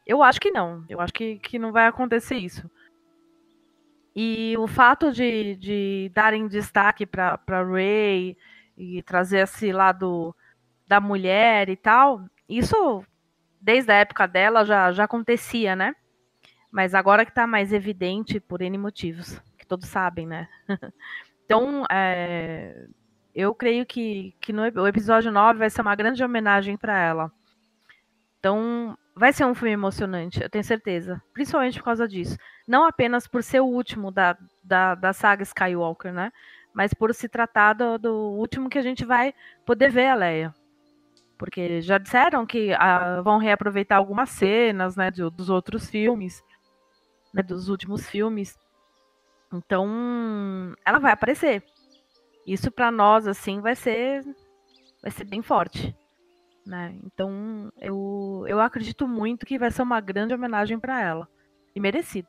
Eu 0.07 0.23
acho 0.23 0.41
que 0.41 0.53
não. 0.53 0.85
Eu 0.89 1.01
acho 1.01 1.13
que, 1.13 1.41
que 1.41 1.59
não 1.59 1.73
vai 1.73 1.89
acontecer 1.89 2.37
isso. 2.37 2.71
E 4.15 4.55
o 4.59 4.69
fato 4.69 5.11
de, 5.11 5.57
de 5.57 6.11
darem 6.15 6.47
destaque 6.47 7.05
para 7.05 7.41
Ray 7.69 8.37
e 8.79 9.03
trazer 9.03 9.39
esse 9.39 9.73
lado 9.73 10.35
da 10.87 11.01
mulher 11.01 11.69
e 11.69 11.77
tal, 11.77 12.25
isso 12.49 13.05
desde 13.61 13.91
a 13.91 13.97
época 13.97 14.27
dela 14.27 14.65
já, 14.65 14.93
já 14.93 15.05
acontecia, 15.05 15.75
né? 15.75 15.95
Mas 16.71 16.95
agora 16.95 17.25
que 17.25 17.33
está 17.33 17.47
mais 17.47 17.73
evidente 17.73 18.39
por 18.39 18.63
N 18.63 18.79
motivos, 18.79 19.41
que 19.59 19.67
todos 19.67 19.89
sabem, 19.89 20.27
né? 20.27 20.49
então, 21.45 21.85
é, 21.91 22.87
eu 23.35 23.53
creio 23.55 23.85
que, 23.85 24.35
que 24.41 24.53
no 24.53 24.63
o 24.63 24.87
episódio 24.87 25.33
9 25.33 25.59
vai 25.59 25.71
ser 25.71 25.81
uma 25.81 25.97
grande 25.97 26.23
homenagem 26.23 26.77
para 26.77 26.97
ela. 26.99 27.33
Então, 28.39 28.97
vai 29.17 29.33
ser 29.33 29.45
um 29.45 29.55
filme 29.55 29.73
emocionante, 29.73 30.41
eu 30.41 30.49
tenho 30.49 30.63
certeza. 30.63 31.21
Principalmente 31.33 31.79
por 31.79 31.85
causa 31.85 32.07
disso. 32.07 32.37
Não 32.67 32.85
apenas 32.85 33.27
por 33.27 33.43
ser 33.43 33.61
o 33.61 33.67
último 33.67 34.13
da, 34.13 34.39
da, 34.63 34.95
da 34.95 35.13
saga 35.13 35.43
Skywalker, 35.43 36.13
né? 36.13 36.31
Mas 36.79 36.95
por 36.95 37.13
se 37.13 37.29
tratar 37.29 37.73
do, 37.73 37.99
do, 37.99 38.15
último 38.15 38.71
que 38.71 38.79
a 38.79 38.83
gente 38.83 39.05
vai 39.05 39.35
poder 39.67 39.91
ver 39.91 40.07
a 40.07 40.15
Leia. 40.15 40.55
Porque 41.37 41.81
já 41.81 41.99
disseram 41.99 42.47
que 42.47 42.73
ah, 42.73 43.21
vão 43.21 43.37
reaproveitar 43.39 43.97
algumas 43.97 44.31
cenas 44.31 44.95
né, 44.95 45.11
de, 45.11 45.29
dos 45.29 45.51
outros 45.51 45.91
filmes, 45.91 46.41
né, 47.35 47.43
dos 47.43 47.69
últimos 47.69 48.09
filmes. 48.09 48.57
Então, 49.53 49.89
ela 50.87 51.01
vai 51.01 51.11
aparecer. 51.11 51.65
Isso 52.47 52.71
para 52.71 52.93
nós 52.93 53.27
assim 53.27 53.61
vai 53.61 53.75
ser 53.75 54.23
vai 55.03 55.11
ser 55.11 55.25
bem 55.25 55.43
forte, 55.43 55.93
né? 56.65 56.97
Então, 57.03 57.73
eu 57.81 58.45
eu 58.47 58.61
acredito 58.61 59.09
muito 59.09 59.45
que 59.45 59.59
vai 59.59 59.73
ser 59.73 59.83
uma 59.83 60.01
grande 60.01 60.33
homenagem 60.33 60.79
para 60.79 61.03
ela 61.03 61.29
e 61.75 61.81
merecido. 61.81 62.29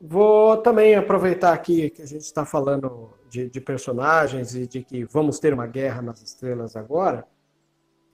Vou 0.00 0.56
também 0.56 0.96
aproveitar 0.96 1.52
aqui 1.52 1.90
que 1.90 2.02
a 2.02 2.06
gente 2.06 2.22
está 2.22 2.44
falando 2.44 3.21
de, 3.32 3.48
de, 3.48 3.60
personagens 3.62 4.54
e 4.54 4.66
de 4.66 4.82
que 4.82 5.04
vamos 5.04 5.38
ter 5.38 5.54
uma 5.54 5.66
guerra 5.66 6.02
nas 6.02 6.22
estrelas 6.22 6.76
agora, 6.76 7.26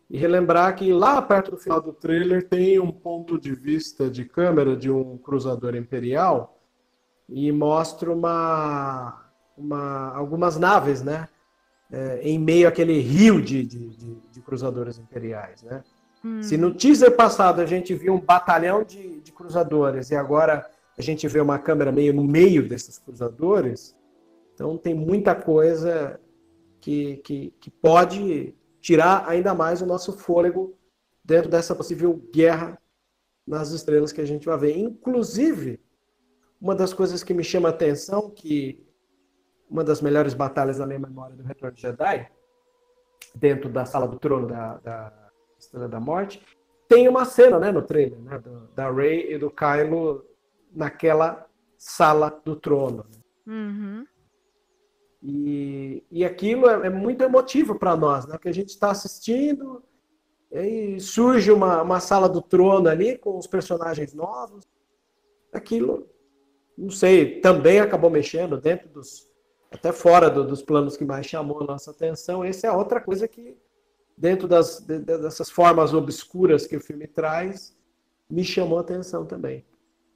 e 0.09 0.17
relembrar 0.17 0.75
que 0.77 0.93
lá 0.93 1.21
perto 1.21 1.51
do 1.51 1.57
final 1.57 1.81
do 1.83 1.93
trailer 1.93 2.49
tem 2.49 2.79
um 2.79 2.93
ponto 2.93 3.39
de 3.39 3.53
vista 3.53 4.09
de 4.09 4.25
câmera 4.25 4.77
de 4.77 4.89
um 4.89 5.19
cruzador 5.19 5.75
imperial 5.75 6.57
e 7.29 7.51
mostra 7.51 8.11
uma, 8.13 9.25
uma 9.57 10.15
algumas 10.15 10.57
naves, 10.57 11.03
né? 11.03 11.29
É, 11.91 12.21
em 12.23 12.39
meio 12.39 12.69
àquele 12.69 13.01
rio 13.01 13.43
de, 13.43 13.65
de, 13.65 13.89
de, 13.89 14.15
de 14.31 14.41
cruzadores 14.41 14.99
imperiais, 14.99 15.63
né? 15.63 15.83
Hum. 16.25 16.43
Se 16.43 16.57
no 16.57 16.73
teaser 16.73 17.15
passado 17.17 17.61
a 17.61 17.67
gente 17.67 17.93
viu 17.95 18.15
um 18.15 18.21
batalhão 18.21 18.85
de, 18.85 19.21
de 19.21 19.33
cruzadores 19.33 20.11
e 20.11 20.17
agora 20.17 20.65
a 20.97 21.03
gente 21.03 21.27
vê 21.27 21.41
uma 21.41 21.59
câmera 21.59 21.91
meio 21.91 22.15
no 22.15 22.25
meio 22.25 22.67
desses 22.67 22.99
cruzadores, 22.99 23.98
então 24.59 24.77
tem 24.77 24.93
muita 24.93 25.37
coisa 25.37 26.21
que, 26.81 27.19
que, 27.19 27.51
que 27.61 27.71
pode 27.71 28.53
tirar 28.81 29.25
ainda 29.29 29.55
mais 29.55 29.81
o 29.81 29.87
nosso 29.87 30.13
fôlego 30.13 30.77
dentro 31.23 31.49
dessa 31.49 31.77
possível 31.77 32.21
guerra 32.35 32.77
nas 33.47 33.71
estrelas 33.71 34.11
que 34.11 34.21
a 34.21 34.25
gente 34.25 34.47
vai 34.47 34.59
ver. 34.59 34.77
Inclusive, 34.77 35.81
uma 36.61 36.75
das 36.75 36.93
coisas 36.93 37.23
que 37.23 37.33
me 37.33 37.45
chama 37.45 37.69
a 37.69 37.71
atenção, 37.71 38.31
que 38.31 38.85
uma 39.71 39.85
das 39.85 40.03
melhores 40.03 40.35
batalhas 40.35 40.79
da 40.79 40.87
minha 40.87 40.99
memória 40.99 41.37
do 41.37 41.45
Retorno 41.45 41.77
de 41.77 41.83
Jedi, 41.83 42.29
dentro 43.37 43.71
da 43.71 43.85
sala 43.85 44.09
do 44.09 44.19
trono 44.19 44.49
da, 44.49 44.79
da 44.79 45.31
Estrela 45.57 45.89
da 45.89 46.01
Morte, 46.01 46.45
tem 46.89 47.07
uma 47.07 47.25
cena 47.25 47.61
né, 47.61 47.71
no 47.71 47.83
trailer 47.83 48.19
né, 48.19 48.41
do, 48.41 48.67
da 48.75 48.91
Rey 48.91 49.35
e 49.35 49.39
do 49.39 49.53
Kylo 49.53 50.27
naquela 50.75 51.47
sala 51.77 52.29
do 52.45 52.57
trono. 52.57 53.07
Uhum. 53.47 54.05
E, 55.31 56.03
e 56.11 56.25
aquilo 56.25 56.67
é, 56.71 56.87
é 56.87 56.91
muito 56.91 57.23
emotivo 57.23 57.79
para 57.79 57.95
nós, 57.95 58.27
né? 58.27 58.39
Que 58.39 58.49
a 58.49 58.53
gente 58.53 58.71
está 58.71 58.91
assistindo 58.91 59.83
e 60.51 60.99
surge 60.99 61.53
uma, 61.53 61.83
uma 61.83 62.01
sala 62.01 62.27
do 62.31 62.41
trono 62.41 62.89
ali 62.89 63.19
com 63.19 63.37
os 63.37 63.47
personagens 63.47 64.15
novos. 64.15 64.65
Aquilo, 65.53 66.09
não 66.77 66.89
sei, 66.89 67.41
também 67.41 67.79
acabou 67.79 68.09
mexendo 68.09 68.59
dentro 68.59 68.89
dos 68.89 69.29
até 69.71 69.93
fora 69.93 70.31
do, 70.31 70.47
dos 70.47 70.63
planos 70.63 70.97
que 70.97 71.05
mais 71.05 71.27
chamou 71.27 71.61
a 71.61 71.65
nossa 71.65 71.91
atenção. 71.91 72.43
Essa 72.43 72.69
é 72.69 72.73
outra 72.73 72.99
coisa 72.99 73.29
que 73.29 73.55
dentro 74.17 74.49
das, 74.49 74.81
dessas 74.81 75.51
formas 75.51 75.93
obscuras 75.93 76.67
que 76.67 76.75
o 76.75 76.81
filme 76.81 77.07
traz 77.07 77.77
me 78.31 78.43
chamou 78.43 78.79
a 78.79 78.81
atenção 78.81 79.27
também. 79.27 79.63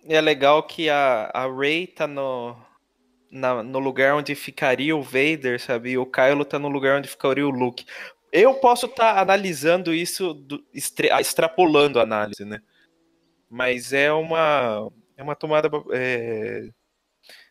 É 0.06 0.22
legal 0.22 0.62
que 0.62 0.88
a, 0.88 1.30
a 1.34 1.46
Ray 1.46 1.86
tá 1.86 2.06
no, 2.06 2.56
na, 3.32 3.62
no 3.62 3.78
lugar 3.78 4.14
onde 4.14 4.34
ficaria 4.34 4.94
o 4.94 5.02
Vader, 5.02 5.58
sabe? 5.58 5.92
E 5.92 5.98
o 5.98 6.06
Kylo 6.06 6.44
tá 6.44 6.58
no 6.58 6.68
lugar 6.68 6.98
onde 6.98 7.08
ficaria 7.08 7.46
o 7.46 7.50
Luke. 7.50 7.86
Eu 8.30 8.54
posso 8.54 8.86
estar 8.86 9.14
tá 9.14 9.20
analisando 9.20 9.94
isso, 9.94 10.34
do, 10.34 10.62
extra, 10.74 11.20
extrapolando 11.20 11.98
a 11.98 12.02
análise, 12.02 12.44
né? 12.44 12.60
Mas 13.48 13.92
é 13.92 14.12
uma, 14.12 14.90
é 15.16 15.22
uma 15.22 15.34
tomada. 15.34 15.70
É, 15.92 16.68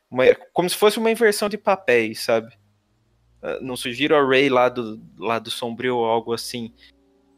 uma, 0.09 0.23
como 0.53 0.69
se 0.69 0.75
fosse 0.75 0.99
uma 0.99 1.11
inversão 1.11 1.49
de 1.49 1.57
papéis, 1.57 2.21
sabe? 2.21 2.53
Ah, 3.41 3.59
não 3.61 3.75
sugiro 3.75 4.15
a 4.15 4.23
Ray 4.25 4.49
lá 4.49 4.69
do, 4.69 5.01
lá 5.17 5.39
do 5.39 5.49
Sombrio 5.49 5.97
ou 5.97 6.05
algo 6.05 6.33
assim 6.33 6.73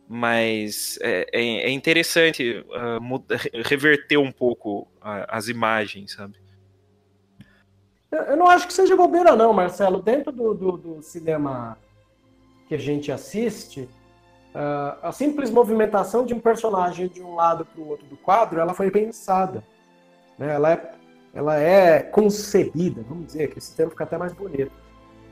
mas 0.08 1.00
é, 1.02 1.26
é, 1.34 1.42
é 1.42 1.70
interessante 1.72 2.64
uh, 2.68 3.64
reverter 3.66 4.18
um 4.18 4.32
pouco 4.32 4.82
uh, 4.98 5.26
as 5.28 5.48
imagens, 5.48 6.12
sabe? 6.12 6.43
Eu 8.14 8.38
não 8.38 8.48
acho 8.48 8.68
que 8.68 8.74
seja 8.74 8.96
bobeira, 8.96 9.36
não, 9.36 9.52
Marcelo. 9.52 10.02
Dentro 10.02 10.32
do, 10.32 10.54
do, 10.54 10.72
do 10.78 11.02
cinema 11.02 11.78
que 12.68 12.76
a 12.76 12.78
gente 12.78 13.12
assiste, 13.12 13.90
uh, 14.54 14.98
a 15.02 15.12
simples 15.12 15.50
movimentação 15.50 16.24
de 16.24 16.34
um 16.34 16.40
personagem 16.40 17.08
de 17.08 17.22
um 17.24 17.36
lado 17.36 17.66
para 17.66 17.82
o 17.82 17.90
outro 17.90 18.06
do 18.06 18.16
quadro, 18.16 18.60
ela 18.60 18.74
foi 18.74 18.92
pensada. 18.92 19.64
Né? 20.38 20.54
Ela, 20.54 20.74
é, 20.74 20.92
ela 21.34 21.58
é 21.58 22.00
concebida, 22.04 23.04
vamos 23.08 23.26
dizer, 23.28 23.50
que 23.50 23.58
esse 23.58 23.76
termo 23.76 23.92
fica 23.92 24.04
até 24.04 24.18
mais 24.18 24.32
bonito. 24.32 24.72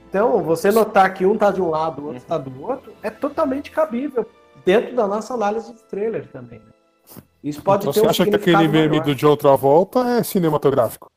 Então, 0.10 0.41
você 0.41 0.72
notar 0.72 1.14
que 1.14 1.26
um 1.26 1.36
está 1.36 1.52
de 1.52 1.62
um 1.62 1.70
lado, 1.70 2.02
o 2.02 2.06
outro 2.06 2.18
está 2.18 2.38
do 2.38 2.64
outro, 2.64 2.94
é 3.03 3.10
totalmente 3.10 3.72
cabível 3.72 4.26
dentro 4.66 4.95
da 4.95 5.08
nossa 5.08 5.34
análise 5.34 5.72
de 5.72 5.84
trailer 5.84 6.28
também. 6.32 6.60
Né? 6.60 7.22
Isso 7.44 7.62
pode 7.62 7.84
então, 7.84 7.94
ter 7.94 7.99
você 7.99 8.06
um 8.06 8.10
acha 8.10 8.26
que 8.26 8.36
aquele 8.36 8.68
meme 8.68 8.90
maior. 8.90 9.03
do 9.06 9.16
John 9.16 9.38
Travolta 9.38 9.99
é 10.18 10.24
cinematográfico? 10.24 11.12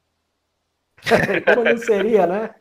Como 1.55 1.65
não 1.65 1.77
seria, 1.77 2.27
né? 2.27 2.55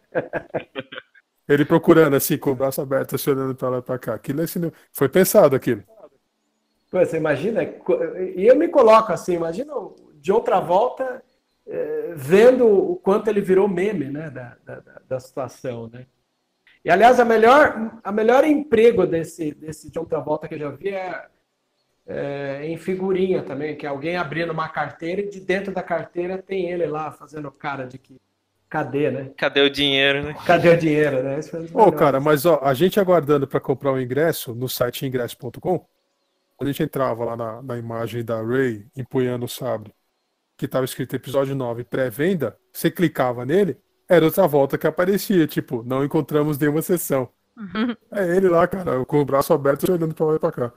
Ele 1.47 1.65
procurando 1.65 2.15
assim, 2.15 2.37
com 2.37 2.51
o 2.51 2.55
braço 2.55 2.81
aberto, 2.81 3.15
assim, 3.15 3.31
olhando 3.31 3.55
pra 3.55 3.69
lá 3.69 3.77
e 3.79 3.81
pra 3.81 3.99
cá. 3.99 4.13
Aquilo 4.13 4.41
é 4.41 4.47
cinema. 4.47 4.73
Foi 4.91 5.09
pensado 5.09 5.55
aquilo. 5.55 5.83
Pô, 6.89 6.99
você 6.99 7.17
imagina? 7.17 7.63
E 7.63 8.45
eu 8.45 8.55
me 8.55 8.67
coloco 8.67 9.11
assim, 9.11 9.33
imagina 9.33 9.75
o 9.75 9.95
John 10.21 10.41
Travolta 10.41 11.23
eh, 11.65 12.13
vendo 12.15 12.67
o 12.67 12.95
quanto 12.97 13.29
ele 13.29 13.41
virou 13.41 13.67
meme, 13.67 14.05
né, 14.05 14.29
da, 14.29 14.57
da, 14.63 14.83
da 15.07 15.19
situação, 15.19 15.89
né? 15.91 16.05
E 16.85 16.91
aliás, 16.91 17.19
a 17.19 17.25
melhor, 17.25 17.99
a 18.03 18.11
melhor 18.11 18.43
emprego 18.43 19.07
desse, 19.07 19.53
desse 19.53 19.89
John 19.89 20.03
Travolta 20.03 20.47
que 20.47 20.55
eu 20.55 20.59
já 20.59 20.69
vi 20.69 20.89
é, 20.89 21.27
é, 22.05 22.65
em 22.65 22.77
figurinha 22.77 23.41
também, 23.41 23.77
que 23.77 23.85
é 23.85 23.89
alguém 23.89 24.17
abrindo 24.17 24.51
uma 24.51 24.67
carteira 24.67 25.21
e 25.21 25.29
de 25.29 25.39
dentro 25.39 25.73
da 25.73 25.81
carteira 25.81 26.37
tem 26.37 26.69
ele 26.69 26.85
lá 26.85 27.11
fazendo 27.11 27.49
cara 27.49 27.87
de 27.87 27.97
que 27.97 28.19
cadê, 28.73 29.11
né? 29.11 29.31
Cadê 29.37 29.61
o 29.61 29.69
dinheiro, 29.69 30.23
né? 30.23 30.33
Cadê 30.47 30.69
o 30.69 30.77
dinheiro, 30.77 31.21
né? 31.21 31.39
Um 31.75 31.77
Ô, 31.77 31.91
melhores. 31.91 31.99
cara, 31.99 32.19
mas 32.19 32.43
ó, 32.43 32.59
a 32.63 32.73
gente 32.73 32.99
aguardando 32.99 33.47
pra 33.47 33.59
comprar 33.59 33.91
o 33.91 34.01
ingresso 34.01 34.55
no 34.55 34.67
site 34.67 35.05
ingresso.com, 35.05 35.85
quando 36.57 36.69
a 36.69 36.71
gente 36.71 36.81
entrava 36.81 37.23
lá 37.23 37.37
na, 37.37 37.61
na 37.61 37.77
imagem 37.77 38.25
da 38.25 38.41
Ray 38.41 38.87
empunhando 38.97 39.45
o 39.45 39.47
sabre, 39.47 39.93
que 40.57 40.67
tava 40.67 40.85
escrito 40.85 41.15
episódio 41.15 41.55
9 41.55 41.83
pré-venda, 41.83 42.57
você 42.71 42.89
clicava 42.89 43.45
nele, 43.45 43.77
era 44.09 44.25
outra 44.25 44.47
volta 44.47 44.75
que 44.75 44.87
aparecia, 44.87 45.45
tipo, 45.45 45.83
não 45.83 46.03
encontramos 46.03 46.57
nenhuma 46.57 46.81
sessão. 46.81 47.29
É 48.11 48.35
ele 48.35 48.49
lá, 48.49 48.67
cara, 48.67 49.05
com 49.05 49.19
o 49.19 49.25
braço 49.25 49.53
aberto 49.53 49.83
olhando 49.91 50.15
pra 50.15 50.25
lá 50.25 50.35
e 50.35 50.39
pra 50.39 50.51
cá. 50.51 50.73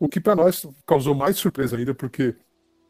O 0.00 0.08
que 0.08 0.20
pra 0.20 0.34
nós 0.34 0.66
causou 0.84 1.14
mais 1.14 1.36
surpresa 1.36 1.76
ainda, 1.76 1.94
porque 1.94 2.34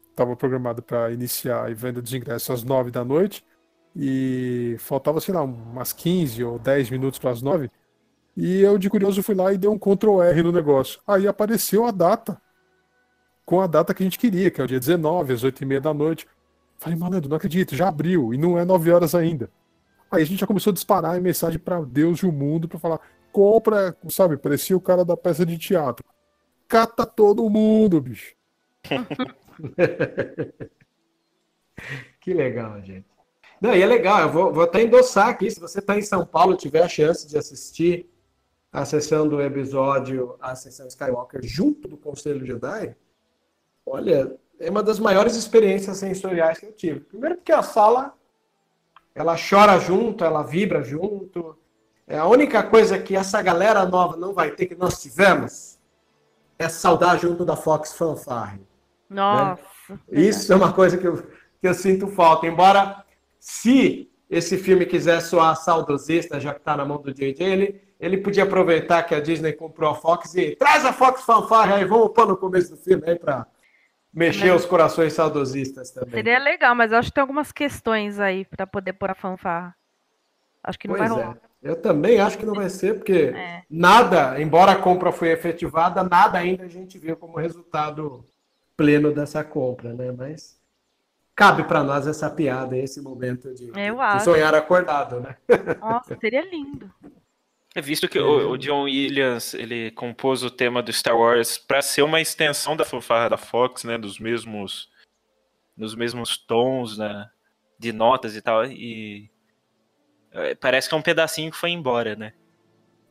estava 0.09 0.35
programado 0.35 0.81
para 0.81 1.11
iniciar 1.11 1.67
a 1.67 1.73
venda 1.73 2.01
dos 2.01 2.15
ingressos 2.15 2.49
às 2.49 2.63
9 2.63 2.89
da 2.89 3.05
noite 3.05 3.45
e 3.99 4.75
faltava, 4.77 5.19
sei 5.19 5.33
lá, 5.33 5.41
umas 5.41 5.91
15 5.91 6.43
ou 6.43 6.59
10 6.59 6.91
minutos 6.91 7.17
para 7.17 7.31
as 7.31 7.41
9. 7.41 7.71
E 8.35 8.61
eu, 8.61 8.77
de 8.77 8.91
curioso, 8.91 9.23
fui 9.23 9.33
lá 9.33 9.51
e 9.51 9.57
dei 9.57 9.67
um 9.67 9.79
Ctrl 9.79 10.21
R 10.21 10.43
no 10.43 10.51
negócio. 10.51 11.01
Aí 11.07 11.27
apareceu 11.27 11.83
a 11.85 11.89
data, 11.89 12.39
com 13.43 13.59
a 13.59 13.65
data 13.65 13.95
que 13.95 14.03
a 14.03 14.05
gente 14.05 14.19
queria, 14.19 14.51
que 14.51 14.61
é 14.61 14.63
o 14.63 14.67
dia 14.67 14.79
19, 14.79 15.33
às 15.33 15.43
8 15.43 15.63
e 15.63 15.65
meia 15.65 15.81
da 15.81 15.95
noite. 15.95 16.27
Falei, 16.77 16.95
malandro, 16.95 17.27
não 17.27 17.37
acredito, 17.37 17.75
já 17.75 17.87
abriu 17.87 18.31
e 18.31 18.37
não 18.37 18.55
é 18.55 18.63
9 18.63 18.91
horas 18.91 19.15
ainda. 19.15 19.49
Aí 20.11 20.21
a 20.21 20.25
gente 20.25 20.39
já 20.39 20.45
começou 20.45 20.69
a 20.69 20.75
disparar 20.75 21.17
em 21.17 21.21
mensagem 21.21 21.57
para 21.57 21.81
Deus 21.81 22.19
e 22.19 22.27
o 22.27 22.31
mundo 22.31 22.67
para 22.67 22.77
falar: 22.77 22.99
compra, 23.31 23.97
sabe? 24.09 24.37
Parecia 24.37 24.77
o 24.77 24.81
cara 24.81 25.03
da 25.03 25.17
peça 25.17 25.43
de 25.43 25.57
teatro. 25.57 26.05
Cata 26.67 27.03
todo 27.03 27.49
mundo, 27.49 27.99
bicho. 27.99 28.35
que 32.21 32.33
legal, 32.33 32.79
gente. 32.83 33.16
Não, 33.59 33.75
e 33.75 33.81
é 33.81 33.85
legal, 33.85 34.21
eu 34.21 34.29
vou, 34.29 34.53
vou 34.53 34.63
até 34.63 34.81
endossar 34.81 35.29
aqui, 35.29 35.49
se 35.49 35.59
você 35.59 35.79
está 35.79 35.97
em 35.97 36.01
São 36.01 36.25
Paulo 36.25 36.53
e 36.53 36.57
tiver 36.57 36.83
a 36.83 36.87
chance 36.87 37.27
de 37.27 37.37
assistir 37.37 38.07
a 38.71 38.85
sessão 38.85 39.27
do 39.27 39.41
episódio, 39.41 40.35
a 40.39 40.55
sessão 40.55 40.87
Skywalker, 40.87 41.41
junto 41.43 41.87
do 41.87 41.97
Conselho 41.97 42.45
Jedi, 42.45 42.95
olha, 43.85 44.37
é 44.59 44.69
uma 44.69 44.83
das 44.83 44.99
maiores 44.99 45.35
experiências 45.35 45.97
sensoriais 45.97 46.59
que 46.59 46.65
eu 46.65 46.73
tive. 46.73 46.99
Primeiro 46.99 47.37
porque 47.37 47.51
a 47.51 47.63
sala, 47.63 48.13
ela 49.15 49.35
chora 49.37 49.79
junto, 49.79 50.23
ela 50.23 50.43
vibra 50.43 50.83
junto. 50.83 51.57
É 52.05 52.17
a 52.17 52.25
única 52.25 52.61
coisa 52.63 52.99
que 52.99 53.15
essa 53.15 53.41
galera 53.41 53.85
nova 53.85 54.15
não 54.15 54.33
vai 54.33 54.51
ter, 54.51 54.67
que 54.67 54.75
nós 54.75 55.01
tivemos, 55.01 55.79
é 56.59 56.69
saudar 56.69 57.19
junto 57.19 57.43
da 57.43 57.55
Fox 57.55 57.93
Fanfare. 57.93 58.61
Nossa. 59.09 59.59
Isso 60.11 60.51
é 60.51 60.55
uma 60.55 60.73
coisa 60.73 60.97
que 60.97 61.07
eu, 61.07 61.17
que 61.17 61.67
eu 61.67 61.73
sinto 61.73 62.07
falta. 62.07 62.45
Embora, 62.45 63.03
se 63.49 64.11
esse 64.29 64.57
filme 64.57 64.85
quiser 64.85 65.21
soar 65.21 65.55
saudosista, 65.55 66.37
já 66.37 66.53
que 66.53 66.59
está 66.59 66.75
na 66.75 66.83
mão 66.83 67.01
do 67.01 67.13
JJ, 67.13 67.41
ele, 67.41 67.81
ele 67.97 68.17
podia 68.17 68.43
aproveitar 68.43 69.03
que 69.03 69.15
a 69.15 69.21
Disney 69.21 69.53
comprou 69.53 69.89
a 69.89 69.95
Fox 69.95 70.35
e 70.35 70.53
traz 70.57 70.83
a 70.83 70.91
Fox 70.91 71.21
Fanfare 71.21 71.71
aí, 71.71 71.85
vamos 71.85 72.11
pôr 72.11 72.27
no 72.27 72.35
começo 72.35 72.71
do 72.71 72.77
filme 72.77 73.03
aí 73.07 73.17
para 73.17 73.47
mexer 74.13 74.53
os 74.53 74.65
corações 74.65 75.13
saudosistas 75.13 75.91
também. 75.91 76.11
Seria 76.11 76.39
legal, 76.39 76.75
mas 76.75 76.91
eu 76.91 76.97
acho 76.97 77.07
que 77.07 77.13
tem 77.15 77.21
algumas 77.21 77.53
questões 77.53 78.19
aí 78.19 78.43
para 78.43 78.67
poder 78.67 78.91
pôr 78.91 79.11
a 79.11 79.15
fanfarra. 79.15 79.73
Acho 80.61 80.77
que 80.77 80.89
não 80.89 80.97
Pois 80.97 81.09
vai 81.09 81.17
é. 81.17 81.23
rolar. 81.23 81.37
Eu 81.63 81.81
também 81.81 82.19
acho 82.19 82.37
que 82.37 82.45
não 82.45 82.53
vai 82.53 82.69
ser, 82.69 82.95
porque 82.95 83.31
É. 83.33 83.63
nada, 83.69 84.41
embora 84.41 84.73
a 84.73 84.81
compra 84.81 85.09
foi 85.13 85.31
efetivada, 85.31 86.03
nada 86.03 86.37
ainda 86.37 86.65
a 86.65 86.67
gente 86.67 86.99
viu 86.99 87.15
como 87.15 87.37
resultado 87.37 88.25
pleno 88.75 89.13
dessa 89.13 89.41
compra, 89.41 89.93
né? 89.93 90.11
Mas 90.11 90.56
cabe 91.37 91.63
para 91.63 91.83
nós 91.83 92.05
essa 92.07 92.29
piada, 92.29 92.75
esse 92.75 92.99
momento 93.01 93.53
de, 93.53 93.71
de 93.71 94.23
sonhar 94.23 94.53
acordado, 94.55 95.19
né? 95.21 95.37
Nossa, 95.79 96.17
seria 96.19 96.41
lindo. 96.41 96.91
É 97.75 97.79
visto 97.81 98.09
que 98.09 98.17
o, 98.19 98.49
o 98.51 98.57
John 98.57 98.83
Williams 98.85 99.53
ele 99.53 99.91
compôs 99.91 100.41
o 100.43 100.49
tema 100.49 100.81
do 100.81 100.91
Star 100.91 101.15
Wars 101.15 101.59
para 101.59 101.79
ser 101.81 102.01
uma 102.01 102.19
extensão 102.19 102.75
da 102.75 102.83
fanfarra 102.83 103.29
da 103.29 103.37
Fox, 103.37 103.83
né, 103.83 103.97
dos 103.99 104.19
mesmos 104.19 104.89
nos 105.77 105.93
mesmos 105.93 106.37
tons, 106.37 106.97
né, 106.97 107.29
de 107.77 107.93
notas 107.93 108.35
e 108.35 108.41
tal, 108.41 108.65
e 108.65 109.29
é, 110.31 110.55
parece 110.55 110.89
que 110.89 110.95
é 110.95 110.97
um 110.97 111.03
pedacinho 111.03 111.51
que 111.51 111.57
foi 111.57 111.69
embora, 111.69 112.15
né? 112.15 112.33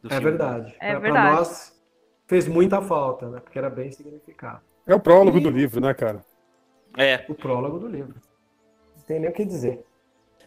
do 0.03 0.09
É 0.09 0.17
filme. 0.17 0.25
verdade. 0.31 0.75
É 0.81 0.91
Pra- 0.91 0.99
verdade. 0.99 1.27
Pra 1.29 1.37
nós 1.37 1.81
fez 2.27 2.49
muita 2.49 2.83
falta, 2.83 3.29
né? 3.31 3.39
Porque 3.41 3.57
era 3.59 3.71
bem 3.71 3.91
significado. 3.93 4.61
É 4.85 4.95
o 4.95 5.01
prólogo 5.01 5.39
do 5.41 5.49
livro, 5.49 5.81
né, 5.81 5.95
cara? 5.95 6.25
É. 6.97 7.25
O 7.29 7.35
prólogo 7.35 7.79
do 7.79 7.87
livro. 7.89 8.15
Não 8.97 9.03
tem 9.07 9.21
nem 9.21 9.31
o 9.31 9.33
que 9.33 9.45
dizer. 9.45 9.85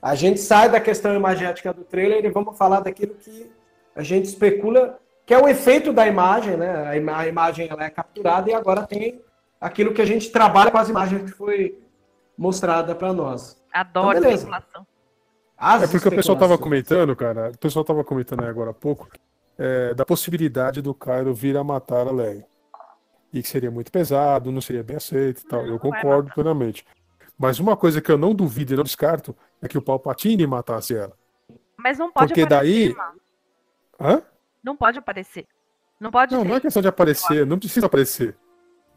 A 0.01 0.15
gente 0.15 0.39
sai 0.39 0.69
da 0.69 0.79
questão 0.79 1.13
imagética 1.15 1.73
do 1.73 1.83
trailer 1.83 2.23
e 2.25 2.29
vamos 2.29 2.57
falar 2.57 2.79
daquilo 2.79 3.13
que 3.15 3.51
a 3.95 4.01
gente 4.03 4.25
especula 4.25 4.99
que 5.25 5.33
é 5.33 5.37
o 5.37 5.47
efeito 5.47 5.93
da 5.93 6.07
imagem, 6.07 6.57
né? 6.57 6.87
A, 6.87 6.97
ima- 6.97 7.17
a 7.17 7.27
imagem 7.27 7.67
ela 7.69 7.83
é 7.83 7.89
capturada 7.89 8.49
e 8.49 8.53
agora 8.53 8.81
tem 8.87 9.21
aquilo 9.61 9.93
que 9.93 10.01
a 10.01 10.05
gente 10.05 10.31
trabalha 10.31 10.71
com 10.71 10.77
as 10.79 10.89
imagens 10.89 11.21
que 11.29 11.37
foi 11.37 11.77
mostrada 12.37 12.95
para 12.95 13.13
nós. 13.13 13.61
Adoro 13.71 14.17
Então, 14.17 14.31
especulação. 14.31 14.87
As 15.55 15.83
É 15.83 15.87
porque 15.87 16.07
o 16.07 16.11
pessoal 16.11 16.37
tava 16.37 16.53
especulações. 16.55 16.87
comentando, 16.87 17.15
cara, 17.15 17.51
o 17.53 17.57
pessoal 17.59 17.85
tava 17.85 18.03
comentando 18.03 18.41
aí 18.41 18.49
agora 18.49 18.71
há 18.71 18.73
pouco, 18.73 19.07
é, 19.57 19.93
da 19.93 20.05
possibilidade 20.05 20.81
do 20.81 20.93
Cairo 20.95 21.33
vir 21.33 21.57
a 21.57 21.63
matar 21.63 22.07
a 22.07 22.11
Leia. 22.11 22.45
E 23.31 23.41
que 23.41 23.47
seria 23.47 23.69
muito 23.69 23.91
pesado, 23.91 24.51
não 24.51 24.61
seria 24.61 24.83
bem 24.83 24.97
aceito 24.97 25.41
e 25.41 25.45
tal. 25.45 25.65
Eu 25.65 25.77
concordo 25.79 26.31
plenamente. 26.33 26.85
Mas 27.37 27.59
uma 27.59 27.77
coisa 27.77 28.01
que 28.01 28.11
eu 28.11 28.17
não 28.17 28.33
duvido 28.33 28.73
e 28.73 28.77
não 28.77 28.83
descarto 28.83 29.35
é 29.61 29.67
que 29.67 29.77
o 29.77 29.81
Palpatine 29.81 30.45
matasse 30.47 30.95
ela. 30.95 31.13
Mas 31.77 31.97
não 31.97 32.11
pode 32.11 32.27
Porque 32.29 32.41
aparecer, 32.41 32.93
daí. 32.93 32.95
mano. 32.95 33.19
Hã? 33.99 34.21
Não 34.63 34.75
pode 34.75 34.99
aparecer. 34.99 35.47
Não 35.99 36.11
pode 36.11 36.33
Não, 36.35 36.43
não 36.43 36.55
é 36.55 36.59
questão 36.59 36.81
de 36.81 36.87
aparecer, 36.87 37.45
não 37.45 37.59
precisa 37.59 37.85
aparecer. 37.85 38.35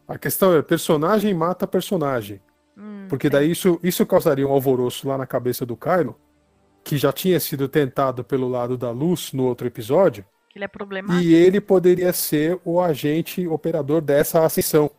A 0.07 0.17
questão 0.17 0.53
é 0.53 0.61
personagem 0.61 1.33
mata 1.33 1.65
personagem. 1.67 2.41
Hum, 2.77 3.05
Porque 3.09 3.29
daí 3.29 3.51
isso, 3.51 3.79
isso 3.83 4.05
causaria 4.05 4.47
um 4.47 4.51
alvoroço 4.51 5.07
lá 5.07 5.17
na 5.17 5.25
cabeça 5.25 5.65
do 5.65 5.77
Kylo, 5.77 6.19
que 6.83 6.97
já 6.97 7.13
tinha 7.13 7.39
sido 7.39 7.69
tentado 7.69 8.23
pelo 8.23 8.49
lado 8.49 8.77
da 8.77 8.91
luz 8.91 9.31
no 9.31 9.45
outro 9.45 9.67
episódio, 9.67 10.25
que 10.53 10.59
ele 10.59 10.65
é 10.65 10.67
problemático. 10.67 11.27
e 11.27 11.33
ele 11.33 11.59
poderia 11.59 12.13
ser 12.13 12.59
o 12.63 12.79
agente 12.79 13.47
operador 13.47 14.01
dessa 14.01 14.45
ascensão. 14.45 14.91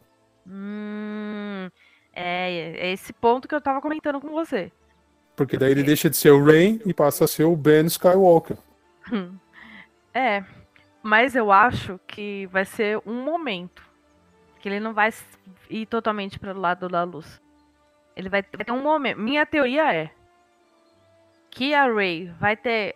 Hum, 0.45 1.71
é, 2.13 2.89
é 2.89 2.93
esse 2.93 3.13
ponto 3.13 3.47
que 3.47 3.55
eu 3.55 3.61
tava 3.61 3.81
comentando 3.81 4.21
com 4.21 4.31
você. 4.31 4.73
Porque 5.37 5.57
daí 5.57 5.71
ele 5.71 5.85
deixa 5.85 6.11
de 6.11 6.17
ser 6.17 6.31
o 6.31 6.45
Rain 6.45 6.81
e 6.85 6.93
passa 6.93 7.25
a 7.25 7.29
ser 7.29 7.45
o 7.45 7.55
Ben 7.57 7.87
Skywalker. 7.87 8.57
Hum. 9.13 9.37
É, 10.17 10.45
mas 11.03 11.35
eu 11.35 11.51
acho 11.51 11.99
que 12.07 12.47
vai 12.47 12.65
ser 12.65 13.03
um 13.05 13.25
momento. 13.25 13.83
Que 14.61 14.69
ele 14.69 14.79
não 14.79 14.95
vai 14.95 15.13
ir 15.69 15.87
totalmente 15.87 16.39
para 16.39 16.55
o 16.55 16.61
lado 16.61 16.89
da 16.89 17.03
luz. 17.03 17.43
Ele 18.15 18.29
vai, 18.29 18.41
vai 18.43 18.65
ter 18.65 18.71
um 18.71 18.81
momento. 18.81 19.19
Minha 19.19 19.45
teoria 19.45 19.93
é 19.93 20.13
que 21.51 21.75
a 21.75 21.93
Rey 21.93 22.33
vai 22.39 22.57
ter 22.57 22.95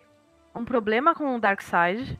um 0.55 0.63
problema 0.63 1.13
com 1.13 1.35
o 1.35 1.39
Darkseid. 1.41 2.17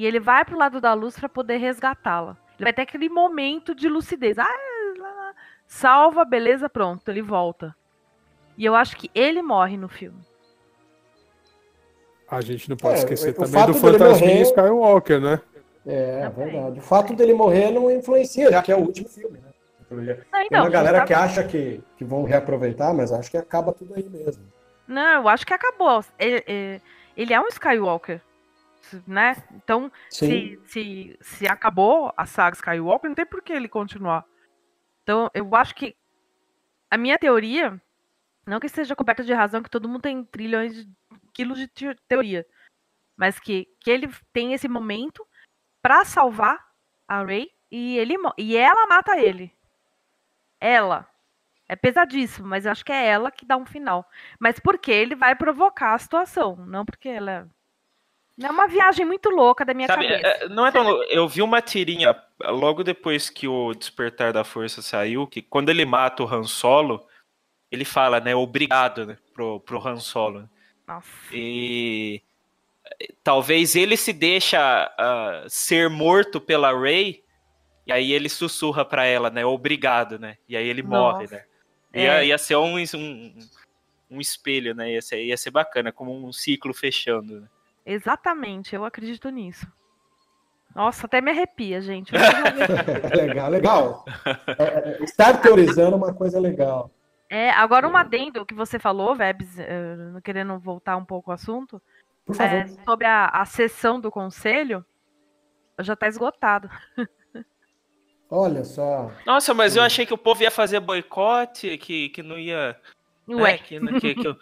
E 0.00 0.06
ele 0.06 0.18
vai 0.18 0.46
pro 0.46 0.56
lado 0.56 0.80
da 0.80 0.94
luz 0.94 1.18
para 1.18 1.28
poder 1.28 1.58
resgatá-la. 1.58 2.34
Ele 2.58 2.64
vai 2.64 2.72
ter 2.72 2.80
aquele 2.82 3.10
momento 3.10 3.74
de 3.74 3.86
lucidez. 3.86 4.38
Ah, 4.38 4.48
lá, 4.98 5.08
lá. 5.12 5.34
salva, 5.66 6.24
beleza, 6.24 6.70
pronto, 6.70 7.06
ele 7.10 7.20
volta. 7.20 7.76
E 8.56 8.64
eu 8.64 8.74
acho 8.74 8.96
que 8.96 9.10
ele 9.14 9.42
morre 9.42 9.76
no 9.76 9.90
filme. 9.90 10.18
A 12.26 12.40
gente 12.40 12.70
não 12.70 12.78
pode 12.78 12.94
É, 12.94 12.98
esquecer 13.00 13.34
também 13.34 13.50
fato 13.52 13.72
do 13.74 13.78
dele 13.78 13.98
fantasminha 13.98 14.30
morrer- 14.36 14.42
Skywalker, 14.44 15.20
né? 15.20 15.40
É, 15.86 16.28
verdade. 16.30 16.78
O 16.78 16.82
fato 16.82 17.14
dele 17.14 17.34
morrer 17.34 17.70
não 17.70 17.90
influencia, 17.90 18.50
já 18.50 18.62
que 18.62 18.72
é 18.72 18.76
o 18.76 18.80
último 18.80 19.06
filme, 19.08 19.36
né? 19.38 19.50
Não, 19.90 20.06
Tem 20.06 20.46
então, 20.46 20.60
uma 20.62 20.70
galera 20.70 21.04
que 21.04 21.12
acha 21.12 21.44
que, 21.44 21.82
que 21.98 22.04
vão 22.06 22.22
reaproveitar, 22.24 22.94
mas 22.94 23.12
acho 23.12 23.30
que 23.30 23.36
acaba 23.36 23.70
tudo 23.74 23.92
aí 23.94 24.08
mesmo. 24.08 24.42
Não, 24.88 25.20
eu 25.22 25.28
acho 25.28 25.46
que 25.46 25.52
acabou. 25.52 26.02
Ele, 26.18 26.42
ele- 26.46 26.82
ele 27.16 27.34
é 27.34 27.40
um 27.40 27.48
Skywalker, 27.48 28.22
né? 29.06 29.36
Então, 29.52 29.90
se, 30.08 30.26
Sim. 30.26 30.58
se, 30.66 31.18
se 31.20 31.48
acabou 31.48 32.12
a 32.16 32.26
saga 32.26 32.56
Skywalker, 32.56 33.08
não 33.08 33.14
tem 33.14 33.26
por 33.26 33.42
que 33.42 33.52
ele 33.52 33.68
continuar. 33.68 34.24
Então, 35.02 35.30
eu 35.34 35.54
acho 35.54 35.74
que 35.74 35.96
a 36.90 36.96
minha 36.96 37.18
teoria, 37.18 37.80
não 38.46 38.60
que 38.60 38.68
seja 38.68 38.96
coberta 38.96 39.22
de 39.22 39.32
razão, 39.32 39.62
que 39.62 39.70
todo 39.70 39.88
mundo 39.88 40.02
tem 40.02 40.24
trilhões 40.24 40.74
de 40.74 40.92
quilos 41.32 41.58
de 41.58 41.68
te- 41.68 41.96
teoria, 42.08 42.46
mas 43.16 43.38
que, 43.38 43.68
que 43.80 43.90
ele 43.90 44.08
tem 44.32 44.52
esse 44.52 44.68
momento 44.68 45.26
pra 45.82 46.04
salvar 46.04 46.58
a 47.06 47.24
Rey 47.24 47.50
e 47.70 47.98
ele 47.98 48.16
e 48.36 48.56
ela 48.56 48.86
mata 48.86 49.18
ele. 49.18 49.52
Ela. 50.60 51.08
É 51.68 51.76
pesadíssimo, 51.76 52.48
mas 52.48 52.66
eu 52.66 52.72
acho 52.72 52.84
que 52.84 52.90
é 52.90 53.06
ela 53.06 53.30
que 53.30 53.46
dá 53.46 53.56
um 53.56 53.64
final. 53.64 54.04
Mas 54.40 54.58
porque 54.58 54.90
ele 54.90 55.14
vai 55.14 55.36
provocar 55.36 55.94
a 55.94 55.98
situação, 55.98 56.56
não 56.56 56.84
porque 56.84 57.08
ela. 57.08 57.48
É 58.42 58.50
uma 58.50 58.66
viagem 58.66 59.04
muito 59.04 59.28
louca 59.30 59.64
da 59.64 59.74
minha 59.74 59.86
Sabe, 59.86 60.08
cabeça. 60.08 60.26
é- 60.26 60.44
é- 60.44 60.48
não 60.48 60.66
é 60.66 60.72
tão. 60.72 60.82
lou- 60.82 61.02
Eu 61.04 61.28
vi 61.28 61.42
uma 61.42 61.60
tirinha 61.60 62.16
logo 62.42 62.82
depois 62.82 63.28
que 63.28 63.46
o 63.46 63.74
Despertar 63.74 64.32
da 64.32 64.44
Força 64.44 64.80
saiu, 64.82 65.26
que 65.26 65.42
quando 65.42 65.68
ele 65.68 65.84
mata 65.84 66.22
o 66.22 66.26
Han 66.34 66.44
Solo, 66.44 67.06
ele 67.70 67.84
fala, 67.84 68.18
né, 68.20 68.34
obrigado, 68.34 69.04
né, 69.06 69.18
pro, 69.34 69.60
pro 69.60 69.86
Han 69.86 69.96
Solo. 69.98 70.48
Nossa. 70.88 71.08
E 71.32 72.22
eh, 73.00 73.12
talvez 73.22 73.76
ele 73.76 73.96
se 73.96 74.12
deixa 74.12 74.58
ah, 74.98 75.44
ser 75.48 75.88
morto 75.90 76.40
pela 76.40 76.72
Rey, 76.76 77.22
e 77.86 77.92
aí 77.92 78.12
ele 78.12 78.28
sussurra 78.28 78.84
pra 78.84 79.04
ela, 79.04 79.28
né, 79.30 79.44
obrigado, 79.44 80.18
né? 80.18 80.36
E 80.48 80.56
aí 80.56 80.66
ele 80.66 80.82
morre, 80.82 81.22
Nossa. 81.24 81.34
né? 81.36 81.44
Ia, 81.94 82.22
É. 82.22 82.26
ia 82.26 82.38
ser 82.38 82.56
um, 82.56 82.76
um, 82.78 83.38
um 84.10 84.20
espelho, 84.20 84.74
né? 84.74 84.92
Ia 84.92 85.02
ser, 85.02 85.22
ia 85.24 85.36
ser 85.36 85.50
bacana, 85.50 85.92
como 85.92 86.26
um 86.26 86.32
ciclo 86.32 86.72
fechando. 86.72 87.40
Né? 87.42 87.48
Exatamente, 87.92 88.74
eu 88.74 88.84
acredito 88.84 89.28
nisso. 89.30 89.66
Nossa, 90.74 91.06
até 91.06 91.20
me 91.20 91.32
arrepia, 91.32 91.80
gente. 91.80 92.12
Legal, 93.16 93.50
legal. 93.50 94.04
É, 94.56 94.64
é, 95.00 95.02
estar 95.02 95.40
teorizando 95.42 95.94
é 95.94 95.96
uma 95.96 96.14
coisa 96.14 96.38
legal. 96.38 96.88
É, 97.28 97.50
agora 97.50 97.88
um 97.88 97.96
adendo 97.96 98.46
que 98.46 98.54
você 98.54 98.78
falou, 98.78 99.16
Vebs, 99.16 99.58
eh, 99.58 99.96
não 99.96 100.20
querendo 100.20 100.56
voltar 100.58 100.96
um 100.96 101.04
pouco 101.04 101.30
ao 101.30 101.34
assunto, 101.34 101.82
Por 102.24 102.34
favor. 102.36 102.54
é, 102.56 102.68
sobre 102.84 103.06
a, 103.06 103.26
a 103.26 103.44
sessão 103.44 104.00
do 104.00 104.10
conselho, 104.10 104.84
já 105.80 105.96
tá 105.96 106.06
esgotado. 106.06 106.70
Olha 108.30 108.62
só. 108.64 109.10
Nossa, 109.26 109.52
mas 109.52 109.74
eu 109.74 109.82
achei 109.82 110.06
que 110.06 110.14
o 110.14 110.18
povo 110.18 110.42
ia 110.44 110.50
fazer 110.50 110.78
boicote, 110.78 111.76
que, 111.78 112.08
que 112.10 112.22
não 112.22 112.38
ia. 112.38 112.76
Ué. 113.28 113.52
né, 113.52 113.58
que, 113.58 113.80
que- 114.00 114.14
que 114.14 114.36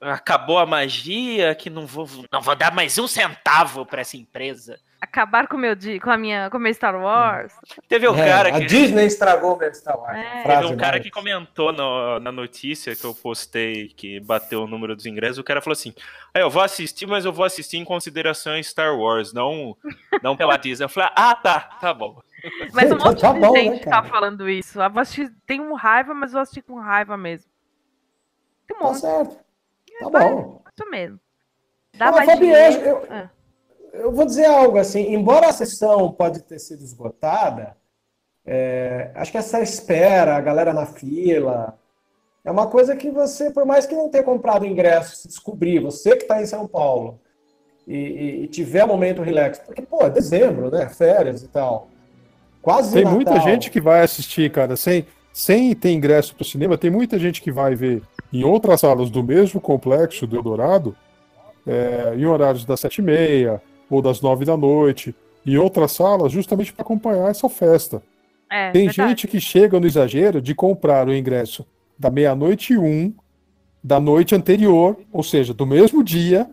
acabou 0.00 0.58
a 0.58 0.66
magia, 0.66 1.54
que 1.54 1.68
não 1.70 1.86
vou, 1.86 2.08
não 2.32 2.40
vou 2.40 2.56
dar 2.56 2.72
mais 2.74 2.96
um 2.98 3.06
centavo 3.06 3.84
pra 3.86 4.00
essa 4.00 4.16
empresa. 4.16 4.78
Acabar 5.00 5.48
com 5.48 5.56
o 5.56 5.58
meu 5.58 5.74
com 6.02 6.10
a 6.10 6.16
minha, 6.18 6.50
com 6.50 6.58
meu 6.58 6.74
Star 6.74 6.94
Wars. 6.94 7.54
Teve 7.88 8.06
um 8.06 8.14
É, 8.18 8.28
cara 8.28 8.48
a 8.50 8.60
que. 8.60 8.66
Disney 8.66 9.06
estragou 9.06 9.54
o 9.54 9.58
meu 9.58 9.72
Star 9.72 9.98
Wars. 9.98 10.14
É. 10.18 10.20
a 10.20 10.30
Teve 10.32 10.42
frase 10.44 10.66
um 10.66 10.76
cara 10.76 11.00
que 11.00 11.10
comentou 11.10 11.72
no- 11.72 12.20
na 12.20 12.30
notícia 12.30 12.94
que 12.94 13.02
eu 13.04 13.14
postei 13.14 13.88
que 13.88 14.20
bateu 14.20 14.64
o 14.64 14.66
número 14.66 14.94
dos 14.94 15.06
ingressos. 15.06 15.38
O 15.38 15.44
cara 15.44 15.62
falou 15.62 15.72
assim: 15.72 15.94
"É, 16.34 16.42
Eu 16.42 16.50
vou 16.50 16.62
assistir, 16.62 17.06
mas 17.06 17.24
eu 17.24 17.32
vou 17.32 17.46
assistir 17.46 17.78
em 17.78 17.84
consideração 17.84 18.52
a 18.52 18.62
Star 18.62 18.94
Wars, 18.94 19.32
não, 19.32 19.74
não 20.22 20.36
pela 20.36 20.56
Disney. 20.60 20.84
Eu 20.84 20.88
falei: 20.90 21.08
Ah, 21.16 21.34
tá, 21.34 21.60
tá 21.80 21.94
bom. 21.94 22.20
Mas 22.74 22.92
um 22.92 22.98
Tá- 22.98 23.04
monte 23.06 23.20
tá 23.22 23.32
de 23.32 23.40
bom, 23.40 23.52
né, 23.54 23.60
gente 23.60 23.84
tá 23.84 23.90
cara? 23.90 24.04
falando 24.08 24.50
isso. 24.50 24.82
Eu 24.82 24.90
vou 24.90 25.00
assistir, 25.00 25.32
tenho 25.46 25.72
raiva, 25.74 26.12
mas 26.12 26.32
vou 26.32 26.42
assistir 26.42 26.60
com 26.62 26.78
raiva 26.78 27.16
mesmo. 27.16 27.50
Tem 28.68 28.76
um 28.76 28.80
Tá 28.80 28.86
monte, 28.86 29.00
certo. 29.00 29.36
Tá 30.00 30.10
bom. 30.10 30.62
isso 30.76 30.90
mesmo. 30.90 31.20
Dá 31.96 32.10
mais 32.12 32.30
Fabiano, 32.30 32.76
eu- 32.78 33.06
Ah. 33.10 33.30
Eu 33.92 34.12
vou 34.12 34.24
dizer 34.24 34.44
algo 34.46 34.78
assim, 34.78 35.12
embora 35.12 35.48
a 35.48 35.52
sessão 35.52 36.12
pode 36.12 36.42
ter 36.44 36.60
sido 36.60 36.82
esgotada, 36.84 37.76
é, 38.46 39.10
acho 39.16 39.32
que 39.32 39.38
essa 39.38 39.60
espera, 39.60 40.36
a 40.36 40.40
galera 40.40 40.72
na 40.72 40.86
fila, 40.86 41.76
é 42.44 42.50
uma 42.52 42.68
coisa 42.68 42.94
que 42.96 43.10
você, 43.10 43.50
por 43.50 43.66
mais 43.66 43.86
que 43.86 43.94
não 43.96 44.08
tenha 44.08 44.22
comprado 44.22 44.64
ingresso, 44.64 45.16
se 45.16 45.26
descobrir, 45.28 45.80
você 45.80 46.14
que 46.16 46.22
está 46.22 46.40
em 46.40 46.46
São 46.46 46.68
Paulo, 46.68 47.20
e, 47.86 47.96
e- 47.96 48.44
e 48.44 48.46
tiver 48.48 48.84
um 48.84 48.88
momento 48.88 49.22
relax, 49.22 49.58
porque, 49.58 49.82
pô, 49.82 50.02
é 50.06 50.10
dezembro, 50.10 50.70
né? 50.70 50.88
Férias 50.88 51.42
e 51.42 51.48
tal. 51.48 51.88
Quase 52.62 52.92
Tem 52.92 53.02
Natal. 53.02 53.16
muita 53.16 53.40
gente 53.40 53.70
que 53.70 53.80
vai 53.80 54.02
assistir, 54.02 54.52
cara, 54.52 54.76
sem, 54.76 55.04
sem 55.40 55.74
ter 55.74 55.90
ingresso 55.90 56.34
pro 56.34 56.44
cinema, 56.44 56.76
tem 56.76 56.90
muita 56.90 57.18
gente 57.18 57.40
que 57.40 57.50
vai 57.50 57.74
ver 57.74 58.02
em 58.30 58.44
outras 58.44 58.78
salas 58.82 59.08
do 59.08 59.24
mesmo 59.24 59.58
complexo 59.58 60.26
do 60.26 60.36
Eldorado, 60.36 60.94
é, 61.66 62.14
em 62.14 62.26
horários 62.26 62.66
das 62.66 62.78
sete 62.78 62.98
e 62.98 63.02
meia 63.02 63.62
ou 63.88 64.02
das 64.02 64.20
nove 64.20 64.44
da 64.44 64.54
noite, 64.54 65.14
em 65.46 65.56
outras 65.56 65.92
salas, 65.92 66.30
justamente 66.30 66.74
para 66.74 66.82
acompanhar 66.82 67.30
essa 67.30 67.48
festa. 67.48 68.02
É, 68.50 68.70
Tem 68.70 68.84
verdade. 68.84 69.08
gente 69.08 69.26
que 69.26 69.40
chega 69.40 69.80
no 69.80 69.86
exagero 69.86 70.42
de 70.42 70.54
comprar 70.54 71.08
o 71.08 71.14
ingresso 71.14 71.64
da 71.98 72.10
meia-noite 72.10 72.74
e 72.74 72.78
um 72.78 73.14
da 73.82 73.98
noite 73.98 74.34
anterior, 74.34 74.98
ou 75.10 75.22
seja, 75.22 75.54
do 75.54 75.64
mesmo 75.64 76.04
dia, 76.04 76.50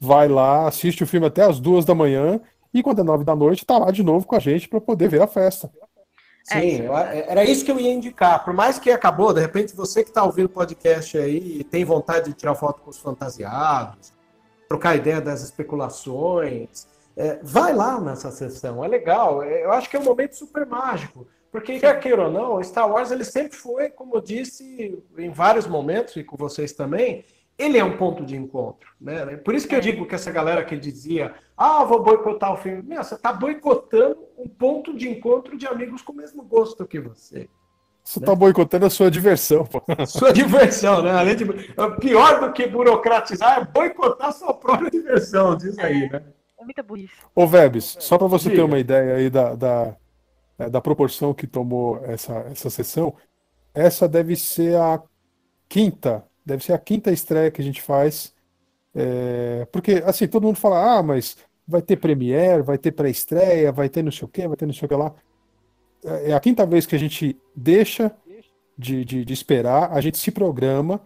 vai 0.00 0.26
lá, 0.26 0.66
assiste 0.66 1.04
o 1.04 1.06
filme 1.06 1.28
até 1.28 1.44
as 1.44 1.60
duas 1.60 1.84
da 1.84 1.94
manhã 1.94 2.40
e 2.74 2.82
quando 2.82 3.00
é 3.00 3.04
nove 3.04 3.22
da 3.22 3.36
noite 3.36 3.64
tá 3.64 3.78
lá 3.78 3.92
de 3.92 4.02
novo 4.02 4.26
com 4.26 4.34
a 4.34 4.40
gente 4.40 4.68
para 4.68 4.80
poder 4.80 5.08
ver 5.08 5.22
a 5.22 5.28
festa. 5.28 5.70
Sim, 6.44 6.82
eu- 6.82 6.94
era 6.96 7.42
isso 7.42 7.64
que 7.64 7.72
eu 7.72 7.80
ia 7.80 7.92
indicar. 7.92 8.44
Por 8.44 8.52
mais 8.52 8.78
que 8.78 8.90
acabou, 8.90 9.32
de 9.32 9.40
repente 9.40 9.74
você 9.74 10.02
que 10.04 10.10
está 10.10 10.22
ouvindo 10.22 10.46
o 10.46 10.50
podcast 10.50 11.16
aí 11.16 11.60
e 11.60 11.64
tem 11.64 11.84
vontade 11.84 12.26
de 12.26 12.34
tirar 12.34 12.54
foto 12.54 12.82
com 12.82 12.90
os 12.90 12.98
fantasiados, 12.98 14.12
trocar 14.68 14.94
ideia 14.94 15.20
das 15.20 15.42
especulações, 15.42 16.86
é, 17.16 17.38
vai 17.42 17.72
lá 17.72 18.00
nessa 18.00 18.30
sessão, 18.30 18.84
é 18.84 18.88
legal. 18.88 19.42
É, 19.42 19.64
Eu 19.64 19.72
acho 19.72 19.88
que 19.88 19.96
é 19.96 20.00
um 20.00 20.04
momento 20.04 20.34
super 20.36 20.66
mágico. 20.66 21.26
Porque, 21.50 21.78
quer 21.78 22.00
queira 22.00 22.24
ou 22.24 22.30
não, 22.32 22.62
Star 22.62 22.90
Wars 22.90 23.12
ele 23.12 23.24
sempre 23.24 23.56
foi, 23.56 23.88
como 23.88 24.16
eu 24.16 24.20
disse 24.20 25.00
em 25.16 25.30
vários 25.30 25.66
momentos, 25.68 26.16
e 26.16 26.24
com 26.24 26.36
vocês 26.36 26.72
também, 26.72 27.24
ele 27.56 27.78
é 27.78 27.84
um 27.84 27.96
ponto 27.96 28.24
de 28.24 28.34
encontro. 28.36 28.90
Né? 29.00 29.36
Por 29.36 29.54
isso 29.54 29.68
que 29.68 29.74
eu 29.76 29.80
digo 29.80 30.04
que 30.04 30.16
essa 30.16 30.32
galera 30.32 30.64
que 30.64 30.76
dizia, 30.76 31.32
ah, 31.56 31.84
vou 31.84 32.02
boicotar 32.02 32.52
o 32.52 32.56
filme. 32.56 32.82
Meu, 32.82 33.04
você 33.04 33.14
está 33.14 33.32
boicotando 33.32 34.18
um 34.36 34.48
ponto 34.48 34.96
de 34.96 35.08
encontro 35.08 35.56
de 35.56 35.66
amigos 35.66 36.02
com 36.02 36.12
o 36.12 36.16
mesmo 36.16 36.42
gosto 36.42 36.86
que 36.86 37.00
você. 37.00 37.48
Você 38.04 38.20
tá 38.20 38.34
boicotando 38.34 38.84
a 38.84 38.90
sua 38.90 39.10
diversão, 39.10 39.64
pô. 39.64 39.82
Sua 40.06 40.30
diversão, 40.30 41.02
né? 41.02 41.10
Além 41.10 41.34
de, 41.36 41.46
pior 41.98 42.38
do 42.38 42.52
que 42.52 42.66
burocratizar 42.66 43.60
é 43.60 43.64
boicotar 43.64 44.30
sua 44.30 44.52
própria 44.52 44.90
diversão, 44.90 45.56
diz 45.56 45.78
aí, 45.78 46.10
né? 46.10 46.22
É 46.60 46.64
muita 46.64 46.82
burrice. 46.82 47.14
Ô, 47.34 47.46
Vebs, 47.46 47.96
só 48.00 48.18
para 48.18 48.26
você 48.26 48.50
ter 48.50 48.56
Diga. 48.56 48.66
uma 48.66 48.78
ideia 48.78 49.16
aí 49.16 49.30
da, 49.30 49.54
da, 49.54 49.96
é, 50.58 50.68
da 50.68 50.82
proporção 50.82 51.32
que 51.32 51.46
tomou 51.46 51.98
essa, 52.04 52.34
essa 52.50 52.68
sessão, 52.68 53.14
essa 53.72 54.06
deve 54.06 54.36
ser 54.36 54.76
a 54.76 55.02
quinta, 55.66 56.26
deve 56.44 56.62
ser 56.62 56.74
a 56.74 56.78
quinta 56.78 57.10
estreia 57.10 57.50
que 57.50 57.62
a 57.62 57.64
gente 57.64 57.80
faz. 57.80 58.34
é, 58.94 59.66
porque, 59.72 60.02
assim, 60.04 60.28
todo 60.28 60.44
mundo 60.44 60.56
fala, 60.56 60.98
ah, 60.98 61.02
mas 61.02 61.38
vai 61.66 61.82
ter 61.82 61.96
premiere, 61.96 62.62
vai 62.62 62.78
ter 62.78 62.92
pré-estreia, 62.92 63.72
vai 63.72 63.88
ter 63.88 64.02
não 64.02 64.12
sei 64.12 64.24
o 64.26 64.28
quê, 64.28 64.46
vai 64.46 64.56
ter 64.56 64.66
não 64.66 64.74
sei 64.74 64.86
o 64.86 64.88
que 64.88 64.94
lá. 64.94 65.14
É 66.04 66.30
é 66.30 66.34
a 66.34 66.40
quinta 66.40 66.66
vez 66.66 66.86
que 66.86 66.94
a 66.94 66.98
gente 66.98 67.36
deixa 67.56 68.14
de, 68.76 69.04
de, 69.04 69.24
de 69.24 69.32
esperar, 69.32 69.92
a 69.92 70.00
gente 70.00 70.18
se 70.18 70.30
programa 70.30 71.00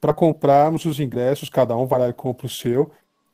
para 0.00 0.14
comprarmos 0.14 0.84
os 0.84 1.00
ingressos, 1.00 1.48
cada 1.48 1.76
um 1.76 1.86
vai 1.86 1.98
lá 1.98 2.08
e 2.08 2.12
compra 2.12 2.46
o 2.46 2.50
seu, 2.50 2.90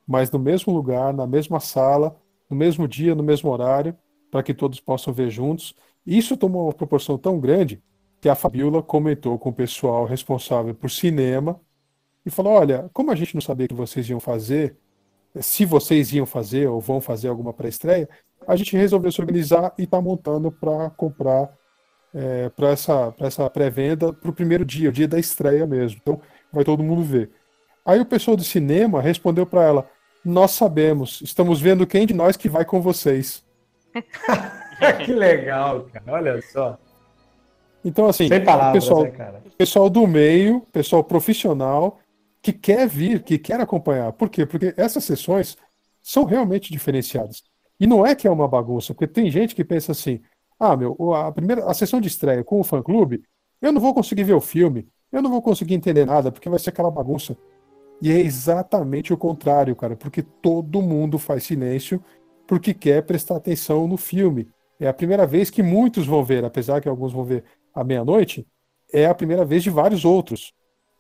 mas 0.07 0.31
no 0.31 0.39
mesmo 0.39 0.73
lugar, 0.73 1.13
na 1.13 1.27
mesma 1.27 1.61
sala, 1.61 2.17
no 2.49 2.57
mesmo 2.57 2.89
dia, 2.89 3.15
no 3.15 3.23
mesmo 3.23 3.51
horário, 3.51 3.97
para 4.31 4.43
que 4.43 4.55
todos 4.55 4.81
possam 4.81 5.13
ver 5.13 5.31
juntos. 5.31 5.75
Isso 6.07 6.37
tomou 6.37 6.65
uma 6.65 6.73
proporção 6.73 7.17
tão 7.17 7.39
grande 7.39 7.83
que 8.21 8.29
a 8.29 8.35
Fabiola 8.35 8.83
comentou 8.83 9.39
com 9.39 9.51
o 9.51 9.53
pessoal 9.53 10.05
responsável 10.07 10.75
por 10.75 10.91
cinema 10.91 11.61
e 12.25 12.31
falou: 12.31 12.55
Olha, 12.55 12.91
como 12.93 13.11
a 13.11 13.15
gente 13.15 13.35
não 13.35 13.41
sabia 13.41 13.69
que 13.69 13.75
vocês 13.75 14.09
iam 14.09 14.21
fazer, 14.21 14.77
se 15.41 15.65
vocês 15.65 16.13
iam 16.13 16.27
fazer 16.27 16.69
ou 16.69 16.81
vão 16.81 17.01
fazer 17.01 17.29
alguma 17.29 17.53
pré-estreia, 17.53 18.09
a 18.47 18.57
gente 18.57 18.77
resolveu 18.77 19.11
se 19.11 19.21
organizar 19.21 19.73
e 19.79 19.85
está 19.85 20.01
montando 20.01 20.53
para 20.53 20.91
comprar 20.91 21.51
é, 22.15 22.49
para 22.51 22.69
essa, 22.71 23.11
pra 23.13 23.27
essa 23.27 23.51
pré-venda 23.51 24.13
para 24.13 24.31
o 24.31 24.35
primeiro 24.35 24.65
dia, 24.65 24.89
o 24.89 24.93
dia 24.93 25.09
da 25.09 25.19
estreia 25.19 25.67
mesmo. 25.67 25.99
Então 26.01 26.21
vai 26.53 26.65
todo 26.65 26.83
mundo 26.83 27.03
ver. 27.03 27.31
Aí 27.85 28.01
o 28.01 28.07
pessoal 28.07 28.37
do 28.37 28.45
cinema 28.45 29.03
respondeu 29.03 29.45
para 29.45 29.65
ela: 29.65 29.91
Nós 30.25 30.53
sabemos, 30.53 31.21
estamos 31.23 31.61
vendo 31.61 31.87
quem 31.87 32.07
de 32.07 32.15
nós 32.15 32.37
que 32.37 32.49
vai 32.49 32.65
com 32.65 32.81
vocês. 32.81 33.45
que 35.05 35.13
legal, 35.13 35.87
cara. 35.93 36.05
Olha 36.13 36.43
só. 36.43 36.79
Então, 37.85 38.07
assim, 38.07 38.29
Sem 38.29 38.43
palavras, 38.43 38.71
o 38.71 38.89
pessoal, 38.89 39.05
né, 39.05 39.43
pessoal 39.59 39.91
do 39.91 40.07
meio, 40.07 40.63
pessoal 40.73 41.05
profissional, 41.05 41.99
que 42.45 42.53
quer 42.53 42.87
vir, 42.87 43.23
que 43.23 43.39
quer 43.39 43.59
acompanhar. 43.59 44.13
Por 44.13 44.29
quê? 44.29 44.45
Porque 44.45 44.75
essas 44.77 45.03
sessões 45.05 45.57
são 46.03 46.25
realmente 46.25 46.71
diferenciadas. 46.71 47.43
E 47.81 47.87
não 47.87 48.07
é 48.07 48.15
que 48.15 48.29
é 48.29 48.31
uma 48.31 48.47
bagunça, 48.47 48.93
porque 48.93 49.07
tem 49.07 49.31
gente 49.31 49.55
que 49.55 49.65
pensa 49.65 49.93
assim: 49.93 50.21
ah, 50.61 50.77
meu, 50.77 51.15
a 51.15 51.33
primeira 51.33 51.65
a 51.65 51.73
sessão 51.73 52.03
de 52.03 52.09
estreia 52.09 52.45
com 52.45 52.61
o 52.61 52.65
fã-clube, 52.65 53.23
eu 53.63 53.73
não 53.73 53.81
vou 53.81 53.95
conseguir 53.95 54.25
ver 54.25 54.35
o 54.35 54.43
filme, 54.43 54.87
eu 55.11 55.23
não 55.23 55.31
vou 55.31 55.41
conseguir 55.41 55.73
entender 55.73 56.05
nada, 56.05 56.31
porque 56.31 56.51
vai 56.51 56.59
ser 56.59 56.69
aquela 56.69 56.91
bagunça. 56.91 57.35
E 58.03 58.13
é 58.13 58.21
exatamente 58.21 59.11
o 59.11 59.17
contrário, 59.17 59.75
cara, 59.75 59.97
porque 59.97 60.23
todo 60.23 60.83
mundo 60.83 61.19
faz 61.19 61.45
silêncio 61.45 62.05
porque 62.47 62.75
quer 62.75 63.03
prestar 63.05 63.37
atenção 63.37 63.89
no 63.89 63.97
filme. 63.97 64.51
É 64.79 64.87
a 64.87 64.93
primeira 64.93 65.27
vez 65.27 65.49
que 65.49 65.63
muitos 65.63 66.07
vão 66.07 66.23
ver, 66.23 66.45
apesar 66.45 66.83
que 66.83 66.89
alguns 66.91 67.15
vão 67.15 67.25
ver 67.25 67.43
à 67.73 67.83
meia-noite, 67.83 68.47
é 68.93 69.07
a 69.07 69.15
primeira 69.15 69.47
vez 69.47 69.63
de 69.63 69.71
vários 69.71 70.05
outros. 70.05 70.53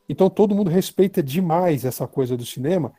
Então 0.08 0.28
todo 0.28 0.54
mundo 0.54 0.70
respeita 0.70 1.22
demais 1.22 1.84
essa 1.84 2.06
coisa 2.06 2.36
do 2.36 2.44
cinema. 2.44 2.92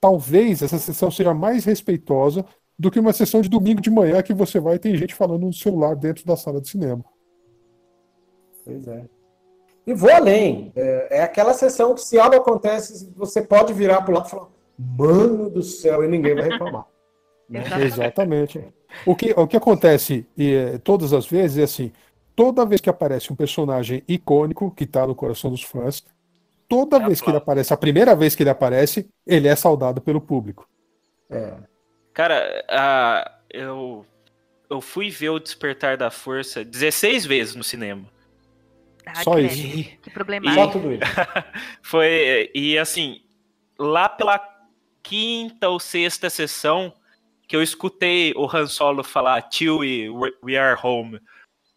Talvez 0.00 0.62
essa 0.62 0.78
sessão 0.78 1.10
seja 1.10 1.34
mais 1.34 1.64
respeitosa 1.64 2.44
do 2.78 2.90
que 2.90 3.00
uma 3.00 3.12
sessão 3.12 3.40
de 3.40 3.48
domingo 3.48 3.80
de 3.80 3.90
manhã 3.90 4.22
que 4.22 4.32
você 4.32 4.60
vai 4.60 4.76
e 4.76 4.78
tem 4.78 4.96
gente 4.96 5.14
falando 5.14 5.46
no 5.46 5.52
celular 5.52 5.96
dentro 5.96 6.24
da 6.24 6.36
sala 6.36 6.60
de 6.60 6.68
cinema. 6.68 7.04
Pois 8.64 8.86
é. 8.86 9.04
E 9.86 9.94
vou 9.94 10.10
além. 10.10 10.70
É, 10.76 11.18
é 11.18 11.22
aquela 11.22 11.54
sessão 11.54 11.94
que, 11.94 12.02
se 12.02 12.18
algo 12.18 12.36
acontece, 12.36 13.10
você 13.16 13.40
pode 13.40 13.72
virar 13.72 14.02
para 14.02 14.12
o 14.12 14.14
lado 14.14 14.26
e 14.26 14.30
falar: 14.30 14.48
Mano 14.78 15.48
do 15.48 15.62
céu, 15.62 16.04
e 16.04 16.08
ninguém 16.08 16.34
vai 16.34 16.50
reclamar. 16.50 16.86
Né? 17.48 17.62
Exatamente. 17.82 18.62
O 19.06 19.16
que, 19.16 19.32
o 19.34 19.46
que 19.46 19.56
acontece 19.56 20.26
e, 20.36 20.52
é, 20.52 20.76
todas 20.76 21.14
as 21.14 21.26
vezes 21.26 21.56
é 21.56 21.62
assim: 21.62 21.90
toda 22.36 22.66
vez 22.66 22.78
que 22.78 22.90
aparece 22.90 23.32
um 23.32 23.36
personagem 23.36 24.04
icônico 24.06 24.70
que 24.70 24.84
está 24.84 25.06
no 25.06 25.14
coração 25.14 25.50
dos 25.50 25.62
fãs, 25.62 26.04
toda 26.68 26.96
é 26.98 27.06
vez 27.06 27.20
que 27.20 27.30
ele 27.30 27.38
aparece, 27.38 27.72
a 27.72 27.76
primeira 27.76 28.14
vez 28.14 28.34
que 28.34 28.42
ele 28.42 28.50
aparece, 28.50 29.08
ele 29.26 29.48
é 29.48 29.56
saudado 29.56 30.00
pelo 30.00 30.20
público. 30.20 30.68
É. 31.30 31.54
Cara, 32.12 32.64
a, 32.68 33.38
eu, 33.50 34.04
eu 34.68 34.80
fui 34.80 35.10
ver 35.10 35.30
o 35.30 35.38
Despertar 35.38 35.96
da 35.96 36.10
Força 36.10 36.64
16 36.64 37.24
vezes 37.26 37.54
no 37.54 37.64
cinema. 37.64 38.04
Ah, 39.06 39.22
Só 39.22 39.32
credo. 39.32 39.52
isso. 39.52 39.98
Que 40.02 40.10
problemático. 40.10 40.62
Só 40.64 40.70
tudo 40.70 40.92
isso. 40.92 41.02
Foi, 41.82 42.50
e 42.54 42.76
assim, 42.78 43.22
lá 43.78 44.08
pela 44.08 44.38
quinta 45.02 45.68
ou 45.68 45.80
sexta 45.80 46.28
sessão 46.28 46.92
que 47.46 47.56
eu 47.56 47.62
escutei 47.62 48.34
o 48.36 48.44
Han 48.44 48.66
Solo 48.66 49.02
falar 49.02 49.48
Chewie, 49.50 50.10
we- 50.10 50.36
we 50.42 50.56
are 50.58 50.78
home. 50.82 51.18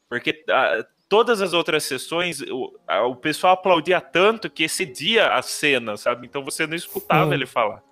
Porque 0.10 0.44
ah, 0.50 0.86
todas 1.12 1.42
as 1.42 1.52
outras 1.52 1.84
sessões, 1.84 2.40
o, 2.40 2.74
o 3.10 3.16
pessoal 3.18 3.52
aplaudia 3.56 4.00
tanto 4.00 4.50
que 4.50 4.64
excedia 4.64 5.34
a 5.34 5.42
cena, 5.42 5.98
sabe? 5.98 6.26
Então 6.26 6.42
você 6.42 6.66
não 6.66 6.74
escutava 6.74 7.32
Hum. 7.32 7.34
ele 7.34 7.46
falar. 7.46 7.84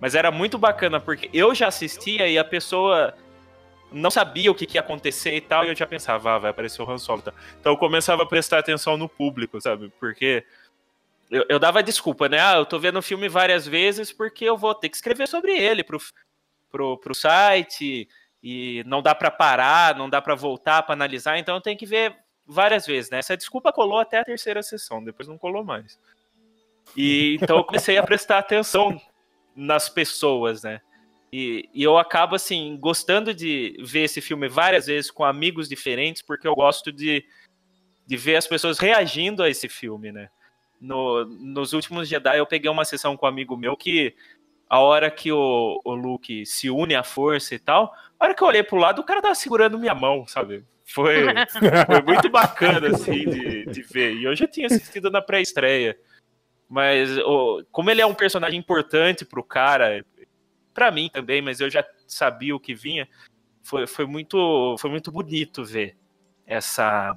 Mas 0.00 0.16
era 0.16 0.32
muito 0.32 0.58
bacana, 0.58 0.98
porque 0.98 1.30
eu 1.32 1.54
já 1.54 1.68
assistia 1.68 2.26
e 2.26 2.36
a 2.36 2.44
pessoa 2.44 3.14
não 3.92 4.10
sabia 4.10 4.50
o 4.50 4.56
que, 4.56 4.66
que 4.66 4.76
ia 4.76 4.80
acontecer 4.80 5.36
e 5.36 5.40
tal, 5.40 5.64
e 5.64 5.68
eu 5.68 5.76
já 5.76 5.86
pensava, 5.86 6.34
ah, 6.34 6.38
vai 6.38 6.50
aparecer 6.50 6.82
o 6.82 6.90
Han 6.90 6.98
Solo. 6.98 7.22
tá? 7.22 7.32
Então 7.60 7.72
eu 7.74 7.78
começava 7.78 8.24
a 8.24 8.26
prestar 8.26 8.58
atenção 8.58 8.96
no 8.96 9.08
público, 9.08 9.60
sabe? 9.60 9.92
Porque 10.00 10.44
eu, 11.30 11.46
eu 11.48 11.60
dava 11.60 11.80
desculpa, 11.80 12.28
né? 12.28 12.40
Ah, 12.40 12.56
eu 12.56 12.66
tô 12.66 12.76
vendo 12.76 12.98
o 12.98 13.02
filme 13.02 13.28
várias 13.28 13.68
vezes 13.68 14.10
porque 14.12 14.44
eu 14.44 14.56
vou 14.58 14.74
ter 14.74 14.88
que 14.88 14.96
escrever 14.96 15.28
sobre 15.28 15.52
ele 15.56 15.84
pro, 15.84 16.00
pro, 16.72 16.98
pro 16.98 17.14
site, 17.14 18.08
e 18.48 18.84
não 18.86 19.02
dá 19.02 19.12
pra 19.12 19.28
parar, 19.28 19.96
não 19.96 20.08
dá 20.08 20.22
pra 20.22 20.36
voltar 20.36 20.84
pra 20.84 20.92
analisar, 20.92 21.36
então 21.36 21.60
tenho 21.60 21.76
que 21.76 21.84
ver 21.84 22.14
várias 22.46 22.86
vezes, 22.86 23.10
né? 23.10 23.18
Essa 23.18 23.36
desculpa 23.36 23.72
colou 23.72 23.98
até 23.98 24.20
a 24.20 24.24
terceira 24.24 24.62
sessão, 24.62 25.02
depois 25.02 25.26
não 25.26 25.36
colou 25.36 25.64
mais. 25.64 25.98
E 26.96 27.36
então 27.42 27.56
eu 27.56 27.64
comecei 27.64 27.98
a 27.98 28.04
prestar 28.04 28.38
atenção 28.38 29.00
nas 29.56 29.88
pessoas, 29.88 30.62
né? 30.62 30.80
E, 31.32 31.68
e 31.74 31.82
eu 31.82 31.98
acabo, 31.98 32.36
assim, 32.36 32.78
gostando 32.80 33.34
de 33.34 33.76
ver 33.80 34.04
esse 34.04 34.20
filme 34.20 34.48
várias 34.48 34.86
vezes 34.86 35.10
com 35.10 35.24
amigos 35.24 35.68
diferentes, 35.68 36.22
porque 36.22 36.46
eu 36.46 36.54
gosto 36.54 36.92
de, 36.92 37.24
de 38.06 38.16
ver 38.16 38.36
as 38.36 38.46
pessoas 38.46 38.78
reagindo 38.78 39.42
a 39.42 39.50
esse 39.50 39.68
filme, 39.68 40.12
né? 40.12 40.30
No, 40.80 41.24
nos 41.24 41.72
últimos 41.72 42.06
Jedi 42.06 42.38
eu 42.38 42.46
peguei 42.46 42.70
uma 42.70 42.84
sessão 42.84 43.16
com 43.16 43.26
um 43.26 43.28
amigo 43.28 43.56
meu 43.56 43.76
que 43.76 44.14
a 44.68 44.80
hora 44.80 45.10
que 45.10 45.30
o, 45.30 45.80
o 45.84 45.94
Luke 45.94 46.44
se 46.44 46.68
une 46.68 46.94
à 46.94 47.02
força 47.02 47.54
e 47.54 47.58
tal, 47.58 47.94
a 48.18 48.24
hora 48.24 48.34
que 48.34 48.42
eu 48.42 48.48
olhei 48.48 48.62
pro 48.62 48.78
lado, 48.78 49.00
o 49.00 49.04
cara 49.04 49.22
tava 49.22 49.34
segurando 49.34 49.78
minha 49.78 49.94
mão, 49.94 50.26
sabe? 50.26 50.64
Foi, 50.84 51.24
foi 51.86 52.02
muito 52.02 52.28
bacana, 52.28 52.88
assim, 52.88 53.24
de, 53.24 53.66
de 53.66 53.82
ver. 53.82 54.14
E 54.14 54.24
eu 54.24 54.34
já 54.34 54.46
tinha 54.46 54.66
assistido 54.66 55.10
na 55.10 55.20
pré-estreia. 55.20 55.98
Mas 56.68 57.10
como 57.70 57.90
ele 57.90 58.00
é 58.00 58.06
um 58.06 58.14
personagem 58.14 58.58
importante 58.58 59.24
pro 59.24 59.42
cara, 59.42 60.04
pra 60.74 60.90
mim 60.90 61.08
também, 61.12 61.40
mas 61.40 61.60
eu 61.60 61.70
já 61.70 61.84
sabia 62.06 62.54
o 62.54 62.60
que 62.60 62.74
vinha, 62.74 63.08
foi, 63.62 63.86
foi, 63.86 64.04
muito, 64.04 64.76
foi 64.78 64.90
muito 64.90 65.12
bonito 65.12 65.64
ver 65.64 65.96
essa 66.46 67.16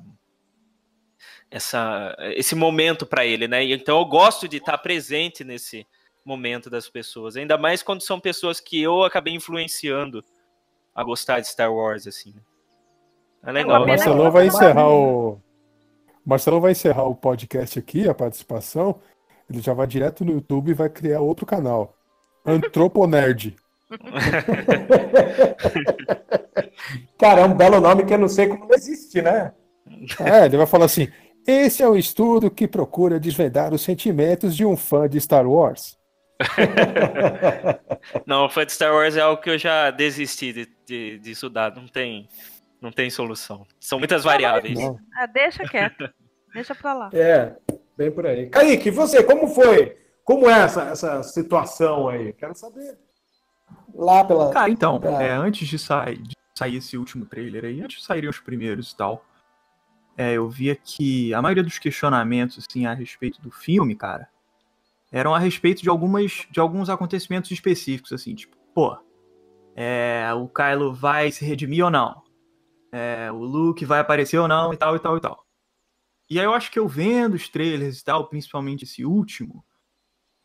essa 1.51 2.15
esse 2.35 2.53
momento 2.53 3.07
pra 3.07 3.25
ele, 3.25 3.47
né? 3.47 3.63
Então 3.63 3.97
eu 3.97 4.05
gosto 4.05 4.47
de 4.47 4.57
estar 4.57 4.77
presente 4.77 5.43
nesse 5.43 5.85
momento 6.25 6.69
das 6.69 6.89
pessoas, 6.89 7.35
ainda 7.35 7.57
mais 7.57 7.81
quando 7.81 8.01
são 8.01 8.19
pessoas 8.19 8.59
que 8.59 8.81
eu 8.81 9.03
acabei 9.03 9.33
influenciando 9.33 10.23
a 10.93 11.03
gostar 11.03 11.39
de 11.39 11.47
Star 11.47 11.73
Wars 11.73 12.07
assim. 12.07 12.33
É 13.43 13.49
O 13.49 13.53
legal. 13.53 13.87
Marcelão 13.87 14.31
vai 14.31 14.47
encerrar 14.47 14.89
o. 14.89 15.33
o 15.33 15.41
Marcelão 16.25 16.59
vai 16.59 16.73
encerrar 16.73 17.03
o 17.03 17.15
podcast 17.15 17.79
aqui, 17.79 18.07
a 18.07 18.13
participação. 18.13 18.99
Ele 19.49 19.61
já 19.61 19.73
vai 19.73 19.87
direto 19.87 20.23
no 20.23 20.33
YouTube 20.33 20.71
e 20.71 20.75
vai 20.75 20.89
criar 20.89 21.21
outro 21.21 21.45
canal. 21.45 21.95
Antroponerd. 22.45 23.55
Cara, 27.17 27.41
é 27.41 27.45
um 27.45 27.55
belo 27.55 27.79
nome 27.79 28.05
que 28.05 28.13
eu 28.13 28.19
não 28.19 28.29
sei 28.29 28.47
como 28.47 28.67
não 28.67 28.75
existe, 28.75 29.21
né? 29.21 29.53
É, 30.19 30.45
ele 30.45 30.57
vai 30.57 30.67
falar 30.67 30.85
assim: 30.85 31.07
esse 31.47 31.81
é 31.81 31.89
um 31.89 31.95
estudo 31.95 32.51
que 32.51 32.67
procura 32.67 33.19
desvendar 33.19 33.73
os 33.73 33.81
sentimentos 33.81 34.55
de 34.55 34.63
um 34.65 34.77
fã 34.77 35.09
de 35.09 35.19
Star 35.19 35.47
Wars. 35.47 35.97
Não, 38.25 38.49
fã 38.49 38.65
de 38.65 38.71
Star 38.71 38.93
Wars 38.93 39.15
é 39.15 39.21
algo 39.21 39.41
que 39.41 39.49
eu 39.49 39.57
já 39.57 39.91
desisti 39.91 40.53
de, 40.53 40.69
de, 40.85 41.19
de 41.19 41.31
estudar. 41.31 41.75
Não 41.75 41.87
tem, 41.87 42.27
não 42.81 42.91
tem 42.91 43.09
solução. 43.09 43.65
São 43.79 43.99
muitas 43.99 44.23
variáveis. 44.23 44.79
Ah, 45.15 45.25
deixa 45.25 45.63
quieto. 45.67 46.09
Deixa 46.51 46.73
pra 46.73 46.95
lá. 46.95 47.09
É, 47.13 47.55
bem 47.95 48.09
por 48.09 48.25
aí. 48.25 48.49
Kaique, 48.49 48.89
você, 48.89 49.21
como 49.23 49.47
foi? 49.49 49.95
Como 50.23 50.49
é 50.49 50.61
essa, 50.61 50.81
essa 50.85 51.21
situação 51.21 52.09
aí? 52.09 52.33
Quero 52.33 52.55
saber. 52.55 52.97
Lá 53.93 54.23
pela. 54.23 54.51
Cara, 54.51 54.67
então, 54.67 54.99
pela- 54.99 55.21
é, 55.21 55.29
antes 55.31 55.67
de 55.67 55.77
sair, 55.77 56.17
de 56.17 56.33
sair 56.57 56.77
esse 56.77 56.97
último 56.97 57.27
trailer 57.27 57.65
aí, 57.65 57.79
antes 57.81 57.99
de 57.99 58.03
saírem 58.03 58.27
os 58.27 58.39
primeiros 58.39 58.91
e 58.91 58.97
tal, 58.97 59.23
é, 60.17 60.33
eu 60.33 60.49
via 60.49 60.75
que 60.75 61.31
a 61.35 61.41
maioria 61.41 61.63
dos 61.63 61.77
questionamentos, 61.77 62.65
assim, 62.67 62.87
a 62.87 62.95
respeito 62.95 63.39
do 63.41 63.51
filme, 63.51 63.95
cara, 63.95 64.27
eram 65.11 65.33
a 65.33 65.39
respeito 65.39 65.81
de 65.81 65.89
algumas, 65.89 66.47
de 66.51 66.59
alguns 66.59 66.89
acontecimentos 66.89 67.49
específicos, 67.51 68.11
assim, 68.11 68.35
tipo, 68.35 68.55
pô, 68.73 68.97
é, 69.75 70.31
o 70.33 70.47
Kylo 70.47 70.93
vai 70.93 71.31
se 71.31 71.43
redimir 71.43 71.83
ou 71.85 71.91
não? 71.91 72.21
É, 72.91 73.31
o 73.31 73.43
Luke 73.43 73.85
vai 73.85 73.99
aparecer 73.99 74.37
ou 74.37 74.47
não, 74.47 74.73
e 74.73 74.77
tal, 74.77 74.95
e 74.95 74.99
tal, 74.99 75.17
e 75.17 75.21
tal. 75.21 75.45
E 76.29 76.39
aí 76.39 76.45
eu 76.45 76.53
acho 76.53 76.71
que 76.71 76.77
eu 76.77 76.87
vendo 76.87 77.33
os 77.33 77.49
trailers 77.49 77.99
e 77.99 78.03
tal, 78.03 78.27
principalmente 78.27 78.83
esse 78.83 79.03
último, 79.03 79.63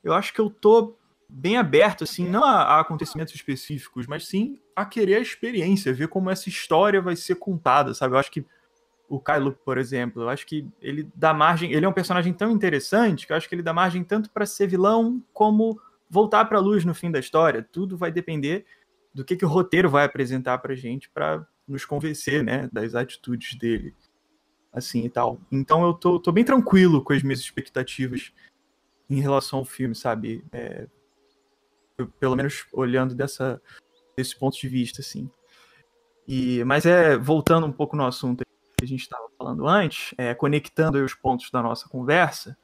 eu 0.02 0.14
acho 0.14 0.32
que 0.32 0.40
eu 0.40 0.48
tô 0.48 0.98
bem 1.28 1.56
aberto, 1.56 2.04
assim, 2.04 2.28
não 2.28 2.44
a, 2.44 2.62
a 2.62 2.80
acontecimentos 2.80 3.34
específicos, 3.34 4.06
mas 4.06 4.26
sim 4.26 4.58
a 4.76 4.84
querer 4.84 5.16
a 5.16 5.20
experiência, 5.20 5.92
ver 5.92 6.08
como 6.08 6.30
essa 6.30 6.48
história 6.48 7.00
vai 7.00 7.16
ser 7.16 7.36
contada, 7.36 7.94
sabe? 7.94 8.14
Eu 8.14 8.18
acho 8.18 8.30
que 8.30 8.44
o 9.08 9.20
Kylo, 9.20 9.52
por 9.52 9.78
exemplo, 9.78 10.22
eu 10.22 10.28
acho 10.28 10.46
que 10.46 10.66
ele 10.80 11.08
dá 11.14 11.34
margem, 11.34 11.72
ele 11.72 11.84
é 11.84 11.88
um 11.88 11.92
personagem 11.92 12.32
tão 12.32 12.50
interessante 12.50 13.26
que 13.26 13.32
eu 13.32 13.36
acho 13.36 13.48
que 13.48 13.54
ele 13.54 13.62
dá 13.62 13.72
margem 13.72 14.02
tanto 14.02 14.30
para 14.30 14.46
ser 14.46 14.66
vilão 14.66 15.22
como 15.32 15.78
voltar 16.08 16.44
pra 16.46 16.58
luz 16.58 16.84
no 16.84 16.94
fim 16.94 17.10
da 17.10 17.18
história. 17.18 17.66
Tudo 17.70 17.96
vai 17.96 18.10
depender 18.10 18.64
do 19.12 19.24
que, 19.24 19.36
que 19.36 19.44
o 19.44 19.48
roteiro 19.48 19.88
vai 19.90 20.04
apresentar 20.04 20.58
pra 20.58 20.74
gente 20.74 21.08
pra 21.10 21.46
nos 21.66 21.84
convencer, 21.84 22.42
né, 22.42 22.68
das 22.72 22.94
atitudes 22.94 23.56
dele, 23.58 23.94
assim 24.72 25.04
e 25.04 25.10
tal. 25.10 25.40
Então 25.52 25.84
eu 25.84 25.94
tô, 25.94 26.18
tô 26.18 26.32
bem 26.32 26.44
tranquilo 26.44 27.02
com 27.02 27.12
as 27.12 27.22
minhas 27.22 27.40
expectativas 27.40 28.32
em 29.08 29.20
relação 29.20 29.60
ao 29.60 29.64
filme, 29.64 29.94
sabe? 29.94 30.44
É, 30.52 30.86
eu- 31.98 32.08
pelo 32.08 32.36
menos 32.36 32.66
olhando 32.72 33.14
dessa, 33.14 33.60
desse 34.16 34.36
ponto 34.38 34.58
de 34.58 34.68
vista, 34.68 35.00
assim. 35.00 35.30
E, 36.26 36.64
mas 36.64 36.86
é, 36.86 37.16
voltando 37.18 37.66
um 37.66 37.72
pouco 37.72 37.96
no 37.96 38.04
assunto 38.06 38.42
que 38.84 38.94
a 38.94 38.96
gente 38.96 39.02
estava 39.02 39.28
falando 39.38 39.66
antes, 39.66 40.14
é, 40.18 40.34
conectando 40.34 41.02
os 41.02 41.14
pontos 41.14 41.50
da 41.50 41.62
nossa 41.62 41.88
conversa, 41.88 42.56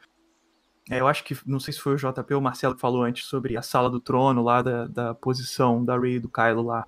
é, 0.90 1.00
eu 1.00 1.06
acho 1.06 1.22
que, 1.24 1.36
não 1.46 1.60
sei 1.60 1.72
se 1.72 1.80
foi 1.80 1.94
o 1.94 1.96
JP 1.96 2.34
ou 2.34 2.40
o 2.40 2.42
Marcelo 2.42 2.74
que 2.74 2.80
falou 2.80 3.04
antes 3.04 3.24
sobre 3.26 3.56
a 3.56 3.62
sala 3.62 3.88
do 3.88 4.00
trono 4.00 4.42
lá, 4.42 4.60
da, 4.60 4.86
da 4.86 5.14
posição 5.14 5.84
da 5.84 5.98
Rey 5.98 6.16
e 6.16 6.20
do 6.20 6.28
Kylo 6.28 6.62
lá. 6.62 6.86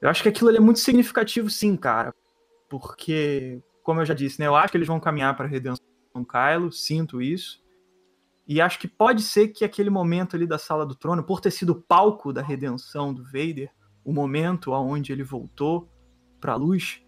Eu 0.00 0.08
acho 0.08 0.22
que 0.22 0.28
aquilo 0.28 0.54
é 0.54 0.60
muito 0.60 0.80
significativo 0.80 1.48
sim, 1.48 1.76
cara, 1.76 2.14
porque, 2.68 3.62
como 3.82 4.00
eu 4.00 4.06
já 4.06 4.12
disse, 4.12 4.40
né, 4.40 4.46
eu 4.46 4.56
acho 4.56 4.70
que 4.72 4.76
eles 4.76 4.88
vão 4.88 5.00
caminhar 5.00 5.36
para 5.36 5.46
a 5.46 5.48
redenção 5.48 5.84
do 6.14 6.26
Kylo, 6.26 6.72
sinto 6.72 7.22
isso, 7.22 7.64
E 8.48 8.60
acho 8.60 8.78
que 8.78 8.86
pode 8.88 9.22
ser 9.22 9.48
que 9.48 9.64
aquele 9.64 9.90
momento 9.90 10.36
ali 10.36 10.46
da 10.46 10.58
Sala 10.58 10.86
do 10.86 10.94
Trono, 10.94 11.22
por 11.24 11.40
ter 11.40 11.50
sido 11.50 11.70
o 11.70 11.82
palco 11.82 12.32
da 12.32 12.42
redenção 12.42 13.12
do 13.12 13.24
Vader, 13.24 13.70
o 14.04 14.12
momento 14.12 14.72
aonde 14.72 15.12
ele 15.12 15.24
voltou 15.24 15.88
para 16.40 16.52
a 16.52 16.56
luz, 16.56 17.02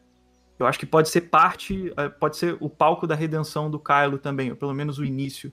eu 0.58 0.66
acho 0.66 0.78
que 0.78 0.86
pode 0.86 1.08
ser 1.08 1.22
parte, 1.22 1.92
eh, 1.96 2.08
pode 2.08 2.36
ser 2.36 2.56
o 2.60 2.68
palco 2.68 3.06
da 3.06 3.14
redenção 3.14 3.70
do 3.70 3.78
Kylo 3.78 4.18
também, 4.18 4.50
ou 4.50 4.56
pelo 4.56 4.74
menos 4.74 4.98
o 4.98 5.04
início 5.04 5.52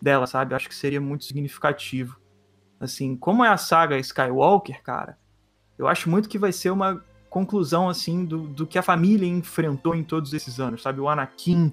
dela, 0.00 0.26
sabe? 0.26 0.52
Eu 0.52 0.56
acho 0.56 0.68
que 0.68 0.74
seria 0.74 1.00
muito 1.00 1.24
significativo. 1.24 2.20
Assim, 2.78 3.16
como 3.16 3.44
é 3.44 3.48
a 3.48 3.56
saga 3.56 3.98
Skywalker, 3.98 4.82
cara, 4.82 5.18
eu 5.76 5.88
acho 5.88 6.08
muito 6.08 6.28
que 6.28 6.38
vai 6.38 6.52
ser 6.52 6.70
uma 6.70 7.04
conclusão, 7.28 7.88
assim, 7.88 8.24
do, 8.24 8.46
do 8.48 8.66
que 8.66 8.78
a 8.78 8.82
família 8.82 9.26
enfrentou 9.26 9.94
em 9.94 10.04
todos 10.04 10.32
esses 10.32 10.60
anos, 10.60 10.82
sabe? 10.82 11.00
O 11.00 11.08
Anakin 11.08 11.72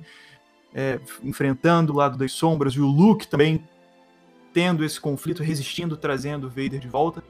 é, 0.74 1.00
enfrentando 1.24 1.94
o 1.94 1.96
lado 1.96 2.18
das 2.18 2.32
sombras 2.32 2.74
e 2.74 2.82
o 2.82 2.88
Luke 2.88 3.28
também 3.28 3.64
tendo 4.52 4.84
esse 4.84 5.00
conflito, 5.00 5.44
resistindo, 5.44 5.96
trazendo 5.96 6.48
o 6.48 6.50
Vader 6.50 6.80
de 6.80 6.88
volta. 6.88 7.24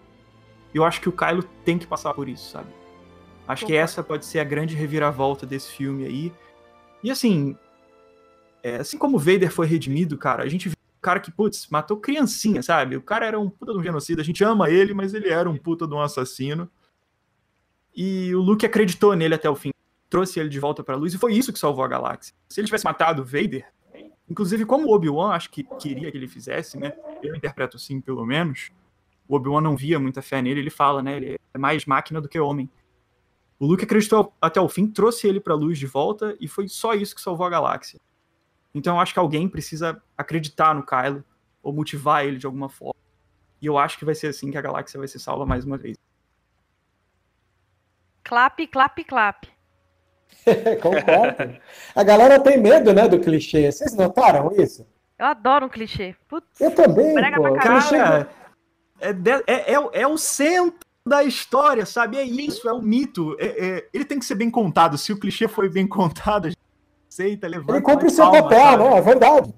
Eu 0.74 0.84
acho 0.84 1.02
que 1.02 1.10
o 1.10 1.12
Kylo 1.12 1.44
tem 1.64 1.78
que 1.78 1.88
passar 1.88 2.14
por 2.14 2.30
isso, 2.30 2.52
sabe? 2.52 2.85
Acho 3.47 3.65
que 3.65 3.76
essa 3.76 4.03
pode 4.03 4.26
ser 4.26 4.39
a 4.39 4.43
grande 4.43 4.76
reviravolta 4.76 5.45
desse 5.45 5.72
filme 5.72 6.05
aí. 6.05 6.34
E 7.03 7.11
assim, 7.11 7.55
é, 8.63 8.77
assim 8.77 8.97
como 8.97 9.17
o 9.17 9.19
Vader 9.19 9.51
foi 9.51 9.67
redimido, 9.67 10.17
cara, 10.17 10.43
a 10.43 10.49
gente 10.49 10.69
viu 10.69 10.76
um 10.76 11.01
cara 11.01 11.19
que, 11.19 11.31
putz, 11.31 11.67
matou 11.69 11.97
criancinha, 11.97 12.63
sabe? 12.63 12.97
O 12.97 13.01
cara 13.01 13.27
era 13.27 13.39
um 13.39 13.47
puta 13.47 13.72
de 13.72 13.77
um 13.77 13.84
genocida, 13.84 14.22
a 14.22 14.26
gente 14.26 14.43
ama 14.43 14.72
ele, 14.72 14.93
mas 14.93 15.13
ele 15.13 15.30
era 15.30 15.47
um 15.47 15.55
puta 15.55 15.88
de 15.88 15.93
um 15.93 16.01
assassino. 16.01 16.67
E 17.95 18.34
o 18.34 18.41
Luke 18.41 18.65
acreditou 18.65 19.15
nele 19.15 19.35
até 19.35 19.47
o 19.47 19.55
fim, 19.55 19.69
trouxe 20.09 20.39
ele 20.39 20.49
de 20.49 20.59
volta 20.59 20.84
pra 20.84 20.95
luz, 20.95 21.13
e 21.13 21.17
foi 21.19 21.34
isso 21.35 21.53
que 21.53 21.59
salvou 21.59 21.85
a 21.85 21.88
galáxia. 21.88 22.34
Se 22.49 22.59
ele 22.59 22.65
tivesse 22.65 22.84
matado 22.84 23.22
o 23.22 23.26
Vader, 23.26 23.72
inclusive 24.27 24.65
como 24.65 24.88
o 24.88 24.95
Obi-Wan 24.95 25.30
acho 25.30 25.51
que 25.51 25.63
queria 25.80 26.11
que 26.11 26.17
ele 26.17 26.27
fizesse, 26.27 26.80
né? 26.80 26.91
Eu 27.22 27.35
interpreto 27.35 27.77
assim, 27.77 28.01
pelo 28.01 28.26
menos. 28.26 28.72
O 29.27 29.35
Obi-Wan 29.35 29.61
não 29.61 29.77
via 29.77 29.99
muita 29.99 30.23
fé 30.23 30.41
nele, 30.41 30.59
ele 30.59 30.69
fala, 30.72 31.03
né? 31.03 31.17
Ele 31.17 31.39
é 31.53 31.57
mais 31.57 31.85
máquina 31.85 32.19
do 32.19 32.27
que 32.27 32.39
homem. 32.39 32.67
O 33.66 33.68
Luke 33.68 33.84
acreditou 33.84 34.32
até 34.40 34.62
o 34.62 34.70
fim, 34.70 34.86
trouxe 34.86 35.28
ele 35.28 35.40
para 35.40 35.54
a 35.54 35.58
luz 35.58 35.80
de 35.80 35.88
volta 35.88 36.38
e 36.40 36.48
foi 36.48 36.68
só 36.68 36.94
isso 36.94 37.16
que 37.16 37.22
salvou 37.22 37.48
a 37.48 37.50
galáxia. 37.50 38.00
Então 38.76 38.96
eu 38.96 39.00
acho 39.02 39.12
que 39.12 39.18
alguém 39.18 39.50
precisa 39.50 40.00
acreditar 40.16 40.76
no 40.76 40.86
Kylo 40.86 41.24
ou 41.64 41.74
motivar 41.74 42.24
ele 42.24 42.38
de 42.38 42.46
alguma 42.46 42.70
forma. 42.70 42.94
E 43.60 43.66
eu 43.66 43.76
acho 43.80 43.98
que 43.98 44.06
vai 44.06 44.14
ser 44.14 44.28
assim 44.28 44.52
que 44.52 44.58
a 44.60 44.62
galáxia 44.62 45.00
vai 45.00 45.08
ser 45.08 45.18
salva 45.18 45.48
mais 45.48 45.66
uma 45.66 45.78
vez. 45.80 45.98
Clap, 48.24 48.68
clap, 48.68 49.04
clap. 49.04 49.48
Concordo. 50.80 51.58
A 51.96 52.04
galera 52.04 52.40
tem 52.40 52.60
medo, 52.62 52.94
né, 52.94 53.08
do 53.08 53.20
clichê. 53.20 53.72
Vocês 53.72 53.96
notaram 53.96 54.52
isso? 54.52 54.86
Eu 55.18 55.26
adoro 55.26 55.66
um 55.66 55.70
clichê. 55.70 56.16
Putz, 56.28 56.62
Eu 56.62 56.70
também, 56.70 57.16
pô. 57.34 57.52
Cara, 57.56 58.30
é, 59.00 59.12
de- 59.12 59.44
é, 59.48 59.74
é, 59.74 59.80
o- 59.80 59.90
é 59.92 60.06
o 60.06 60.20
centro 60.20 60.85
da 61.07 61.23
história, 61.23 61.86
sabe? 61.86 62.18
É 62.18 62.23
isso, 62.23 62.68
é 62.68 62.73
o 62.73 62.82
mito. 62.82 63.36
É- 63.40 63.65
é- 63.77 63.88
ele 63.94 64.06
tem 64.06 64.18
que 64.18 64.26
ser 64.26 64.36
bem 64.36 64.49
contado. 64.49 64.98
Se 64.98 65.14
o 65.14 65.19
clichê 65.19 65.48
foi 65.48 65.69
bem 65.69 65.86
contado, 65.88 66.45
a 66.48 66.49
gente 66.49 66.57
aceita, 67.07 67.48
levanta. 67.48 67.73
Ele 67.73 67.82
cumpre 67.82 68.07
o 68.07 68.10
seu 68.10 68.26
palma, 68.26 68.41
papel, 68.44 68.60
sabe? 68.60 68.84
né? 68.84 68.98
É 68.98 69.02
verdade. 69.02 69.53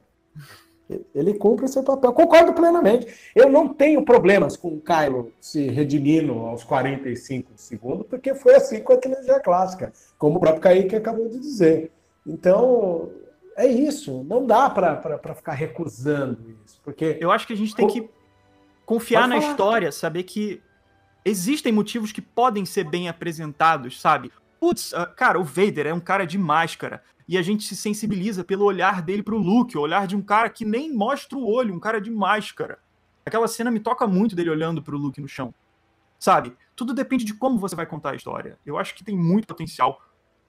Ele 1.13 1.33
cumpre 1.33 1.65
o 1.65 1.67
seu 1.67 1.83
papel. 1.83 2.13
Concordo 2.13 2.53
plenamente. 2.53 3.13
Eu 3.35 3.49
não 3.49 3.67
tenho 3.73 4.03
problemas 4.05 4.55
com 4.55 4.69
o 4.69 4.81
Kylo 4.81 5.31
se 5.39 5.67
redimindo 5.67 6.33
aos 6.33 6.63
45 6.63 7.51
segundos, 7.57 8.05
porque 8.09 8.33
foi 8.33 8.55
assim 8.55 8.79
com 8.81 8.93
a 8.93 8.97
trilogia 8.97 9.39
clássica, 9.41 9.91
como 10.17 10.37
o 10.37 10.39
próprio 10.39 10.61
Kaique 10.61 10.95
acabou 10.95 11.27
de 11.27 11.39
dizer. 11.39 11.91
Então, 12.25 13.09
é 13.57 13.67
isso. 13.67 14.23
Não 14.29 14.45
dá 14.45 14.69
para 14.69 15.35
ficar 15.35 15.53
recusando 15.53 16.55
isso. 16.65 16.79
Porque 16.83 17.17
Eu 17.19 17.31
acho 17.31 17.45
que 17.47 17.53
a 17.53 17.57
gente 17.57 17.75
tem 17.75 17.87
que 17.87 18.09
confiar 18.85 19.21
Pode 19.23 19.33
na 19.33 19.41
falar. 19.41 19.51
história, 19.51 19.91
saber 19.91 20.23
que 20.23 20.61
existem 21.29 21.71
motivos 21.71 22.11
que 22.11 22.21
podem 22.21 22.65
ser 22.65 22.85
bem 22.85 23.09
apresentados, 23.09 23.99
sabe? 23.99 24.31
Putz, 24.59 24.93
ah, 24.93 25.05
cara, 25.05 25.39
o 25.39 25.43
Vader 25.43 25.87
é 25.87 25.93
um 25.93 25.99
cara 25.99 26.25
de 26.25 26.37
máscara. 26.37 27.03
E 27.27 27.37
a 27.37 27.41
gente 27.41 27.63
se 27.65 27.75
sensibiliza 27.75 28.43
pelo 28.43 28.63
olhar 28.63 29.01
dele 29.01 29.21
pro 29.21 29.37
Luke, 29.37 29.77
o 29.77 29.81
olhar 29.81 30.07
de 30.07 30.15
um 30.15 30.21
cara 30.21 30.49
que 30.49 30.63
nem 30.63 30.93
mostra 30.93 31.37
o 31.37 31.45
olho, 31.45 31.75
um 31.75 31.79
cara 31.79 31.99
de 31.99 32.09
máscara. 32.09 32.79
Aquela 33.25 33.47
cena 33.49 33.69
me 33.69 33.81
toca 33.81 34.07
muito 34.07 34.35
dele 34.35 34.49
olhando 34.49 34.81
pro 34.81 34.97
Luke 34.97 35.19
no 35.19 35.27
chão. 35.27 35.53
Sabe? 36.17 36.55
Tudo 36.75 36.93
depende 36.93 37.25
de 37.25 37.33
como 37.33 37.59
você 37.59 37.75
vai 37.75 37.85
contar 37.85 38.11
a 38.11 38.15
história. 38.15 38.57
Eu 38.65 38.77
acho 38.77 38.95
que 38.95 39.03
tem 39.03 39.15
muito 39.15 39.45
potencial 39.45 40.01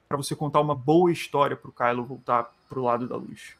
pra 0.08 0.16
você 0.16 0.36
contar 0.36 0.60
uma 0.60 0.74
boa 0.74 1.10
história 1.10 1.56
pro 1.56 1.72
Kylo 1.72 2.04
voltar 2.04 2.50
pro 2.68 2.82
lado 2.82 3.08
da 3.08 3.16
luz. 3.16 3.56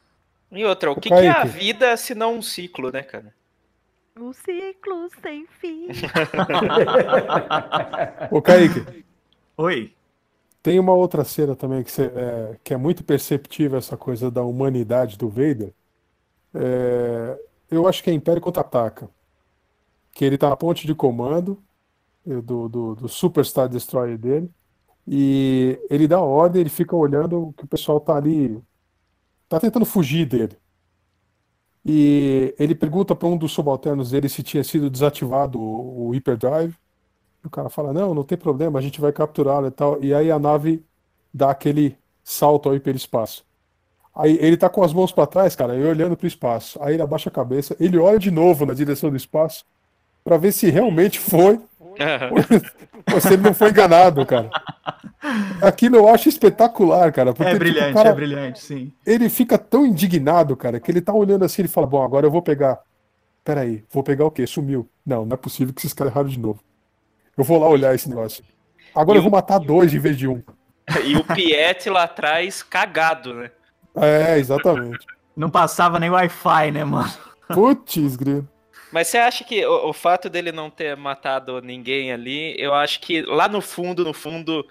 E 0.51 0.63
outra, 0.63 0.89
o 0.89 0.95
que, 0.95 1.09
que 1.09 1.13
é 1.13 1.29
a 1.29 1.43
vida 1.43 1.95
se 1.97 2.15
não 2.15 2.37
um 2.37 2.41
ciclo, 2.41 2.91
né, 2.91 3.03
cara? 3.03 3.35
O 4.19 4.33
ciclo 4.33 5.09
sem 5.21 5.45
fim. 5.47 5.87
Ô, 8.31 8.41
Kaique. 8.41 9.05
Oi. 9.57 9.93
Tem 10.61 10.79
uma 10.79 10.93
outra 10.93 11.23
cena 11.23 11.55
também 11.55 11.83
que, 11.83 11.91
cê- 11.91 12.11
é, 12.13 12.57
que 12.63 12.73
é 12.73 12.77
muito 12.77 13.03
perceptível, 13.03 13.77
essa 13.77 13.95
coisa 13.97 14.29
da 14.29 14.43
humanidade 14.43 15.17
do 15.17 15.29
Vader. 15.29 15.73
É, 16.53 17.39
eu 17.71 17.87
acho 17.87 18.03
que 18.03 18.09
é 18.09 18.13
Império 18.13 18.41
Contra-Ataca. 18.41 19.09
Que 20.13 20.25
ele 20.25 20.37
tá 20.37 20.49
na 20.49 20.57
ponte 20.57 20.85
de 20.85 20.93
comando 20.95 21.61
eh, 22.27 22.41
do, 22.41 22.67
do, 22.69 22.95
do 22.95 23.09
Superstar 23.09 23.69
Destroyer 23.69 24.17
dele. 24.17 24.49
E 25.07 25.79
ele 25.89 26.07
dá 26.07 26.19
ordem, 26.21 26.61
ele 26.61 26.69
fica 26.69 26.95
olhando 26.95 27.53
que 27.57 27.65
o 27.65 27.67
pessoal 27.67 27.99
tá 27.99 28.15
ali. 28.17 28.61
Tá 29.49 29.59
tentando 29.59 29.85
fugir 29.85 30.25
dele. 30.27 30.57
E 31.91 32.53
ele 32.59 32.75
pergunta 32.75 33.15
para 33.15 33.27
um 33.27 33.35
dos 33.35 33.51
subalternos 33.51 34.11
dele 34.11 34.29
se 34.29 34.43
tinha 34.43 34.63
sido 34.63 34.91
desativado 34.91 35.59
o, 35.59 36.09
o 36.09 36.11
Hyperdrive. 36.11 36.75
O 37.43 37.49
cara 37.49 37.67
fala: 37.67 37.91
Não, 37.91 38.13
não 38.13 38.23
tem 38.23 38.37
problema, 38.37 38.77
a 38.77 38.81
gente 38.81 39.01
vai 39.01 39.11
capturá-lo 39.11 39.65
e 39.65 39.71
tal. 39.71 39.97
E 39.99 40.13
aí 40.13 40.29
a 40.29 40.37
nave 40.37 40.85
dá 41.33 41.49
aquele 41.49 41.97
salto 42.23 42.69
ao 42.69 42.75
hiperespaço. 42.75 43.43
Aí 44.13 44.37
ele 44.39 44.55
tá 44.55 44.69
com 44.69 44.83
as 44.83 44.93
mãos 44.93 45.11
para 45.11 45.25
trás, 45.25 45.55
cara, 45.55 45.75
e 45.75 45.83
olhando 45.83 46.15
pro 46.15 46.27
espaço. 46.27 46.77
Aí 46.79 46.93
ele 46.93 47.01
abaixa 47.01 47.29
a 47.29 47.33
cabeça, 47.33 47.75
ele 47.79 47.97
olha 47.97 48.19
de 48.19 48.29
novo 48.29 48.67
na 48.67 48.75
direção 48.75 49.09
do 49.09 49.17
espaço 49.17 49.65
para 50.23 50.37
ver 50.37 50.51
se 50.51 50.69
realmente 50.69 51.17
foi 51.19 51.59
se 53.21 53.33
ele 53.33 53.43
não 53.43 53.53
foi 53.53 53.69
enganado, 53.69 54.25
cara. 54.25 54.49
Aquilo 55.61 55.97
eu 55.97 56.07
acho 56.07 56.29
espetacular, 56.29 57.11
cara. 57.11 57.33
Porque 57.33 57.43
É 57.49 57.53
tipo, 57.53 57.59
brilhante, 57.59 57.93
cara- 57.93 58.09
é 58.09 58.13
brilhante, 58.13 58.59
sim. 58.63 58.91
ele 59.05 59.29
fica 59.29 59.57
tão 59.57 59.85
indignado, 59.85 60.55
cara, 60.55 60.79
que 60.79 60.89
ele 60.89 61.01
tá 61.01 61.13
olhando 61.13 61.43
assim, 61.45 61.61
ele 61.61 61.69
fala, 61.69 61.85
bom, 61.87 62.01
agora 62.03 62.25
eu 62.25 62.31
vou 62.31 62.41
pegar. 62.41 62.79
Peraí, 63.43 63.83
vou 63.91 64.03
pegar 64.03 64.25
o 64.25 64.31
quê? 64.31 64.45
Sumiu. 64.47 64.87
Não, 65.05 65.25
não 65.25 65.33
é 65.33 65.37
possível 65.37 65.73
que 65.73 65.81
esses 65.81 65.93
caras 65.93 66.13
erraram 66.13 66.29
de 66.29 66.39
novo. 66.39 66.59
Eu 67.37 67.43
vou 67.43 67.59
lá 67.59 67.67
olhar 67.67 67.95
esse 67.95 68.07
negócio. 68.09 68.43
Agora 68.93 69.17
eu 69.17 69.21
vou 69.21 69.31
matar 69.31 69.59
dois 69.59 69.93
em 69.93 69.99
vez 69.99 70.17
de 70.17 70.27
um. 70.27 70.41
E 71.05 71.15
o 71.15 71.23
Piet 71.23 71.87
lá 71.89 72.03
atrás 72.05 72.63
cagado, 72.63 73.33
né? 73.35 73.51
É, 73.95 74.39
exatamente. 74.39 75.05
Não 75.35 75.47
passava 75.49 75.99
nem 75.99 76.09
Wi-Fi, 76.09 76.71
né, 76.71 76.83
mano? 76.83 77.11
Putz, 77.53 78.15
grilo. 78.15 78.47
Mas 78.91 79.07
você 79.07 79.17
acha 79.17 79.43
que 79.43 79.65
o, 79.65 79.89
o 79.89 79.93
fato 79.93 80.29
dele 80.29 80.51
não 80.51 80.69
ter 80.69 80.95
matado 80.97 81.61
ninguém 81.61 82.11
ali, 82.11 82.55
eu 82.57 82.73
acho 82.73 82.99
que 83.01 83.21
lá 83.21 83.47
no 83.47 83.61
fundo, 83.61 84.03
no 84.03 84.13
fundo, 84.13 84.65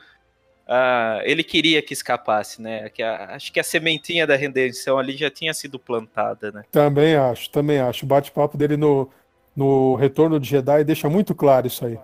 ah, 0.67 1.21
ele 1.25 1.45
queria 1.45 1.81
que 1.83 1.93
escapasse, 1.93 2.61
né? 2.61 2.89
Que 2.91 3.03
a- 3.03 3.35
acho 3.37 3.53
que 3.53 3.61
a 3.61 3.65
sementinha 3.65 4.27
da 4.27 4.37
redenção 4.37 4.99
ali 4.99 5.17
já 5.17 5.31
tinha 5.31 5.55
sido 5.55 5.79
plantada, 5.79 6.53
né? 6.53 6.65
Também 6.71 7.17
acho, 7.17 7.51
também 7.51 7.79
acho. 7.81 8.05
O 8.05 8.09
bate-papo 8.09 8.57
dele 8.57 8.77
no, 8.77 9.09
no 9.57 9.95
Retorno 9.95 10.39
de 10.41 10.49
Jedi 10.49 10.85
deixa 10.85 11.09
muito 11.09 11.35
claro 11.35 11.67
isso 11.67 11.87
aí. 11.87 11.99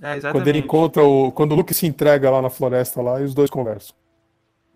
É, 0.00 0.16
exatamente. 0.16 0.32
Quando 0.32 0.48
ele 0.48 0.58
encontra 0.58 1.02
o. 1.04 1.32
Quando 1.32 1.52
o 1.52 1.54
Luke 1.56 1.74
se 1.74 1.86
entrega 1.86 2.30
lá 2.30 2.40
na 2.40 2.50
floresta 2.50 3.02
lá 3.02 3.20
e 3.20 3.24
os 3.24 3.34
dois 3.34 3.50
conversam. 3.50 3.94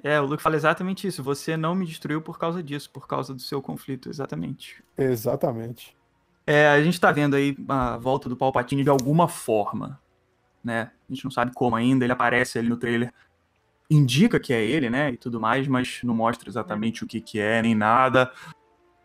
É, 0.03 0.21
o 0.21 0.25
Luke 0.25 0.43
fala 0.43 0.57
exatamente 0.57 1.07
isso. 1.07 1.23
Você 1.23 1.57
não 1.57 1.75
me 1.75 1.87
destruiu 1.87 2.21
por 2.21 2.39
causa 2.39 2.63
disso, 2.63 2.91
por 2.91 3.07
causa 3.07 3.33
do 3.33 3.41
seu 3.41 3.63
conflito, 3.63 4.09
exatamente. 4.11 4.83
Exatamente. 4.99 5.97
É, 6.47 6.69
a 6.69 6.83
gente 6.83 7.01
tá 7.01 7.13
vendo 7.13 7.37
aí 7.37 7.57
a 7.69 7.97
volta 7.97 8.29
do 8.29 8.37
Palpatine 8.37 8.83
de 8.83 8.91
alguma 8.91 9.29
forma, 9.29 10.01
né? 10.63 10.91
A 11.09 11.15
gente 11.15 11.25
não 11.25 11.31
sabe 11.31 11.53
como 11.55 11.77
ainda, 11.77 12.05
ele 12.05 12.13
aparece 12.13 12.59
ali 12.59 12.69
no 12.69 12.77
trailer, 12.77 13.13
indica 13.89 14.41
que 14.41 14.53
é 14.53 14.65
ele, 14.65 14.89
né, 14.89 15.11
e 15.11 15.17
tudo 15.17 15.41
mais, 15.41 15.69
mas 15.69 16.01
não 16.03 16.15
mostra 16.15 16.49
exatamente 16.49 17.05
o 17.05 17.07
que 17.07 17.21
que 17.21 17.39
é, 17.39 17.63
nem 17.63 17.75
nada. 17.75 18.33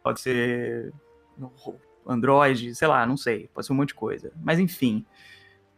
Pode 0.02 0.22
ser 0.22 0.94
Android, 2.08 2.74
sei 2.74 2.88
lá, 2.88 3.06
não 3.06 3.18
sei, 3.18 3.50
pode 3.54 3.68
ser 3.68 3.74
um 3.74 3.76
monte 3.76 3.90
de 3.90 3.96
coisa. 3.96 4.32
Mas 4.42 4.60
enfim, 4.60 5.06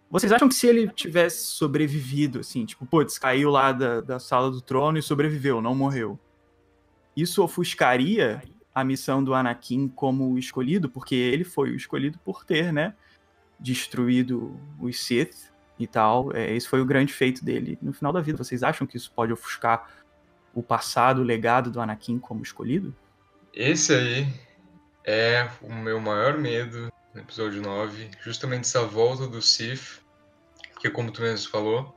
vocês 0.10 0.32
acham 0.32 0.48
que 0.48 0.56
se 0.56 0.68
ele 0.68 0.88
tivesse 0.90 1.48
sobrevivido, 1.48 2.40
assim, 2.40 2.66
tipo, 2.66 2.86
putz, 2.86 3.18
caiu 3.18 3.50
lá 3.50 3.72
da, 3.72 4.02
da 4.02 4.20
sala 4.20 4.50
do 4.52 4.62
trono 4.62 4.98
e 4.98 5.04
sobreviveu, 5.04 5.62
não 5.62 5.76
morreu, 5.76 6.20
isso 7.16 7.44
ofuscaria 7.44 8.42
a 8.80 8.84
missão 8.84 9.24
do 9.24 9.34
Anakin 9.34 9.88
como 9.88 10.38
escolhido, 10.38 10.90
porque 10.90 11.16
ele 11.16 11.44
foi 11.44 11.72
o 11.72 11.76
escolhido 11.76 12.20
por 12.20 12.44
ter, 12.46 12.72
né, 12.72 12.94
destruído 13.60 14.60
os 14.80 15.00
Sith 15.00 15.52
e 15.78 15.88
tal. 15.88 16.36
É, 16.36 16.54
esse 16.56 16.68
foi 16.68 16.82
o 16.82 16.86
grande 16.86 17.14
feito 17.14 17.44
dele. 17.44 17.78
No 17.82 17.94
final 17.94 18.12
da 18.12 18.22
vida, 18.22 18.38
vocês 18.38 18.64
acham 18.64 18.86
que 18.86 18.98
isso 18.98 19.12
pode 19.16 19.34
ofuscar 19.34 19.90
o 20.54 20.64
passado, 20.64 21.22
o 21.22 21.24
legado 21.24 21.72
do 21.72 21.80
Anakin 21.80 22.20
como 22.20 22.44
escolhido? 22.44 22.96
Esse 23.54 23.94
aí 23.94 24.28
é 25.06 25.50
o 25.62 25.74
meu 25.74 26.00
maior 26.00 26.38
medo 26.38 26.92
no 27.14 27.22
episódio 27.22 27.62
9, 27.62 28.12
justamente 28.22 28.62
essa 28.62 28.84
volta 28.84 29.28
do 29.28 29.42
Sith, 29.42 30.02
que 30.80 30.90
como 30.90 31.12
tu 31.12 31.22
mesmo 31.22 31.50
falou, 31.50 31.96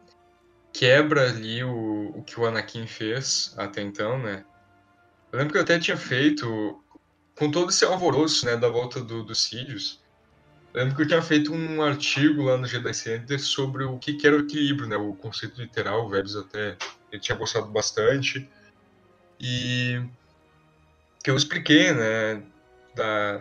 quebra 0.72 1.28
ali 1.28 1.62
o, 1.62 2.12
o 2.16 2.22
que 2.22 2.40
o 2.40 2.46
Anakin 2.46 2.86
fez 2.86 3.54
até 3.58 3.82
então, 3.82 4.18
né? 4.18 4.44
Eu 5.32 5.38
lembro 5.38 5.52
que 5.52 5.58
eu 5.58 5.62
até 5.62 5.78
tinha 5.78 5.96
feito, 5.96 6.84
com 7.34 7.50
todo 7.50 7.70
esse 7.70 7.84
alvoroço, 7.86 8.44
né, 8.44 8.54
da 8.54 8.68
volta 8.68 9.00
do, 9.00 9.24
do 9.24 9.34
Sidious, 9.34 9.98
eu 10.74 10.80
lembro 10.80 10.94
que 10.94 11.02
eu 11.02 11.08
tinha 11.08 11.22
feito 11.22 11.52
um 11.52 11.82
artigo 11.82 12.42
lá 12.42 12.58
no 12.58 12.66
Jedi 12.66 12.92
Center 12.92 13.40
sobre 13.40 13.84
o 13.84 13.98
que, 13.98 14.14
que 14.14 14.26
era 14.26 14.36
o 14.36 14.40
equilíbrio, 14.40 14.86
né, 14.86 14.96
o 14.96 15.14
conceito 15.14 15.58
literal, 15.60 16.04
o 16.04 16.10
Vebs 16.10 16.36
até, 16.36 16.76
ele 17.10 17.20
tinha 17.20 17.36
gostado 17.36 17.66
bastante, 17.68 18.46
e 19.40 20.02
que 21.24 21.30
eu 21.30 21.36
expliquei, 21.36 21.94
né, 21.94 22.42
da, 22.94 23.38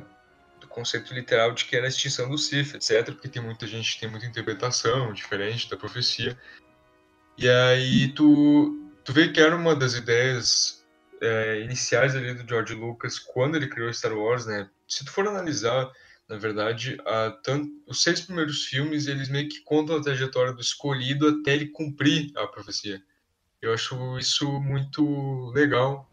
do 0.62 0.68
conceito 0.68 1.14
literal 1.14 1.52
de 1.52 1.66
que 1.66 1.76
era 1.76 1.88
a 1.88 1.90
extinção 1.90 2.30
do 2.30 2.38
Sith, 2.38 2.74
etc, 2.74 3.14
porque 3.14 3.28
tem 3.28 3.42
muita 3.42 3.68
gente 3.68 4.00
tem 4.00 4.10
muita 4.10 4.26
interpretação 4.26 5.12
diferente 5.12 5.70
da 5.70 5.76
profecia, 5.76 6.40
e 7.38 7.50
aí 7.50 8.14
tu, 8.14 8.90
tu 9.04 9.12
vê 9.12 9.28
que 9.28 9.42
era 9.42 9.56
uma 9.56 9.76
das 9.76 9.94
ideias 9.94 10.81
é, 11.22 11.62
iniciais 11.62 12.16
ali 12.16 12.34
do 12.34 12.48
George 12.48 12.74
Lucas 12.74 13.20
quando 13.20 13.56
ele 13.56 13.68
criou 13.68 13.94
Star 13.94 14.14
Wars, 14.14 14.46
né? 14.46 14.70
Se 14.88 15.06
tu 15.06 15.12
for 15.12 15.28
analisar, 15.28 15.90
na 16.28 16.38
verdade, 16.38 16.98
a, 17.06 17.32
tanto, 17.44 17.70
os 17.88 18.02
seis 18.02 18.22
primeiros 18.22 18.66
filmes 18.66 19.08
eles 19.08 19.30
meio 19.30 19.48
que 19.48 19.62
contam 19.62 19.98
a 19.98 20.02
trajetória 20.02 20.54
do 20.54 20.62
escolhido 20.62 21.28
até 21.28 21.54
ele 21.54 21.68
cumprir 21.68 22.32
a 22.36 22.48
profecia. 22.48 23.02
Eu 23.62 23.74
acho 23.74 24.18
isso 24.18 24.52
muito 24.60 25.52
legal, 25.52 26.10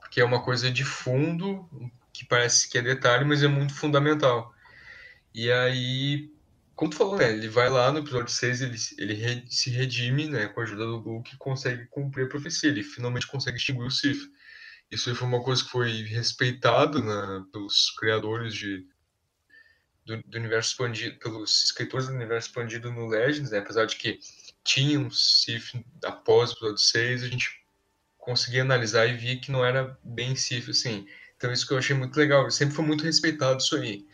porque 0.00 0.20
é 0.20 0.24
uma 0.24 0.42
coisa 0.42 0.70
de 0.70 0.84
fundo, 0.84 1.68
que 2.12 2.24
parece 2.24 2.68
que 2.68 2.78
é 2.78 2.82
detalhe, 2.82 3.24
mas 3.24 3.42
é 3.42 3.48
muito 3.48 3.74
fundamental. 3.74 4.54
E 5.34 5.52
aí, 5.52 6.30
como 6.74 6.90
tu 6.90 6.96
falou, 6.96 7.16
né? 7.16 7.30
Ele 7.30 7.48
vai 7.48 7.68
lá 7.68 7.92
no 7.92 7.98
episódio 7.98 8.32
6, 8.32 8.62
ele, 8.62 8.76
ele 8.98 9.44
se 9.50 9.68
redime, 9.68 10.28
né? 10.28 10.46
Com 10.46 10.60
a 10.60 10.62
ajuda 10.62 10.86
do 10.86 10.96
Luke 10.96 11.36
consegue 11.36 11.86
cumprir 11.86 12.24
a 12.26 12.28
profecia. 12.28 12.70
Ele 12.70 12.82
finalmente 12.82 13.26
consegue 13.26 13.58
extinguir 13.58 13.84
o 13.84 13.90
Sith. 13.90 14.30
Isso 14.90 15.14
foi 15.14 15.28
uma 15.28 15.42
coisa 15.42 15.62
que 15.62 15.70
foi 15.70 16.02
respeitado 16.04 17.02
né, 17.02 17.44
pelos 17.52 17.90
criadores 17.90 18.54
de, 18.54 18.86
do, 20.04 20.22
do, 20.22 20.38
universo 20.38 20.70
expandido, 20.70 21.18
pelos 21.18 21.64
escritores 21.64 22.06
do 22.06 22.14
universo 22.14 22.48
expandido 22.48 22.90
no 22.90 23.06
Legends, 23.06 23.50
né? 23.50 23.58
Apesar 23.58 23.84
de 23.84 23.96
que 23.96 24.18
tinha 24.64 24.98
um 24.98 25.10
Sith 25.10 25.74
após 26.02 26.50
o 26.50 26.54
episódio 26.54 26.78
6, 26.78 27.24
a 27.24 27.28
gente 27.28 27.62
conseguia 28.16 28.62
analisar 28.62 29.06
e 29.06 29.16
via 29.16 29.38
que 29.38 29.52
não 29.52 29.64
era 29.64 29.98
bem 30.02 30.34
Sith, 30.34 30.70
assim. 30.70 31.06
Então 31.36 31.52
isso 31.52 31.66
que 31.66 31.74
eu 31.74 31.78
achei 31.78 31.94
muito 31.94 32.16
legal. 32.16 32.50
Sempre 32.50 32.74
foi 32.74 32.84
muito 32.84 33.04
respeitado 33.04 33.60
isso 33.60 33.76
aí. 33.76 34.06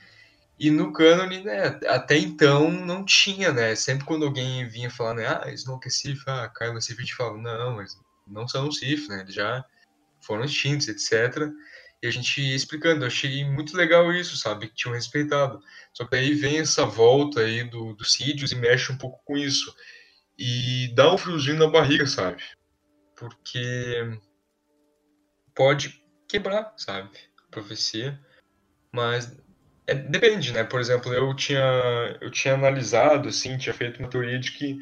E 0.58 0.70
no 0.70 0.92
cânone, 0.92 1.42
né, 1.42 1.80
até 1.88 2.16
então 2.16 2.70
não 2.70 3.04
tinha, 3.04 3.52
né? 3.52 3.74
Sempre 3.74 4.04
quando 4.04 4.24
alguém 4.24 4.68
vinha 4.68 4.90
falar, 4.90 5.14
né, 5.14 5.26
ah, 5.26 5.50
Snoke 5.52 5.88
é 5.88 5.90
Sith, 5.90 6.22
ah, 6.26 6.48
Kylo 6.48 6.78
é 6.78 6.80
Sith, 6.80 6.98
a 6.98 7.02
gente 7.02 7.16
não, 7.18 7.76
mas 7.76 7.98
não 8.26 8.46
são 8.46 8.70
Sith, 8.70 9.08
né? 9.08 9.20
Eles 9.22 9.34
já 9.34 9.64
foram 10.24 10.44
extintos, 10.44 10.88
etc. 10.88 11.50
E 12.02 12.06
a 12.06 12.10
gente 12.10 12.40
ia 12.40 12.54
explicando, 12.54 13.04
eu 13.04 13.08
achei 13.08 13.44
muito 13.44 13.76
legal 13.76 14.12
isso, 14.12 14.36
sabe? 14.36 14.68
Que 14.68 14.74
tinham 14.74 14.94
respeitado. 14.94 15.60
Só 15.92 16.06
que 16.06 16.16
aí 16.16 16.34
vem 16.34 16.58
essa 16.58 16.84
volta 16.84 17.40
aí 17.40 17.64
do, 17.64 17.94
do 17.94 18.04
Sidious 18.04 18.52
e 18.52 18.56
mexe 18.56 18.92
um 18.92 18.98
pouco 18.98 19.22
com 19.24 19.36
isso. 19.36 19.74
E 20.38 20.92
dá 20.94 21.12
um 21.12 21.18
friozinho 21.18 21.58
na 21.58 21.66
barriga, 21.66 22.06
sabe? 22.06 22.42
Porque 23.16 24.18
pode 25.54 26.04
quebrar, 26.28 26.74
sabe? 26.76 27.10
A 27.46 27.50
profecia. 27.50 28.20
Mas 28.92 29.34
é, 29.86 29.94
depende, 29.94 30.52
né? 30.52 30.64
Por 30.64 30.80
exemplo, 30.80 31.12
eu 31.12 31.34
tinha, 31.34 32.18
eu 32.20 32.30
tinha 32.30 32.54
analisado, 32.54 33.28
assim, 33.28 33.58
tinha 33.58 33.74
feito 33.74 33.98
uma 33.98 34.08
teoria 34.08 34.38
de 34.38 34.52
que, 34.52 34.78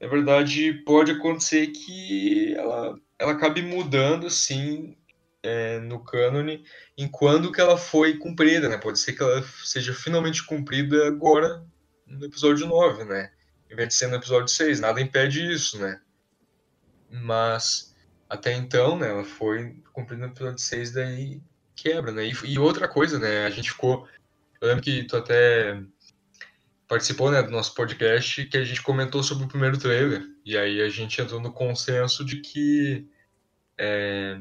na 0.00 0.08
verdade, 0.08 0.72
pode 0.84 1.12
acontecer 1.12 1.68
que 1.68 2.54
ela, 2.54 2.98
ela 3.18 3.32
acabe 3.32 3.62
mudando, 3.62 4.26
assim, 4.26 4.96
é, 5.42 5.78
no 5.80 6.02
cânone, 6.02 6.64
enquanto 6.96 7.52
que 7.52 7.60
ela 7.60 7.76
foi 7.76 8.18
cumprida, 8.18 8.68
né? 8.68 8.78
Pode 8.78 8.98
ser 8.98 9.12
que 9.12 9.22
ela 9.22 9.42
seja 9.64 9.92
finalmente 9.94 10.44
cumprida 10.44 11.06
agora, 11.06 11.64
no 12.06 12.24
episódio 12.24 12.66
9, 12.66 13.04
né? 13.04 13.32
Em 13.70 13.76
vez 13.76 13.88
de 13.88 13.94
ser 13.94 14.08
no 14.08 14.16
episódio 14.16 14.48
6. 14.48 14.80
Nada 14.80 15.00
impede 15.00 15.52
isso, 15.52 15.78
né? 15.78 16.00
Mas, 17.10 17.94
até 18.28 18.52
então, 18.52 18.98
né? 18.98 19.10
Ela 19.10 19.24
foi 19.24 19.82
cumprida 19.92 20.26
no 20.26 20.32
episódio 20.32 20.58
6, 20.58 20.92
daí 20.92 21.40
quebra, 21.76 22.12
né? 22.12 22.26
E, 22.26 22.32
e 22.44 22.58
outra 22.58 22.88
coisa, 22.88 23.18
né? 23.18 23.46
A 23.46 23.50
gente 23.50 23.70
ficou 23.70 24.08
eu 24.64 24.68
lembro 24.68 24.82
que 24.82 25.04
tu 25.04 25.18
até 25.18 25.78
participou 26.94 27.28
né, 27.28 27.42
do 27.42 27.50
nosso 27.50 27.74
podcast 27.74 28.44
que 28.44 28.56
a 28.56 28.64
gente 28.64 28.80
comentou 28.80 29.20
sobre 29.20 29.46
o 29.46 29.48
primeiro 29.48 29.76
trailer. 29.76 30.22
E 30.44 30.56
aí 30.56 30.80
a 30.80 30.88
gente 30.88 31.20
entrou 31.20 31.40
no 31.40 31.52
consenso 31.52 32.24
de 32.24 32.36
que 32.36 33.04
é, 33.76 34.38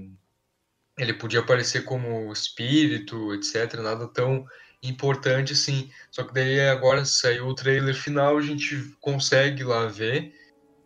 ele 0.99 1.13
podia 1.13 1.39
aparecer 1.39 1.83
como 1.83 2.31
espírito, 2.31 3.33
etc. 3.33 3.79
Nada 3.81 4.07
tão 4.07 4.45
importante 4.83 5.53
assim. 5.53 5.89
Só 6.11 6.23
que 6.23 6.31
daí 6.31 6.61
agora 6.69 7.03
saiu 7.05 7.47
o 7.47 7.55
trailer 7.55 7.95
final, 7.95 8.37
a 8.37 8.41
gente 8.41 8.95
consegue 9.01 9.63
lá 9.63 9.87
ver 9.87 10.31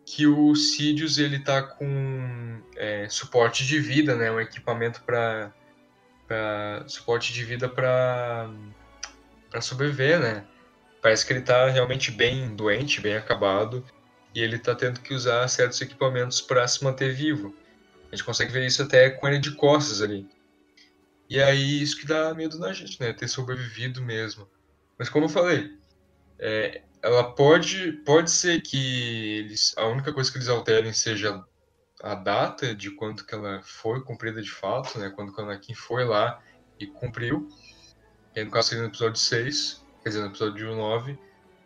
que 0.06 0.26
o 0.26 0.54
Sidious 0.54 1.18
ele 1.18 1.38
tá 1.38 1.62
com 1.62 2.62
é, 2.76 3.06
suporte 3.10 3.66
de 3.66 3.78
vida, 3.78 4.16
né? 4.16 4.32
Um 4.32 4.40
equipamento 4.40 5.02
para 5.02 5.52
suporte 6.86 7.30
de 7.30 7.44
vida 7.44 7.68
para 7.68 8.50
para 9.50 9.60
sobreviver, 9.60 10.18
né? 10.18 10.46
Parece 11.00 11.26
que 11.26 11.32
ele 11.32 11.42
tá 11.42 11.68
realmente 11.68 12.10
bem 12.10 12.54
doente, 12.54 13.00
bem 13.00 13.16
acabado, 13.16 13.84
e 14.34 14.40
ele 14.40 14.58
tá 14.58 14.74
tendo 14.74 15.00
que 15.00 15.14
usar 15.14 15.46
certos 15.48 15.80
equipamentos 15.80 16.40
para 16.40 16.66
se 16.66 16.82
manter 16.82 17.12
vivo. 17.12 17.54
A 18.10 18.16
gente 18.16 18.24
consegue 18.24 18.52
ver 18.52 18.66
isso 18.66 18.82
até 18.82 19.10
com 19.10 19.28
ele 19.28 19.38
de 19.38 19.52
costas 19.52 20.02
ali. 20.02 20.28
E 21.28 21.40
aí 21.40 21.82
isso 21.82 21.98
que 21.98 22.06
dá 22.06 22.32
medo 22.34 22.58
na 22.58 22.72
gente, 22.72 23.00
né? 23.00 23.12
Ter 23.12 23.28
sobrevivido 23.28 24.02
mesmo. 24.02 24.48
Mas 24.98 25.08
como 25.08 25.26
eu 25.26 25.28
falei, 25.28 25.76
é, 26.38 26.82
ela 27.02 27.32
pode, 27.34 27.92
pode 28.04 28.30
ser 28.30 28.62
que 28.62 29.38
eles, 29.38 29.74
a 29.76 29.86
única 29.86 30.12
coisa 30.12 30.30
que 30.30 30.38
eles 30.38 30.48
alterem 30.48 30.92
seja 30.92 31.44
a 32.02 32.14
data 32.14 32.74
de 32.74 32.90
quando 32.92 33.24
que 33.24 33.34
ela 33.34 33.60
foi 33.62 34.02
cumprida 34.02 34.40
de 34.40 34.50
fato, 34.50 34.98
né? 34.98 35.10
Quando 35.10 35.30
o 35.30 35.40
Anakin 35.40 35.74
foi 35.74 36.04
lá 36.04 36.42
e 36.78 36.86
cumpriu 36.86 37.48
que 38.32 38.44
no 38.44 38.50
caso 38.50 38.68
seria 38.68 38.84
no 38.84 38.90
episódio 38.90 39.18
6, 39.18 39.84
quer 40.08 40.12
dizer, 40.12 40.20
no 40.20 40.28
episódio 40.28 40.74
9, 40.74 41.18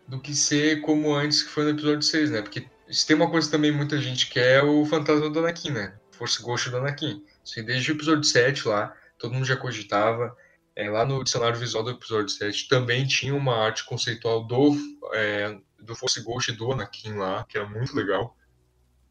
do 0.07 0.19
que 0.19 0.35
ser 0.35 0.81
como 0.81 1.13
antes 1.13 1.43
que 1.43 1.49
foi 1.49 1.63
no 1.63 1.69
episódio 1.69 2.01
6, 2.01 2.31
né? 2.31 2.41
Porque 2.41 2.67
se 2.89 3.07
tem 3.07 3.15
uma 3.15 3.29
coisa 3.29 3.49
também 3.49 3.71
muita 3.71 3.97
gente 3.97 4.29
quer 4.29 4.59
é 4.59 4.63
o 4.63 4.85
fantasma 4.85 5.29
do 5.29 5.39
Anakin, 5.39 5.71
né? 5.71 5.95
Força 6.11 6.43
Ghost 6.43 6.69
do 6.69 6.77
Anakin. 6.77 7.23
Isso 7.43 7.63
desde 7.63 7.91
o 7.91 7.95
episódio 7.95 8.23
7 8.23 8.67
lá, 8.67 8.93
todo 9.17 9.33
mundo 9.33 9.45
já 9.45 9.55
cogitava. 9.55 10.35
É, 10.75 10.89
lá 10.89 11.05
no 11.05 11.23
dicionário 11.23 11.57
visual 11.57 11.83
do 11.83 11.91
episódio 11.91 12.29
7 12.29 12.67
também 12.67 13.05
tinha 13.05 13.33
uma 13.33 13.55
arte 13.55 13.85
conceitual 13.85 14.43
do, 14.43 14.75
é, 15.13 15.57
do 15.79 15.95
Force 15.95 16.19
Ghost 16.21 16.51
do 16.53 16.71
Anakin 16.71 17.13
lá, 17.13 17.45
que 17.47 17.57
era 17.57 17.67
muito 17.67 17.95
legal. 17.95 18.35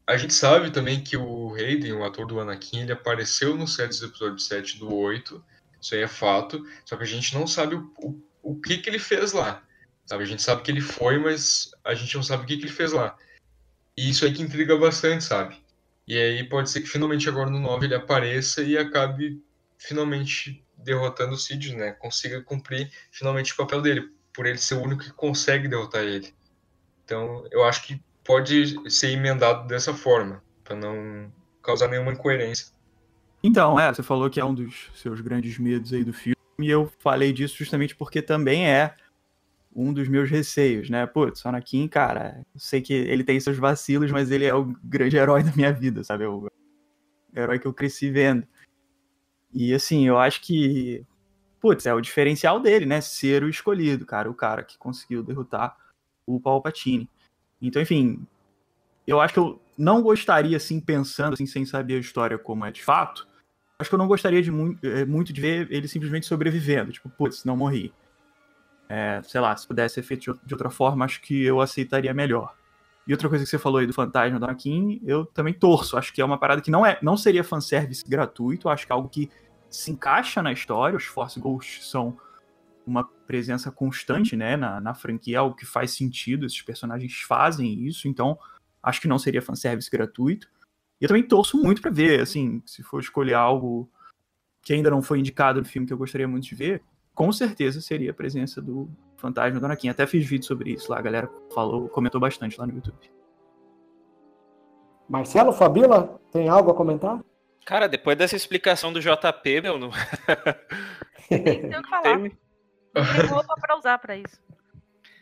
A 0.05 0.17
gente 0.17 0.33
sabe 0.33 0.69
também 0.69 1.01
que 1.01 1.15
o 1.15 1.55
Hayden, 1.55 1.93
o 1.93 2.03
ator 2.03 2.27
do 2.27 2.39
Anakin, 2.39 2.81
ele 2.81 2.91
apareceu 2.91 3.55
no 3.55 3.65
set 3.65 3.97
do 3.99 4.07
episódio 4.07 4.39
7 4.39 4.77
do 4.77 4.93
8, 4.93 5.43
isso 5.81 5.95
aí 5.95 6.01
é 6.01 6.07
fato. 6.07 6.61
Só 6.85 6.97
que 6.97 7.03
a 7.03 7.07
gente 7.07 7.33
não 7.33 7.47
sabe 7.47 7.75
o, 7.75 7.91
o, 7.97 8.21
o 8.43 8.59
que, 8.59 8.77
que 8.77 8.89
ele 8.89 8.99
fez 8.99 9.33
lá. 9.33 9.63
Sabe? 10.05 10.23
A 10.23 10.27
gente 10.27 10.41
sabe 10.41 10.61
que 10.61 10.69
ele 10.69 10.81
foi, 10.81 11.17
mas 11.17 11.71
a 11.83 11.95
gente 11.95 12.13
não 12.15 12.23
sabe 12.23 12.43
o 12.43 12.45
que, 12.45 12.57
que 12.57 12.65
ele 12.65 12.71
fez 12.71 12.91
lá. 12.91 13.15
E 13.97 14.09
isso 14.09 14.25
aí 14.25 14.33
que 14.33 14.41
intriga 14.41 14.77
bastante, 14.77 15.23
sabe? 15.23 15.55
E 16.05 16.17
aí 16.17 16.43
pode 16.43 16.69
ser 16.69 16.81
que 16.81 16.87
finalmente 16.87 17.29
agora 17.29 17.49
no 17.49 17.59
9 17.59 17.85
ele 17.85 17.95
apareça 17.95 18.61
e 18.61 18.77
acabe 18.77 19.41
finalmente 19.77 20.63
derrotando 20.77 21.33
o 21.33 21.37
Cid, 21.37 21.75
né? 21.75 21.91
Consiga 21.93 22.41
cumprir 22.41 22.91
finalmente 23.09 23.53
o 23.53 23.55
papel 23.55 23.81
dele, 23.81 24.11
por 24.33 24.45
ele 24.45 24.57
ser 24.57 24.75
o 24.75 24.81
único 24.81 25.03
que 25.03 25.13
consegue 25.13 25.67
derrotar 25.67 26.03
ele. 26.03 26.33
Então, 27.05 27.47
eu 27.51 27.63
acho 27.63 27.83
que 27.83 28.01
pode 28.23 28.91
ser 28.91 29.11
emendado 29.11 29.67
dessa 29.67 29.93
forma, 29.93 30.43
para 30.63 30.75
não 30.75 31.31
causar 31.61 31.87
nenhuma 31.87 32.11
incoerência. 32.11 32.67
Então, 33.41 33.79
é, 33.79 33.93
você 33.93 34.01
falou 34.01 34.29
que 34.29 34.39
é 34.39 34.45
um 34.45 34.53
dos 34.53 34.89
seus 34.95 35.19
grandes 35.21 35.57
medos 35.57 35.93
aí 35.93 36.03
do 36.03 36.13
filme, 36.13 36.37
e 36.59 36.69
eu 36.69 36.91
falei 36.99 37.33
disso 37.33 37.57
justamente 37.57 37.95
porque 37.95 38.21
também 38.21 38.67
é 38.69 38.95
um 39.75 39.91
dos 39.91 40.07
meus 40.07 40.29
receios, 40.29 40.89
né? 40.89 41.05
Putz, 41.05 41.45
Anakin, 41.45 41.87
cara, 41.87 42.45
eu 42.53 42.59
sei 42.59 42.81
que 42.81 42.93
ele 42.93 43.23
tem 43.23 43.39
seus 43.39 43.57
vacilos, 43.57 44.11
mas 44.11 44.29
ele 44.29 44.45
é 44.45 44.53
o 44.53 44.65
grande 44.83 45.17
herói 45.17 45.43
da 45.43 45.51
minha 45.55 45.73
vida, 45.73 46.03
sabe? 46.03 46.23
É 46.23 46.27
o 46.27 46.47
herói 47.35 47.59
que 47.59 47.65
eu 47.65 47.73
cresci 47.73 48.11
vendo. 48.11 48.47
E 49.51 49.73
assim, 49.73 50.07
eu 50.07 50.17
acho 50.17 50.41
que, 50.41 51.05
putz, 51.59 51.85
é 51.85 51.93
o 51.93 52.01
diferencial 52.01 52.59
dele, 52.59 52.85
né? 52.85 53.01
Ser 53.01 53.43
o 53.43 53.49
escolhido, 53.49 54.05
cara, 54.05 54.29
o 54.29 54.33
cara 54.35 54.63
que 54.63 54.77
conseguiu 54.77 55.23
derrotar 55.23 55.75
o 56.25 56.39
Palpatine. 56.39 57.09
Então, 57.61 57.81
enfim, 57.81 58.25
eu 59.07 59.19
acho 59.19 59.33
que 59.33 59.39
eu 59.39 59.59
não 59.77 60.01
gostaria, 60.01 60.57
assim, 60.57 60.79
pensando, 60.79 61.33
assim, 61.33 61.45
sem 61.45 61.65
saber 61.65 61.95
a 61.95 61.99
história 61.99 62.37
como 62.37 62.65
é 62.65 62.71
de 62.71 62.83
fato, 62.83 63.27
acho 63.83 63.89
que 63.89 63.95
eu 63.95 63.99
não 63.99 64.07
gostaria 64.07 64.41
de 64.41 64.49
mu 64.49 64.75
é, 64.81 65.05
muito 65.05 65.31
de 65.31 65.39
ver 65.39 65.67
ele 65.69 65.87
simplesmente 65.87 66.25
sobrevivendo. 66.25 66.91
Tipo, 66.91 67.09
putz, 67.09 67.43
não 67.43 67.57
morri. 67.57 67.93
É, 68.89 69.21
sei 69.23 69.41
lá, 69.41 69.55
se 69.55 69.67
pudesse 69.67 69.95
ser 69.95 70.03
feito 70.03 70.39
de 70.45 70.53
outra 70.53 70.69
forma, 70.69 71.05
acho 71.05 71.21
que 71.21 71.43
eu 71.43 71.61
aceitaria 71.61 72.13
melhor. 72.13 72.55
E 73.05 73.11
outra 73.11 73.27
coisa 73.27 73.43
que 73.43 73.49
você 73.49 73.59
falou 73.59 73.79
aí 73.79 73.87
do 73.87 73.93
fantasma 73.93 74.39
do 74.39 74.45
Anakin, 74.45 75.01
eu 75.03 75.25
também 75.25 75.53
torço. 75.53 75.97
Acho 75.97 76.13
que 76.13 76.21
é 76.21 76.25
uma 76.25 76.37
parada 76.37 76.61
que 76.61 76.71
não 76.71 76.85
é, 76.85 76.97
não 77.01 77.17
seria 77.17 77.43
fanservice 77.43 78.03
gratuito, 78.07 78.69
acho 78.69 78.85
que 78.85 78.93
é 78.93 78.95
algo 78.95 79.09
que 79.09 79.29
se 79.69 79.91
encaixa 79.91 80.41
na 80.41 80.53
história. 80.53 80.95
Os 80.95 81.03
Force 81.03 81.39
Ghosts 81.39 81.89
são 81.89 82.17
uma 82.85 83.03
presença 83.03 83.71
constante, 83.71 84.35
né, 84.35 84.55
na, 84.55 84.79
na 84.79 84.93
franquia, 84.93 85.39
algo 85.39 85.55
que 85.55 85.65
faz 85.65 85.91
sentido, 85.91 86.45
esses 86.45 86.61
personagens 86.61 87.13
fazem 87.21 87.85
isso, 87.87 88.07
então 88.07 88.37
acho 88.81 88.99
que 88.99 89.07
não 89.07 89.17
seria 89.17 89.41
fanservice 89.41 89.89
gratuito. 89.89 90.49
E 91.03 91.05
eu 91.05 91.09
também 91.09 91.21
torço 91.21 91.61
muito 91.61 91.81
para 91.81 91.91
ver, 91.91 92.21
assim, 92.21 92.63
se 92.65 92.81
for 92.81 93.01
escolher 93.01 93.33
algo 93.33 93.91
que 94.61 94.71
ainda 94.71 94.89
não 94.89 95.01
foi 95.01 95.19
indicado 95.19 95.59
no 95.59 95.65
filme 95.65 95.85
que 95.85 95.91
eu 95.91 95.97
gostaria 95.97 96.25
muito 96.25 96.45
de 96.45 96.55
ver, 96.55 96.81
com 97.13 97.29
certeza 97.29 97.81
seria 97.81 98.11
a 98.11 98.13
presença 98.13 98.61
do 98.61 98.89
fantasma 99.17 99.59
do 99.59 99.65
Anakin. 99.65 99.89
Até 99.89 100.07
fiz 100.07 100.25
vídeo 100.25 100.45
sobre 100.45 100.71
isso 100.71 100.89
lá, 100.89 100.99
a 100.99 101.01
galera 101.01 101.29
falou, 101.53 101.89
comentou 101.89 102.21
bastante 102.21 102.57
lá 102.57 102.65
no 102.65 102.75
YouTube. 102.75 103.11
Marcelo, 105.09 105.51
Fabila, 105.51 106.21
tem 106.31 106.47
algo 106.47 106.71
a 106.71 106.73
comentar? 106.73 107.21
Cara, 107.65 107.89
depois 107.89 108.17
dessa 108.17 108.37
explicação 108.37 108.93
do 108.93 109.01
JP, 109.01 109.59
meu, 109.61 109.77
não. 109.77 109.89
Nem 111.29 111.43
tem 111.43 111.77
o 111.77 111.83
que 111.83 111.89
falar. 111.89 112.03
Tem... 112.03 112.31
Não 112.95 113.13
tem 113.13 113.25
roupa 113.25 113.55
pra 113.59 113.77
usar 113.77 113.99
pra 113.99 114.15
isso. 114.15 114.41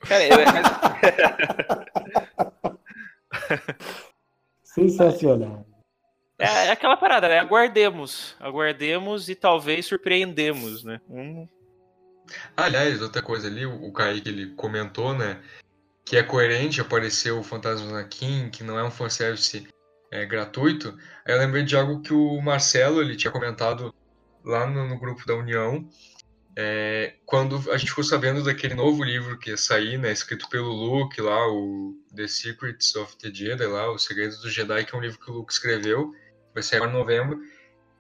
Cara, 0.02 0.24
eu... 0.26 0.38
Sensacional. 4.64 5.71
É, 6.42 6.68
é, 6.68 6.72
aquela 6.72 6.98
parada, 6.98 7.28
né? 7.28 7.40
Aguardemos. 7.40 8.36
Aguardemos 8.40 9.30
e 9.30 9.36
talvez 9.36 9.86
surpreendemos, 9.86 10.84
né? 10.84 11.00
Hum. 11.10 11.48
Aliás, 12.58 13.02
outra 13.02 13.22
coisa 13.22 13.48
ali, 13.48 13.66
o 13.66 13.92
Kaique 13.92 14.30
ele 14.30 14.48
comentou, 14.56 15.14
né? 15.14 15.40
Que 16.04 16.18
é 16.18 16.24
coerente 16.24 16.82
aparecer 16.82 17.32
o 17.32 17.44
Fantasma 17.44 17.88
do 17.88 17.96
Anakin, 17.96 18.50
que 18.50 18.64
não 18.64 18.80
é 18.80 18.84
um 18.84 18.90
fanservice 18.90 19.68
é, 20.10 20.26
gratuito. 20.26 20.98
Aí 21.26 21.34
eu 21.34 21.40
lembrei 21.40 21.64
de 21.64 21.76
algo 21.76 22.02
que 22.02 22.14
o 22.14 22.42
Marcelo 22.42 23.02
ele 23.02 23.16
tinha 23.16 23.32
comentado 23.32 23.94
lá 24.44 24.66
no, 24.66 24.88
no 24.88 25.00
grupo 25.00 25.26
da 25.28 25.36
União, 25.36 25.88
é, 26.58 27.16
quando 27.26 27.72
a 27.72 27.78
gente 27.78 27.90
ficou 27.90 28.04
sabendo 28.04 28.44
daquele 28.44 28.74
novo 28.74 29.04
livro 29.04 29.38
que 29.38 29.52
ia 29.52 29.58
sair, 29.58 29.98
né, 29.98 30.12
escrito 30.12 30.50
pelo 30.50 30.72
Luke 30.72 31.22
lá, 31.22 31.48
o 31.48 31.96
The 32.16 32.28
Secrets 32.28 32.96
of 32.96 33.18
the 33.18 33.34
Jedi, 33.34 33.66
lá, 33.66 33.92
Os 33.92 34.04
Segredos 34.04 34.40
do 34.40 34.50
Jedi, 34.50 34.84
que 34.86 34.94
é 34.94 34.98
um 34.98 35.02
livro 35.02 35.20
que 35.20 35.32
o 35.32 35.36
Luke 35.36 35.54
escreveu, 35.54 36.14
vai 36.54 36.64
sair 36.64 36.82
em 36.82 36.92
novembro. 36.92 37.40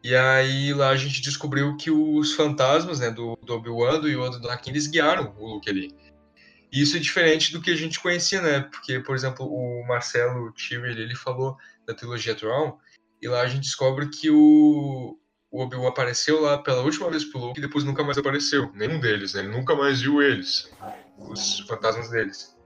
E 0.03 0.15
aí 0.15 0.73
lá 0.73 0.89
a 0.89 0.95
gente 0.95 1.21
descobriu 1.21 1.77
que 1.77 1.91
os 1.91 2.33
fantasmas, 2.33 2.99
né, 2.99 3.11
do, 3.11 3.37
do 3.43 3.53
Obi-Wan, 3.53 3.99
do 3.99 4.07
Yoda 4.07 4.39
do 4.39 4.47
Anakin, 4.47 4.71
eles 4.71 4.87
guiaram 4.87 5.35
o 5.37 5.53
Luke 5.53 5.69
ali. 5.69 5.95
E 6.71 6.81
isso 6.81 6.95
é 6.95 6.99
diferente 6.99 7.51
do 7.51 7.61
que 7.61 7.69
a 7.69 7.75
gente 7.75 7.99
conhecia, 7.99 8.41
né? 8.41 8.61
Porque, 8.61 8.99
por 8.99 9.15
exemplo, 9.15 9.45
o 9.45 9.85
Marcelo 9.85 10.53
Tyrell, 10.53 10.97
ele 10.97 11.15
falou 11.15 11.57
da 11.85 11.93
trilogia 11.93 12.33
Tron, 12.33 12.79
e 13.21 13.27
lá 13.27 13.41
a 13.41 13.47
gente 13.47 13.63
descobre 13.63 14.07
que 14.07 14.31
o, 14.31 15.19
o 15.51 15.61
Obi-Wan 15.61 15.89
apareceu 15.89 16.41
lá 16.41 16.57
pela 16.57 16.81
última 16.81 17.09
vez 17.09 17.25
pro 17.25 17.39
Luke 17.39 17.59
e 17.59 17.61
depois 17.61 17.83
nunca 17.83 18.03
mais 18.03 18.17
apareceu. 18.17 18.71
Nenhum 18.73 18.99
deles, 18.99 19.33
né? 19.33 19.41
Ele 19.41 19.51
nunca 19.51 19.75
mais 19.75 20.01
viu 20.01 20.21
eles. 20.21 20.71
Os 21.17 21.59
fantasmas 21.67 22.09
deles. 22.09 22.57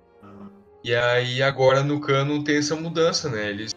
E 0.83 0.93
aí 0.93 1.41
agora 1.41 1.83
no 1.83 1.99
canon 1.99 2.43
tem 2.43 2.57
essa 2.57 2.75
mudança, 2.75 3.27
né? 3.27 3.49
Eles 3.49 3.74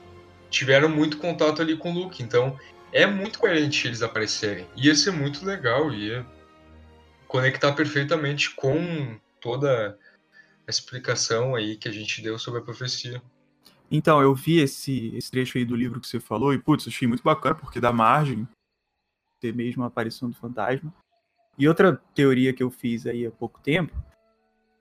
tiveram 0.58 0.88
muito 0.88 1.18
contato 1.18 1.62
ali 1.62 1.76
com 1.76 1.92
o 1.92 1.94
Luke, 1.94 2.20
então 2.20 2.58
é 2.92 3.06
muito 3.06 3.38
coerente 3.38 3.86
eles 3.86 4.02
aparecerem. 4.02 4.66
Ia 4.76 4.92
ser 4.92 5.12
muito 5.12 5.46
legal, 5.46 5.92
ia 5.92 6.26
conectar 7.28 7.72
perfeitamente 7.74 8.50
com 8.56 9.16
toda 9.40 9.96
a 10.66 10.70
explicação 10.70 11.54
aí 11.54 11.76
que 11.76 11.88
a 11.88 11.92
gente 11.92 12.20
deu 12.20 12.36
sobre 12.40 12.58
a 12.58 12.64
profecia. 12.64 13.22
Então, 13.88 14.20
eu 14.20 14.34
vi 14.34 14.58
esse, 14.58 15.14
esse 15.16 15.30
trecho 15.30 15.58
aí 15.58 15.64
do 15.64 15.76
livro 15.76 16.00
que 16.00 16.08
você 16.08 16.18
falou 16.18 16.52
e, 16.52 16.58
putz, 16.58 16.88
achei 16.88 17.06
muito 17.06 17.22
bacana, 17.22 17.54
porque 17.54 17.80
dá 17.80 17.92
margem 17.92 18.46
ter 19.40 19.54
mesmo 19.54 19.84
a 19.84 19.86
aparição 19.86 20.28
do 20.28 20.36
fantasma. 20.36 20.92
E 21.56 21.68
outra 21.68 21.96
teoria 22.14 22.52
que 22.52 22.62
eu 22.62 22.70
fiz 22.70 23.06
aí 23.06 23.24
há 23.24 23.30
pouco 23.30 23.60
tempo 23.60 23.94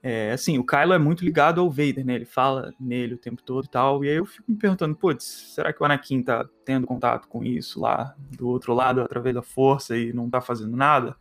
é 0.02 0.32
assim, 0.32 0.58
o 0.58 0.66
Kylo 0.66 0.94
é 0.94 0.98
muito 0.98 1.26
ligado 1.26 1.60
ao 1.60 1.70
Vader, 1.70 2.06
né? 2.06 2.16
Ele 2.16 2.26
fala 2.26 2.74
nele 2.80 3.16
o 3.16 3.18
tempo 3.18 3.42
todo 3.42 3.66
e 3.66 3.70
tal. 3.70 4.06
E 4.06 4.10
aí 4.10 4.16
eu 4.16 4.26
fico 4.26 4.50
me 4.50 4.58
perguntando, 4.58 4.96
putz, 4.96 5.24
será 5.24 5.74
que 5.74 5.82
o 5.82 5.86
Anakin 5.86 6.22
tá 6.22 6.48
tendo 6.64 6.86
contato 6.86 7.28
com 7.28 7.44
isso 7.44 7.80
lá 7.80 8.16
do 8.38 8.48
outro 8.48 8.74
lado 8.74 9.02
através 9.02 9.34
da 9.36 9.42
força 9.42 9.98
e 9.98 10.14
não 10.14 10.30
tá 10.30 10.40
fazendo 10.40 10.78
nada? 10.78 11.16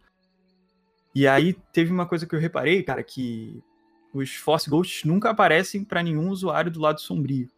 E 1.14 1.26
aí 1.26 1.54
teve 1.72 1.90
uma 1.90 2.06
coisa 2.06 2.26
que 2.26 2.34
eu 2.34 2.38
reparei, 2.38 2.82
cara, 2.82 3.02
que 3.02 3.62
os 4.12 4.34
Force 4.34 4.68
Ghosts 4.68 5.04
nunca 5.04 5.30
aparecem 5.30 5.82
para 5.82 6.02
nenhum 6.02 6.28
usuário 6.28 6.70
do 6.70 6.80
lado 6.80 7.00
sombrio. 7.00 7.48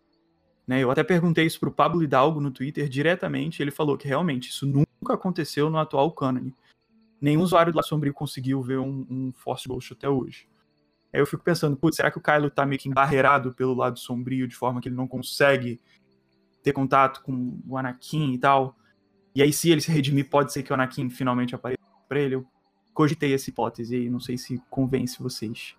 Né? 0.67 0.81
Eu 0.81 0.91
até 0.91 1.03
perguntei 1.03 1.47
isso 1.47 1.59
pro 1.59 1.73
Pablo 1.73 2.03
Hidalgo 2.03 2.41
no 2.41 2.51
Twitter 2.51 2.89
diretamente, 2.89 3.61
ele 3.61 3.71
falou 3.71 3.97
que 3.97 4.07
realmente 4.07 4.51
isso 4.51 4.67
nunca 4.67 5.15
aconteceu 5.15 5.69
no 5.69 5.79
atual 5.79 6.13
canon. 6.13 6.51
Nenhum 7.21 7.43
usuário 7.43 7.73
do 7.73 7.77
lado 7.77 7.89
sombrio 7.89 8.15
conseguiu 8.15 8.63
ver 8.63 8.79
um, 8.79 9.05
um 9.11 9.33
Force 9.33 9.67
Ghost 9.67 9.93
até 9.93 10.09
hoje. 10.09 10.47
Aí 11.13 11.21
eu 11.21 11.27
fico 11.27 11.43
pensando, 11.43 11.77
putz, 11.77 11.97
será 11.97 12.11
que 12.11 12.19
o 12.19 12.23
Kylo 12.23 12.51
tá 12.51 12.67
meio 12.67 12.81
que 12.81 12.89
embarreirado 12.89 13.53
pelo 13.55 13.75
lado 13.75 13.99
sombrio, 13.99 14.47
de 14.47 14.55
forma 14.55 14.81
que 14.81 14.89
ele 14.89 14.97
não 14.97 15.09
consegue 15.09 15.81
ter 16.63 16.73
contato 16.73 17.23
com 17.23 17.59
o 17.67 17.77
Anakin 17.77 18.33
e 18.33 18.39
tal? 18.39 18.77
E 19.35 19.43
aí, 19.43 19.53
se 19.53 19.71
ele 19.71 19.81
se 19.81 19.91
redimir, 19.91 20.29
pode 20.29 20.53
ser 20.53 20.63
que 20.63 20.71
o 20.71 20.75
Anakin 20.75 21.09
finalmente 21.09 21.55
apareça 21.55 21.81
pra 22.09 22.21
ele. 22.21 22.35
Eu 22.35 22.47
cogitei 22.93 23.33
essa 23.33 23.49
hipótese 23.49 23.97
e 23.97 24.11
não 24.11 24.21
sei 24.21 24.37
se 24.37 24.61
convence 24.69 25.23
vocês. 25.23 25.77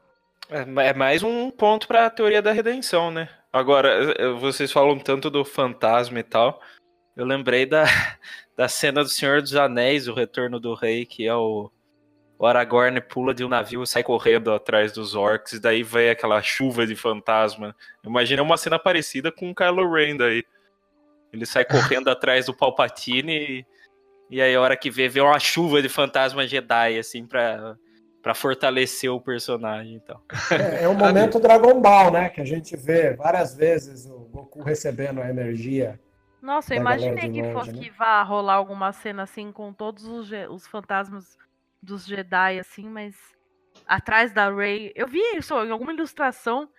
É, 0.49 0.61
é 0.88 0.93
mais 0.93 1.22
um 1.22 1.51
ponto 1.51 1.88
para 1.88 2.06
a 2.06 2.10
teoria 2.10 2.41
da 2.41 2.51
redenção, 2.51 3.11
né? 3.11 3.30
Agora, 3.51 4.15
vocês 4.39 4.72
falam 4.72 4.97
tanto 4.97 5.30
do 5.30 5.43
fantasma 5.43 6.19
e 6.19 6.23
tal. 6.23 6.61
Eu 7.15 7.26
lembrei 7.26 7.65
da, 7.65 7.84
da 8.56 8.68
cena 8.68 9.03
do 9.03 9.10
Senhor 9.10 9.41
dos 9.41 9.56
Anéis, 9.56 10.07
o 10.07 10.14
Retorno 10.14 10.60
do 10.60 10.73
Rei, 10.73 11.06
que 11.06 11.27
é 11.27 11.35
o, 11.35 11.69
o 12.40 12.45
Aragorn 12.45 13.02
pula 13.02 13.34
de 13.34 13.44
um 13.44 13.49
navio 13.49 13.84
e 13.84 13.88
sai 13.88 14.02
correndo 14.02 14.53
atrás 14.53 14.94
dos 14.94 15.14
orcs, 15.14 15.52
e 15.52 15.60
daí 15.60 15.84
vem 15.84 16.10
aquela 16.10 16.41
chuva 16.41 16.88
de 16.88 16.95
fantasma. 16.95 17.76
Imagina 18.02 18.41
uma 18.41 18.56
cena 18.56 18.80
parecida 18.80 19.30
com 19.30 19.52
o 19.52 19.53
Kylo 19.53 19.91
Ren 19.94 20.16
daí. 20.16 20.45
Ele 21.34 21.45
sai 21.45 21.66
correndo 21.68 22.10
atrás 22.10 22.45
do 22.45 22.56
Palpatine 22.56 23.34
e, 23.34 23.66
e 24.30 24.41
aí 24.41 24.56
a 24.56 24.61
hora 24.61 24.78
que 24.78 24.90
vê, 24.90 25.10
vê 25.10 25.20
uma 25.20 25.38
chuva 25.38 25.82
de 25.82 25.90
fantasma 25.90 26.48
Jedi, 26.48 26.98
assim, 26.98 27.28
pra 27.28 27.76
para 28.22 28.34
fortalecer 28.34 29.10
o 29.10 29.22
personagem 29.22 29.95
então. 29.95 30.20
É, 30.52 30.84
é 30.84 30.88
o 30.90 30.94
momento 30.94 31.40
Dragon 31.40 31.80
Ball, 31.80 32.11
né? 32.11 32.28
Que 32.28 32.41
a 32.41 32.45
gente 32.45 32.76
vê 32.76 33.14
várias 33.14 33.56
vezes 33.56 34.06
o 34.06 34.28
Goku 34.30 34.61
recebendo 34.61 35.22
a 35.22 35.30
energia. 35.30 35.98
Nossa, 36.41 36.74
eu 36.74 36.82
imaginei 36.82 37.30
que 37.30 37.41
longe, 37.41 37.53
fosse 37.53 37.72
né? 37.72 37.80
que 37.80 37.90
vá 37.91 38.22
rolar 38.24 38.56
alguma 38.56 38.91
cena 38.91 39.24
assim 39.24 39.53
com 39.53 39.72
todos 39.72 40.06
os, 40.06 40.30
os 40.49 40.68
fantasmas 40.68 41.38
dos 41.81 42.06
Jedi, 42.06 42.60
assim, 42.60 42.88
mas 42.89 43.15
atrás 43.88 44.34
da 44.34 44.53
Rey. 44.53 44.91
Eu 44.95 45.07
vi 45.07 45.22
isso 45.35 45.53
em 45.64 45.72
alguma 45.72 45.93
ilustração 45.93 46.69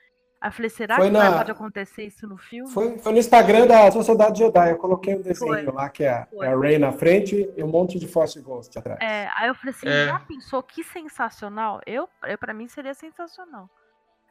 Aí 0.40 0.48
eu 0.48 0.52
falei, 0.52 0.70
será 0.70 0.96
foi 0.96 1.06
que 1.06 1.12
na... 1.12 1.36
pode 1.36 1.50
acontecer 1.50 2.06
isso 2.06 2.26
no 2.26 2.38
filme? 2.38 2.70
Foi, 2.70 2.98
foi, 2.98 3.12
no 3.12 3.18
Instagram 3.18 3.66
da 3.66 3.90
Sociedade 3.90 4.38
Jedi. 4.38 4.70
Eu 4.70 4.78
coloquei 4.78 5.14
um 5.14 5.20
desenho 5.20 5.64
foi. 5.64 5.64
lá 5.64 5.90
que 5.90 6.02
é, 6.02 6.26
é, 6.32 6.46
a 6.46 6.58
Rey 6.58 6.78
na 6.78 6.92
frente 6.92 7.52
e 7.54 7.62
um 7.62 7.68
monte 7.68 7.98
de 7.98 8.08
Force 8.08 8.40
Ghost 8.40 8.76
atrás. 8.78 8.98
É, 9.02 9.28
aí 9.36 9.48
eu 9.48 9.54
falei 9.54 9.74
assim, 9.74 9.86
é. 9.86 10.06
já 10.06 10.18
pensou 10.20 10.62
que 10.62 10.82
sensacional? 10.82 11.82
Eu, 11.86 12.08
eu, 12.24 12.38
pra 12.38 12.54
mim 12.54 12.68
seria 12.68 12.94
sensacional. 12.94 13.68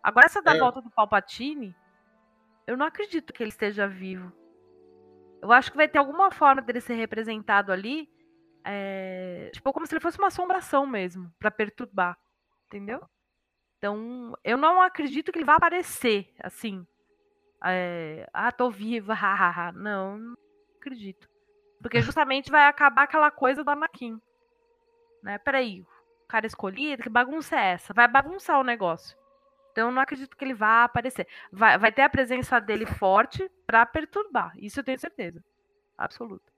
Agora 0.01 0.25
essa 0.25 0.41
da 0.41 0.55
é. 0.55 0.57
volta 0.57 0.81
do 0.81 0.89
Palpatine, 0.89 1.75
eu 2.65 2.75
não 2.75 2.87
acredito 2.87 3.31
que 3.31 3.43
ele 3.43 3.51
esteja 3.51 3.87
vivo. 3.87 4.31
Eu 5.43 5.51
acho 5.51 5.69
que 5.69 5.77
vai 5.77 5.87
ter 5.87 5.99
alguma 5.99 6.31
forma 6.31 6.63
dele 6.63 6.81
ser 6.81 6.95
representado 6.95 7.71
ali, 7.71 8.09
é, 8.63 9.49
tipo, 9.53 9.71
como 9.73 9.85
se 9.85 9.93
ele 9.93 10.01
fosse 10.01 10.17
uma 10.17 10.27
assombração 10.27 10.85
mesmo, 10.85 11.31
para 11.39 11.51
perturbar. 11.51 12.17
Entendeu? 12.67 13.01
Então, 13.77 14.37
eu 14.43 14.57
não 14.57 14.81
acredito 14.81 15.31
que 15.31 15.39
ele 15.39 15.45
vá 15.45 15.55
aparecer 15.55 16.33
assim. 16.41 16.85
É, 17.63 18.29
ah, 18.33 18.51
tô 18.51 18.69
viva, 18.69 19.13
hahaha. 19.15 19.71
não, 19.71 20.17
não 20.17 20.37
acredito. 20.77 21.29
Porque 21.81 22.01
justamente 22.01 22.51
vai 22.51 22.67
acabar 22.67 23.03
aquela 23.03 23.31
coisa 23.31 23.63
do 23.63 23.69
Anakin. 23.69 24.19
Né? 25.23 25.37
Peraí, 25.37 25.81
o 25.81 26.27
cara 26.27 26.45
escolhido, 26.45 27.03
que 27.03 27.09
bagunça 27.09 27.55
é 27.55 27.71
essa? 27.71 27.93
Vai 27.93 28.07
bagunçar 28.07 28.59
o 28.59 28.63
negócio. 28.63 29.17
Então 29.71 29.87
eu 29.87 29.93
não 29.93 30.01
acredito 30.01 30.35
que 30.35 30.43
ele 30.43 30.53
vá 30.53 30.83
aparecer. 30.83 31.27
Vai, 31.51 31.77
vai 31.77 31.91
ter 31.91 32.01
a 32.01 32.09
presença 32.09 32.59
dele 32.59 32.85
forte 32.85 33.49
para 33.65 33.85
perturbar. 33.85 34.51
Isso 34.57 34.79
eu 34.79 34.83
tenho 34.83 34.99
certeza. 34.99 35.43
Absoluta. 35.97 36.48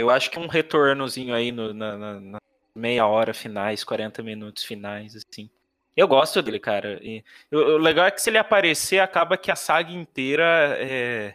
Eu 0.00 0.10
acho 0.10 0.30
que 0.30 0.38
um 0.38 0.46
retornozinho 0.46 1.34
aí 1.34 1.52
no, 1.52 1.72
na, 1.72 1.96
na, 1.96 2.20
na 2.20 2.38
meia 2.74 3.06
hora 3.06 3.34
finais, 3.34 3.84
40 3.84 4.22
minutos 4.22 4.64
finais, 4.64 5.14
assim. 5.16 5.50
Eu 5.96 6.08
gosto 6.08 6.40
dele, 6.40 6.58
cara. 6.58 6.98
E, 7.02 7.22
o, 7.52 7.76
legal 7.76 8.06
é 8.06 8.10
que 8.10 8.22
se 8.22 8.30
ele 8.30 8.38
aparecer, 8.38 9.00
acaba 9.00 9.36
que 9.36 9.50
a 9.50 9.56
saga 9.56 9.92
inteira 9.92 10.76
é, 10.78 11.34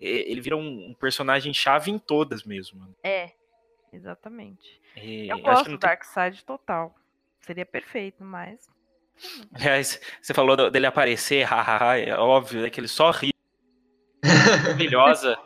ele 0.00 0.40
vira 0.40 0.56
um, 0.56 0.90
um 0.90 0.94
personagem 0.94 1.54
chave 1.54 1.90
em 1.90 1.98
todas 1.98 2.44
mesmo. 2.44 2.94
É. 3.02 3.30
Exatamente. 3.92 4.80
E 4.96 5.28
Eu 5.28 5.38
gosto 5.38 5.64
do 5.70 5.78
tem- 5.78 5.88
Darkseid 5.88 6.44
total. 6.44 6.94
Seria 7.40 7.64
perfeito, 7.64 8.24
mas. 8.24 8.68
Aliás, 9.54 10.00
você 10.20 10.34
falou 10.34 10.70
dele 10.70 10.86
aparecer, 10.86 11.44
hahaha, 11.44 11.98
é 11.98 12.16
óbvio, 12.16 12.62
né, 12.62 12.70
que 12.70 12.80
ele 12.80 12.88
só 12.88 13.10
ri. 13.12 13.32
Maravilhosa 14.24 15.38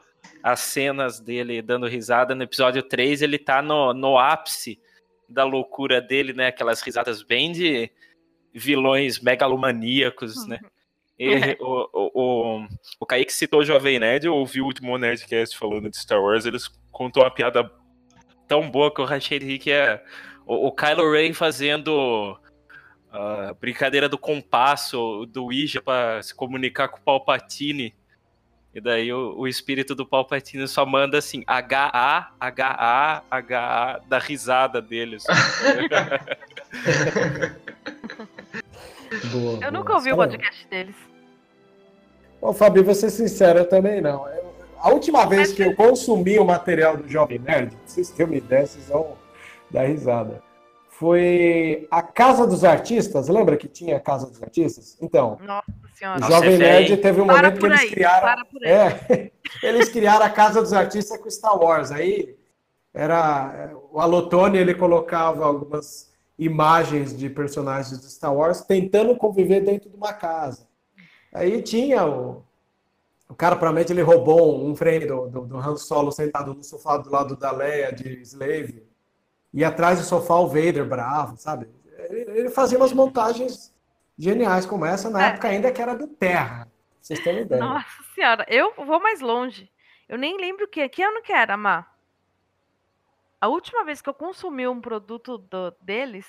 as 0.42 0.60
cenas 0.60 1.20
dele 1.20 1.62
dando 1.62 1.86
risada. 1.86 2.34
No 2.34 2.42
episódio 2.42 2.82
3, 2.82 3.22
ele 3.22 3.38
tá 3.38 3.62
no, 3.62 3.92
no 3.92 4.18
ápice 4.18 4.80
da 5.28 5.44
loucura 5.44 6.00
dele, 6.00 6.32
né? 6.32 6.48
Aquelas 6.48 6.80
risadas 6.80 7.22
bem 7.22 7.52
de 7.52 7.90
vilões 8.54 9.20
megalomaníacos, 9.20 10.46
né? 10.46 10.58
E 11.18 11.56
o, 11.60 11.88
o, 11.92 12.10
o, 12.14 12.68
o 13.00 13.06
Kaique 13.06 13.32
citou 13.32 13.60
o 13.60 13.64
Jovem 13.64 13.98
Nerd, 13.98 14.26
eu 14.26 14.34
ouvi 14.34 14.60
o 14.60 14.64
último 14.64 14.96
Nerdcast 14.96 15.58
falando 15.58 15.90
de 15.90 15.96
Star 15.96 16.22
Wars, 16.22 16.46
eles 16.46 16.68
contou 16.92 17.24
uma 17.24 17.30
piada 17.30 17.68
tão 18.46 18.70
boa 18.70 18.92
que 18.94 19.00
eu 19.00 19.04
rir, 19.04 19.58
que 19.58 19.70
é 19.70 20.02
o, 20.46 20.68
o 20.68 20.72
Kylo 20.72 21.12
Ren 21.12 21.34
fazendo 21.34 22.38
a 23.10 23.54
brincadeira 23.54 24.08
do 24.08 24.16
compasso 24.16 25.26
do 25.26 25.44
Ouija 25.44 25.82
pra 25.82 26.22
se 26.22 26.34
comunicar 26.34 26.88
com 26.88 26.98
o 26.98 27.02
Palpatine. 27.02 27.94
E 28.78 28.80
daí 28.80 29.12
o, 29.12 29.34
o 29.36 29.48
espírito 29.48 29.92
do 29.92 30.06
Palpatine 30.06 30.68
só 30.68 30.86
manda 30.86 31.18
assim, 31.18 31.42
H-A, 31.48 32.30
H-A, 32.38 33.24
H-A, 33.28 33.98
da 34.08 34.18
risada 34.20 34.80
deles. 34.80 35.24
Boa, 39.32 39.58
Eu 39.64 39.72
nunca 39.72 39.94
ouvi 39.94 40.12
o 40.12 40.16
podcast 40.16 40.68
deles. 40.68 40.94
Ô, 42.40 42.52
Fabi, 42.52 42.82
vou 42.82 42.94
ser 42.94 43.10
sincero, 43.10 43.58
eu 43.58 43.68
também 43.68 44.00
não. 44.00 44.28
Eu- 44.28 44.46
a 44.78 44.90
última 44.90 45.26
vez 45.26 45.52
que 45.52 45.60
eu 45.62 45.74
consumi 45.74 46.38
o 46.38 46.44
material 46.44 46.96
do 46.96 47.08
Jovem 47.08 47.40
Nerd, 47.40 47.76
vocês 47.84 48.10
terem 48.10 48.32
uma 48.34 48.38
ideia, 48.38 48.64
vocês 48.64 48.86
vão 48.88 49.16
dar 49.72 49.86
risada. 49.88 50.40
Foi 50.88 51.88
a 51.90 52.00
Casa 52.00 52.46
dos 52.46 52.62
Artistas, 52.62 53.26
lembra 53.28 53.56
que 53.56 53.66
tinha 53.66 53.96
a 53.96 54.00
Casa 54.00 54.28
dos 54.30 54.40
Artistas? 54.40 54.96
Então, 55.02 55.36
Nossa 55.42 55.64
o 55.98 56.18
senhora. 56.18 56.26
Jovem 56.26 56.54
é 56.54 56.58
Nerd 56.58 56.96
teve 56.98 57.20
um 57.20 57.26
Para 57.26 57.36
momento 57.36 57.58
que 57.58 57.66
eles 57.66 57.80
aí, 57.80 57.90
criaram. 57.90 58.20
para 58.20 58.44
por 58.44 58.64
aí. 58.64 58.70
É, 58.70 59.30
eles 59.62 59.88
criaram 59.88 60.24
a 60.24 60.30
Casa 60.30 60.62
dos 60.62 60.72
Artistas 60.72 61.18
com 61.18 61.30
Star 61.30 61.58
Wars. 61.58 61.90
Aí 61.90 62.36
era 62.94 63.72
o 63.90 64.00
Alotone, 64.00 64.58
ele 64.58 64.74
colocava 64.74 65.44
algumas 65.44 66.12
imagens 66.38 67.16
de 67.16 67.28
personagens 67.28 68.00
de 68.00 68.10
Star 68.10 68.34
Wars 68.34 68.60
tentando 68.62 69.16
conviver 69.16 69.60
dentro 69.60 69.90
de 69.90 69.96
uma 69.96 70.12
casa. 70.12 70.66
Aí 71.32 71.60
tinha 71.62 72.06
o, 72.06 72.42
o 73.28 73.34
cara, 73.34 73.56
provavelmente, 73.56 73.92
ele 73.92 74.02
roubou 74.02 74.64
um 74.64 74.74
frame 74.74 75.06
do, 75.06 75.28
do, 75.28 75.40
do 75.42 75.58
Han 75.58 75.76
Solo 75.76 76.10
sentado 76.10 76.54
no 76.54 76.64
sofá 76.64 76.96
do 76.96 77.10
lado 77.10 77.36
da 77.36 77.50
Leia 77.50 77.92
de 77.92 78.22
Slave. 78.22 78.82
E 79.52 79.64
atrás 79.64 79.98
do 79.98 80.04
sofá 80.04 80.36
o 80.36 80.48
Vader 80.48 80.86
bravo, 80.86 81.36
sabe? 81.36 81.68
Ele, 82.08 82.38
ele 82.38 82.50
fazia 82.50 82.78
umas 82.78 82.92
montagens 82.92 83.74
geniais 84.18 84.66
como 84.66 84.84
essa, 84.84 85.08
na 85.08 85.22
É. 85.24 85.28
época 85.28 85.48
ainda 85.48 85.70
que 85.72 85.80
era 85.80 85.94
do 85.94 86.08
Terra. 86.08 86.68
Vocês 87.00 87.20
terem 87.22 87.42
ideia. 87.42 87.60
Nossa 87.64 88.02
senhora, 88.14 88.44
eu 88.48 88.74
vou 88.76 89.00
mais 89.00 89.20
longe. 89.20 89.70
Eu 90.08 90.18
nem 90.18 90.36
lembro 90.38 90.66
que, 90.68 90.86
que 90.88 91.02
ano 91.02 91.22
que 91.22 91.32
era, 91.32 91.56
Má. 91.56 91.86
A 93.40 93.48
última 93.48 93.84
vez 93.84 94.02
que 94.02 94.08
eu 94.08 94.14
consumi 94.14 94.66
um 94.66 94.80
produto 94.80 95.38
do- 95.38 95.70
deles 95.80 96.26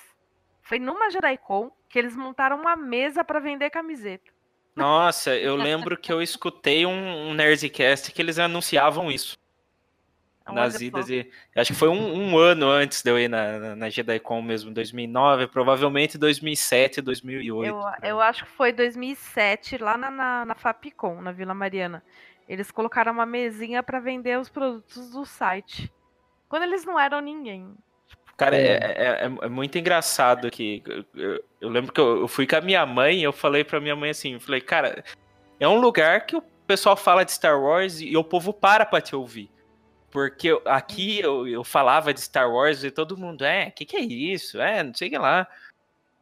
foi 0.62 0.78
numa 0.78 1.10
JediCon 1.10 1.70
que 1.88 1.98
eles 1.98 2.14
montaram 2.16 2.56
uma 2.60 2.76
mesa 2.76 3.24
pra 3.24 3.40
vender 3.40 3.68
camiseta. 3.70 4.30
Nossa, 4.76 5.34
eu 5.36 5.56
lembro 5.56 5.96
que 5.96 6.12
eu 6.12 6.22
escutei 6.22 6.86
um, 6.86 7.28
um 7.30 7.34
Nerdcast 7.34 8.12
que 8.12 8.22
eles 8.22 8.38
anunciavam 8.38 9.10
isso. 9.10 9.36
Olha 10.46 10.54
nas 10.54 10.80
idas 10.80 11.08
e 11.10 11.30
acho 11.54 11.72
que 11.72 11.78
foi 11.78 11.88
um, 11.88 12.32
um 12.32 12.38
ano 12.38 12.68
antes 12.68 13.02
de 13.02 13.10
eu 13.10 13.18
ir 13.18 13.28
na, 13.28 13.58
na, 13.58 13.76
na 13.76 13.88
JediCon 13.90 14.42
mesmo, 14.42 14.72
2009, 14.72 15.46
provavelmente 15.46 16.18
2007, 16.18 17.00
2008. 17.00 17.68
Eu, 17.68 17.86
aí. 17.86 17.94
eu 18.02 18.20
acho 18.20 18.44
que 18.44 18.50
foi 18.50 18.72
2007, 18.72 19.78
lá 19.78 19.96
na, 19.96 20.10
na, 20.10 20.44
na 20.46 20.54
Fapcom, 20.54 21.20
na 21.20 21.30
Vila 21.32 21.54
Mariana. 21.54 22.02
Eles 22.48 22.70
colocaram 22.70 23.12
uma 23.12 23.26
mesinha 23.26 23.82
pra 23.82 24.00
vender 24.00 24.38
os 24.38 24.48
produtos 24.48 25.10
do 25.10 25.24
site. 25.24 25.92
Quando 26.48 26.64
eles 26.64 26.84
não 26.84 26.98
eram 26.98 27.20
ninguém. 27.20 27.72
Cara, 28.36 28.56
é, 28.56 28.72
é, 28.72 29.26
é- 29.26 29.30
é 29.42 29.48
muito 29.48 29.78
engraçado 29.78 30.50
que 30.50 30.82
eu, 30.86 31.04
eu- 31.14 31.44
eu 31.60 31.68
lembro 31.68 31.92
que 31.92 32.00
eu, 32.00 32.22
eu 32.22 32.28
fui 32.28 32.46
com 32.46 32.56
a 32.56 32.60
minha 32.60 32.84
mãe 32.86 33.18
e 33.20 33.22
eu 33.22 33.32
falei 33.32 33.62
pra 33.62 33.78
minha 33.80 33.94
mãe 33.94 34.10
assim, 34.10 34.32
eu 34.32 34.40
falei, 34.40 34.60
cara, 34.60 35.04
é 35.60 35.68
um 35.68 35.78
lugar 35.78 36.24
que 36.26 36.34
o 36.34 36.42
pessoal 36.66 36.96
fala 36.96 37.22
de 37.24 37.32
Star 37.32 37.60
Wars 37.60 38.00
e 38.00 38.16
o 38.16 38.24
povo 38.24 38.52
para 38.52 38.84
pra 38.86 39.00
te 39.00 39.14
ouvir. 39.14 39.50
Porque 40.10 40.48
eu- 40.48 40.62
aqui 40.66 41.20
eu, 41.20 41.46
eu 41.46 41.62
falava 41.62 42.12
de 42.12 42.20
Star 42.20 42.50
Wars 42.50 42.82
e 42.82 42.90
todo 42.90 43.16
mundo, 43.16 43.44
é, 43.44 43.68
o 43.68 43.72
que, 43.72 43.84
que 43.86 43.96
é 43.96 44.00
isso? 44.00 44.60
É, 44.60 44.82
não 44.82 44.92
sei 44.94 45.08
o 45.08 45.10
que 45.12 45.18
lá. 45.18 45.46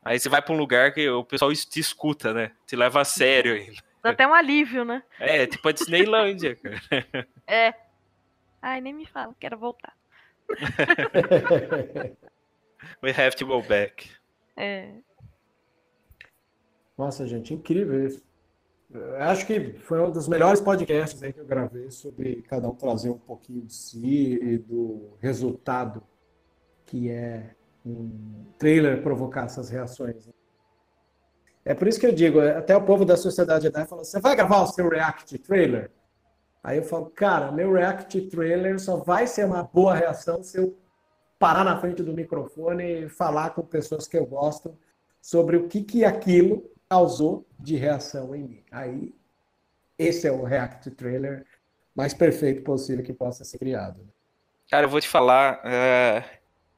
Aí 0.05 0.19
você 0.19 0.29
vai 0.29 0.41
pra 0.43 0.55
um 0.55 0.59
lugar 0.59 0.93
que 0.93 1.09
o 1.09 1.25
pessoal 1.25 1.53
te 1.53 1.81
escuta, 1.81 2.33
né? 2.35 2.53
Te 2.67 2.77
leva 2.77 3.01
a 3.01 3.05
sério 3.05 3.55
ainda. 3.55 3.83
Dá 4.03 4.11
até 4.11 4.27
um 4.27 4.33
alívio, 4.35 4.85
né? 4.85 5.03
É, 5.19 5.47
tipo 5.47 5.69
a 5.69 5.73
Disneylândia, 5.73 6.57
cara. 6.57 6.81
É. 7.47 7.75
Ai, 8.61 8.81
nem 8.81 8.93
me 8.93 9.07
fala, 9.07 9.35
quero 9.41 9.57
voltar. 9.57 9.95
We 13.03 13.11
have 13.11 13.37
to 13.37 13.47
go 13.47 13.63
back. 13.63 14.11
É. 14.57 14.93
Nossa, 16.97 17.27
gente, 17.27 17.55
incrível 17.55 18.07
isso. 18.07 18.23
Eu 18.91 19.23
acho 19.23 19.47
que 19.47 19.75
foi 19.81 20.01
um 20.01 20.11
dos 20.11 20.29
melhores 20.29 20.61
podcasts 20.61 21.23
aí 21.23 21.33
que 21.33 21.41
eu 21.41 21.45
gravei 21.45 21.91
sobre 21.91 22.43
cada 22.43 22.69
um 22.69 22.75
trazer 22.75 23.11
um 23.11 23.19
pouquinho 23.19 23.63
de 23.63 23.75
si 23.75 24.39
e 24.43 24.57
do 24.57 25.11
resultado 25.21 26.03
que 26.87 27.11
é 27.11 27.55
um 27.85 28.47
trailer 28.59 29.03
provocar 29.03 29.45
essas 29.45 29.69
reações. 29.69 30.27
né? 30.27 30.33
É 31.67 31.75
por 31.75 31.87
isso 31.87 32.01
que 32.01 32.07
eu 32.07 32.13
digo, 32.13 32.41
até 32.41 32.75
o 32.75 32.83
povo 32.83 33.05
da 33.05 33.15
sociedade 33.15 33.65
Jedi 33.65 33.87
falou: 33.87 34.05
você 34.05 34.19
vai 34.21 34.35
gravar 34.35 34.63
o 34.63 34.67
seu 34.69 34.89
react 34.89 35.37
trailer? 35.39 35.91
Aí 36.63 36.79
eu 36.79 36.83
falo, 36.83 37.11
cara, 37.11 37.53
meu 37.53 37.73
react 37.73 38.21
trailer 38.23 38.81
só 38.81 38.97
vai 38.97 39.27
ser 39.27 39.45
uma 39.45 39.63
boa 39.63 39.95
reação 39.95 40.43
se 40.43 40.59
eu 40.59 40.77
parar 41.39 41.65
na 41.65 41.79
frente 41.79 42.03
do 42.03 42.15
microfone 42.15 43.05
e 43.05 43.09
falar 43.09 43.51
com 43.51 43.63
pessoas 43.63 44.09
que 44.09 44.17
eu 44.17 44.25
gosto 44.25 44.77
sobre 45.21 45.59
o 45.59 45.69
que, 45.69 45.83
que 45.83 46.05
aquilo 46.07 46.71
causou 46.89 47.47
de 47.59 47.77
reação 47.77 48.35
em 48.35 48.43
mim. 48.43 48.65
Aí, 48.71 49.15
esse 49.99 50.27
é 50.27 50.33
o 50.33 50.45
react 50.45 50.91
trailer 50.93 51.45
mais 51.95 52.15
perfeito 52.15 52.63
possível 52.63 53.05
que 53.05 53.13
possa 53.13 53.45
ser 53.45 53.59
criado. 53.59 54.01
Cara, 54.71 54.87
eu 54.87 54.91
vou 54.91 55.01
te 55.01 55.09
falar. 55.09 55.61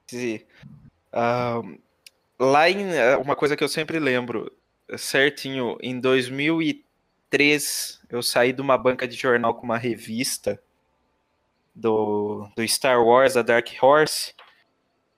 se, 0.07 0.47
ah, 1.13 1.61
lá 2.39 2.71
em. 2.71 2.95
é, 2.95 3.17
Uma 3.17 3.37
coisa 3.37 3.57
que 3.57 3.63
eu 3.63 3.69
sempre 3.69 3.99
lembro 3.99 4.51
certinho, 4.97 5.77
em 5.81 6.01
2003, 6.01 8.01
eu 8.09 8.23
saí 8.23 8.53
de 8.53 8.61
uma 8.61 8.79
banca 8.79 9.07
de 9.07 9.17
jornal 9.17 9.55
com 9.55 9.65
uma 9.65 9.79
revista 9.79 10.61
do, 11.75 12.49
do 12.57 12.67
Star 12.67 13.05
Wars, 13.05 13.37
a 13.37 13.43
Dark 13.43 13.69
Horse. 13.81 14.35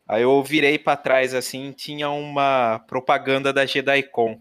Aí 0.07 0.23
eu 0.23 0.43
virei 0.43 0.79
pra 0.79 0.97
trás 0.97 1.33
assim, 1.33 1.73
tinha 1.73 2.11
uma 2.11 2.81
propaganda 2.87 3.53
da 3.53 3.65
JediCon. 3.65 4.41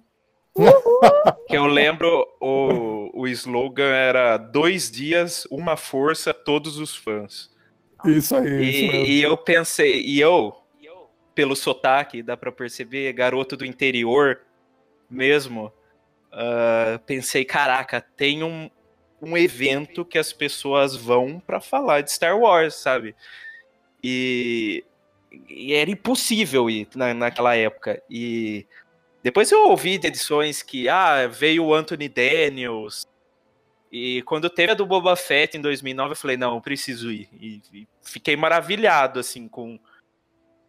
Que 1.48 1.56
eu 1.56 1.66
lembro, 1.66 2.28
o, 2.40 3.22
o 3.22 3.28
slogan 3.28 3.90
era 3.94 4.38
dois 4.38 4.92
dias, 4.92 5.48
uma 5.50 5.78
força, 5.78 6.34
todos 6.34 6.78
os 6.78 6.96
fãs. 6.96 7.50
Isso 8.06 8.36
aí, 8.36 8.70
isso 8.70 8.86
E, 8.86 8.88
mesmo. 8.88 9.06
e 9.06 9.22
eu 9.22 9.38
pensei, 9.38 10.02
e 10.02 10.20
eu, 10.20 10.56
pelo 11.34 11.56
sotaque, 11.56 12.22
dá 12.22 12.36
pra 12.36 12.52
perceber, 12.52 13.14
garoto 13.14 13.56
do 13.56 13.66
interior 13.66 14.42
mesmo, 15.10 15.72
ah, 16.32 17.00
pensei, 17.06 17.46
caraca, 17.46 18.02
tem 18.02 18.44
um, 18.44 18.70
um 19.22 19.38
evento 19.38 20.04
que 20.06 20.18
as 20.18 20.34
pessoas 20.34 20.96
vão 20.96 21.40
pra 21.40 21.60
falar 21.60 22.02
de 22.02 22.12
Star 22.12 22.38
Wars, 22.38 22.76
sabe? 22.76 23.16
E, 24.04 24.84
e 25.48 25.74
era 25.74 25.92
impossível 25.92 26.70
ir 26.70 26.88
na, 26.96 27.14
naquela 27.14 27.56
época. 27.56 28.02
E 28.10 28.66
depois 29.24 29.52
eu 29.52 29.68
ouvi 29.68 29.98
de 29.98 30.08
edições 30.08 30.62
que, 30.62 30.90
ah, 30.90 31.28
veio 31.28 31.66
o 31.66 31.74
Anthony 31.74 32.10
Daniels, 32.10 33.08
e 33.92 34.22
quando 34.22 34.50
teve 34.50 34.72
a 34.72 34.76
do 34.76 34.86
Boba 34.86 35.16
Fett 35.18 35.58
em 35.58 35.62
2009, 35.62 36.12
eu 36.12 36.16
falei, 36.16 36.38
não, 36.38 36.56
eu 36.56 36.62
preciso 36.62 37.12
ir. 37.12 37.28
E, 37.34 37.62
e 37.74 37.88
fiquei 38.02 38.38
maravilhado, 38.38 39.20
assim, 39.20 39.50
com... 39.50 39.78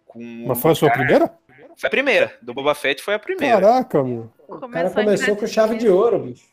com 0.05 0.45
Mas 0.49 0.61
foi 0.61 0.73
a 0.73 0.75
sua 0.75 0.91
primeira? 0.91 1.33
Foi 1.77 1.87
a 1.87 1.91
primeira. 1.91 2.37
Do 2.43 2.53
Boba 2.53 2.75
Fett 2.75 3.01
foi 3.01 3.15
a 3.15 3.19
primeira. 3.21 3.61
Caraca, 3.61 4.03
meu. 4.03 4.31
O 4.49 4.69
cara 4.69 4.91
começou 4.91 5.37
com 5.37 5.47
chave 5.47 5.77
de 5.77 5.89
ouro, 5.89 6.19
bicho. 6.19 6.51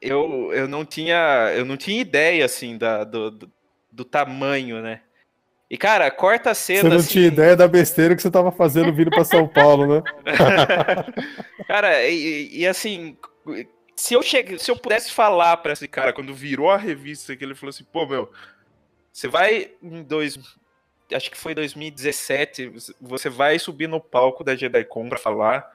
Eu, 0.00 0.52
eu 0.52 0.68
não 0.68 0.84
tinha 0.84 1.52
eu 1.56 1.64
não 1.64 1.76
tinha 1.76 1.98
ideia, 1.98 2.44
assim, 2.44 2.76
da, 2.76 3.02
do, 3.02 3.30
do, 3.30 3.52
do 3.90 4.04
tamanho, 4.04 4.82
né? 4.82 5.00
E, 5.70 5.78
cara, 5.78 6.10
corta 6.10 6.50
a 6.50 6.54
Você 6.54 6.76
cena, 6.76 6.88
não 6.88 6.96
assim... 6.96 7.08
tinha 7.10 7.26
ideia 7.28 7.54
da 7.54 7.68
besteira 7.68 8.16
que 8.16 8.22
você 8.22 8.30
tava 8.30 8.50
fazendo 8.50 8.92
vindo 8.92 9.10
pra 9.10 9.24
São 9.24 9.46
Paulo, 9.46 9.86
né? 9.86 10.02
Cara, 11.68 12.08
e, 12.08 12.58
e, 12.58 12.66
assim, 12.66 13.16
se 13.94 14.14
eu 14.14 14.22
chegue, 14.22 14.58
se 14.58 14.68
eu 14.68 14.76
pudesse 14.76 15.12
falar 15.12 15.56
pra 15.58 15.72
esse 15.72 15.86
cara 15.86 16.12
quando 16.12 16.34
virou 16.34 16.70
a 16.70 16.76
revista 16.76 17.36
que 17.36 17.44
ele 17.44 17.54
falou 17.54 17.70
assim, 17.70 17.84
pô, 17.84 18.04
meu, 18.04 18.28
você 19.12 19.28
vai 19.28 19.70
em 19.80 20.02
dois 20.02 20.36
acho 21.14 21.30
que 21.30 21.36
foi 21.36 21.54
2017, 21.54 22.72
você 23.00 23.28
vai 23.28 23.58
subir 23.58 23.88
no 23.88 24.00
palco 24.00 24.44
da 24.44 24.54
JediCon 24.54 25.08
para 25.08 25.18
falar 25.18 25.70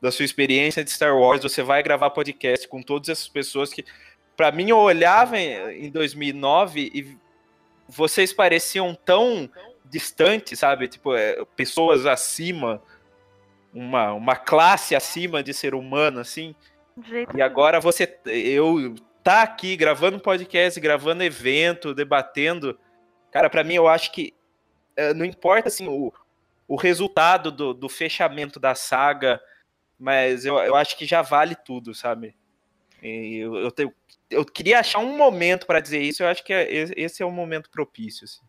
da 0.00 0.10
sua 0.10 0.24
experiência 0.24 0.82
de 0.82 0.90
Star 0.90 1.16
Wars, 1.16 1.42
você 1.42 1.62
vai 1.62 1.82
gravar 1.82 2.10
podcast 2.10 2.66
com 2.68 2.82
todas 2.82 3.08
essas 3.08 3.28
pessoas 3.28 3.72
que, 3.72 3.84
para 4.36 4.50
mim, 4.50 4.70
eu 4.70 4.78
olhava 4.78 5.38
em 5.38 5.90
2009 5.90 6.90
e 6.94 7.18
vocês 7.90 8.32
pareciam 8.32 8.94
tão 8.94 9.50
distantes, 9.84 10.58
sabe? 10.58 10.88
Tipo, 10.88 11.14
é, 11.14 11.44
pessoas 11.56 12.06
acima, 12.06 12.82
uma, 13.72 14.12
uma 14.12 14.36
classe 14.36 14.94
acima 14.94 15.42
de 15.42 15.52
ser 15.52 15.74
humano, 15.74 16.20
assim. 16.20 16.54
E 17.34 17.42
agora 17.42 17.80
você, 17.80 18.18
eu 18.26 18.94
tá 19.22 19.42
aqui 19.42 19.76
gravando 19.76 20.20
podcast, 20.20 20.78
gravando 20.80 21.22
evento, 21.22 21.94
debatendo, 21.94 22.78
cara, 23.30 23.50
para 23.50 23.64
mim 23.64 23.74
eu 23.74 23.88
acho 23.88 24.12
que 24.12 24.34
é, 24.96 25.12
não 25.12 25.24
importa 25.24 25.68
assim 25.68 25.86
o, 25.88 26.12
o 26.66 26.76
resultado 26.76 27.50
do, 27.50 27.74
do 27.74 27.88
fechamento 27.88 28.58
da 28.58 28.74
saga, 28.74 29.40
mas 29.98 30.44
eu, 30.44 30.58
eu 30.58 30.74
acho 30.74 30.96
que 30.96 31.04
já 31.04 31.22
vale 31.22 31.54
tudo, 31.54 31.94
sabe? 31.94 32.34
Eu, 33.02 33.56
eu, 33.56 33.70
te, 33.70 33.90
eu 34.30 34.44
queria 34.44 34.80
achar 34.80 34.98
um 34.98 35.16
momento 35.16 35.66
para 35.66 35.80
dizer 35.80 36.00
isso, 36.00 36.22
eu 36.22 36.28
acho 36.28 36.44
que 36.44 36.52
é, 36.52 36.70
esse 36.72 37.22
é 37.22 37.26
o 37.26 37.30
momento 37.30 37.70
propício. 37.70 38.24
Assim. 38.24 38.40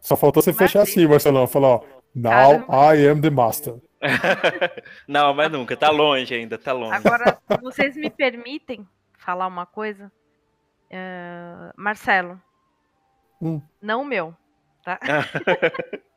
Só 0.00 0.16
faltou 0.16 0.42
você 0.42 0.52
fechar 0.52 0.82
assim, 0.82 1.06
Marcelão, 1.06 1.46
falar, 1.46 1.68
ó, 1.68 1.84
now 2.14 2.66
I 2.68 3.06
am 3.08 3.20
the 3.20 3.30
master. 3.30 3.76
não, 5.08 5.32
mas 5.32 5.50
nunca, 5.50 5.76
tá 5.76 5.90
longe 5.90 6.34
ainda, 6.34 6.58
tá 6.58 6.72
longe. 6.72 6.94
Agora, 6.94 7.38
vocês 7.62 7.96
me 7.96 8.10
permitem 8.10 8.86
falar 9.16 9.46
uma 9.46 9.64
coisa? 9.64 10.12
Uh, 10.90 11.72
Marcelo, 11.76 12.40
hum. 13.40 13.60
não 13.80 14.02
o 14.02 14.04
meu, 14.04 14.36
tá? 14.84 14.98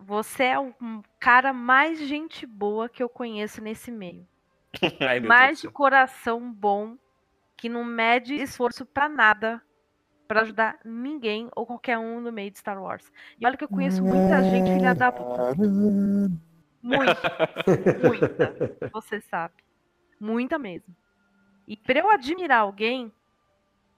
Você 0.00 0.44
é 0.44 0.58
o 0.58 0.74
cara 1.20 1.52
mais 1.52 2.00
gente 2.00 2.44
boa 2.44 2.88
que 2.88 3.00
eu 3.02 3.08
conheço 3.08 3.62
nesse 3.62 3.92
meio. 3.92 4.26
Ai, 5.00 5.20
mais 5.20 5.60
de 5.60 5.68
coração 5.68 6.52
bom, 6.52 6.96
que 7.56 7.68
não 7.68 7.84
mede 7.84 8.34
esforço 8.34 8.84
para 8.86 9.08
nada 9.08 9.62
para 10.26 10.40
ajudar 10.40 10.78
ninguém 10.82 11.50
ou 11.54 11.66
qualquer 11.66 11.98
um 11.98 12.20
no 12.20 12.32
meio 12.32 12.50
de 12.50 12.58
Star 12.58 12.82
Wars. 12.82 13.12
E 13.38 13.46
olha 13.46 13.56
que 13.56 13.64
eu 13.64 13.68
conheço 13.68 14.02
muita 14.02 14.42
gente 14.42 14.72
filha 14.72 14.94
da 14.94 15.12
puta. 15.12 15.54
Muita. 16.82 17.20
muita. 18.02 18.54
Você 18.92 19.20
sabe. 19.20 19.54
Muita 20.18 20.58
mesmo. 20.58 20.96
E 21.68 21.76
para 21.76 21.98
eu 21.98 22.10
admirar 22.10 22.60
alguém, 22.60 23.12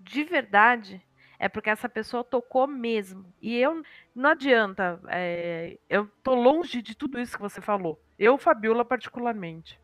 de 0.01 0.25
verdade, 0.25 1.01
é 1.39 1.49
porque 1.49 1.71
essa 1.71 1.89
pessoa 1.89 2.25
tocou 2.25 2.67
mesmo. 2.67 3.33
E 3.41 3.57
eu 3.57 3.83
não 4.15 4.31
adianta, 4.31 5.01
é, 5.09 5.79
eu 5.89 6.11
tô 6.23 6.35
longe 6.35 6.83
de 6.83 6.97
tudo 6.97 7.21
isso 7.21 7.37
que 7.37 7.43
você 7.43 7.61
falou. 7.61 8.03
Eu, 8.19 8.37
Fabiola, 8.37 8.85
particularmente, 8.85 9.81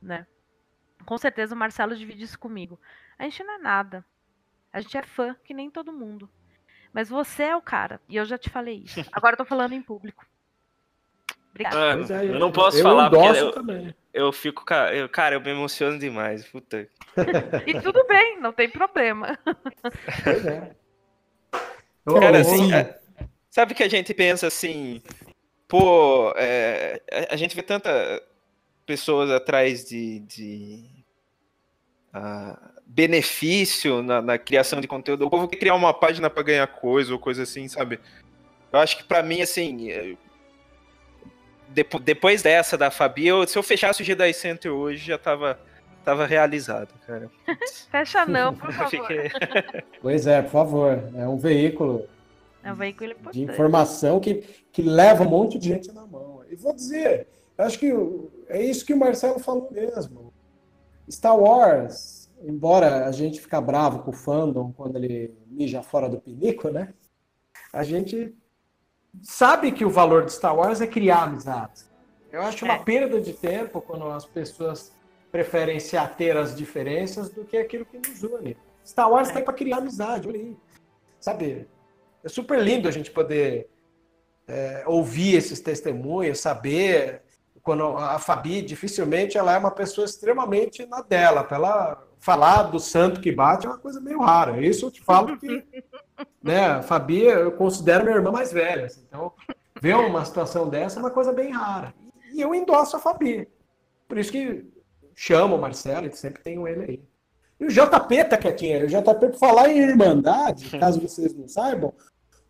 né? 0.00 0.26
Com 1.04 1.16
certeza 1.16 1.54
o 1.54 1.58
Marcelo 1.58 1.96
divide 1.96 2.24
isso 2.24 2.38
comigo. 2.38 2.78
A 3.18 3.24
gente 3.24 3.42
não 3.42 3.54
é 3.54 3.58
nada. 3.58 4.04
A 4.72 4.80
gente 4.80 4.96
é 4.96 5.02
fã, 5.02 5.36
que 5.44 5.54
nem 5.54 5.70
todo 5.70 5.92
mundo. 5.92 6.28
Mas 6.92 7.08
você 7.08 7.44
é 7.44 7.56
o 7.56 7.62
cara. 7.62 8.00
E 8.08 8.16
eu 8.16 8.24
já 8.24 8.36
te 8.36 8.50
falei 8.50 8.82
isso. 8.84 9.00
Agora 9.12 9.34
eu 9.34 9.38
tô 9.38 9.44
falando 9.44 9.72
em 9.72 9.82
público. 9.82 10.26
Obrigada. 11.50 11.76
Ah, 12.18 12.24
eu 12.24 12.38
não 12.38 12.52
posso 12.52 12.78
eu 12.78 12.82
falar 12.82 13.10
porque 13.10 13.38
eu, 13.38 13.52
também. 13.52 13.94
eu 14.12 14.32
fico. 14.32 14.64
Eu, 14.92 15.08
cara, 15.08 15.34
eu 15.34 15.40
me 15.40 15.50
emociono 15.50 15.98
demais. 15.98 16.46
Puta. 16.46 16.88
e 17.66 17.80
tudo 17.80 18.06
bem, 18.06 18.38
não 18.40 18.52
tem 18.52 18.68
problema. 18.68 19.38
Pois 20.24 20.46
é. 20.46 20.76
Cara, 22.20 22.40
assim, 22.40 22.72
é, 22.72 22.98
sabe 23.50 23.74
que 23.74 23.82
a 23.82 23.88
gente 23.88 24.14
pensa 24.14 24.46
assim, 24.46 25.02
pô, 25.66 26.32
é, 26.36 27.02
a 27.28 27.36
gente 27.36 27.54
vê 27.54 27.62
tanta 27.62 27.90
pessoas 28.88 29.30
atrás 29.30 29.84
de, 29.84 30.20
de 30.20 30.82
uh, 32.14 32.58
benefício 32.86 34.02
na, 34.02 34.22
na, 34.22 34.38
criação 34.38 34.80
de 34.80 34.88
conteúdo. 34.88 35.26
O 35.26 35.30
povo 35.30 35.46
quer 35.46 35.58
criar 35.58 35.74
uma 35.74 35.92
página 35.92 36.30
para 36.30 36.42
ganhar 36.42 36.66
coisa 36.66 37.12
ou 37.12 37.18
coisa 37.18 37.42
assim, 37.42 37.68
sabe? 37.68 38.00
Eu 38.72 38.78
acho 38.78 38.96
que 38.96 39.04
para 39.04 39.22
mim, 39.22 39.42
assim, 39.42 40.16
depois 42.02 42.40
dessa 42.40 42.78
da 42.78 42.90
Fabi, 42.90 43.26
eu, 43.26 43.46
se 43.46 43.58
eu 43.58 43.62
fechasse 43.62 44.00
o 44.00 44.04
Jedi 44.04 44.32
Center 44.32 44.72
hoje, 44.72 45.04
já 45.04 45.18
tava, 45.18 45.60
tava 46.02 46.24
realizado, 46.24 46.94
cara. 47.06 47.30
Fecha 47.92 48.24
não, 48.24 48.54
por 48.54 48.72
favor. 48.72 49.08
pois 50.00 50.26
é, 50.26 50.40
por 50.40 50.50
favor. 50.50 50.98
É 51.14 51.28
um 51.28 51.36
veículo, 51.36 52.08
é 52.64 52.72
um 52.72 52.76
veículo 52.76 53.14
de 53.32 53.42
informação 53.42 54.18
que, 54.18 54.42
que 54.72 54.80
leva 54.80 55.24
um 55.24 55.28
monte 55.28 55.58
de 55.58 55.68
gente 55.68 55.92
na 55.92 56.06
mão. 56.06 56.42
E 56.50 56.56
vou 56.56 56.74
dizer, 56.74 57.26
acho 57.58 57.78
que 57.78 57.92
é 58.48 58.62
isso 58.62 58.84
que 58.84 58.94
o 58.94 58.98
Marcelo 58.98 59.38
falou 59.38 59.68
mesmo. 59.70 60.32
Star 61.10 61.36
Wars, 61.36 62.30
embora 62.42 63.06
a 63.06 63.12
gente 63.12 63.40
fica 63.40 63.60
bravo 63.60 64.00
com 64.00 64.10
o 64.10 64.14
fandom 64.14 64.72
quando 64.72 64.96
ele 64.96 65.34
mija 65.46 65.82
fora 65.82 66.08
do 66.08 66.20
pinico, 66.20 66.68
né? 66.68 66.94
A 67.72 67.82
gente 67.82 68.34
sabe 69.22 69.72
que 69.72 69.84
o 69.84 69.90
valor 69.90 70.24
de 70.24 70.32
Star 70.32 70.56
Wars 70.56 70.80
é 70.80 70.86
criar 70.86 71.24
amizades. 71.24 71.90
Eu 72.30 72.42
acho 72.42 72.64
uma 72.64 72.74
é. 72.74 72.78
perda 72.78 73.20
de 73.20 73.32
tempo 73.32 73.80
quando 73.80 74.06
as 74.06 74.24
pessoas 74.24 74.92
preferem 75.32 75.80
se 75.80 75.96
ater 75.96 76.36
às 76.36 76.54
diferenças 76.54 77.30
do 77.30 77.44
que 77.44 77.56
aquilo 77.56 77.84
que 77.84 77.98
nos 77.98 78.22
une. 78.22 78.56
Star 78.86 79.10
Wars 79.10 79.30
é. 79.30 79.40
para 79.40 79.52
criar 79.52 79.78
amizade, 79.78 80.28
olha 80.28 80.38
aí. 80.38 80.56
Sabe? 81.20 81.66
É 82.22 82.28
super 82.28 82.60
lindo 82.62 82.88
a 82.88 82.90
gente 82.90 83.10
poder 83.10 83.68
é, 84.46 84.84
ouvir 84.86 85.36
esses 85.36 85.60
testemunhos, 85.60 86.40
saber 86.40 87.22
quando 87.68 87.98
a 87.98 88.18
Fabi 88.18 88.62
dificilmente 88.62 89.36
ela 89.36 89.52
é 89.52 89.58
uma 89.58 89.70
pessoa 89.70 90.06
extremamente 90.06 90.86
na 90.86 91.02
dela, 91.02 91.44
para 91.44 91.56
ela 91.58 92.02
falar 92.18 92.62
do 92.62 92.80
santo 92.80 93.20
que 93.20 93.30
bate 93.30 93.66
é 93.66 93.68
uma 93.68 93.76
coisa 93.76 94.00
meio 94.00 94.22
rara. 94.22 94.58
Isso 94.58 94.86
eu 94.86 94.90
te 94.90 95.02
falo 95.02 95.36
que, 95.36 95.62
né, 96.42 96.66
a 96.66 96.82
Fabi 96.82 97.24
eu 97.24 97.52
considero 97.52 98.04
minha 98.04 98.16
irmã 98.16 98.32
mais 98.32 98.50
velha, 98.50 98.86
assim, 98.86 99.04
então 99.06 99.34
ver 99.82 99.96
uma 99.96 100.24
situação 100.24 100.66
dessa 100.66 100.98
é 100.98 101.02
uma 101.02 101.10
coisa 101.10 101.30
bem 101.30 101.52
rara. 101.52 101.92
E 102.32 102.40
eu 102.40 102.54
endosso 102.54 102.96
a 102.96 103.00
Fabi. 103.00 103.46
Por 104.08 104.16
isso 104.16 104.32
que 104.32 104.64
chamo 105.14 105.54
o 105.54 105.60
Marcelo, 105.60 106.06
e 106.06 106.16
sempre 106.16 106.42
tenho 106.42 106.66
ele 106.66 106.84
aí. 106.84 107.02
E 107.60 107.66
o 107.66 107.68
JP 107.68 108.24
tá 108.30 108.38
quietinho. 108.38 108.86
O 108.86 108.88
JP, 108.88 109.28
por 109.32 109.38
falar 109.38 109.68
em 109.68 109.76
Irmandade, 109.76 110.70
caso 110.80 111.02
vocês 111.02 111.34
não 111.34 111.46
saibam, 111.46 111.92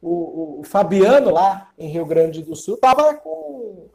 o, 0.01 0.61
o, 0.61 0.63
Fabiano 0.63 1.33
lá 1.33 1.71
em 1.77 1.89
Rio 1.89 2.07
Grande 2.07 2.41
do 2.41 2.55
Sul 2.55 2.77
tava 2.77 3.15
com 3.15 3.89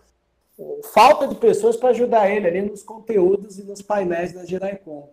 falta 0.94 1.28
de 1.28 1.36
pessoas 1.36 1.76
para 1.76 1.90
ajudar 1.90 2.30
ele 2.30 2.48
ali 2.48 2.62
nos 2.62 2.84
conteúdos 2.84 3.58
e 3.58 3.64
nos 3.64 3.82
painéis 3.82 4.34
da 4.34 4.46
Geraicon. 4.46 5.10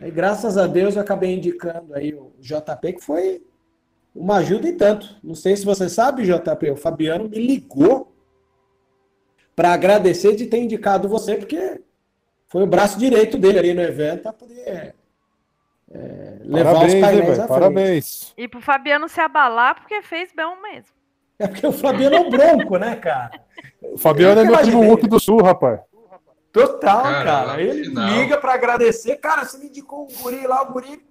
E 0.00 0.10
graças 0.10 0.58
a 0.58 0.66
Deus 0.66 0.94
eu 0.94 1.02
acabei 1.02 1.34
indicando 1.34 1.94
aí 1.94 2.14
o 2.14 2.32
JP, 2.38 2.92
que 2.94 3.00
foi 3.00 3.42
uma 4.14 4.36
ajuda 4.36 4.68
e 4.68 4.72
tanto. 4.72 5.16
Não 5.22 5.34
sei 5.34 5.56
se 5.56 5.64
você 5.64 5.88
sabe, 5.88 6.24
JP, 6.24 6.70
o 6.70 6.76
Fabiano 6.76 7.28
me 7.28 7.38
ligou 7.38 8.12
para 9.54 9.72
agradecer 9.72 10.36
de 10.36 10.46
ter 10.46 10.58
indicado 10.58 11.08
você, 11.08 11.36
porque 11.36 11.80
foi 12.46 12.62
o 12.62 12.66
braço 12.66 12.98
direito 12.98 13.38
dele 13.38 13.58
ali 13.58 13.74
no 13.74 13.80
evento 13.80 14.22
para 14.22 14.32
poder 14.34 14.94
é, 15.90 16.38
levar 16.40 16.74
parabéns, 16.74 16.94
os 16.94 17.00
painéis 17.00 17.38
à 17.38 17.48
Parabéns. 17.48 18.34
E 18.36 18.48
pro 18.48 18.60
Fabiano 18.60 19.08
se 19.08 19.20
abalar 19.20 19.76
porque 19.76 20.02
fez 20.02 20.32
bem 20.32 20.62
mesmo. 20.62 20.95
É 21.38 21.46
porque 21.46 21.66
o 21.66 21.72
Fabiano 21.72 22.16
é 22.16 22.20
um 22.20 22.30
bronco, 22.30 22.78
né, 22.78 22.96
cara? 22.96 23.30
O 23.82 23.98
Fabiano 23.98 24.40
é 24.40 24.44
meu 24.44 24.58
primo 24.58 24.82
Hulk 24.82 25.06
do 25.06 25.20
Sul, 25.20 25.42
rapaz. 25.42 25.80
Total, 26.52 27.02
cara. 27.02 27.24
cara. 27.24 27.60
Ele 27.60 27.84
final... 27.84 28.08
liga 28.08 28.38
para 28.38 28.54
agradecer. 28.54 29.16
Cara, 29.16 29.44
você 29.44 29.58
me 29.58 29.66
indicou 29.66 30.04
um 30.04 30.22
guri 30.22 30.46
lá, 30.46 30.62
o 30.62 30.72
guri. 30.72 31.04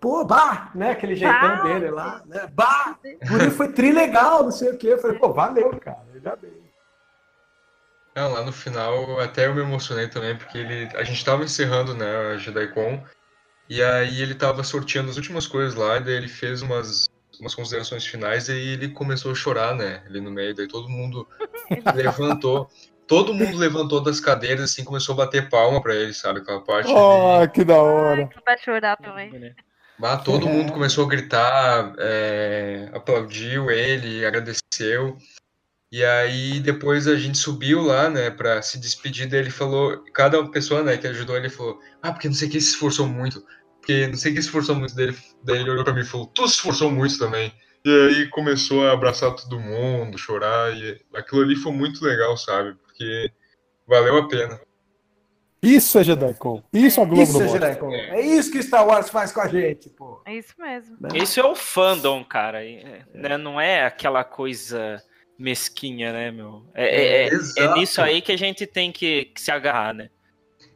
Pô, 0.00 0.24
bah, 0.24 0.70
né? 0.74 0.92
Aquele 0.92 1.14
jeitão 1.14 1.40
bah. 1.40 1.62
dele 1.62 1.90
lá, 1.90 2.22
né? 2.26 2.48
Bah, 2.52 2.96
o 3.04 3.28
guri 3.28 3.50
foi 3.50 3.72
tri 3.72 3.92
legal, 3.92 4.44
não 4.44 4.50
sei 4.50 4.70
o 4.70 4.78
quê. 4.78 4.88
Eu 4.88 4.98
falei, 4.98 5.18
pô, 5.18 5.32
valeu, 5.32 5.70
cara. 5.78 6.00
Ainda 6.14 6.34
bem. 6.36 6.62
Não, 8.14 8.32
lá 8.32 8.44
no 8.44 8.52
final 8.52 9.20
até 9.20 9.46
eu 9.46 9.54
me 9.54 9.62
emocionei 9.62 10.06
também, 10.06 10.36
porque 10.36 10.58
ele, 10.58 10.88
a 10.96 11.02
gente 11.02 11.24
tava 11.24 11.44
encerrando, 11.44 11.94
né, 11.94 12.32
a 12.32 12.36
JediCon, 12.36 13.02
e 13.68 13.82
aí 13.82 14.20
ele 14.20 14.34
tava 14.34 14.62
sorteando 14.62 15.10
as 15.10 15.16
últimas 15.16 15.46
coisas 15.46 15.74
lá, 15.74 15.96
e 15.96 16.04
daí 16.04 16.14
ele 16.14 16.28
fez 16.28 16.60
umas, 16.60 17.08
umas 17.40 17.54
considerações 17.54 18.06
finais, 18.06 18.48
e 18.48 18.52
aí 18.52 18.68
ele 18.68 18.88
começou 18.88 19.32
a 19.32 19.34
chorar, 19.34 19.74
né, 19.74 20.02
ali 20.06 20.20
no 20.20 20.30
meio, 20.30 20.54
daí 20.54 20.68
todo 20.68 20.88
mundo 20.88 21.26
levantou, 21.94 22.68
todo 23.06 23.34
mundo 23.34 23.56
levantou 23.56 24.02
das 24.02 24.20
cadeiras, 24.20 24.70
assim, 24.70 24.84
começou 24.84 25.14
a 25.14 25.24
bater 25.24 25.48
palma 25.48 25.80
pra 25.82 25.94
ele, 25.94 26.12
sabe, 26.12 26.40
aquela 26.40 26.60
parte 26.60 26.90
Oh, 26.90 27.48
que 27.48 27.64
da 27.64 27.80
hora! 27.80 28.28
Ai, 28.34 28.42
vai 28.44 28.58
chorar 28.58 28.96
também. 28.96 29.54
Bah, 29.98 30.16
todo 30.16 30.48
mundo 30.48 30.72
começou 30.72 31.04
a 31.04 31.08
gritar, 31.08 31.94
é, 31.98 32.90
aplaudiu 32.92 33.70
ele, 33.70 34.24
agradeceu, 34.24 35.16
e 35.92 36.02
aí 36.02 36.58
depois 36.60 37.06
a 37.06 37.16
gente 37.16 37.36
subiu 37.36 37.82
lá, 37.82 38.08
né, 38.08 38.30
pra 38.30 38.62
se 38.62 38.78
despedir 38.78 39.28
dele, 39.28 39.50
falou, 39.50 40.02
cada 40.14 40.42
pessoa, 40.48 40.82
né, 40.82 40.96
que 40.96 41.06
ajudou 41.06 41.36
ele 41.36 41.50
falou, 41.50 41.78
ah, 42.00 42.10
porque 42.10 42.28
não 42.28 42.34
sei 42.34 42.48
quem 42.48 42.60
se 42.60 42.70
esforçou 42.70 43.06
muito, 43.06 43.44
porque 43.82 44.06
não 44.06 44.14
sei 44.14 44.32
quem 44.32 44.40
se 44.40 44.46
esforçou 44.46 44.76
muito 44.76 44.94
dele, 44.94 45.16
daí 45.42 45.58
ele 45.58 45.70
olhou 45.70 45.82
pra 45.82 45.92
mim 45.92 46.02
e 46.02 46.04
falou, 46.04 46.28
tu 46.28 46.46
se 46.46 46.54
esforçou 46.54 46.88
muito 46.88 47.18
também. 47.18 47.52
E 47.84 47.90
aí 47.90 48.28
começou 48.28 48.86
a 48.86 48.92
abraçar 48.92 49.34
todo 49.34 49.58
mundo, 49.58 50.16
chorar, 50.16 50.72
e 50.72 51.00
aquilo 51.12 51.42
ali 51.42 51.56
foi 51.56 51.72
muito 51.72 52.04
legal, 52.04 52.36
sabe? 52.36 52.74
Porque 52.74 53.32
valeu 53.84 54.18
a 54.18 54.28
pena. 54.28 54.60
Isso 55.60 55.98
é 55.98 56.04
JediCon. 56.04 56.62
Isso 56.72 57.00
a 57.00 57.04
Globo 57.04 57.22
Isso 57.22 57.42
é. 57.42 57.48
JediCon. 57.48 57.92
É 57.92 58.20
isso 58.20 58.52
que 58.52 58.62
Star 58.62 58.86
Wars 58.86 59.10
faz 59.10 59.32
com 59.32 59.40
a 59.40 59.48
gente, 59.48 59.90
pô. 59.90 60.22
É 60.24 60.36
isso 60.36 60.54
mesmo. 60.56 60.96
Isso 61.14 61.40
é 61.40 61.44
o 61.44 61.56
fandom, 61.56 62.22
cara. 62.24 62.64
é, 62.64 63.04
né? 63.12 63.36
Não 63.36 63.60
é 63.60 63.84
aquela 63.84 64.22
coisa 64.22 65.02
mesquinha, 65.36 66.12
né, 66.12 66.30
meu? 66.30 66.64
É, 66.72 66.84
é- 66.84 67.28
é- 67.28 67.64
é 67.64 67.74
nisso 67.74 68.00
aí 68.00 68.22
que 68.22 68.30
a 68.30 68.38
gente 68.38 68.64
tem 68.64 68.92
que, 68.92 69.24
que 69.24 69.40
se 69.40 69.50
agarrar, 69.50 69.92
né? 69.92 70.08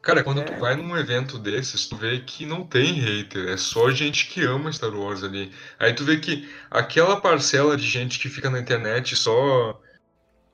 Cara, 0.01 0.23
quando 0.23 0.43
tu 0.43 0.53
vai 0.53 0.75
num 0.75 0.95
evento 0.95 1.37
desses, 1.37 1.87
tu 1.87 1.97
vê 1.97 2.19
que 2.19 2.45
não 2.45 2.65
tem 2.65 2.93
hater, 2.93 3.49
é 3.49 3.57
só 3.57 3.91
gente 3.91 4.27
que 4.27 4.43
ama 4.43 4.71
Star 4.71 4.93
Wars 4.93 5.23
ali. 5.23 5.51
Aí 5.77 5.93
tu 5.93 6.05
vê 6.05 6.17
que 6.17 6.47
aquela 6.71 7.19
parcela 7.19 7.75
de 7.75 7.85
gente 7.85 8.19
que 8.19 8.29
fica 8.29 8.49
na 8.49 8.59
internet 8.59 9.15
só. 9.15 9.81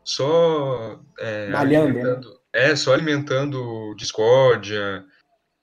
Só. 0.04 1.00
É, 1.20 1.50
Malhando, 1.50 1.88
alimentando, 1.88 2.40
é, 2.52 2.76
só 2.76 2.94
alimentando 2.94 3.96
discórdia, 3.96 5.06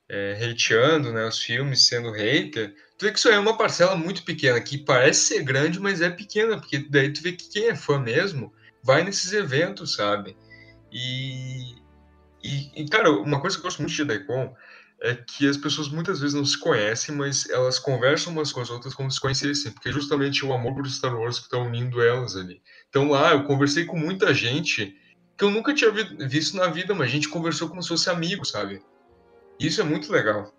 é, 0.09 0.38
hateando 0.40 1.12
né, 1.12 1.26
os 1.26 1.38
filmes, 1.38 1.86
sendo 1.86 2.12
hater. 2.12 2.74
Tu 2.98 3.06
vê 3.06 3.12
que 3.12 3.18
isso 3.18 3.28
aí 3.28 3.34
é 3.34 3.38
uma 3.38 3.56
parcela 3.56 3.97
muito 3.97 4.24
pequena, 4.24 4.60
que 4.60 4.76
parece 4.78 5.20
ser 5.20 5.42
grande, 5.42 5.80
mas 5.80 6.01
é 6.01 6.10
pequena, 6.10 6.59
porque 6.59 6.78
daí 6.78 7.12
tu 7.12 7.22
vê 7.22 7.32
que 7.32 7.48
quem 7.48 7.68
é 7.68 7.74
fã 7.74 7.98
mesmo 7.98 8.52
vai 8.82 9.02
nesses 9.02 9.32
eventos, 9.32 9.94
sabe? 9.94 10.36
E, 10.92 11.80
e, 12.42 12.82
e, 12.82 12.88
cara, 12.88 13.10
uma 13.10 13.40
coisa 13.40 13.56
que 13.56 13.60
eu 13.60 13.64
gosto 13.64 13.80
muito 13.80 13.94
de 13.94 14.04
Daikon 14.04 14.54
é 15.02 15.14
que 15.14 15.48
as 15.48 15.56
pessoas 15.56 15.88
muitas 15.88 16.20
vezes 16.20 16.34
não 16.34 16.44
se 16.44 16.58
conhecem, 16.58 17.14
mas 17.14 17.48
elas 17.48 17.78
conversam 17.78 18.32
umas 18.32 18.52
com 18.52 18.60
as 18.60 18.68
outras 18.68 18.92
como 18.94 19.10
se 19.10 19.18
conhecessem, 19.20 19.72
porque 19.72 19.88
é 19.88 19.92
justamente 19.92 20.44
o 20.44 20.52
amor 20.52 20.74
por 20.74 20.86
Star 20.88 21.18
Wars 21.18 21.38
que 21.38 21.46
está 21.46 21.56
unindo 21.58 22.02
elas 22.02 22.36
ali. 22.36 22.60
Então 22.90 23.08
lá 23.08 23.32
eu 23.32 23.44
conversei 23.44 23.84
com 23.86 23.96
muita 23.96 24.34
gente 24.34 24.94
que 25.38 25.44
eu 25.44 25.50
nunca 25.50 25.72
tinha 25.72 25.90
vi- 25.90 26.16
visto 26.28 26.54
na 26.56 26.66
vida, 26.66 26.94
mas 26.94 27.08
a 27.08 27.10
gente 27.10 27.28
conversou 27.30 27.68
como 27.68 27.82
se 27.82 27.88
fosse 27.88 28.10
amigo, 28.10 28.44
sabe? 28.44 28.82
Isso 29.58 29.80
é 29.80 29.84
muito 29.84 30.12
legal. 30.12 30.52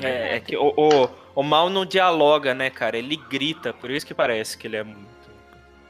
É, 0.00 0.36
é 0.36 0.40
que 0.40 0.56
o, 0.56 0.72
o, 0.76 1.08
o 1.34 1.42
mal 1.42 1.68
não 1.68 1.84
dialoga, 1.84 2.54
né, 2.54 2.70
cara? 2.70 2.96
Ele 2.96 3.16
grita, 3.16 3.72
por 3.72 3.90
isso 3.90 4.06
que 4.06 4.14
parece 4.14 4.56
que 4.56 4.66
ele 4.68 4.76
é 4.76 4.84
muito 4.84 5.10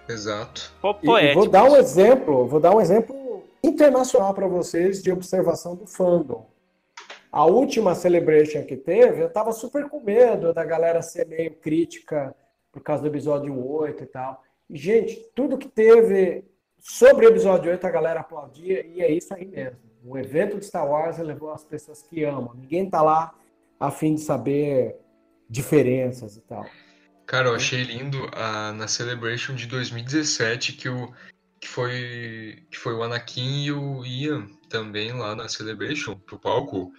Exato. 0.09 0.73
po- 0.81 0.99
E- 1.03 1.05
e 1.05 1.07
poético. 1.07 1.41
vou 1.41 1.49
dar 1.51 1.65
um 1.65 1.77
exemplo, 1.77 2.49
vou 2.49 2.61
dar 2.61 2.75
um 2.75 2.81
exemplo 2.81 3.15
internacional 3.63 4.35
para 4.35 4.47
vocês 4.47 5.03
de 5.03 5.13
observação 5.13 5.77
do 5.77 5.87
fandom. 5.87 6.51
A 7.31 7.47
última 7.47 7.95
celebration 7.95 8.65
que 8.65 8.77
teve, 8.77 9.23
eu 9.23 9.31
tava 9.31 9.53
super 9.53 9.89
com 9.89 10.01
medo 10.01 10.53
da 10.53 10.65
galera 10.65 11.01
ser 11.01 11.27
meio 11.27 11.55
crítica 11.55 12.35
por 12.71 12.83
causa 12.83 13.03
do 13.03 13.09
episódio 13.09 13.59
8 13.67 14.03
e 14.03 14.07
tal. 14.07 14.43
E, 14.69 14.77
gente, 14.77 15.17
tudo 15.35 15.57
que 15.57 15.69
teve 15.69 16.45
sobre 16.79 17.27
o 17.27 17.31
episódio 17.31 17.71
8 17.71 17.87
a 17.87 17.91
galera 17.91 18.21
aplaudia 18.21 18.85
e 18.85 19.01
é 19.01 19.11
isso 19.11 19.33
aí 19.33 19.47
mesmo. 19.47 19.79
O 20.05 20.19
evento 20.19 20.59
de 20.59 20.67
Star 20.67 20.87
Wars 20.87 21.17
levou 21.19 21.53
as 21.53 21.65
pessoas 21.65 22.03
que 22.03 22.25
amam. 22.25 22.55
Ninguém 22.55 22.91
tá 22.91 23.01
lá 23.01 23.33
a 23.79 23.91
fim 23.91 24.15
de 24.15 24.21
saber 24.21 24.97
diferenças 25.49 26.37
e 26.37 26.41
tal. 26.41 26.67
Cara, 27.25 27.49
eu 27.49 27.55
achei 27.55 27.83
lindo 27.83 28.19
a, 28.33 28.73
na 28.73 28.89
Celebration 28.89 29.55
de 29.55 29.67
2017 29.67 30.73
que, 30.73 30.89
o, 30.89 31.13
que, 31.63 31.69
foi, 31.69 32.59
que 32.69 32.77
foi 32.77 32.93
o 32.93 33.05
Anakin 33.05 33.65
e 33.65 33.71
o 33.71 34.05
Ian 34.05 34.49
também 34.69 35.13
lá 35.13 35.37
na 35.37 35.49
Celebration, 35.49 36.17
pro 36.19 36.37
palco. 36.37 36.93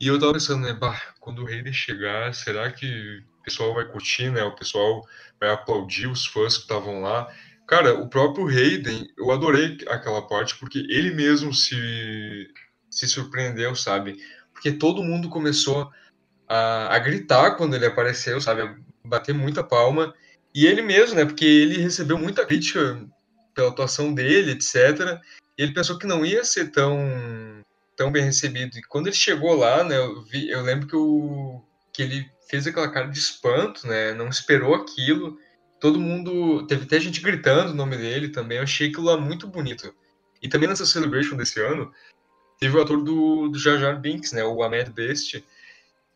E 0.00 0.08
eu 0.08 0.18
tava 0.18 0.32
pensando, 0.32 0.66
né, 0.66 0.72
bah, 0.72 1.00
quando 1.20 1.44
o 1.44 1.46
Hayden 1.46 1.72
chegar, 1.72 2.34
será 2.34 2.72
que 2.72 3.22
o 3.38 3.42
pessoal 3.44 3.72
vai 3.72 3.86
curtir, 3.86 4.28
né? 4.28 4.42
O 4.42 4.56
pessoal 4.56 5.06
vai 5.38 5.50
aplaudir 5.50 6.08
os 6.08 6.26
fãs 6.26 6.56
que 6.56 6.62
estavam 6.62 7.00
lá. 7.00 7.32
Cara, 7.64 7.94
o 7.94 8.08
próprio 8.08 8.48
Hayden, 8.48 9.08
eu 9.16 9.30
adorei 9.30 9.78
aquela 9.86 10.26
parte 10.26 10.58
porque 10.58 10.80
ele 10.90 11.14
mesmo 11.14 11.54
se, 11.54 12.50
se 12.90 13.06
surpreendeu, 13.06 13.76
sabe? 13.76 14.16
Porque 14.52 14.72
todo 14.72 15.04
mundo 15.04 15.28
começou 15.28 15.88
a, 16.48 16.92
a 16.92 16.98
gritar 16.98 17.52
quando 17.52 17.76
ele 17.76 17.86
apareceu, 17.86 18.40
sabe? 18.40 18.62
A 18.62 18.76
bater 19.04 19.32
muita 19.32 19.62
palma. 19.62 20.12
E 20.52 20.66
ele 20.66 20.82
mesmo, 20.82 21.14
né? 21.14 21.24
Porque 21.24 21.44
ele 21.44 21.80
recebeu 21.80 22.18
muita 22.18 22.44
crítica 22.44 23.08
pela 23.60 23.70
atuação 23.70 24.14
dele, 24.14 24.52
etc. 24.52 25.20
E 25.58 25.62
ele 25.62 25.74
pensou 25.74 25.98
que 25.98 26.06
não 26.06 26.24
ia 26.24 26.42
ser 26.44 26.70
tão, 26.70 26.98
tão 27.94 28.10
bem 28.10 28.24
recebido. 28.24 28.78
E 28.78 28.82
quando 28.82 29.08
ele 29.08 29.16
chegou 29.16 29.54
lá, 29.54 29.84
né? 29.84 29.98
Eu, 29.98 30.22
vi, 30.22 30.48
eu 30.48 30.62
lembro 30.62 30.86
que, 30.86 30.96
o, 30.96 31.62
que 31.92 32.02
ele 32.02 32.30
fez 32.48 32.66
aquela 32.66 32.90
cara 32.90 33.08
de 33.08 33.18
espanto, 33.18 33.86
né? 33.86 34.14
Não 34.14 34.28
esperou 34.28 34.74
aquilo. 34.74 35.38
Todo 35.78 36.00
mundo. 36.00 36.66
Teve 36.66 36.84
até 36.84 36.98
gente 36.98 37.20
gritando 37.20 37.72
o 37.72 37.76
nome 37.76 37.96
dele 37.98 38.30
também. 38.30 38.56
Eu 38.56 38.64
achei 38.64 38.88
aquilo 38.88 39.04
lá 39.04 39.18
muito 39.18 39.46
bonito. 39.46 39.94
E 40.42 40.48
também 40.48 40.68
nessa 40.68 40.86
celebration 40.86 41.36
desse 41.36 41.60
ano, 41.60 41.92
teve 42.58 42.74
o 42.76 42.80
ator 42.80 43.02
do, 43.02 43.48
do 43.48 43.58
Jar 43.58 43.78
Jar 43.78 44.00
Binks, 44.00 44.32
né? 44.32 44.42
O 44.42 44.62
Ahmed 44.62 44.90
Best 44.90 45.44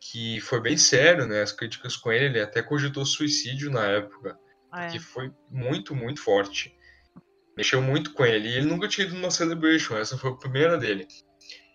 que 0.01 0.39
foi 0.43 0.61
bem 0.61 0.77
sério, 0.77 1.27
né? 1.27 1.41
As 1.41 1.51
críticas 1.51 1.97
com 1.97 2.13
ele, 2.13 2.27
ele 2.27 2.41
até 2.41 2.63
cogitou 2.63 3.07
suicídio 3.07 3.71
na 3.71 3.87
época, 3.87 4.39
É. 4.75 4.89
que 4.89 4.99
foi 4.99 5.33
muito, 5.51 5.95
muito 5.95 6.21
forte. 6.21 6.77
Mexeu 7.57 7.81
muito 7.81 8.13
com 8.13 8.25
ele. 8.25 8.49
E 8.49 8.57
ele 8.57 8.67
nunca 8.67 8.89
tinha 8.89 9.07
ido 9.07 9.15
numa 9.15 9.31
celebration, 9.31 9.97
essa 9.97 10.19
foi 10.19 10.31
a 10.31 10.37
primeira 10.37 10.77
dele. 10.77 11.07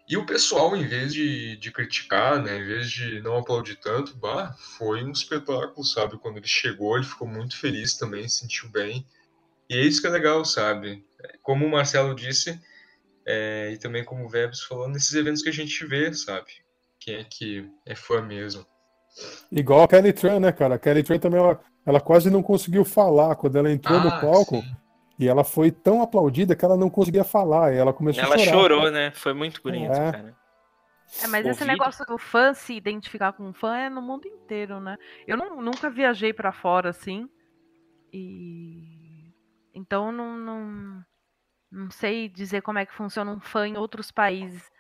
E 0.10 0.18
o 0.18 0.26
pessoal, 0.26 0.76
em 0.76 0.88
vez 0.88 1.14
de, 1.14 1.56
de 1.58 1.72
criticar, 1.72 2.42
né, 2.42 2.58
em 2.58 2.66
vez 2.66 2.90
de 2.90 3.22
não 3.22 3.38
aplaudir 3.38 3.76
tanto, 3.76 4.18
bah, 4.18 4.56
foi 4.78 5.04
um 5.04 5.12
espetáculo, 5.12 5.86
sabe? 5.86 6.18
Quando 6.18 6.38
ele 6.38 6.48
chegou, 6.48 6.98
ele 6.98 7.06
ficou 7.06 7.28
muito 7.28 7.56
feliz 7.56 7.96
também, 7.96 8.28
se 8.28 8.40
sentiu 8.40 8.70
bem. 8.70 9.06
E 9.70 9.78
é 9.78 9.82
isso 9.82 10.02
que 10.02 10.08
é 10.08 10.10
legal, 10.10 10.44
sabe? 10.44 11.06
Como 11.44 11.64
o 11.64 11.70
Marcelo 11.70 12.16
disse, 12.16 12.60
é, 13.24 13.70
e 13.72 13.78
também 13.78 14.04
como 14.04 14.26
o 14.26 14.30
Vebs 14.30 14.64
falou, 14.64 14.90
nesses 14.90 15.14
eventos 15.14 15.44
que 15.44 15.50
a 15.50 15.54
gente 15.54 15.86
vê, 15.86 16.12
sabe? 16.12 16.48
Quem 17.00 17.18
é 17.18 17.24
que 17.24 17.70
é 17.86 17.94
fã 17.94 18.20
mesmo. 18.20 18.66
Igual 19.52 19.84
a 19.84 19.88
Kelly 19.88 20.12
Tran, 20.12 20.40
né, 20.40 20.52
cara? 20.52 20.76
A 20.76 20.80
Kelly 20.80 21.04
Tran 21.04 21.20
também, 21.20 21.40
ela, 21.40 21.60
ela 21.86 22.02
quase 22.02 22.32
não 22.32 22.42
conseguiu 22.42 22.84
falar 22.84 23.36
quando 23.36 23.58
ela 23.58 23.72
entrou 23.72 24.00
no 24.00 24.08
Ah, 24.08 24.20
palco. 24.20 24.64
E 25.20 25.28
ela 25.28 25.44
foi 25.44 25.70
tão 25.70 26.02
aplaudida 26.02 26.56
que 26.56 26.64
ela 26.64 26.78
não 26.78 26.90
conseguia 26.90 27.26
falar. 27.26 27.74
E 27.74 27.78
ela 27.78 27.92
começou 27.92 28.24
Ela 28.24 28.36
a 28.36 28.38
chorar. 28.38 28.52
chorou, 28.54 28.90
né? 28.92 29.12
Foi 29.12 29.34
muito 29.34 29.62
bonito, 29.62 29.92
É. 29.92 30.12
cara. 30.12 30.38
É, 31.24 31.28
mas 31.28 31.46
esse 31.46 31.62
Ouvido. 31.64 31.68
negócio 31.68 32.06
do 32.06 32.18
fã 32.18 32.54
se 32.54 32.74
identificar 32.74 33.34
com 33.34 33.44
um 33.44 33.54
fã 33.54 33.76
é 33.76 33.90
no 33.90 34.02
mundo 34.02 34.28
inteiro, 34.28 34.80
né? 34.80 34.96
Eu 35.28 35.36
não- 35.36 35.60
nunca 35.62 35.90
viajei 35.90 36.32
pra 36.32 36.52
fora 36.54 36.90
assim. 36.90 37.28
E. 38.14 39.34
Então 39.74 40.12
não, 40.12 40.38
não. 40.38 41.04
Não 41.72 41.92
sei 41.92 42.28
dizer 42.28 42.62
como 42.62 42.80
é 42.80 42.86
que 42.86 42.94
funciona 42.94 43.30
um 43.32 43.40
fã 43.40 43.68
em 43.68 43.78
outros 43.78 44.12
países. 44.12 44.72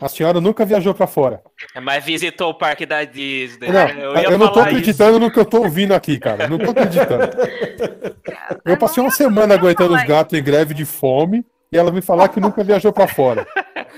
A 0.00 0.08
senhora 0.08 0.40
nunca 0.40 0.64
viajou 0.64 0.92
pra 0.92 1.06
fora. 1.06 1.40
É, 1.74 1.80
Mas 1.80 2.04
visitou 2.04 2.50
o 2.50 2.54
parque 2.54 2.84
da 2.84 3.04
Disney. 3.04 3.68
Não, 3.68 3.72
né? 3.72 3.94
eu, 4.04 4.16
ia 4.16 4.30
não 4.36 4.48
tô 4.48 4.54
falar 4.54 4.66
isso. 4.70 4.78
acreditando 4.78 5.20
no 5.20 5.30
que 5.30 5.38
eu 5.38 5.44
tô 5.44 5.58
ouvindo 5.58 5.94
aqui, 5.94 6.18
cara. 6.18 6.48
Não 6.48 6.58
tô 6.58 6.70
acreditando. 6.72 7.30
Eu 8.66 8.76
passei 8.76 9.00
uma 9.02 9.10
semana 9.12 9.54
aguentando 9.54 9.94
os 9.94 10.02
gatos 10.04 10.36
em 10.38 10.42
greve 10.42 10.74
de 10.74 10.84
fome 10.84 11.44
e 11.70 11.78
ela 11.78 11.90
me 11.92 12.02
falar 12.02 12.28
que 12.28 12.40
nunca 12.40 12.62
viajou 12.64 12.92
pra 12.92 13.06
fora. 13.08 13.46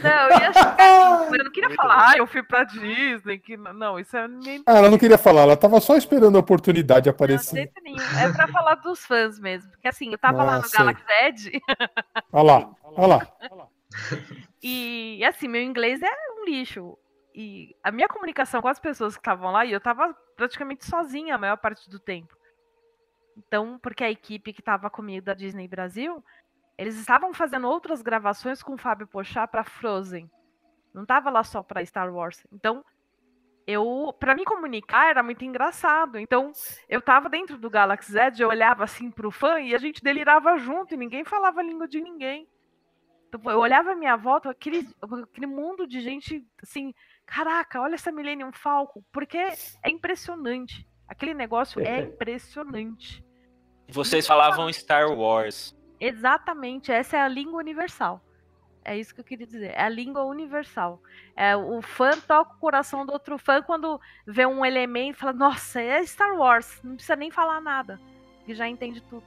Não, 0.03 0.11
eu 0.11 0.39
ia 0.41 0.53
chegar. 0.53 1.29
Eu 1.33 1.45
não 1.45 1.51
queria 1.53 1.71
falar, 1.75 2.11
ah, 2.11 2.17
eu 2.19 2.27
fui 2.27 2.43
pra 2.43 2.65
Disney. 2.65 3.39
Que... 3.39 3.57
Não, 3.57 3.99
isso 3.99 4.17
é 4.17 4.29
nem. 4.29 4.63
Ah, 4.67 4.77
ela 4.79 4.91
não 4.91 4.99
queria 4.99 5.17
falar, 5.19 5.43
ela 5.43 5.57
tava 5.57 5.81
só 5.81 5.97
esperando 5.97 6.37
a 6.37 6.41
oportunidade 6.41 7.05
De 7.05 7.11
aparecer. 7.11 7.57
jeito 7.57 7.81
nenhum. 7.83 7.99
É 8.21 8.31
pra 8.33 8.47
falar 8.49 8.75
dos 8.77 9.01
fãs 9.05 9.39
mesmo. 9.41 9.71
Porque 9.71 9.89
assim, 9.89 10.11
eu 10.13 10.19
tava 10.19 10.43
lá 10.45 10.55
Ah, 10.57 10.59
no 10.59 10.65
sei. 10.69 10.79
Galaxy 10.79 11.05
Edge 11.23 11.61
Olha 12.33 12.45
lá, 12.53 12.71
olha 12.97 13.07
lá. 13.07 13.29
e 14.67 15.25
assim, 15.25 15.47
meu 15.47 15.61
inglês 15.61 16.01
é 16.03 16.11
um 16.33 16.45
lixo. 16.47 16.97
E 17.35 17.77
a 17.83 17.93
minha 17.93 18.09
comunicação 18.09 18.63
com 18.63 18.69
as 18.69 18.81
pessoas 18.81 19.15
que 19.15 19.21
estavam 19.21 19.51
lá, 19.51 19.67
e 19.67 19.73
eu 19.73 19.81
tava 19.81 20.15
praticamente 20.35 20.87
sozinha 20.87 21.35
a 21.35 21.39
maior 21.39 21.59
parte 21.59 21.91
do 21.91 21.99
tempo. 21.99 22.35
Então, 23.37 23.79
porque 23.79 24.03
a 24.03 24.11
equipe 24.11 24.55
que 24.55 24.63
tava 24.63 24.89
comigo 24.89 25.27
da 25.27 25.35
Disney 25.35 25.69
Brasil, 25.69 26.25
eles 26.79 26.97
estavam 26.97 27.35
fazendo 27.35 27.69
outras 27.69 28.01
gravações 28.01 28.63
com 28.63 28.73
o 28.73 28.79
Fábio 28.79 29.07
Pochá 29.07 29.47
pra 29.47 29.65
Frozen. 29.65 30.31
Não 30.95 31.05
tava 31.05 31.29
lá 31.29 31.45
só 31.45 31.63
pra 31.63 31.85
Star 31.85 32.11
Wars. 32.15 32.47
Então, 32.51 32.83
eu, 33.67 34.15
para 34.19 34.35
me 34.35 34.47
comunicar 34.47 35.11
era 35.11 35.23
muito 35.23 35.45
engraçado. 35.45 36.19
Então, 36.19 36.53
eu 36.89 37.03
tava 37.03 37.29
dentro 37.29 37.59
do 37.59 37.69
Galaxy 37.69 38.19
Edge, 38.19 38.43
eu 38.43 38.49
olhava 38.49 38.85
assim 38.85 39.11
pro 39.11 39.31
fã 39.31 39.61
e 39.61 39.75
a 39.75 39.79
gente 39.79 40.03
delirava 40.03 40.57
junto 40.57 40.95
e 40.95 40.97
ninguém 40.97 41.23
falava 41.23 41.61
a 41.61 41.65
língua 41.65 41.87
de 41.87 42.01
ninguém. 42.01 42.49
Eu 43.45 43.59
olhava 43.59 43.93
a 43.93 43.97
minha 43.97 44.17
volta, 44.17 44.51
aquele, 44.51 44.89
aquele 45.03 45.47
mundo 45.47 45.87
de 45.87 46.01
gente 46.01 46.47
assim, 46.63 46.95
caraca, 47.27 47.81
olha 47.81 47.95
essa 47.95 48.13
Millennium 48.13 48.53
Falcon, 48.53 49.03
porque 49.13 49.39
é 49.39 49.91
impressionante. 49.91 50.87
Aquele 51.09 51.35
negócio 51.35 51.81
é 51.81 52.03
impressionante. 52.03 53.25
Vocês 53.89 54.27
falavam 54.27 54.73
Star 54.73 55.11
Wars. 55.13 55.77
Exatamente, 56.01 56.91
essa 56.91 57.17
é 57.17 57.21
a 57.21 57.29
língua 57.29 57.59
universal. 57.59 58.23
É 58.85 58.99
isso 58.99 59.15
que 59.15 59.21
eu 59.21 59.25
queria 59.25 59.47
dizer. 59.47 59.73
É 59.75 59.83
a 59.83 59.89
língua 59.89 60.25
universal. 60.25 61.01
É, 61.35 61.57
o 61.57 61.81
fã 61.81 62.11
toca 62.21 62.55
o 62.55 62.59
coração 62.59 63.07
do 63.07 63.13
outro 63.13 63.39
fã 63.39 63.63
quando 63.63 63.99
vê 64.27 64.45
um 64.45 64.65
elemento 64.65 65.17
e 65.17 65.19
fala, 65.19 65.33
nossa, 65.33 65.81
é 65.81 66.05
Star 66.05 66.37
Wars. 66.37 66.81
Não 66.85 66.95
precisa 66.95 67.17
nem 67.17 67.31
falar 67.31 67.63
nada. 67.63 67.99
Que 68.45 68.55
já 68.55 68.69
entende 68.69 69.01
tudo. 69.01 69.25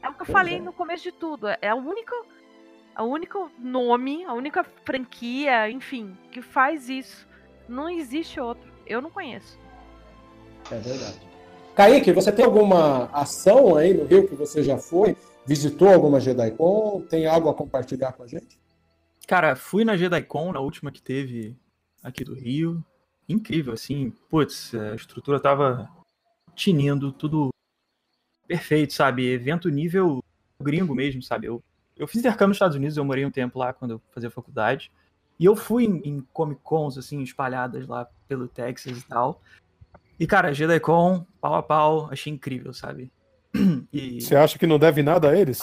É 0.00 0.08
o 0.08 0.14
que 0.14 0.22
eu 0.22 0.26
Pois 0.26 0.30
falei 0.30 0.56
é. 0.58 0.60
no 0.60 0.72
começo 0.72 1.02
de 1.02 1.12
tudo. 1.12 1.48
É 1.60 1.74
o 1.74 1.78
único, 1.78 2.14
a 2.94 3.02
único 3.02 3.50
nome, 3.58 4.24
a 4.24 4.32
única 4.32 4.64
franquia, 4.84 5.70
enfim, 5.70 6.16
que 6.30 6.40
faz 6.40 6.88
isso. 6.88 7.26
Não 7.68 7.88
existe 7.88 8.38
outro. 8.38 8.72
Eu 8.86 9.00
não 9.00 9.10
conheço. 9.10 9.58
É 10.70 10.78
verdade. 10.78 11.20
Kaique, 11.74 12.12
você 12.12 12.30
tem 12.30 12.44
alguma 12.44 13.06
ação 13.06 13.76
aí 13.76 13.92
no 13.92 14.04
Rio 14.04 14.28
que 14.28 14.34
você 14.34 14.62
já 14.62 14.78
foi? 14.78 15.16
Visitou 15.46 15.88
alguma 15.88 16.20
JediCon? 16.20 17.02
Tem 17.08 17.26
algo 17.26 17.48
a 17.48 17.54
compartilhar 17.54 18.12
com 18.12 18.22
a 18.22 18.26
gente? 18.26 18.58
Cara, 19.26 19.56
fui 19.56 19.84
na 19.84 19.96
JediCon, 19.96 20.52
na 20.52 20.60
última 20.60 20.92
que 20.92 21.02
teve 21.02 21.56
aqui 22.02 22.22
do 22.24 22.34
Rio. 22.34 22.84
Incrível, 23.28 23.72
assim. 23.72 24.10
Putz, 24.30 24.74
a 24.74 24.94
estrutura 24.94 25.40
tava 25.40 25.90
tinindo, 26.54 27.10
tudo 27.10 27.48
perfeito, 28.46 28.92
sabe? 28.92 29.26
Evento 29.26 29.68
nível 29.68 30.22
gringo 30.60 30.94
mesmo, 30.94 31.22
sabe? 31.22 31.46
Eu, 31.46 31.62
eu 31.96 32.06
fiz 32.06 32.20
intercâmbio 32.20 32.48
nos 32.48 32.56
Estados 32.56 32.76
Unidos, 32.76 32.96
eu 32.96 33.04
morei 33.04 33.24
um 33.24 33.30
tempo 33.30 33.58
lá 33.58 33.72
quando 33.72 33.92
eu 33.92 34.02
fazia 34.12 34.30
faculdade. 34.30 34.90
E 35.38 35.44
eu 35.44 35.56
fui 35.56 35.84
em, 35.84 35.96
em 36.04 36.20
Comic 36.32 36.60
Cons, 36.62 36.96
assim, 36.96 37.20
espalhadas 37.22 37.86
lá 37.86 38.06
pelo 38.28 38.46
Texas 38.48 38.98
e 38.98 39.06
tal. 39.06 39.40
E, 40.18 40.26
cara, 40.26 40.52
JediCon, 40.52 41.26
pau 41.40 41.54
a 41.54 41.62
pau, 41.62 42.08
achei 42.10 42.32
incrível, 42.32 42.72
sabe? 42.72 43.10
E... 43.92 44.20
Você 44.20 44.34
acha 44.36 44.58
que 44.58 44.66
não 44.66 44.78
deve 44.78 45.02
nada 45.02 45.30
a 45.30 45.36
eles? 45.36 45.60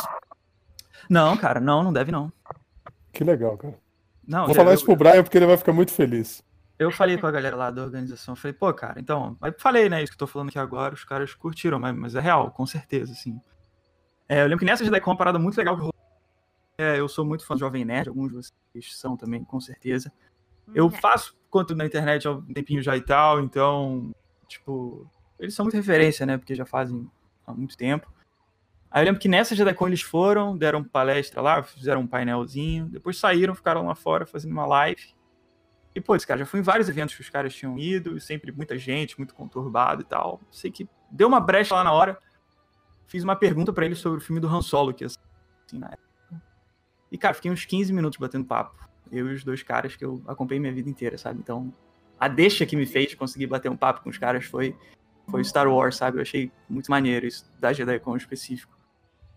Não, 1.10 1.36
cara, 1.36 1.60
não, 1.60 1.84
não 1.84 1.91
deve 1.91 2.12
não. 2.12 2.32
Que 3.12 3.24
legal, 3.24 3.58
cara. 3.58 3.78
Não, 4.26 4.45
Vou 4.45 4.56
falar 4.56 4.72
eu- 4.72 4.76
isso 4.76 4.86
pro 4.86 4.95
Brian 4.95 5.24
porque 5.24 5.38
ele 5.38 5.45
vai 5.45 5.58
ficar 5.58 5.74
muito 5.74 5.91
feliz. 5.91 6.44
Eu 6.80 6.91
falei 6.91 7.18
com 7.18 7.28
a 7.28 7.32
galera 7.32 7.56
lá 7.56 7.70
da 7.70 7.84
organização, 7.84 8.36
falei, 8.36 8.53
pô, 8.53 8.74
cara, 8.74 8.99
então, 8.99 9.38
aí 9.40 9.53
falei, 9.58 9.88
né, 9.88 10.02
isso 10.02 10.12
que 10.12 10.16
eu 10.16 10.20
tô 10.20 10.28
falando 10.28 10.49
aqui 10.49 10.58
agora, 10.58 10.95
os 10.95 11.03
caras 11.03 11.34
curtiram, 11.36 11.80
mas, 11.80 11.95
mas 11.95 12.16
é 12.16 12.20
real, 12.20 12.49
com 12.49 12.66
certeza, 12.66 13.12
assim. 13.12 13.40
É, 14.28 14.40
eu 14.41 14.45
lembro 14.45 14.60
que 14.60 14.66
nessa 14.66 14.84
JediCon 14.84 15.12
uma 15.12 15.18
parada 15.18 15.38
muito 15.38 15.58
legal 15.58 15.78
que. 15.78 15.90
É, 16.82 16.99
eu 16.99 17.08
sou 17.08 17.24
muito 17.24 17.45
fã 17.45 17.53
do 17.53 17.60
Jovem 17.60 17.86
Nerd, 17.86 18.10
alguns 18.10 18.30
de 18.30 18.36
vocês 18.38 18.98
são 18.98 19.16
também, 19.16 19.44
com 19.44 19.62
certeza. 19.62 20.12
Eu 20.74 20.90
faço 20.90 21.38
conteúdo 21.48 21.78
na 21.78 21.86
internet 21.86 22.28
há 22.28 22.32
um 22.32 22.41
tempinho 22.41 22.82
já 22.82 22.98
e 22.98 23.02
tal, 23.02 23.40
então, 23.40 24.10
tipo, 24.48 25.08
eles 25.38 25.53
são 25.53 25.64
muito 25.64 25.76
referência, 25.76 26.26
né, 26.26 26.40
porque 26.40 26.56
já 26.56 26.66
fazem 26.66 27.08
há 27.45 27.53
muito 27.53 27.78
tempo. 27.78 28.12
Aí 28.90 29.03
eu 29.03 29.06
lembro 29.06 29.22
que 29.22 29.28
nessa 29.28 29.56
JediCon 29.56 29.90
eles 29.90 30.02
foram, 30.02 30.58
deram 30.58 30.84
palestra 30.84 31.40
lá, 31.40 31.62
fizeram 31.62 32.02
um 32.02 32.08
painelzinho, 32.08 32.88
depois 32.88 33.16
saíram, 33.16 33.53
ficaram 33.53 33.86
lá 33.86 33.94
fora 33.94 34.26
fazendo 34.26 34.52
uma 34.52 34.66
live. 34.66 35.14
E, 35.94 36.02
pô, 36.02 36.16
esse 36.16 36.26
cara, 36.26 36.40
já 36.40 36.48
fui 36.48 36.62
em 36.62 36.64
vários 36.64 36.90
eventos 36.90 37.14
que 37.14 37.22
os 37.22 37.30
caras 37.30 37.53
tinham 37.53 37.78
ido, 37.78 38.18
e 38.18 38.20
sempre 38.20 38.52
muita 38.52 38.76
gente, 38.76 39.20
muito 39.20 39.36
conturbado 39.36 40.02
e 40.02 40.06
tal. 40.06 40.41
Sei 40.49 40.72
que 40.72 40.90
deu 41.12 41.28
uma 41.28 41.40
brecha 41.40 41.76
lá 41.76 41.84
na 41.84 41.94
hora. 41.94 42.18
Fiz 43.06 43.24
uma 43.24 43.36
pergunta 43.36 43.72
pra 43.72 43.86
eles 43.86 43.99
sobre 43.99 44.18
o 44.18 44.22
filme 44.22 44.40
do 44.40 44.48
Han 44.48 44.64
Solo, 44.64 44.95
que 44.95 45.06
assim, 45.06 45.20
na 45.74 45.88
época. 45.88 46.11
E, 47.12 47.18
cara, 47.18 47.34
fiquei 47.34 47.52
uns 47.52 47.66
15 47.66 47.92
minutos 47.92 48.18
batendo 48.18 48.46
papo. 48.46 48.76
Eu 49.12 49.30
e 49.30 49.34
os 49.34 49.44
dois 49.44 49.62
caras 49.62 49.96
que 49.96 50.06
eu 50.06 50.24
acompanhei 50.26 50.60
minha 50.60 50.74
vida 50.74 50.90
inteira, 50.90 51.18
sabe? 51.18 51.40
Então, 51.40 51.74
a 52.20 52.28
deixa 52.28 52.66
que 52.66 52.76
me 52.76 52.86
fez 52.86 53.14
conseguir 53.14 53.48
bater 53.48 53.70
um 53.70 53.76
papo 53.76 54.02
com 54.02 54.10
os 54.10 54.18
caras 54.18 54.46
foi, 54.46 54.76
foi 55.30 55.44
Star 55.44 55.68
Wars, 55.68 55.98
sabe? 55.98 56.18
Eu 56.18 56.22
achei 56.22 56.52
muito 56.70 56.90
maneiro 56.90 57.26
isso, 57.26 57.52
da 57.60 57.74
JediCon 57.74 58.16
específico. 58.16 58.78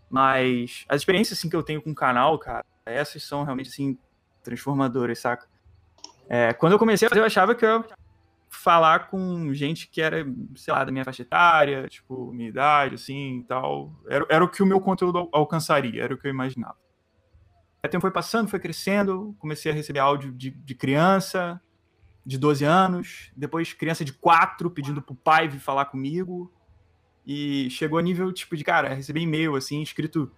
Mas 0.09 0.85
as 0.87 1.01
experiências, 1.01 1.37
assim, 1.37 1.49
que 1.49 1.55
eu 1.55 1.63
tenho 1.63 1.81
com 1.81 1.91
o 1.91 1.95
canal, 1.95 2.37
cara, 2.39 2.63
essas 2.85 3.23
são 3.23 3.43
realmente, 3.43 3.69
assim, 3.69 3.97
transformadoras, 4.43 5.19
saca? 5.19 5.47
É, 6.29 6.53
quando 6.53 6.73
eu 6.73 6.79
comecei 6.79 7.07
a 7.07 7.09
fazer, 7.09 7.21
eu 7.21 7.25
achava 7.25 7.53
que 7.55 7.65
eu 7.65 7.79
ia 7.79 7.85
falar 8.49 9.09
com 9.09 9.53
gente 9.53 9.87
que 9.89 10.01
era, 10.01 10.25
sei 10.55 10.73
lá, 10.73 10.83
da 10.83 10.91
minha 10.91 11.03
faixa 11.03 11.23
etária, 11.23 11.87
tipo, 11.89 12.31
minha 12.31 12.49
idade, 12.49 12.95
assim, 12.95 13.39
e 13.39 13.43
tal. 13.43 13.91
Era, 14.07 14.25
era 14.29 14.43
o 14.45 14.49
que 14.49 14.63
o 14.63 14.65
meu 14.65 14.79
conteúdo 14.79 15.17
al- 15.17 15.29
alcançaria, 15.33 16.03
era 16.03 16.13
o 16.13 16.17
que 16.17 16.27
eu 16.27 16.31
imaginava. 16.31 16.77
O 17.85 17.89
tempo 17.89 18.01
foi 18.01 18.11
passando, 18.11 18.47
foi 18.47 18.59
crescendo, 18.59 19.35
comecei 19.39 19.71
a 19.71 19.75
receber 19.75 19.99
áudio 19.99 20.31
de, 20.31 20.51
de 20.51 20.75
criança, 20.75 21.61
de 22.25 22.37
12 22.37 22.65
anos, 22.65 23.31
depois 23.35 23.73
criança 23.73 24.03
de 24.03 24.13
4 24.13 24.69
pedindo 24.71 25.01
pro 25.01 25.15
pai 25.15 25.47
vir 25.47 25.59
falar 25.59 25.85
comigo, 25.85 26.51
e 27.25 27.69
chegou 27.69 27.97
a 27.97 28.01
nível, 28.01 28.31
tipo, 28.31 28.55
de, 28.55 28.63
cara, 28.63 28.93
receber 28.93 29.19
e-mail, 29.19 29.55
assim, 29.55 29.81
escrito 29.81 30.31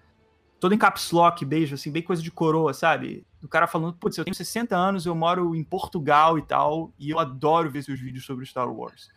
todo 0.60 0.74
em 0.74 0.78
caps 0.78 1.12
lock, 1.12 1.44
beijo, 1.46 1.76
assim, 1.76 1.92
bem 1.92 2.02
coisa 2.02 2.22
de 2.22 2.32
coroa, 2.32 2.74
sabe? 2.74 3.26
O 3.44 3.48
cara 3.48 3.68
falando, 3.68 3.94
putz, 3.94 4.18
eu 4.18 4.24
tenho 4.24 4.36
60 4.36 4.76
anos, 4.76 5.06
eu 5.06 5.14
moro 5.14 5.56
em 5.56 5.64
Portugal 5.64 6.38
e 6.38 6.42
tal, 6.42 6.92
e 6.98 7.10
eu 7.10 7.20
adoro 7.20 7.70
ver 7.70 7.84
seus 7.84 8.00
vídeos 8.00 8.26
sobre 8.26 8.46
Star 8.46 8.70
Wars. 8.70 9.10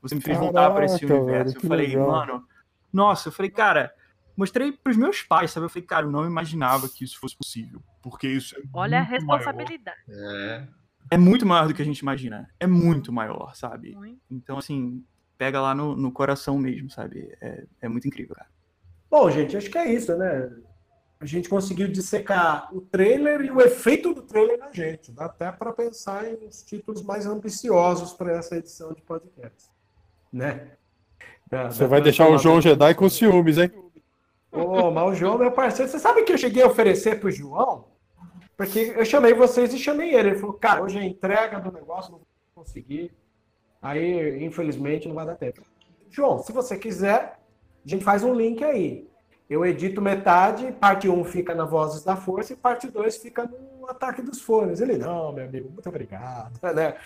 Você 0.00 0.14
me 0.14 0.20
fez 0.20 0.38
voltar 0.38 0.70
para 0.70 0.84
esse 0.84 1.00
Caraca, 1.00 1.22
universo. 1.22 1.54
velho, 1.54 1.64
eu 1.64 1.68
falei, 1.68 1.86
legal. 1.88 2.10
mano, 2.10 2.44
nossa, 2.92 3.28
eu 3.28 3.32
falei, 3.32 3.50
cara, 3.50 3.92
mostrei 4.36 4.72
pros 4.72 4.96
meus 4.96 5.22
pais, 5.22 5.50
sabe? 5.50 5.66
Eu 5.66 5.70
falei, 5.70 5.86
cara, 5.86 6.06
eu 6.06 6.10
não 6.10 6.26
imaginava 6.26 6.88
que 6.88 7.04
isso 7.04 7.18
fosse 7.18 7.36
possível, 7.36 7.80
porque 8.02 8.28
isso 8.28 8.56
é 8.56 8.62
Olha 8.72 9.00
a 9.00 9.04
muito 9.04 9.24
maior. 9.26 9.38
responsabilidade. 9.38 9.98
É. 10.08 10.66
É 11.12 11.16
muito 11.16 11.46
maior 11.46 11.68
do 11.68 11.74
que 11.74 11.82
a 11.82 11.84
gente 11.84 12.00
imagina. 12.00 12.50
É 12.58 12.66
muito 12.66 13.12
maior, 13.12 13.54
sabe? 13.54 13.96
Então, 14.30 14.58
assim, 14.58 15.04
pega 15.38 15.60
lá 15.60 15.74
no, 15.74 15.94
no 15.96 16.10
coração 16.10 16.58
mesmo, 16.58 16.90
sabe? 16.90 17.32
É, 17.40 17.64
é 17.82 17.88
muito 17.88 18.08
incrível, 18.08 18.34
cara. 18.34 18.48
Bom, 19.08 19.30
gente, 19.30 19.56
acho 19.56 19.70
que 19.70 19.78
é 19.78 19.92
isso, 19.92 20.16
né? 20.16 20.50
A 21.20 21.24
gente 21.24 21.48
conseguiu 21.48 21.88
dissecar 21.88 22.68
o 22.74 22.80
trailer 22.80 23.40
e 23.42 23.50
o 23.50 23.60
efeito 23.60 24.12
do 24.12 24.20
trailer 24.20 24.58
na 24.58 24.70
gente. 24.72 25.12
Dá 25.12 25.26
até 25.26 25.50
para 25.52 25.72
pensar 25.72 26.26
em 26.28 26.44
uns 26.46 26.62
títulos 26.62 27.02
mais 27.02 27.24
ambiciosos 27.24 28.12
para 28.12 28.32
essa 28.32 28.56
edição 28.56 28.92
de 28.92 29.00
podcast. 29.00 29.70
Né? 30.32 30.72
Dá- 31.48 31.70
Você 31.70 31.84
dá 31.84 31.86
vai 31.88 32.02
deixar 32.02 32.28
o 32.28 32.36
João 32.36 32.60
Jedi 32.60 32.94
com 32.94 33.08
ciúmes, 33.08 33.56
hein? 33.58 33.70
Ô, 34.56 34.90
mas 34.90 35.10
o 35.10 35.14
João 35.14 35.34
é 35.34 35.38
meu 35.38 35.52
parceiro. 35.52 35.90
Você 35.90 35.98
sabe 35.98 36.22
que 36.22 36.32
eu 36.32 36.38
cheguei 36.38 36.62
a 36.62 36.66
oferecer 36.66 37.20
pro 37.20 37.30
João? 37.30 37.84
Porque 38.56 38.94
eu 38.96 39.04
chamei 39.04 39.34
vocês 39.34 39.72
e 39.74 39.78
chamei 39.78 40.14
ele. 40.14 40.30
Ele 40.30 40.38
falou, 40.38 40.54
cara, 40.54 40.82
hoje 40.82 40.98
a 40.98 41.04
entrega 41.04 41.60
do 41.60 41.70
negócio 41.70 42.12
não 42.12 42.18
vou 42.18 42.64
conseguir. 42.64 43.12
Aí, 43.82 44.42
infelizmente, 44.44 45.06
não 45.06 45.14
vai 45.14 45.26
dar 45.26 45.34
tempo. 45.36 45.62
João, 46.10 46.38
se 46.38 46.52
você 46.52 46.76
quiser, 46.76 47.38
a 47.84 47.88
gente 47.88 48.04
faz 48.04 48.22
um 48.24 48.32
link 48.34 48.64
aí. 48.64 49.06
Eu 49.48 49.64
edito 49.64 50.00
metade, 50.02 50.72
parte 50.72 51.08
1 51.08 51.24
fica 51.24 51.54
na 51.54 51.64
Vozes 51.64 52.02
da 52.02 52.16
Força 52.16 52.52
e 52.52 52.56
parte 52.56 52.88
2 52.88 53.16
fica 53.18 53.44
no 53.44 53.88
Ataque 53.88 54.20
dos 54.20 54.40
Fones. 54.40 54.80
Ele, 54.80 54.96
não, 54.98 55.30
meu 55.32 55.44
amigo, 55.44 55.70
muito 55.70 55.88
obrigado. 55.88 56.58
Né? 56.74 56.96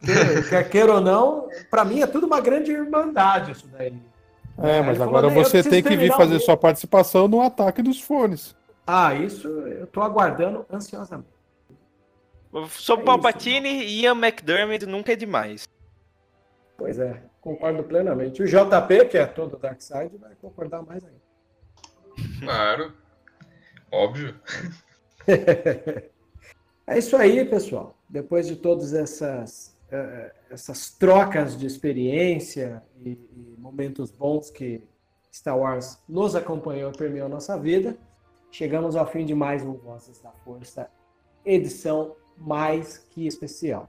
Que- 0.00 0.48
Quer 0.48 0.68
queira 0.70 0.92
ou 0.94 1.00
não, 1.00 1.48
pra 1.68 1.84
mim 1.84 2.00
é 2.02 2.06
tudo 2.06 2.24
uma 2.26 2.40
grande 2.40 2.70
irmandade 2.70 3.50
isso 3.50 3.66
daí. 3.66 4.00
É, 4.62 4.82
mas 4.82 4.98
falou, 4.98 5.16
agora 5.16 5.28
"Nem, 5.28 5.38
eu 5.38 5.44
você 5.44 5.62
tem 5.62 5.82
que 5.82 5.96
vir 5.96 6.12
fazer 6.12 6.32
meu." 6.32 6.40
sua 6.40 6.56
participação 6.56 7.28
no 7.28 7.40
ataque 7.40 7.82
dos 7.82 8.00
fones. 8.00 8.56
Ah, 8.86 9.14
isso 9.14 9.46
eu 9.48 9.86
tô 9.86 10.00
aguardando 10.02 10.64
ansiosamente. 10.72 11.28
Sobre 12.70 13.04
Palpatine, 13.04 13.68
Ian 13.84 14.16
McDermott 14.16 14.86
nunca 14.86 15.12
é 15.12 15.16
demais. 15.16 15.68
Pois 16.76 16.98
é, 16.98 17.22
concordo 17.40 17.82
plenamente. 17.84 18.42
O 18.42 18.46
JP, 18.46 19.04
que 19.10 19.18
é 19.18 19.26
todo 19.26 19.58
Darkseid, 19.58 20.16
vai 20.16 20.34
concordar 20.40 20.82
mais 20.82 21.04
ainda. 21.04 21.18
Claro. 22.40 22.92
Óbvio. 23.92 24.34
É 26.90 26.96
isso 26.96 27.18
aí, 27.18 27.44
pessoal. 27.44 27.94
Depois 28.08 28.46
de 28.46 28.56
todas 28.56 28.94
essas, 28.94 29.76
essas 30.50 30.90
trocas 30.90 31.56
de 31.56 31.66
experiência 31.66 32.82
e, 33.00 33.10
e 33.10 33.54
momentos 33.58 34.10
bons 34.10 34.50
que 34.50 34.86
Star 35.32 35.58
Wars 35.58 35.98
nos 36.08 36.34
acompanhou 36.34 36.90
e 36.90 36.96
permeou 36.96 37.26
a 37.26 37.28
nossa 37.28 37.58
vida, 37.58 37.96
chegamos 38.50 38.96
ao 38.96 39.06
fim 39.06 39.24
de 39.24 39.34
mais 39.34 39.62
um 39.62 39.74
Vozes 39.74 40.20
da 40.20 40.30
Força, 40.44 40.90
edição 41.44 42.14
mais 42.36 42.98
que 42.98 43.26
especial. 43.26 43.88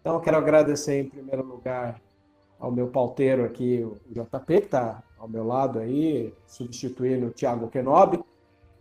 Então, 0.00 0.14
eu 0.14 0.20
quero 0.20 0.36
agradecer 0.36 1.00
em 1.00 1.08
primeiro 1.08 1.44
lugar 1.44 2.00
ao 2.58 2.70
meu 2.70 2.88
pauteiro 2.88 3.44
aqui, 3.44 3.84
o 3.84 3.98
JP, 4.10 4.46
que 4.46 4.52
está 4.52 5.02
ao 5.18 5.28
meu 5.28 5.46
lado 5.46 5.78
aí, 5.78 6.34
substituindo 6.46 7.26
o 7.26 7.30
Thiago 7.30 7.68
Kenobi, 7.68 8.22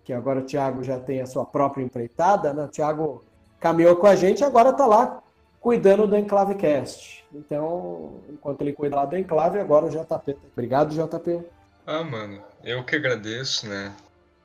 que 0.04 0.14
agora 0.14 0.40
o 0.40 0.46
Thiago 0.46 0.84
já 0.84 1.00
tem 1.00 1.22
a 1.22 1.26
sua 1.26 1.46
própria 1.46 1.84
empreitada, 1.84 2.54
né? 2.54 2.64
O 2.64 2.68
Thiago 2.68 3.24
caminhou 3.60 3.96
com 3.98 4.08
a 4.08 4.16
gente 4.16 4.44
agora 4.44 4.70
está 4.70 4.86
lá 4.86 5.22
cuidando 5.60 6.08
do 6.08 6.18
Enclavecast. 6.18 7.26
Então, 7.34 8.22
enquanto 8.30 8.62
ele 8.62 8.74
cuida 8.74 8.96
lá 8.96 9.06
do 9.06 9.18
Enclave, 9.18 9.60
agora 9.60 9.86
o 9.86 9.90
JP. 9.90 10.38
Obrigado, 10.54 10.96
JP. 10.96 11.46
Ah, 11.86 12.04
mano, 12.04 12.44
eu 12.64 12.84
que 12.84 12.96
agradeço, 12.96 13.68
né? 13.68 13.96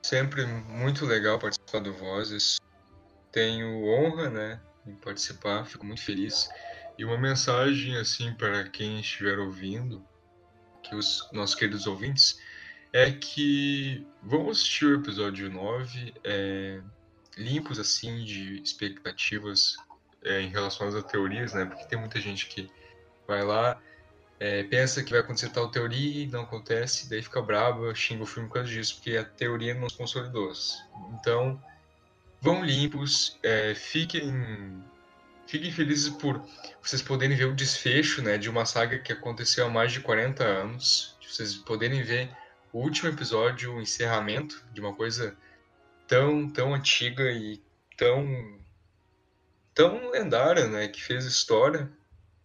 Sempre 0.01 0.45
muito 0.45 1.05
legal 1.05 1.39
participar 1.39 1.79
do 1.79 1.93
Vozes. 1.93 2.57
Tenho 3.31 3.85
honra, 3.85 4.29
né, 4.29 4.61
em 4.85 4.95
participar, 4.95 5.65
fico 5.65 5.85
muito 5.85 6.01
feliz. 6.01 6.49
E 6.97 7.03
uma 7.03 7.17
mensagem, 7.17 7.97
assim, 7.97 8.33
para 8.33 8.63
quem 8.69 8.99
estiver 8.99 9.39
ouvindo, 9.39 10.03
que 10.83 10.95
os 10.95 11.27
nossos 11.33 11.55
queridos 11.55 11.87
ouvintes, 11.87 12.39
é 12.93 13.11
que 13.11 14.07
vamos 14.23 14.57
assistir 14.57 14.85
o 14.85 14.95
episódio 14.95 15.51
9. 15.51 16.13
É... 16.23 16.81
limpos 17.37 17.79
assim 17.79 18.23
de 18.23 18.61
expectativas 18.61 19.75
é, 20.25 20.41
em 20.41 20.49
relação 20.49 20.87
às 20.87 21.03
teorias, 21.05 21.53
né? 21.53 21.65
Porque 21.65 21.85
tem 21.85 21.99
muita 21.99 22.19
gente 22.19 22.47
que 22.47 22.69
vai 23.27 23.43
lá, 23.43 23.79
é, 24.39 24.63
pensa 24.63 25.01
que 25.03 25.11
vai 25.11 25.21
acontecer 25.21 25.49
tal 25.49 25.69
teoria 25.69 26.23
e 26.23 26.27
não 26.27 26.41
acontece, 26.41 27.09
daí 27.09 27.21
fica 27.21 27.41
brava, 27.41 27.93
xinga 27.95 28.23
o 28.23 28.25
filme 28.25 28.49
por 28.49 28.55
causa 28.55 28.69
disso, 28.69 28.95
porque 28.95 29.15
a 29.17 29.23
teoria 29.23 29.73
não 29.73 29.87
se 29.89 29.97
consolidou. 29.97 30.51
Então, 31.13 31.61
vão 32.41 32.63
limpos, 32.63 33.39
é, 33.41 33.73
fiquem, 33.73 34.83
fiquem 35.47 35.71
felizes 35.71 36.09
por 36.09 36.43
vocês 36.81 37.01
poderem 37.01 37.37
ver 37.37 37.45
o 37.45 37.55
desfecho 37.55 38.21
né, 38.21 38.37
de 38.37 38.49
uma 38.49 38.65
saga 38.65 38.99
que 38.99 39.13
aconteceu 39.13 39.65
há 39.65 39.69
mais 39.69 39.91
de 39.91 40.01
40 40.01 40.43
anos, 40.43 41.15
de 41.19 41.31
vocês 41.31 41.55
poderem 41.55 42.03
ver 42.03 42.29
o 42.73 42.79
último 42.79 43.09
episódio, 43.09 43.73
o 43.73 43.81
encerramento 43.81 44.61
de 44.73 44.81
uma 44.81 44.93
coisa 44.93 45.35
tão, 46.07 46.49
tão 46.49 46.73
antiga 46.73 47.31
e 47.31 47.63
tão, 47.95 48.59
tão 49.75 50.09
lendária, 50.09 50.67
né, 50.67 50.87
que 50.87 51.03
fez 51.03 51.25
história 51.25 51.91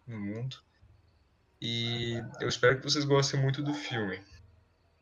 no 0.05 0.19
mundo. 0.19 0.57
E 1.61 2.21
eu 2.41 2.49
espero 2.49 2.77
que 2.77 2.83
vocês 2.83 3.05
gostem 3.05 3.39
muito 3.39 3.63
do 3.63 3.73
filme. 3.73 4.21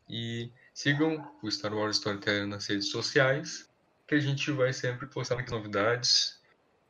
E 0.08 0.52
sigam 0.74 1.30
o 1.42 1.50
Star 1.50 1.74
Wars 1.74 1.98
Storyteller 1.98 2.48
nas 2.48 2.68
redes 2.68 2.90
sociais, 2.90 3.68
que 4.08 4.16
a 4.16 4.20
gente 4.20 4.52
vai 4.52 4.72
sempre 4.72 5.08
postar 5.08 5.44
novidades. 5.50 6.40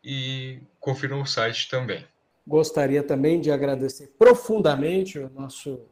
E 0.04 0.62
confiram 0.80 1.22
o 1.22 1.26
site 1.26 1.70
também. 1.70 2.06
Gostaria 2.48 3.04
também 3.04 3.42
de 3.42 3.52
agradecer 3.52 4.08
profundamente 4.18 5.20
o 5.20 5.30
nosso 5.30 5.86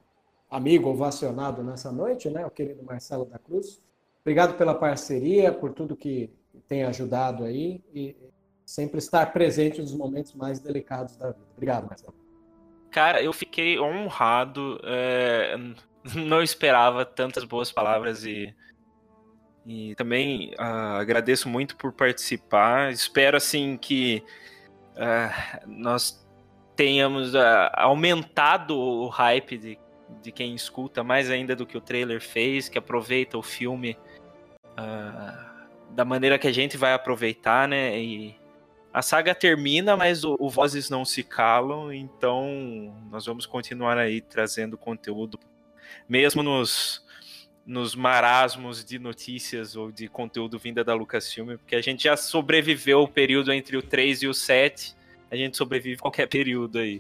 amigo 0.50 0.90
ovacionado 0.90 1.62
nessa 1.62 1.92
noite, 1.92 2.30
né, 2.30 2.46
o 2.46 2.50
querido 2.50 2.84
Marcelo 2.84 3.26
da 3.26 3.38
Cruz. 3.38 3.82
Obrigado 4.22 4.58
pela 4.58 4.74
parceria, 4.74 5.54
por 5.54 5.74
tudo 5.74 5.96
que 5.96 6.30
tem 6.68 6.84
ajudado 6.84 7.44
aí 7.44 7.84
e 7.94 8.16
sempre 8.68 9.00
estar 9.00 9.32
presente 9.32 9.80
nos 9.80 9.94
momentos 9.94 10.34
mais 10.34 10.60
delicados 10.60 11.16
da 11.16 11.32
vida. 11.32 11.48
Obrigado, 11.54 11.88
Marcelo. 11.88 12.14
Cara, 12.92 13.24
eu 13.24 13.32
fiquei 13.32 13.80
honrado. 13.80 14.78
É, 14.84 15.56
não 16.14 16.44
esperava 16.44 17.06
tantas 17.06 17.46
boas 17.46 17.72
palavras 17.72 18.26
e, 18.26 18.54
e 19.66 19.96
também 19.96 20.54
uh, 20.60 20.98
agradeço 21.00 21.48
muito 21.48 21.78
por 21.78 21.94
participar. 21.94 22.92
Espero 22.92 23.38
assim 23.38 23.78
que 23.78 24.22
uh, 24.96 25.66
nós 25.66 26.28
tenhamos 26.76 27.34
uh, 27.36 27.72
aumentado 27.72 28.78
o 28.78 29.08
hype 29.08 29.58
de, 29.58 29.80
de 30.22 30.32
quem 30.34 30.54
escuta 30.54 31.06
mais 31.06 31.32
ainda 31.32 31.56
do 31.56 31.66
que 31.66 31.78
o 31.78 31.82
trailer 31.82 32.22
fez, 32.22 32.68
que 32.68 32.78
aproveita 32.78 33.38
o 33.38 33.42
filme 33.44 33.98
da 35.90 36.06
maneira 36.06 36.38
que 36.38 36.48
a 36.48 36.52
gente 36.52 36.78
vai 36.78 36.94
aproveitar, 36.94 37.68
né? 37.68 38.00
E, 38.00 38.36
a 38.98 39.02
saga 39.04 39.36
termina, 39.36 39.96
mas 39.96 40.24
o, 40.24 40.36
o 40.40 40.50
Vozes 40.50 40.90
não 40.90 41.06
se 41.06 41.22
calam, 41.22 41.94
então 41.94 42.92
nós 43.12 43.28
vamos 43.28 43.46
continuar 43.46 43.96
aí 43.96 44.22
trazendo 44.22 44.76
conteúdo, 44.76 45.40
mesmo 46.10 46.42
nos, 46.42 47.06
nos 47.64 47.94
marasmos 47.94 48.84
de 48.84 48.98
notícias 48.98 49.76
ou 49.76 49.92
de 49.92 50.08
conteúdo 50.08 50.58
vinda 50.58 50.84
da 50.84 50.96
Lucasfilm, 50.96 51.58
porque 51.58 51.76
a 51.76 51.82
gente 51.82 52.06
já 52.06 52.18
sobreviveu 52.18 53.02
o 53.02 53.08
período 53.08 53.54
entre 53.54 53.78
o 53.78 53.84
3 53.84 54.24
e 54.24 54.28
o 54.28 54.34
7, 54.34 54.96
a 55.30 55.36
gente 55.36 55.58
sobrevive 55.58 56.02
qualquer 56.02 56.28
período 56.28 56.80
aí. 56.80 57.00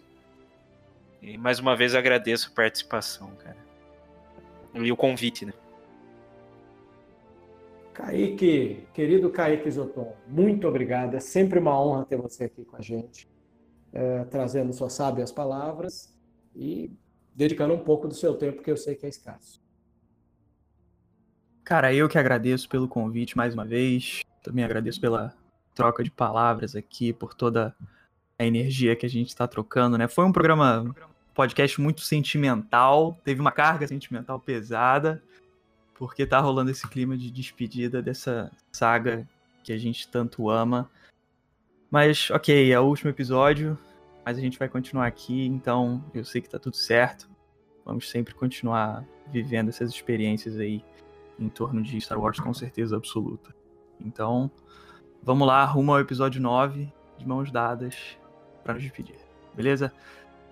E 1.19 1.35
mais 1.35 1.57
uma 1.57 1.75
vez 1.75 1.95
agradeço 1.95 2.51
a 2.51 2.55
participação, 2.55 3.31
cara. 3.37 3.57
E 4.75 4.91
o 4.91 4.95
convite, 4.95 5.47
né? 5.47 5.53
Kaique, 7.97 8.87
querido 8.93 9.31
Kaique 9.31 9.71
Zoton, 9.71 10.15
muito 10.27 10.67
obrigado. 10.67 11.15
É 11.15 11.19
sempre 11.19 11.57
uma 11.57 11.81
honra 11.81 12.05
ter 12.05 12.15
você 12.15 12.43
aqui 12.43 12.63
com 12.63 12.75
a 12.75 12.81
gente, 12.81 13.27
é, 13.91 14.23
trazendo 14.25 14.71
suas 14.71 14.93
sábias 14.93 15.31
palavras 15.31 16.15
e 16.55 16.91
dedicando 17.33 17.73
um 17.73 17.79
pouco 17.79 18.07
do 18.07 18.13
seu 18.13 18.35
tempo, 18.35 18.61
que 18.61 18.69
eu 18.69 18.77
sei 18.77 18.93
que 18.93 19.07
é 19.07 19.09
escasso. 19.09 19.59
Cara, 21.63 21.91
eu 21.91 22.07
que 22.07 22.19
agradeço 22.19 22.69
pelo 22.69 22.87
convite 22.87 23.35
mais 23.35 23.55
uma 23.55 23.65
vez. 23.65 24.21
Também 24.43 24.63
agradeço 24.63 25.01
pela 25.01 25.35
troca 25.73 26.03
de 26.03 26.11
palavras 26.11 26.75
aqui, 26.75 27.11
por 27.11 27.33
toda 27.33 27.75
a 28.37 28.45
energia 28.45 28.95
que 28.95 29.07
a 29.07 29.09
gente 29.09 29.29
está 29.29 29.47
trocando, 29.47 29.97
né? 29.97 30.07
Foi 30.07 30.23
um 30.23 30.31
programa, 30.31 30.95
podcast 31.33 31.81
muito 31.81 32.01
sentimental, 32.01 33.19
teve 33.23 33.41
uma 33.41 33.51
carga 33.51 33.87
sentimental 33.87 34.39
pesada, 34.39 35.23
porque 35.97 36.25
tá 36.25 36.39
rolando 36.39 36.71
esse 36.71 36.87
clima 36.87 37.17
de 37.17 37.31
despedida 37.31 38.01
dessa 38.01 38.51
saga 38.71 39.27
que 39.63 39.73
a 39.73 39.77
gente 39.77 40.07
tanto 40.07 40.49
ama. 40.49 40.89
Mas, 41.89 42.29
ok, 42.29 42.71
é 42.71 42.79
o 42.79 42.83
último 42.83 43.09
episódio, 43.09 43.77
mas 44.23 44.37
a 44.37 44.41
gente 44.41 44.59
vai 44.59 44.69
continuar 44.69 45.07
aqui, 45.07 45.45
então 45.45 46.03
eu 46.13 46.23
sei 46.23 46.41
que 46.41 46.49
tá 46.49 46.59
tudo 46.59 46.75
certo. 46.75 47.29
Vamos 47.83 48.09
sempre 48.09 48.33
continuar 48.33 49.03
vivendo 49.31 49.69
essas 49.69 49.89
experiências 49.89 50.59
aí 50.59 50.83
em 51.39 51.49
torno 51.49 51.81
de 51.81 51.99
Star 51.99 52.19
Wars 52.19 52.39
com 52.39 52.53
certeza 52.53 52.95
absoluta. 52.95 53.55
Então, 53.99 54.51
vamos 55.23 55.47
lá, 55.47 55.63
rumo 55.65 55.93
ao 55.93 55.99
episódio 55.99 56.41
9, 56.41 56.91
de 57.17 57.27
mãos 57.27 57.51
dadas, 57.51 58.17
para 58.63 58.73
nos 58.73 58.83
despedir. 58.83 59.17
Beleza? 59.55 59.91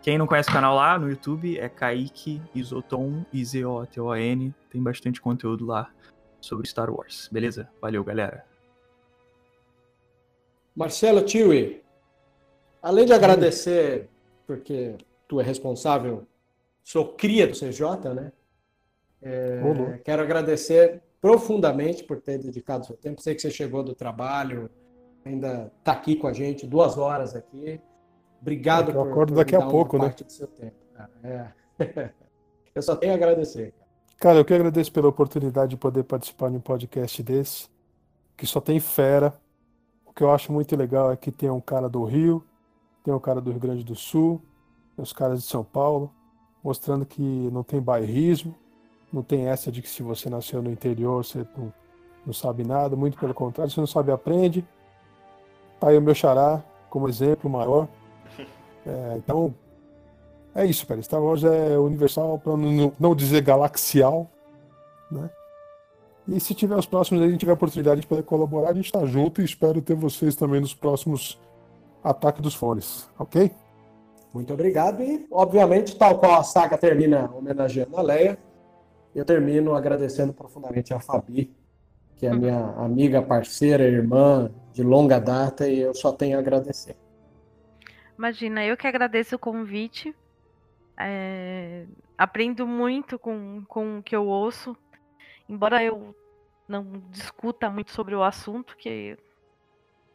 Quem 0.05 0.19
não 0.19 0.27
conhece 0.27 0.51
o 0.51 0.53
canal 0.53 0.75
lá 0.75 0.99
no 0.99 1.09
YouTube 1.09 1.57
é 1.57 1.67
Kaique 1.67 2.39
Isoton, 2.53 3.25
I-Z-O-T-O-N. 3.33 4.53
Tem 4.69 4.79
bastante 4.79 5.19
conteúdo 5.19 5.65
lá 5.65 5.91
sobre 6.39 6.67
Star 6.67 6.93
Wars. 6.93 7.27
Beleza? 7.31 7.67
Valeu, 7.81 8.03
galera. 8.03 8.45
Marcelo 10.75 11.23
Tiwi, 11.23 11.81
além 12.83 13.07
de 13.07 13.13
agradecer, 13.13 14.07
porque 14.45 14.95
tu 15.27 15.41
é 15.41 15.43
responsável, 15.43 16.27
sou 16.83 17.13
cria 17.15 17.47
do 17.47 17.53
CJ, 17.53 18.13
né? 18.13 18.31
É, 19.23 19.59
quero 20.03 20.21
agradecer 20.21 21.01
profundamente 21.19 22.03
por 22.03 22.21
ter 22.21 22.37
dedicado 22.37 22.85
seu 22.85 22.95
tempo. 22.95 23.23
Sei 23.23 23.33
que 23.33 23.41
você 23.41 23.49
chegou 23.49 23.81
do 23.81 23.95
trabalho, 23.95 24.69
ainda 25.25 25.73
está 25.79 25.93
aqui 25.93 26.15
com 26.15 26.27
a 26.27 26.33
gente, 26.33 26.67
duas 26.67 26.95
horas 26.95 27.35
aqui. 27.35 27.81
Obrigado 28.45 28.91
eu 28.91 29.01
acordo 29.01 29.33
por, 29.33 29.37
daqui 29.37 29.55
a 29.55 29.65
pouco, 29.65 29.97
né? 29.97 30.09
do 30.09 30.31
seu 30.31 30.45
tempo. 30.45 30.75
É. 31.23 31.47
eu 32.75 32.81
só 32.83 32.95
tenho 32.95 33.13
a 33.13 33.15
agradecer. 33.15 33.73
Cara, 34.19 34.37
eu 34.37 34.45
que 34.45 34.53
agradeço 34.53 34.91
pela 34.91 35.07
oportunidade 35.07 35.71
de 35.71 35.77
poder 35.77 36.03
participar 36.03 36.51
de 36.51 36.57
um 36.57 36.59
podcast 36.59 37.23
desse, 37.23 37.67
que 38.37 38.45
só 38.45 38.61
tem 38.61 38.79
fera. 38.79 39.33
O 40.05 40.13
que 40.13 40.21
eu 40.21 40.29
acho 40.31 40.53
muito 40.53 40.75
legal 40.75 41.11
é 41.11 41.17
que 41.17 41.31
tem 41.31 41.49
um 41.49 41.59
cara 41.59 41.89
do 41.89 42.03
Rio, 42.03 42.45
tem 43.03 43.11
um 43.11 43.19
cara 43.19 43.41
do 43.41 43.49
Rio 43.49 43.59
Grande 43.59 43.83
do 43.83 43.95
Sul, 43.95 44.39
tem 44.95 45.01
os 45.01 45.11
caras 45.11 45.41
de 45.41 45.47
São 45.47 45.63
Paulo, 45.63 46.13
mostrando 46.63 47.03
que 47.03 47.21
não 47.51 47.63
tem 47.63 47.81
bairrismo, 47.81 48.55
não 49.11 49.23
tem 49.23 49.47
essa 49.47 49.71
de 49.71 49.81
que 49.81 49.89
se 49.89 50.03
você 50.03 50.29
nasceu 50.29 50.61
no 50.61 50.71
interior 50.71 51.25
você 51.25 51.45
não, 51.57 51.73
não 52.27 52.33
sabe 52.33 52.63
nada, 52.63 52.95
muito 52.95 53.17
pelo 53.17 53.33
contrário, 53.33 53.73
se 53.73 53.79
não 53.79 53.87
sabe, 53.87 54.11
aprende. 54.11 54.63
Tá 55.79 55.89
aí 55.89 55.97
o 55.97 56.01
meu 56.01 56.13
xará 56.13 56.63
como 56.91 57.09
exemplo 57.09 57.49
maior. 57.49 57.89
É, 58.85 59.17
então, 59.17 59.53
é 60.53 60.65
isso, 60.65 60.85
cara. 60.85 61.01
Star 61.01 61.21
Wars 61.21 61.43
é 61.43 61.77
universal, 61.77 62.39
para 62.39 62.55
não, 62.55 62.93
não 62.99 63.15
dizer 63.15 63.41
galaxial, 63.41 64.29
né? 65.11 65.29
E 66.27 66.39
se 66.39 66.55
tiver 66.55 66.75
os 66.75 66.87
próximos, 66.87 67.21
a 67.21 67.27
gente 67.27 67.39
tiver 67.39 67.51
a 67.51 67.55
oportunidade 67.55 68.01
de 68.01 68.07
poder 68.07 68.23
colaborar, 68.23 68.69
a 68.69 68.73
gente 68.73 68.85
está 68.85 69.05
junto 69.05 69.41
e 69.41 69.45
espero 69.45 69.81
ter 69.81 69.95
vocês 69.95 70.35
também 70.35 70.59
nos 70.59 70.73
próximos 70.73 71.39
Ataque 72.03 72.41
dos 72.41 72.55
Fones, 72.55 73.07
ok? 73.19 73.51
Muito 74.33 74.51
obrigado 74.51 75.03
e, 75.03 75.25
obviamente, 75.31 75.95
tal 75.95 76.17
qual 76.17 76.39
a 76.39 76.43
saga 76.43 76.77
termina 76.77 77.31
homenageando 77.31 77.95
a 77.95 78.01
Leia, 78.01 78.39
eu 79.13 79.23
termino 79.23 79.75
agradecendo 79.75 80.33
profundamente 80.33 80.93
a 80.93 80.99
Fabi, 80.99 81.55
que 82.15 82.25
é 82.25 82.33
minha 82.33 82.73
amiga, 82.77 83.21
parceira, 83.21 83.83
irmã 83.83 84.51
de 84.73 84.83
longa 84.83 85.19
data 85.19 85.67
e 85.67 85.79
eu 85.79 85.93
só 85.93 86.11
tenho 86.11 86.37
a 86.37 86.41
agradecer. 86.41 86.95
Imagina, 88.17 88.65
eu 88.65 88.77
que 88.77 88.87
agradeço 88.87 89.35
o 89.35 89.39
convite. 89.39 90.15
É, 90.97 91.85
aprendo 92.17 92.65
muito 92.65 93.19
com, 93.19 93.63
com 93.67 93.99
o 93.99 94.03
que 94.03 94.15
eu 94.15 94.25
ouço. 94.25 94.75
Embora 95.47 95.83
eu 95.83 96.15
não 96.67 97.03
discuta 97.11 97.69
muito 97.69 97.91
sobre 97.91 98.15
o 98.15 98.23
assunto, 98.23 98.75
que 98.77 99.17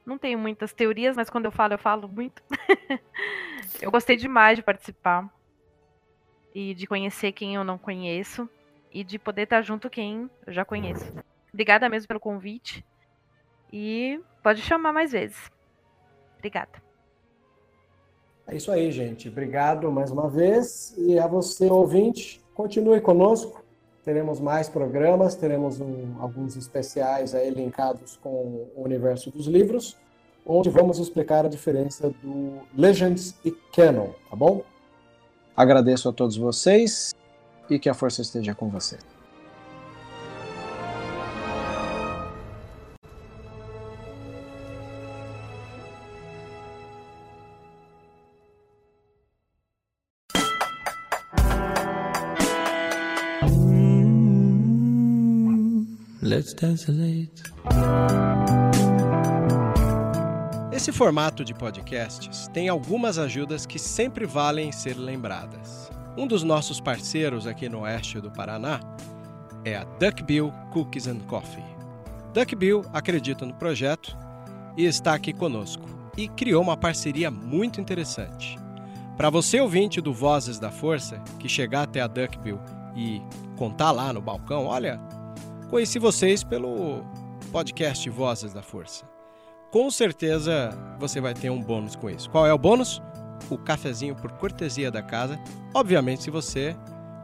não 0.04 0.18
tenho 0.18 0.38
muitas 0.38 0.72
teorias, 0.72 1.16
mas 1.16 1.30
quando 1.30 1.44
eu 1.44 1.52
falo, 1.52 1.74
eu 1.74 1.78
falo 1.78 2.08
muito. 2.08 2.42
eu 3.80 3.90
gostei 3.90 4.16
demais 4.16 4.56
de 4.56 4.62
participar. 4.62 5.28
E 6.52 6.74
de 6.74 6.86
conhecer 6.86 7.32
quem 7.32 7.54
eu 7.54 7.62
não 7.62 7.78
conheço. 7.78 8.48
E 8.92 9.04
de 9.04 9.18
poder 9.18 9.42
estar 9.42 9.62
junto 9.62 9.88
quem 9.88 10.28
eu 10.46 10.52
já 10.52 10.64
conheço. 10.64 11.12
Obrigada 11.52 11.88
mesmo 11.88 12.08
pelo 12.08 12.18
convite. 12.18 12.84
E 13.72 14.20
pode 14.42 14.62
chamar 14.62 14.92
mais 14.92 15.12
vezes. 15.12 15.50
Obrigada. 16.38 16.89
É 18.50 18.56
isso 18.56 18.72
aí, 18.72 18.90
gente. 18.90 19.28
Obrigado 19.28 19.92
mais 19.92 20.10
uma 20.10 20.28
vez. 20.28 20.92
E 20.98 21.16
a 21.20 21.26
você, 21.28 21.70
ouvinte, 21.70 22.40
continue 22.52 23.00
conosco. 23.00 23.62
teremos 24.04 24.40
mais 24.40 24.68
programas, 24.68 25.36
teremos 25.36 25.80
um, 25.80 26.16
alguns 26.18 26.56
especiais 26.56 27.32
aí 27.32 27.48
linkados 27.50 28.16
com 28.16 28.66
o 28.74 28.82
universo 28.82 29.30
dos 29.30 29.46
livros, 29.46 29.96
onde 30.44 30.68
vamos 30.68 30.98
explicar 30.98 31.44
a 31.44 31.48
diferença 31.48 32.12
do 32.22 32.60
Legends 32.76 33.36
e 33.44 33.52
Canon, 33.72 34.08
tá 34.28 34.34
bom? 34.34 34.62
Agradeço 35.56 36.08
a 36.08 36.12
todos 36.12 36.36
vocês 36.36 37.14
e 37.68 37.78
que 37.78 37.88
a 37.88 37.94
força 37.94 38.20
esteja 38.20 38.52
com 38.54 38.68
você. 38.68 38.98
Let's 56.50 56.54
desolate. 56.54 57.42
Esse 60.72 60.90
formato 60.90 61.44
de 61.44 61.54
podcasts 61.54 62.48
tem 62.48 62.68
algumas 62.68 63.18
ajudas 63.18 63.66
que 63.66 63.78
sempre 63.78 64.26
valem 64.26 64.72
ser 64.72 64.96
lembradas. 64.96 65.90
Um 66.16 66.26
dos 66.26 66.42
nossos 66.42 66.80
parceiros 66.80 67.46
aqui 67.46 67.68
no 67.68 67.80
oeste 67.80 68.20
do 68.20 68.30
Paraná 68.30 68.80
é 69.64 69.76
a 69.76 69.84
Duckbill 69.84 70.52
Cookies 70.72 71.06
and 71.06 71.20
Coffee. 71.20 71.64
Duckbill 72.32 72.84
acredita 72.92 73.44
no 73.46 73.54
projeto 73.54 74.16
e 74.76 74.86
está 74.86 75.14
aqui 75.14 75.32
conosco 75.32 75.84
e 76.16 76.28
criou 76.28 76.62
uma 76.62 76.76
parceria 76.76 77.30
muito 77.30 77.80
interessante. 77.80 78.58
Para 79.16 79.30
você 79.30 79.60
ouvinte 79.60 80.00
do 80.00 80.12
Vozes 80.12 80.58
da 80.58 80.70
Força 80.70 81.22
que 81.38 81.48
chegar 81.48 81.82
até 81.82 82.00
a 82.00 82.06
Duckbill 82.06 82.58
e 82.96 83.20
contar 83.56 83.90
lá 83.90 84.12
no 84.12 84.20
balcão, 84.20 84.64
olha, 84.66 85.00
conheci 85.70 85.98
vocês 85.98 86.42
pelo 86.42 87.04
podcast 87.52 88.08
Vozes 88.10 88.52
da 88.52 88.62
Força. 88.62 89.04
Com 89.70 89.90
certeza 89.90 90.76
você 90.98 91.20
vai 91.20 91.32
ter 91.32 91.48
um 91.50 91.62
bônus 91.62 91.94
com 91.94 92.10
isso. 92.10 92.28
Qual 92.28 92.46
é 92.46 92.52
o 92.52 92.58
bônus? 92.58 93.00
o 93.48 93.58
cafezinho 93.58 94.14
por 94.14 94.32
cortesia 94.32 94.90
da 94.90 95.02
casa, 95.02 95.38
obviamente 95.74 96.22
se 96.22 96.30
você 96.30 96.76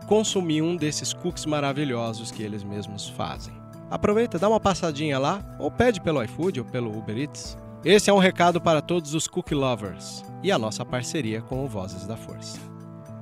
consumir 0.07 0.63
um 0.63 0.77
desses 0.77 1.13
cookies 1.13 1.47
maravilhosos 1.47 2.31
que 2.31 2.43
eles 2.43 2.63
mesmos 2.63 3.09
fazem. 3.09 3.55
Aproveita, 3.91 4.39
dá 4.39 4.49
uma 4.49 4.61
passadinha 4.61 5.19
lá, 5.19 5.45
ou 5.59 5.71
pede 5.71 6.01
pelo 6.01 6.23
iFood 6.23 6.61
ou 6.61 6.67
pelo 6.67 6.97
Uber 6.97 7.17
Eats. 7.17 7.57
Esse 7.85 8.11
é 8.11 8.13
um 8.13 8.19
recado 8.19 8.61
para 8.61 8.81
todos 8.81 9.15
os 9.15 9.29
cookie 9.29 9.55
lovers 9.55 10.25
e 10.43 10.51
a 10.51 10.59
nossa 10.59 10.85
parceria 10.85 11.41
com 11.41 11.65
o 11.65 11.69
Vozes 11.69 12.07
da 12.07 12.17
Força. 12.17 12.59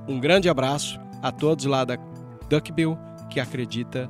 Um 0.07 0.19
grande 0.19 0.49
abraço 0.49 0.99
a 1.21 1.31
todos 1.31 1.65
lá 1.65 1.83
da 1.83 1.97
Duckbill 2.49 2.97
que 3.29 3.39
acredita 3.39 4.09